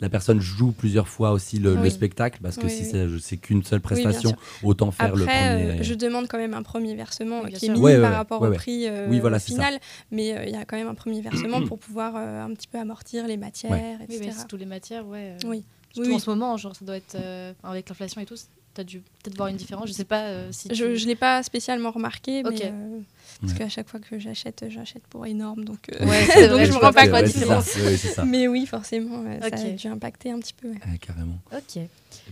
la 0.00 0.08
personne 0.08 0.40
joue 0.40 0.72
plusieurs 0.72 1.08
fois 1.08 1.30
aussi 1.32 1.58
le, 1.58 1.74
le 1.76 1.82
Oui. 1.82 1.90
spectacle, 1.90 2.40
parce 2.42 2.56
que 2.56 2.66
Oui, 2.66 2.70
si 2.70 2.84
oui. 2.94 3.20
c'est 3.22 3.36
qu'une 3.36 3.62
seule 3.62 3.80
prestation, 3.80 4.34
autant 4.62 4.90
faire 4.90 5.14
le 5.14 5.24
premier. 5.24 5.80
euh, 5.80 5.82
je 5.82 5.94
demande 5.94 6.26
quand 6.28 6.38
même 6.38 6.54
un 6.54 6.62
premier 6.62 6.94
versement 6.94 7.42
Oui, 7.42 7.50
euh, 7.54 7.56
qui 7.56 7.66
est 7.66 7.70
Ouais, 7.70 7.76
ouais, 7.96 8.00
par 8.00 8.10
ouais, 8.10 8.16
rapport 8.16 8.42
ouais, 8.42 8.48
au 8.48 8.52
prix 8.52 8.86
euh, 8.88 9.08
Oui, 9.08 9.20
voilà, 9.20 9.38
final, 9.38 9.78
mais 10.10 10.36
euh, 10.36 10.44
il 10.44 10.52
y 10.52 10.56
a 10.56 10.64
quand 10.64 10.76
même 10.76 10.88
un 10.88 10.94
premier 10.94 11.20
versement 11.20 11.62
pour 11.66 11.78
pouvoir 11.78 12.14
euh, 12.16 12.42
un 12.44 12.52
petit 12.54 12.66
peu 12.68 12.78
amortir 12.78 13.26
les 13.26 13.36
matières, 13.36 13.70
Oui, 13.72 14.04
etc. 14.04 14.18
mais 14.26 14.32
c'est 14.32 14.46
toutes 14.48 14.60
les 14.60 14.66
matières, 14.66 15.06
ouais. 15.06 15.36
euh, 15.42 15.48
Oui. 15.48 15.64
Surtout 15.92 16.08
Oui, 16.08 16.14
en 16.14 16.16
oui. 16.16 16.20
ce 16.22 16.30
moment, 16.30 16.56
genre, 16.56 16.74
ça 16.74 16.84
doit 16.84 16.96
être. 16.96 17.14
euh, 17.14 17.52
avec 17.62 17.88
l'inflation 17.88 18.20
et 18.20 18.26
tout, 18.26 18.34
t'as 18.74 18.84
dû 18.84 19.00
peut-être 19.00 19.36
voir 19.36 19.48
une 19.48 19.56
différence. 19.56 19.88
Je 19.88 19.92
sais 19.92 20.04
pas 20.04 20.24
euh, 20.24 20.48
si. 20.52 20.68
Je 20.72 20.74
tu- 20.96 21.02
ne 21.04 21.08
l'ai 21.08 21.14
pas 21.16 21.42
spécialement 21.42 21.90
remarqué, 21.90 22.42
mais, 22.42 22.56
euh, 22.64 22.98
parce 23.40 23.52
Ouais. 23.52 23.58
qu'à 23.58 23.68
chaque 23.68 23.88
fois 23.88 24.00
que 24.00 24.18
j'achète, 24.18 24.64
j'achète 24.68 25.06
pour 25.06 25.24
énorme, 25.26 25.64
donc, 25.64 25.78
euh, 25.92 26.06
Ouais, 26.06 26.24
c'est 26.32 26.48
donc 26.48 26.56
vrai, 26.56 26.66
je 26.66 26.72
je 26.72 26.76
me 26.78 26.82
rends 26.82 26.92
pas 26.92 27.08
quoi 27.08 27.20
ouais. 27.22 28.24
Mais 28.26 28.48
oui, 28.48 28.66
forcément, 28.66 29.24
euh, 29.26 29.38
ça 29.40 29.56
a 29.56 29.70
dû 29.70 29.86
impacter 29.88 30.30
un 30.30 30.38
petit 30.40 30.54
peu. 30.54 30.68
ouais. 30.68 30.74
Ouais, 30.90 30.98
carrément. 30.98 31.38
Ok. 31.52 31.82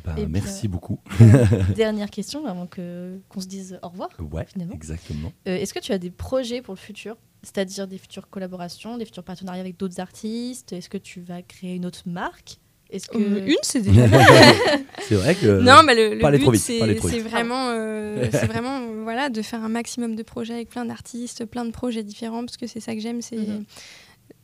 Ben, 0.04 0.16
Et 0.16 0.26
merci 0.26 0.66
euh, 0.66 0.70
beaucoup. 0.70 0.98
Dernière 1.76 2.10
question 2.10 2.46
avant 2.46 2.66
que 2.66 3.18
qu'on 3.28 3.40
se 3.40 3.46
dise 3.46 3.78
au 3.82 3.88
revoir. 3.88 4.08
Ouais, 4.30 4.44
finalement. 4.46 4.74
exactement. 4.74 5.32
Euh, 5.48 5.56
Est-ce 5.56 5.74
que 5.74 5.80
tu 5.80 5.92
as 5.92 5.98
des 5.98 6.10
projets 6.10 6.62
pour 6.62 6.74
le 6.74 6.78
futur? 6.78 7.16
C'est-à-dire 7.42 7.88
des 7.88 7.98
futures 7.98 8.30
collaborations, 8.30 8.96
des 8.98 9.04
futurs 9.04 9.24
partenariats 9.24 9.60
avec 9.60 9.76
d'autres 9.76 9.98
artistes? 10.00 10.72
Est-ce 10.72 10.88
que 10.88 10.98
tu 10.98 11.20
vas 11.20 11.42
créer 11.42 11.74
une 11.74 11.84
autre 11.86 12.02
marque? 12.06 12.58
Est-ce 12.92 13.08
que 13.08 13.18
Euh, 13.18 13.46
Une, 13.46 13.56
c'est 13.62 13.80
déjà 13.80 14.02
c'est 15.08 15.14
vrai 15.16 15.34
que. 15.34 15.60
non, 15.60 15.82
mais 15.84 15.94
le, 15.94 16.16
but, 16.38 16.56
c'est 16.56 17.18
vraiment, 17.20 17.68
euh, 17.70 18.26
c'est 18.32 18.46
vraiment 18.46 18.80
voilà, 19.02 19.28
de 19.30 19.42
faire 19.42 19.64
un 19.64 19.68
maximum 19.68 20.14
de 20.14 20.22
projets 20.22 20.54
avec 20.54 20.68
plein 20.68 20.84
d'artistes, 20.84 21.44
plein 21.46 21.64
de 21.64 21.70
projets 21.72 22.02
différents, 22.04 22.44
parce 22.44 22.56
que 22.58 22.66
c'est 22.66 22.80
ça 22.80 22.94
que 22.94 23.00
j'aime, 23.00 23.22
c'est 23.22 23.36
Mhm. 23.36 23.64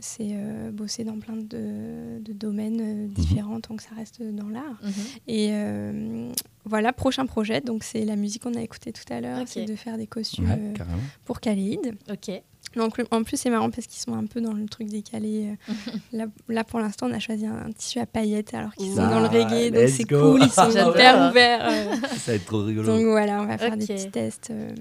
c'est 0.00 0.30
euh, 0.32 0.70
bosser 0.70 1.04
dans 1.04 1.18
plein 1.18 1.36
de, 1.36 2.18
de 2.20 2.32
domaines 2.32 2.80
Mhm. 2.80 3.04
euh, 3.04 3.06
différents 3.08 3.60
tant 3.60 3.76
que 3.76 3.82
ça 3.82 3.90
reste 3.96 4.22
dans 4.22 4.48
l'art. 4.48 4.78
Mhm. 4.82 4.92
Et 5.26 5.48
euh, 5.52 6.32
voilà, 6.64 6.92
prochain 6.92 7.26
projet, 7.26 7.60
donc 7.60 7.84
c'est 7.84 8.04
la 8.04 8.16
musique 8.16 8.42
qu'on 8.42 8.54
a 8.54 8.62
écoutée 8.62 8.92
tout 8.92 9.10
à 9.12 9.20
l'heure, 9.20 9.42
c'est 9.46 9.64
de 9.64 9.76
faire 9.76 9.96
des 9.98 10.06
costumes 10.06 10.48
Ouais, 10.50 10.58
euh, 10.80 10.84
pour 11.24 11.40
Khalid. 11.40 11.94
Ok. 12.10 12.30
Donc, 12.76 13.00
en 13.10 13.22
plus, 13.22 13.36
c'est 13.36 13.50
marrant 13.50 13.70
parce 13.70 13.86
qu'ils 13.86 14.00
sont 14.00 14.14
un 14.14 14.26
peu 14.26 14.40
dans 14.40 14.52
le 14.52 14.66
truc 14.66 14.88
décalé. 14.88 15.56
euh. 15.68 15.72
là, 16.12 16.26
là, 16.48 16.64
pour 16.64 16.80
l'instant, 16.80 17.06
on 17.08 17.12
a 17.12 17.18
choisi 17.18 17.46
un, 17.46 17.70
tissu 17.72 17.98
à 17.98 18.06
paillettes 18.06 18.54
alors 18.54 18.74
qu'ils 18.74 18.90
sont 18.94 19.06
dans 19.08 19.20
le 19.20 19.26
reggae, 19.26 19.70
donc 19.72 19.88
c'est 19.88 20.04
cool, 20.04 20.40
ils 20.42 20.50
sont 20.50 20.70
hyper 20.70 21.30
ouverts. 21.30 21.66
euh. 21.68 21.94
Ça 22.16 22.32
va 22.32 22.36
être 22.36 22.44
trop 22.44 22.62
rigolo. 22.62 22.86
donc 22.86 23.04
voilà, 23.06 23.40
on 23.42 23.46
va 23.46 23.58
faire 23.58 23.76
des 23.76 23.86
petits 23.86 24.10
tests. 24.10 24.50
euh. 24.50 24.74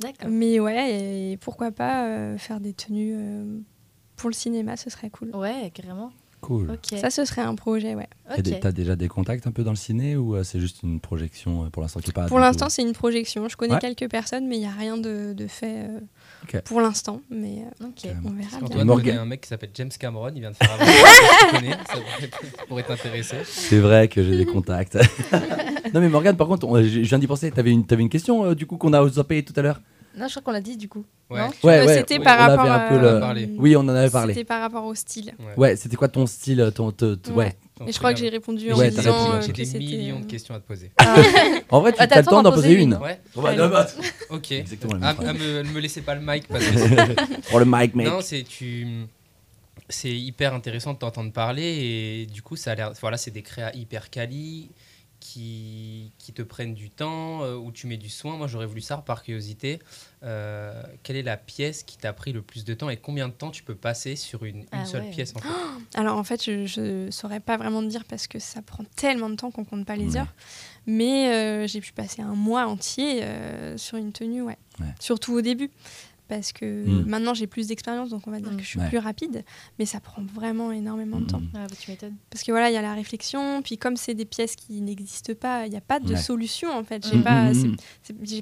D'accord. 0.00 0.30
Mais 0.30 0.60
ouais, 0.60 1.32
et 1.32 1.36
pourquoi 1.38 1.70
pas 1.72 2.06
euh, 2.06 2.38
faire 2.38 2.60
des 2.60 2.72
tenues 2.72 3.14
euh, 3.16 3.58
pour 4.16 4.30
le 4.30 4.34
cinéma, 4.34 4.76
ce 4.76 4.90
serait 4.90 5.10
cool. 5.10 5.34
Ouais, 5.34 5.70
carrément. 5.74 6.12
Cool. 6.40 6.78
Ça, 7.00 7.10
ce 7.10 7.24
serait 7.24 7.42
un 7.42 7.56
projet, 7.56 7.96
ouais. 7.96 8.06
T'as 8.28 8.34
Ok. 8.36 8.42
des- 8.42 8.60
T'as 8.60 8.70
déjà 8.70 8.94
des 8.94 9.08
contacts 9.08 9.48
un 9.48 9.50
peu 9.50 9.64
dans 9.64 9.72
le 9.72 9.76
ciné 9.76 10.16
ou 10.16 10.36
euh, 10.36 10.44
c'est 10.44 10.60
juste 10.60 10.84
une 10.84 11.00
projection 11.00 11.68
pour 11.70 11.82
l'instant 11.82 11.98
qui 11.98 12.10
est 12.10 12.12
pas 12.12 12.26
Pour 12.28 12.38
l'instant, 12.38 12.68
c'est 12.68 12.82
une 12.82 12.92
projection. 12.92 13.48
Je 13.48 13.56
connais 13.56 13.74
Ouais. 13.74 13.80
quelques 13.80 14.08
personnes, 14.08 14.46
mais 14.46 14.56
il 14.56 14.60
n'y 14.60 14.66
a 14.66 14.70
rien 14.70 14.96
de, 14.98 15.32
de 15.32 15.46
fait 15.48 15.88
pour 16.64 16.80
l'instant. 16.80 17.20
Mais 17.30 17.64
euh, 17.82 17.84
on 18.24 18.30
verra 18.30 18.58
bien. 18.58 18.58
Antoine 18.62 18.86
Morgan. 18.86 19.04
connaît 19.06 19.18
un 19.18 19.24
mec 19.26 19.40
qui 19.42 19.48
s'appelle 19.48 19.70
James 19.74 19.90
Cameron, 19.98 20.30
il 20.34 20.40
vient 20.40 20.50
de 20.50 20.56
faire 20.56 20.72
avant. 20.72 20.84
tu 20.84 21.54
connais, 21.56 21.70
ça 21.70 21.76
pourrait- 21.94 22.30
ça 22.58 22.64
pourrait 22.68 22.82
t'intéresser. 22.84 23.36
C'est 23.44 23.78
vrai 23.80 24.08
que 24.08 24.22
j'ai 24.22 24.36
des 24.36 24.46
contacts. 24.46 24.96
non 25.94 26.00
mais 26.00 26.08
Morgane, 26.08 26.36
par 26.36 26.46
contre, 26.48 26.66
on- 26.66 26.82
je 26.82 27.00
viens 27.00 27.18
d'y 27.18 27.26
penser. 27.26 27.50
T'avais 27.50 27.70
une, 27.70 27.86
t'avais 27.86 28.02
une 28.02 28.08
question 28.08 28.44
euh, 28.44 28.54
du 28.54 28.66
coup 28.66 28.76
qu'on 28.76 28.92
a 28.92 29.08
zappé 29.08 29.42
tout 29.42 29.52
à 29.56 29.62
l'heure. 29.62 29.80
Non, 30.16 30.26
je 30.26 30.32
crois 30.32 30.42
qu'on 30.42 30.50
l'a 30.52 30.60
dit 30.60 30.76
du 30.76 30.88
coup. 30.88 31.04
Ouais. 31.30 31.40
Ouais, 31.62 31.86
ouais. 31.86 31.98
C'était 31.98 32.18
on 32.18 32.22
par 32.22 32.40
avait 32.40 32.56
rapport 32.56 32.72
un 32.72 32.88
peu 32.88 32.98
le- 32.98 33.22
a. 33.22 33.34
Oui, 33.58 33.76
on 33.76 33.80
en 33.80 33.88
avait 33.90 34.10
parlé. 34.10 34.34
C'était 34.34 34.44
par 34.44 34.60
rapport 34.60 34.84
au 34.84 34.94
style. 34.94 35.32
Ouais, 35.56 35.76
c'était 35.76 35.94
quoi 35.96 36.08
ton 36.08 36.26
style, 36.26 36.72
ton, 36.74 36.90
te- 36.90 37.14
te- 37.14 37.30
ouais. 37.30 37.54
Et 37.86 37.92
je 37.92 37.98
crois 37.98 38.12
que 38.12 38.18
j'ai 38.18 38.28
répondu 38.28 38.72
en 38.72 38.76
Ouais, 38.76 38.90
disant 38.90 39.40
J'ai 39.40 39.52
des 39.52 39.78
millions 39.78 40.18
de 40.20 40.24
euh, 40.24 40.28
questions 40.28 40.54
à 40.54 40.60
te 40.60 40.66
poser. 40.66 40.90
En 41.70 41.80
vrai, 41.80 41.92
tu 41.92 41.98
Ah, 42.00 42.04
as 42.04 42.06
t'as 42.06 42.20
le 42.20 42.26
temps 42.26 42.42
d'en 42.42 42.52
poser 42.52 42.72
une. 42.74 42.94
Ouais. 42.94 43.20
Ok. 44.30 44.52
Exactement 44.52 44.94
Ah, 45.02 45.14
même 45.14 45.16
ah, 45.20 45.34
phrase. 45.34 45.36
me, 45.38 45.62
me 45.64 45.80
laissez 45.80 46.00
pas 46.02 46.14
le 46.14 46.20
mic 46.24 46.48
parce 46.48 46.64
que 46.66 47.48
Pour 47.50 47.58
le 47.58 47.64
mic, 47.66 47.94
mec. 47.94 48.06
Non, 48.06 48.20
c'est 48.20 48.42
tu. 48.42 48.86
C'est 49.90 50.10
hyper 50.10 50.52
intéressant 50.54 50.92
de 50.92 50.98
t'entendre 50.98 51.32
parler 51.32 51.62
et 51.62 52.26
du 52.26 52.42
coup, 52.42 52.56
ça 52.56 52.72
a 52.72 52.74
l'air. 52.74 52.92
Voilà, 53.00 53.16
c'est 53.16 53.30
des 53.30 53.42
créas 53.42 53.74
hyper 53.74 54.10
quali 54.10 54.68
qui, 55.20 56.12
qui 56.18 56.32
te 56.32 56.42
prennent 56.42 56.74
du 56.74 56.90
temps, 56.90 57.42
euh, 57.42 57.54
où 57.54 57.72
tu 57.72 57.86
mets 57.86 57.96
du 57.96 58.08
soin. 58.08 58.36
Moi, 58.36 58.46
j'aurais 58.46 58.66
voulu 58.66 58.80
savoir 58.80 59.04
par 59.04 59.22
curiosité, 59.22 59.80
euh, 60.22 60.82
quelle 61.02 61.16
est 61.16 61.22
la 61.22 61.36
pièce 61.36 61.82
qui 61.82 61.96
t'a 61.98 62.12
pris 62.12 62.32
le 62.32 62.42
plus 62.42 62.64
de 62.64 62.74
temps 62.74 62.90
et 62.90 62.96
combien 62.96 63.28
de 63.28 63.32
temps 63.32 63.50
tu 63.50 63.62
peux 63.62 63.74
passer 63.74 64.16
sur 64.16 64.44
une, 64.44 64.58
une 64.58 64.66
Ah 64.72 64.84
seule 64.84 65.02
ouais. 65.02 65.10
pièce 65.10 65.32
en 65.36 65.40
fait? 65.40 65.48
Alors 65.98 66.16
en 66.18 66.24
fait, 66.24 66.44
je 66.44 66.80
ne 67.06 67.10
saurais 67.10 67.40
pas 67.40 67.56
vraiment 67.56 67.82
te 67.82 67.88
dire 67.88 68.04
parce 68.04 68.26
que 68.26 68.38
ça 68.38 68.62
prend 68.62 68.84
tellement 68.96 69.30
de 69.30 69.36
temps 69.36 69.50
qu'on 69.50 69.64
compte 69.64 69.86
pas 69.86 69.96
les 69.96 70.16
heures. 70.16 70.34
Mais 70.86 71.28
euh, 71.28 71.66
j'ai 71.66 71.80
pu 71.80 71.92
passer 71.92 72.22
un 72.22 72.34
mois 72.34 72.66
entier 72.66 73.22
euh, 73.22 73.76
sur 73.76 73.98
une 73.98 74.12
tenue, 74.12 74.42
ouais. 74.42 74.56
Ouais. 74.80 74.86
Surtout 75.00 75.34
au 75.34 75.40
début. 75.42 75.70
Parce 76.28 76.52
que 76.52 76.64
Mm. 76.86 77.06
maintenant 77.08 77.32
j'ai 77.34 77.46
plus 77.46 77.68
d'expérience, 77.68 78.10
donc 78.10 78.26
on 78.26 78.30
va 78.30 78.38
dire 78.40 78.52
Mm. 78.52 78.56
que 78.58 78.62
je 78.62 78.68
suis 78.68 78.78
Ouais. 78.78 78.88
plus 78.88 78.98
rapide. 78.98 79.44
Mais 79.78 79.86
ça 79.86 79.98
prend 79.98 80.22
vraiment 80.22 80.70
énormément 80.72 81.20
de 81.20 81.26
temps. 81.26 81.40
Mm. 81.40 81.50
Ah, 81.54 81.66
bah, 81.68 81.74
tu 81.80 81.90
m'étonnes. 81.90 82.16
Parce 82.30 82.44
que 82.44 82.52
voilà, 82.52 82.70
il 82.70 82.74
y 82.74 82.76
a 82.76 82.82
la 82.82 82.92
réflexion, 82.94 83.62
puis 83.62 83.78
comme 83.78 83.96
c'est 83.96 84.12
des 84.14 84.26
pièces 84.26 84.54
qui 84.54 84.80
n'existent 84.82 85.32
pas, 85.34 85.66
il 85.66 85.70
n'y 85.70 85.76
a 85.76 85.80
pas 85.80 86.00
de 86.00 86.12
Ouais. 86.12 86.20
solution 86.20 86.70
en 86.70 86.84
fait. 86.84 87.06
J'ai 87.06 87.16
Mm, 87.16 87.22
pas, 87.24 87.52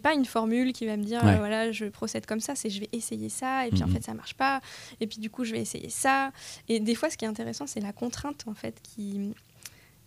pas 0.02 0.14
une 0.14 0.24
formule 0.24 0.72
qui 0.72 0.84
va 0.86 0.96
me 0.96 1.04
dire 1.04 1.22
Ouais. 1.24 1.34
euh, 1.34 1.38
voilà, 1.38 1.70
je 1.72 1.84
procède 1.86 2.26
comme 2.26 2.40
ça, 2.40 2.54
c'est 2.56 2.70
je 2.70 2.80
vais 2.80 2.88
essayer 2.92 3.28
ça, 3.28 3.66
et 3.66 3.70
puis 3.70 3.82
en 3.82 3.88
fait 3.88 4.02
ça 4.02 4.14
marche 4.14 4.34
pas, 4.34 4.60
et 5.00 5.06
puis 5.06 5.18
du 5.18 5.30
coup 5.30 5.44
je 5.44 5.52
vais 5.52 5.60
essayer 5.60 5.88
ça. 5.88 6.32
Et 6.68 6.80
des 6.80 6.94
fois, 6.94 7.08
ce 7.10 7.16
qui 7.16 7.24
est 7.24 7.28
intéressant, 7.28 7.66
c'est 7.66 7.80
la 7.80 7.92
contrainte 7.92 8.44
en 8.48 8.54
fait 8.54 8.80
qui 8.82 9.32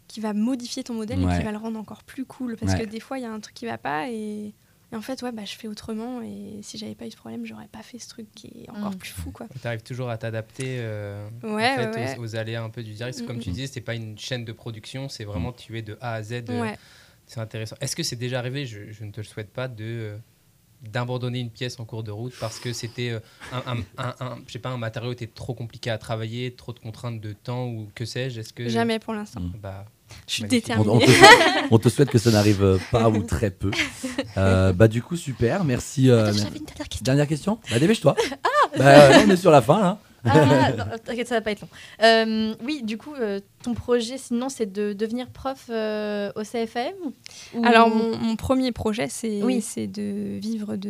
qui 0.07 0.21
va 0.21 0.33
modifier 0.33 0.83
ton 0.83 0.95
modèle 0.95 1.19
et 1.19 1.37
qui 1.37 1.43
va 1.43 1.51
le 1.51 1.57
rendre 1.59 1.79
encore 1.79 2.03
plus 2.03 2.25
cool. 2.25 2.55
Parce 2.57 2.73
Ouais. 2.73 2.79
que 2.83 2.89
des 2.89 2.99
fois, 2.99 3.19
il 3.19 3.21
y 3.21 3.25
a 3.25 3.31
un 3.31 3.39
truc 3.39 3.53
qui 3.53 3.67
va 3.67 3.77
pas 3.77 4.09
et, 4.09 4.55
et 4.91 4.95
en 4.95 5.01
fait, 5.01 5.21
ouais, 5.21 5.31
bah, 5.31 5.45
je 5.45 5.55
fais 5.55 5.67
autrement. 5.67 6.21
Et 6.21 6.59
si 6.63 6.77
j'avais 6.77 6.95
pas 6.95 7.05
eu 7.07 7.11
ce 7.11 7.17
problème, 7.17 7.45
j'aurais 7.45 7.67
pas 7.67 7.83
fait 7.83 7.99
ce 7.99 8.09
truc 8.09 8.27
qui 8.33 8.63
est 8.65 8.69
encore 8.69 8.91
Mm. 8.91 8.97
plus 8.97 9.09
fou, 9.11 9.31
quoi. 9.31 9.47
Tu 9.61 9.67
arrives 9.67 9.83
toujours 9.83 10.09
à 10.09 10.17
t'adapter 10.17 10.77
euh, 10.79 11.27
en 11.43 11.57
fait, 11.57 11.95
ouais. 11.95 12.17
Aux, 12.17 12.23
aux 12.23 12.35
aléas 12.35 12.63
un 12.63 12.69
peu 12.69 12.81
du 12.83 12.93
direct. 12.93 13.15
Parce 13.15 13.21
que 13.21 13.27
Comme 13.27 13.39
tu 13.39 13.49
Mm, 13.49 13.51
mm. 13.51 13.55
disais, 13.55 13.67
c'est 13.67 13.81
pas 13.81 13.95
une 13.95 14.17
chaîne 14.17 14.45
de 14.45 14.51
production, 14.51 15.09
c'est 15.09 15.25
vraiment 15.25 15.51
tu 15.53 15.77
es 15.77 15.81
de 15.81 15.97
A 16.01 16.13
à 16.15 16.23
Z. 16.23 16.43
euh, 16.49 16.61
Ouais. 16.61 16.77
C'est 17.27 17.39
intéressant. 17.39 17.75
Est-ce 17.81 17.95
que 17.95 18.01
c'est 18.03 18.15
déjà 18.15 18.39
arrivé, 18.39 18.65
je, 18.65 18.91
je 18.91 19.03
ne 19.03 19.11
te 19.11 19.17
le 19.21 19.25
souhaite 19.25 19.51
pas, 19.53 19.67
de 19.67 19.83
euh, 19.83 20.17
d'abandonner 20.81 21.39
une 21.39 21.51
pièce 21.51 21.79
en 21.79 21.85
cours 21.85 22.03
de 22.03 22.11
route 22.11 22.33
parce 22.39 22.57
que 22.59 22.71
c'était 22.73 23.19
un, 23.51 23.57
un, 23.67 23.77
un- 23.97 24.15
un- 24.21 24.39
je 24.47 24.53
sais 24.53 24.59
pas, 24.59 24.69
un 24.69 24.77
matériau 24.77 25.11
était 25.11 25.27
trop 25.27 25.53
compliqué 25.53 25.89
à 25.89 25.97
travailler, 25.97 26.55
trop 26.55 26.71
de 26.73 26.79
contraintes 26.79 27.19
de 27.19 27.33
temps 27.33 27.67
ou 27.67 27.89
que 27.93 28.05
sais-je? 28.05 28.39
Est-ce 28.39 28.53
que 28.53 28.67
Jamais 28.69 28.97
pour 28.97 29.13
l'instant. 29.13 29.41
Mm. 29.41 29.51
bah, 29.61 29.85
Je 30.27 30.33
suis 30.33 30.43
Magnifique. 30.43 30.71
On, 30.77 30.81
on 30.87 30.97
déterminée. 30.97 31.05
te, 31.67 31.67
on 31.73 31.77
te 31.79 31.89
souhaite 31.89 32.09
que 32.09 32.17
ça 32.17 32.31
n'arrive 32.31 32.63
euh, 32.63 32.77
pas 32.91 33.09
ou 33.09 33.23
très 33.23 33.49
peu. 33.51 33.71
Euh, 34.37 34.73
bah 34.73 34.87
du 34.87 35.01
coup 35.01 35.15
super, 35.15 35.63
merci. 35.63 36.09
euh, 36.09 36.25
Attends, 36.27 36.37
j'avais 36.37 36.57
une 36.59 36.65
dernière 36.65 36.87
question. 36.87 37.03
Dernière 37.03 37.27
question 37.27 37.59
Bah 37.71 37.79
dépêche-toi. 37.79 38.15
bah, 38.77 39.09
là, 39.09 39.21
on 39.25 39.29
est 39.29 39.37
sur 39.37 39.51
la 39.51 39.61
fin 39.61 39.79
là. 39.79 39.97
Ah, 40.25 40.71
non, 40.77 40.83
t'inquiète, 41.05 41.29
ça 41.29 41.35
va 41.35 41.41
pas 41.41 41.51
être 41.51 41.61
long. 41.61 41.69
Euh, 42.03 42.53
oui, 42.65 42.81
du 42.83 42.97
coup, 42.97 43.13
euh, 43.15 43.39
ton 43.63 43.73
projet, 43.73 44.17
sinon, 44.17 44.49
c'est 44.49 44.65
de 44.69 44.91
devenir 44.91 45.29
prof 45.29 45.67
euh, 45.69 46.29
au 46.35 46.43
CFM 46.43 46.91
ou- 47.55 47.63
Alors, 47.65 47.89
mon, 47.89 48.17
mon 48.17 48.35
premier 48.35 48.73
projet, 48.73 49.07
c'est 49.09 49.41
Oui. 49.41 49.61
c'est 49.61 49.87
de 49.87 50.37
vivre 50.37 50.75
de 50.75 50.89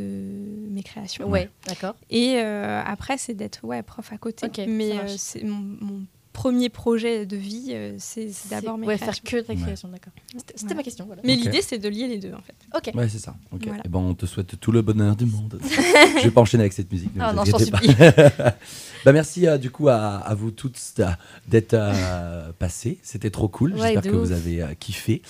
mes 0.72 0.82
créations. 0.82 1.30
Ouais, 1.30 1.48
d'accord. 1.68 1.94
Et 2.10 2.38
euh, 2.38 2.82
après, 2.84 3.20
c'est 3.20 3.36
d'être 3.36 3.60
ouais, 3.64 3.84
prof 3.84 4.12
à 4.12 4.18
côté. 4.18 4.48
Ok, 4.48 4.56
ça 4.56 4.64
Mais 4.68 4.94
euh, 4.94 5.04
c'est 5.16 5.44
mon, 5.44 5.76
mon 5.80 6.02
premier 6.34 6.70
projet 6.70 7.26
de 7.26 7.36
vie, 7.36 7.70
euh, 7.72 7.96
c'est 7.98 8.30
d'abord 8.50 8.78
mes 8.78 8.88
ouais, 8.88 8.96
créations. 8.98 9.24
faire 9.24 9.24
que 9.24 9.48
de 9.48 9.48
la 9.48 9.54
Ouais. 9.60 9.62
création, 9.66 9.88
d'accord. 9.90 10.14
C'était 10.38 10.54
Voilà. 10.62 10.76
ma 10.76 10.84
question, 10.84 11.06
voilà. 11.06 11.22
Mais 11.26 11.36
l'idée, 11.36 11.62
c'est 11.62 11.78
de 11.80 11.90
lier 11.90 12.08
les 12.08 12.18
deux, 12.18 12.34
en 12.34 12.42
fait. 12.42 12.56
Ok. 12.76 12.92
Ouais 12.96 13.10
c'est 13.10 13.20
ça. 13.20 13.36
Ok. 13.52 13.62
Voilà. 13.68 13.82
Eh 13.86 13.90
ben, 13.90 14.00
on 14.00 14.14
te 14.14 14.26
souhaite 14.26 14.60
tout 14.60 14.72
le 14.72 14.82
bonheur 14.82 15.16
du 15.16 15.26
monde. 15.26 15.60
je 16.18 16.24
vais 16.24 16.32
pas 16.32 16.42
enchaîner 16.42 16.64
avec 16.64 16.74
cette 16.74 16.92
musique. 16.92 17.16
ne 17.16 17.22
Ah 17.22 17.32
vous 17.32 17.38
non, 17.38 17.44
je 17.46 17.70
pas. 17.72 18.52
Bah 19.06 19.14
merci 19.14 19.48
euh, 19.48 19.58
du 19.58 19.72
coup 19.72 19.88
à, 19.88 20.18
à 20.18 20.36
vous 20.36 20.52
toutes 20.52 20.78
euh, 21.00 21.06
d'être 21.48 21.74
euh, 21.74 22.52
passées. 22.60 23.00
C'était 23.02 23.30
trop 23.30 23.48
cool. 23.48 23.72
Ouais, 23.76 23.94
J'espère 23.94 24.02
de 24.02 24.10
que 24.10 24.16
ouf. 24.16 24.28
vous 24.28 24.32
avez 24.34 24.62
euh, 24.62 24.68
kiffé. 24.78 25.22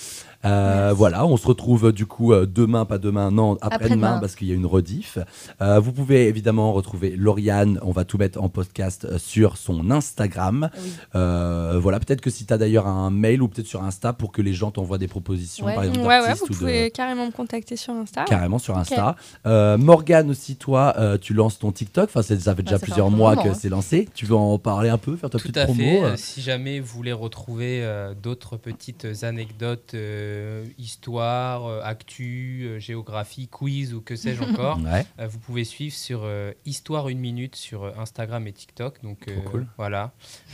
Euh, 0.46 0.94
voilà, 0.96 1.26
on 1.26 1.36
se 1.36 1.46
retrouve 1.46 1.92
du 1.92 2.06
coup 2.06 2.34
demain, 2.34 2.86
pas 2.86 2.98
demain, 2.98 3.30
non, 3.30 3.58
après-demain 3.62 4.20
parce 4.20 4.36
qu'il 4.36 4.48
y 4.48 4.54
a 4.54 4.56
une 4.56 4.66
rediff. 4.66 5.18
Euh, 5.62 5.80
vous 5.82 5.92
pouvez 5.92 6.28
évidemment 6.30 6.72
retrouver 6.72 7.16
Lauriane. 7.18 7.78
On 7.84 7.92
va 7.92 8.06
tout 8.06 8.18
mettre 8.18 8.42
en 8.42 8.48
podcast 8.50 9.18
sur 9.18 9.58
son 9.58 9.92
Instagram. 9.92 10.70
Oui. 10.82 10.92
Euh, 11.16 11.78
voilà, 11.80 12.00
peut-être 12.00 12.22
que 12.22 12.30
si 12.30 12.46
tu 12.46 12.54
as 12.54 12.58
d'ailleurs 12.58 12.88
un 12.88 13.12
mail 13.12 13.42
ou 13.42 13.50
peut-être 13.50 13.68
sur 13.68 13.84
Insta 13.84 14.14
pour 14.14 14.32
que 14.32 14.42
les 14.42 14.54
gens 14.54 14.72
t'envoient 14.72 14.98
des 14.98 15.10
propositions, 15.10 15.66
Ouais. 15.66 15.76
par 15.76 15.84
exemple, 15.84 16.08
Ouais, 16.08 16.20
vous 16.34 16.44
ou 16.46 16.48
de- 16.50 16.54
pouvez 16.56 16.92
carrément 16.92 17.29
me 17.30 17.34
contacter 17.36 17.76
sur 17.78 17.94
Insta. 17.94 18.26
Carrément 18.26 18.60
sur 18.60 18.78
Insta. 18.78 19.16
Euh, 19.46 19.78
Morgane 19.78 20.30
aussi, 20.30 20.56
toi, 20.56 20.94
euh, 20.98 21.18
tu 21.18 21.34
lances 21.34 21.58
ton 21.60 21.72
TikTok. 21.72 22.10
Enfin, 22.10 22.22
ça 22.22 22.36
fait 22.56 22.64
déjà 22.64 22.78
fait 22.78 22.86
plusieurs 22.86 23.10
mois 23.10 23.32
moment, 23.36 23.44
que 23.44 23.50
hein. 23.50 23.58
c'est 23.60 23.70
lancé. 23.70 24.08
Tu 24.14 24.26
veux 24.26 24.36
en 24.36 24.58
parler 24.60 24.90
un 24.90 24.98
peu, 24.98 25.16
faire 25.16 25.30
ta 25.30 25.38
Tout 25.38 25.44
petite 25.44 25.58
à 25.58 25.66
promo 25.66 25.80
fait. 25.80 26.04
euh 26.04 26.16
Si 26.18 26.42
jamais 26.42 26.80
vous 26.80 26.88
voulez 26.96 27.14
retrouver 27.14 27.84
euh, 27.84 28.14
d'autres 28.14 28.58
petites 28.58 29.08
anecdotes, 29.24 29.94
euh, 29.94 30.66
histoires, 30.78 31.66
euh, 31.68 31.82
actu, 31.84 32.64
euh, 32.66 32.80
géographie, 32.80 33.48
quiz 33.48 33.94
ou 33.94 34.02
que 34.02 34.16
sais-je 34.16 34.42
encore, 34.50 34.80
Ouais. 34.80 35.06
euh, 35.20 35.28
vous 35.28 35.40
pouvez 35.40 35.64
suivre 35.64 35.96
sur 35.96 36.22
euh, 36.24 36.52
Histoire 36.66 37.10
une 37.10 37.20
minute 37.20 37.56
sur 37.56 37.86
Instagram 38.00 38.46
et 38.48 38.52
TikTok. 38.54 39.02
Donc 39.04 39.20
euh, 39.28 39.36
cool. 39.50 39.68
voilà, 39.78 40.12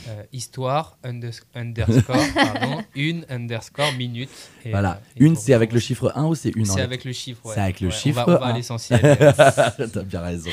Euh, 0.08 0.22
Histoire 0.32 0.98
unders- 1.04 1.42
underscore 1.54 2.16
pardon, 2.34 2.82
une 2.94 3.24
underscore 3.30 3.92
minute. 3.94 4.28
Et, 4.64 4.70
Voilà. 4.70 4.92
euh, 4.92 5.20
et 5.20 5.24
Une, 5.24 5.36
c'est 5.36 5.52
avec 5.54 5.72
le 5.72 5.80
chiffre 5.80 6.12
1 6.14 6.24
ou 6.26 6.34
c'est 6.34 6.50
une 6.50 6.65
C'est 6.74 6.80
avec 6.80 7.04
le 7.04 7.12
chiffre. 7.12 7.40
ouais. 7.46 7.54
C'est 7.54 7.60
avec 7.60 7.80
le 7.80 7.88
Ouais, 7.88 7.94
chiffre 7.94 8.22
On 8.26 8.30
va, 8.30 8.36
on 8.38 8.40
va 8.40 8.46
à 8.46 8.52
l'essentiel. 8.52 9.00
T'as 9.92 10.02
bien 10.02 10.20
raison. 10.20 10.50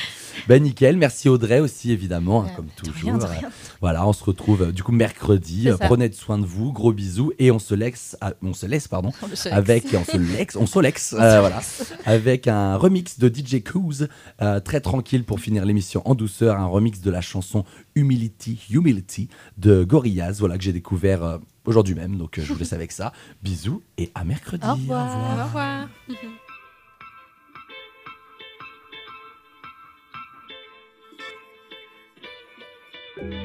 Ben 0.47 0.61
nickel, 0.63 0.97
merci 0.97 1.29
Audrey 1.29 1.59
aussi 1.59 1.91
évidemment, 1.91 2.43
hein, 2.43 2.47
Euh, 2.51 2.55
comme 2.55 2.65
de 2.67 2.71
toujours. 2.89 3.11
rien, 3.11 3.17
de 3.17 3.25
rien. 3.25 3.49
Voilà, 3.81 4.07
on 4.07 4.13
se 4.13 4.23
retrouve 4.23 4.71
du 4.71 4.83
coup 4.83 4.91
mercredi. 4.91 5.69
Prenez 5.79 6.11
soin 6.11 6.37
de 6.37 6.45
vous, 6.45 6.71
gros 6.71 6.91
bisous 6.93 7.31
et 7.39 7.51
on 7.51 7.59
se 7.59 7.73
laisse, 7.75 8.17
à- 8.21 8.33
on 8.41 8.53
se 8.53 8.65
laisse 8.65 8.87
pardon, 8.87 9.11
On 9.21 9.35
sait. 9.35 9.51
avec 9.51 9.85
on 9.93 10.03
se 10.03 10.17
lex, 10.17 10.55
on 10.55 10.65
solex, 10.65 11.13
euh, 11.19 11.39
voilà, 11.39 11.61
avec 12.05 12.47
un 12.47 12.75
remix 12.77 13.19
de 13.19 13.27
DJ 13.33 13.61
Coos, 13.63 14.05
euh, 14.41 14.59
très 14.59 14.81
tranquille 14.81 15.23
pour 15.23 15.39
finir 15.39 15.65
l'émission 15.65 16.01
en 16.05 16.15
douceur, 16.15 16.57
un 16.57 16.65
remix 16.65 17.01
de 17.01 17.11
la 17.11 17.21
chanson 17.21 17.63
Humility, 17.95 18.59
Humility 18.71 19.29
de 19.57 19.83
Gorillaz, 19.83 20.37
voilà 20.39 20.57
que 20.57 20.63
j'ai 20.63 20.73
découvert 20.73 21.23
euh, 21.23 21.37
aujourd'hui 21.65 21.95
même. 21.95 22.17
Donc 22.17 22.37
euh, 22.37 22.41
je 22.43 22.53
vous 22.53 22.59
laisse 22.59 22.73
avec 22.73 22.91
ça. 22.91 23.11
Bisous 23.41 23.81
et 23.97 24.11
à 24.15 24.23
mercredi. 24.23 24.65
Au 24.67 24.73
revoir. 24.73 25.39
Au 25.39 25.43
revoir. 25.45 25.87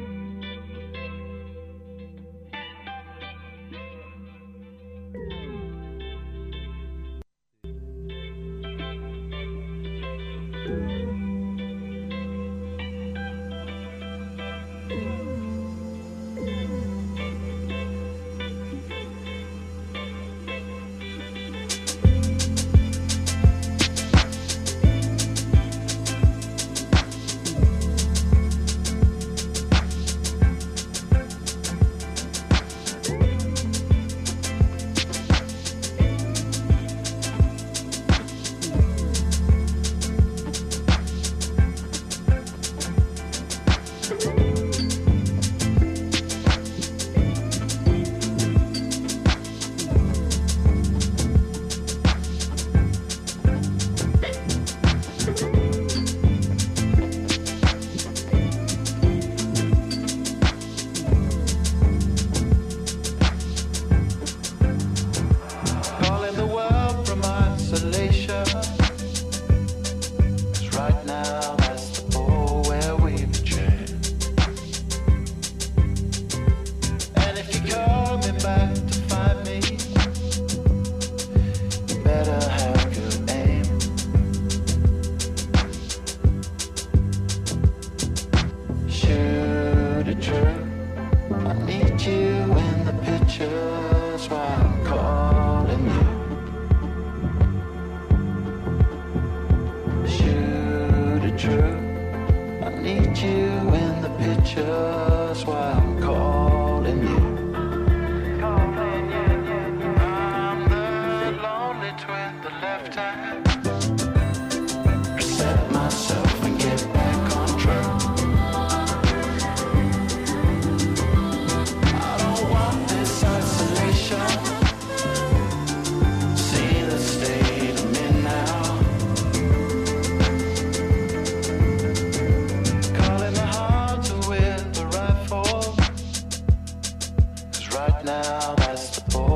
now 138.04 138.56
that's 138.56 139.00
the 139.00 139.27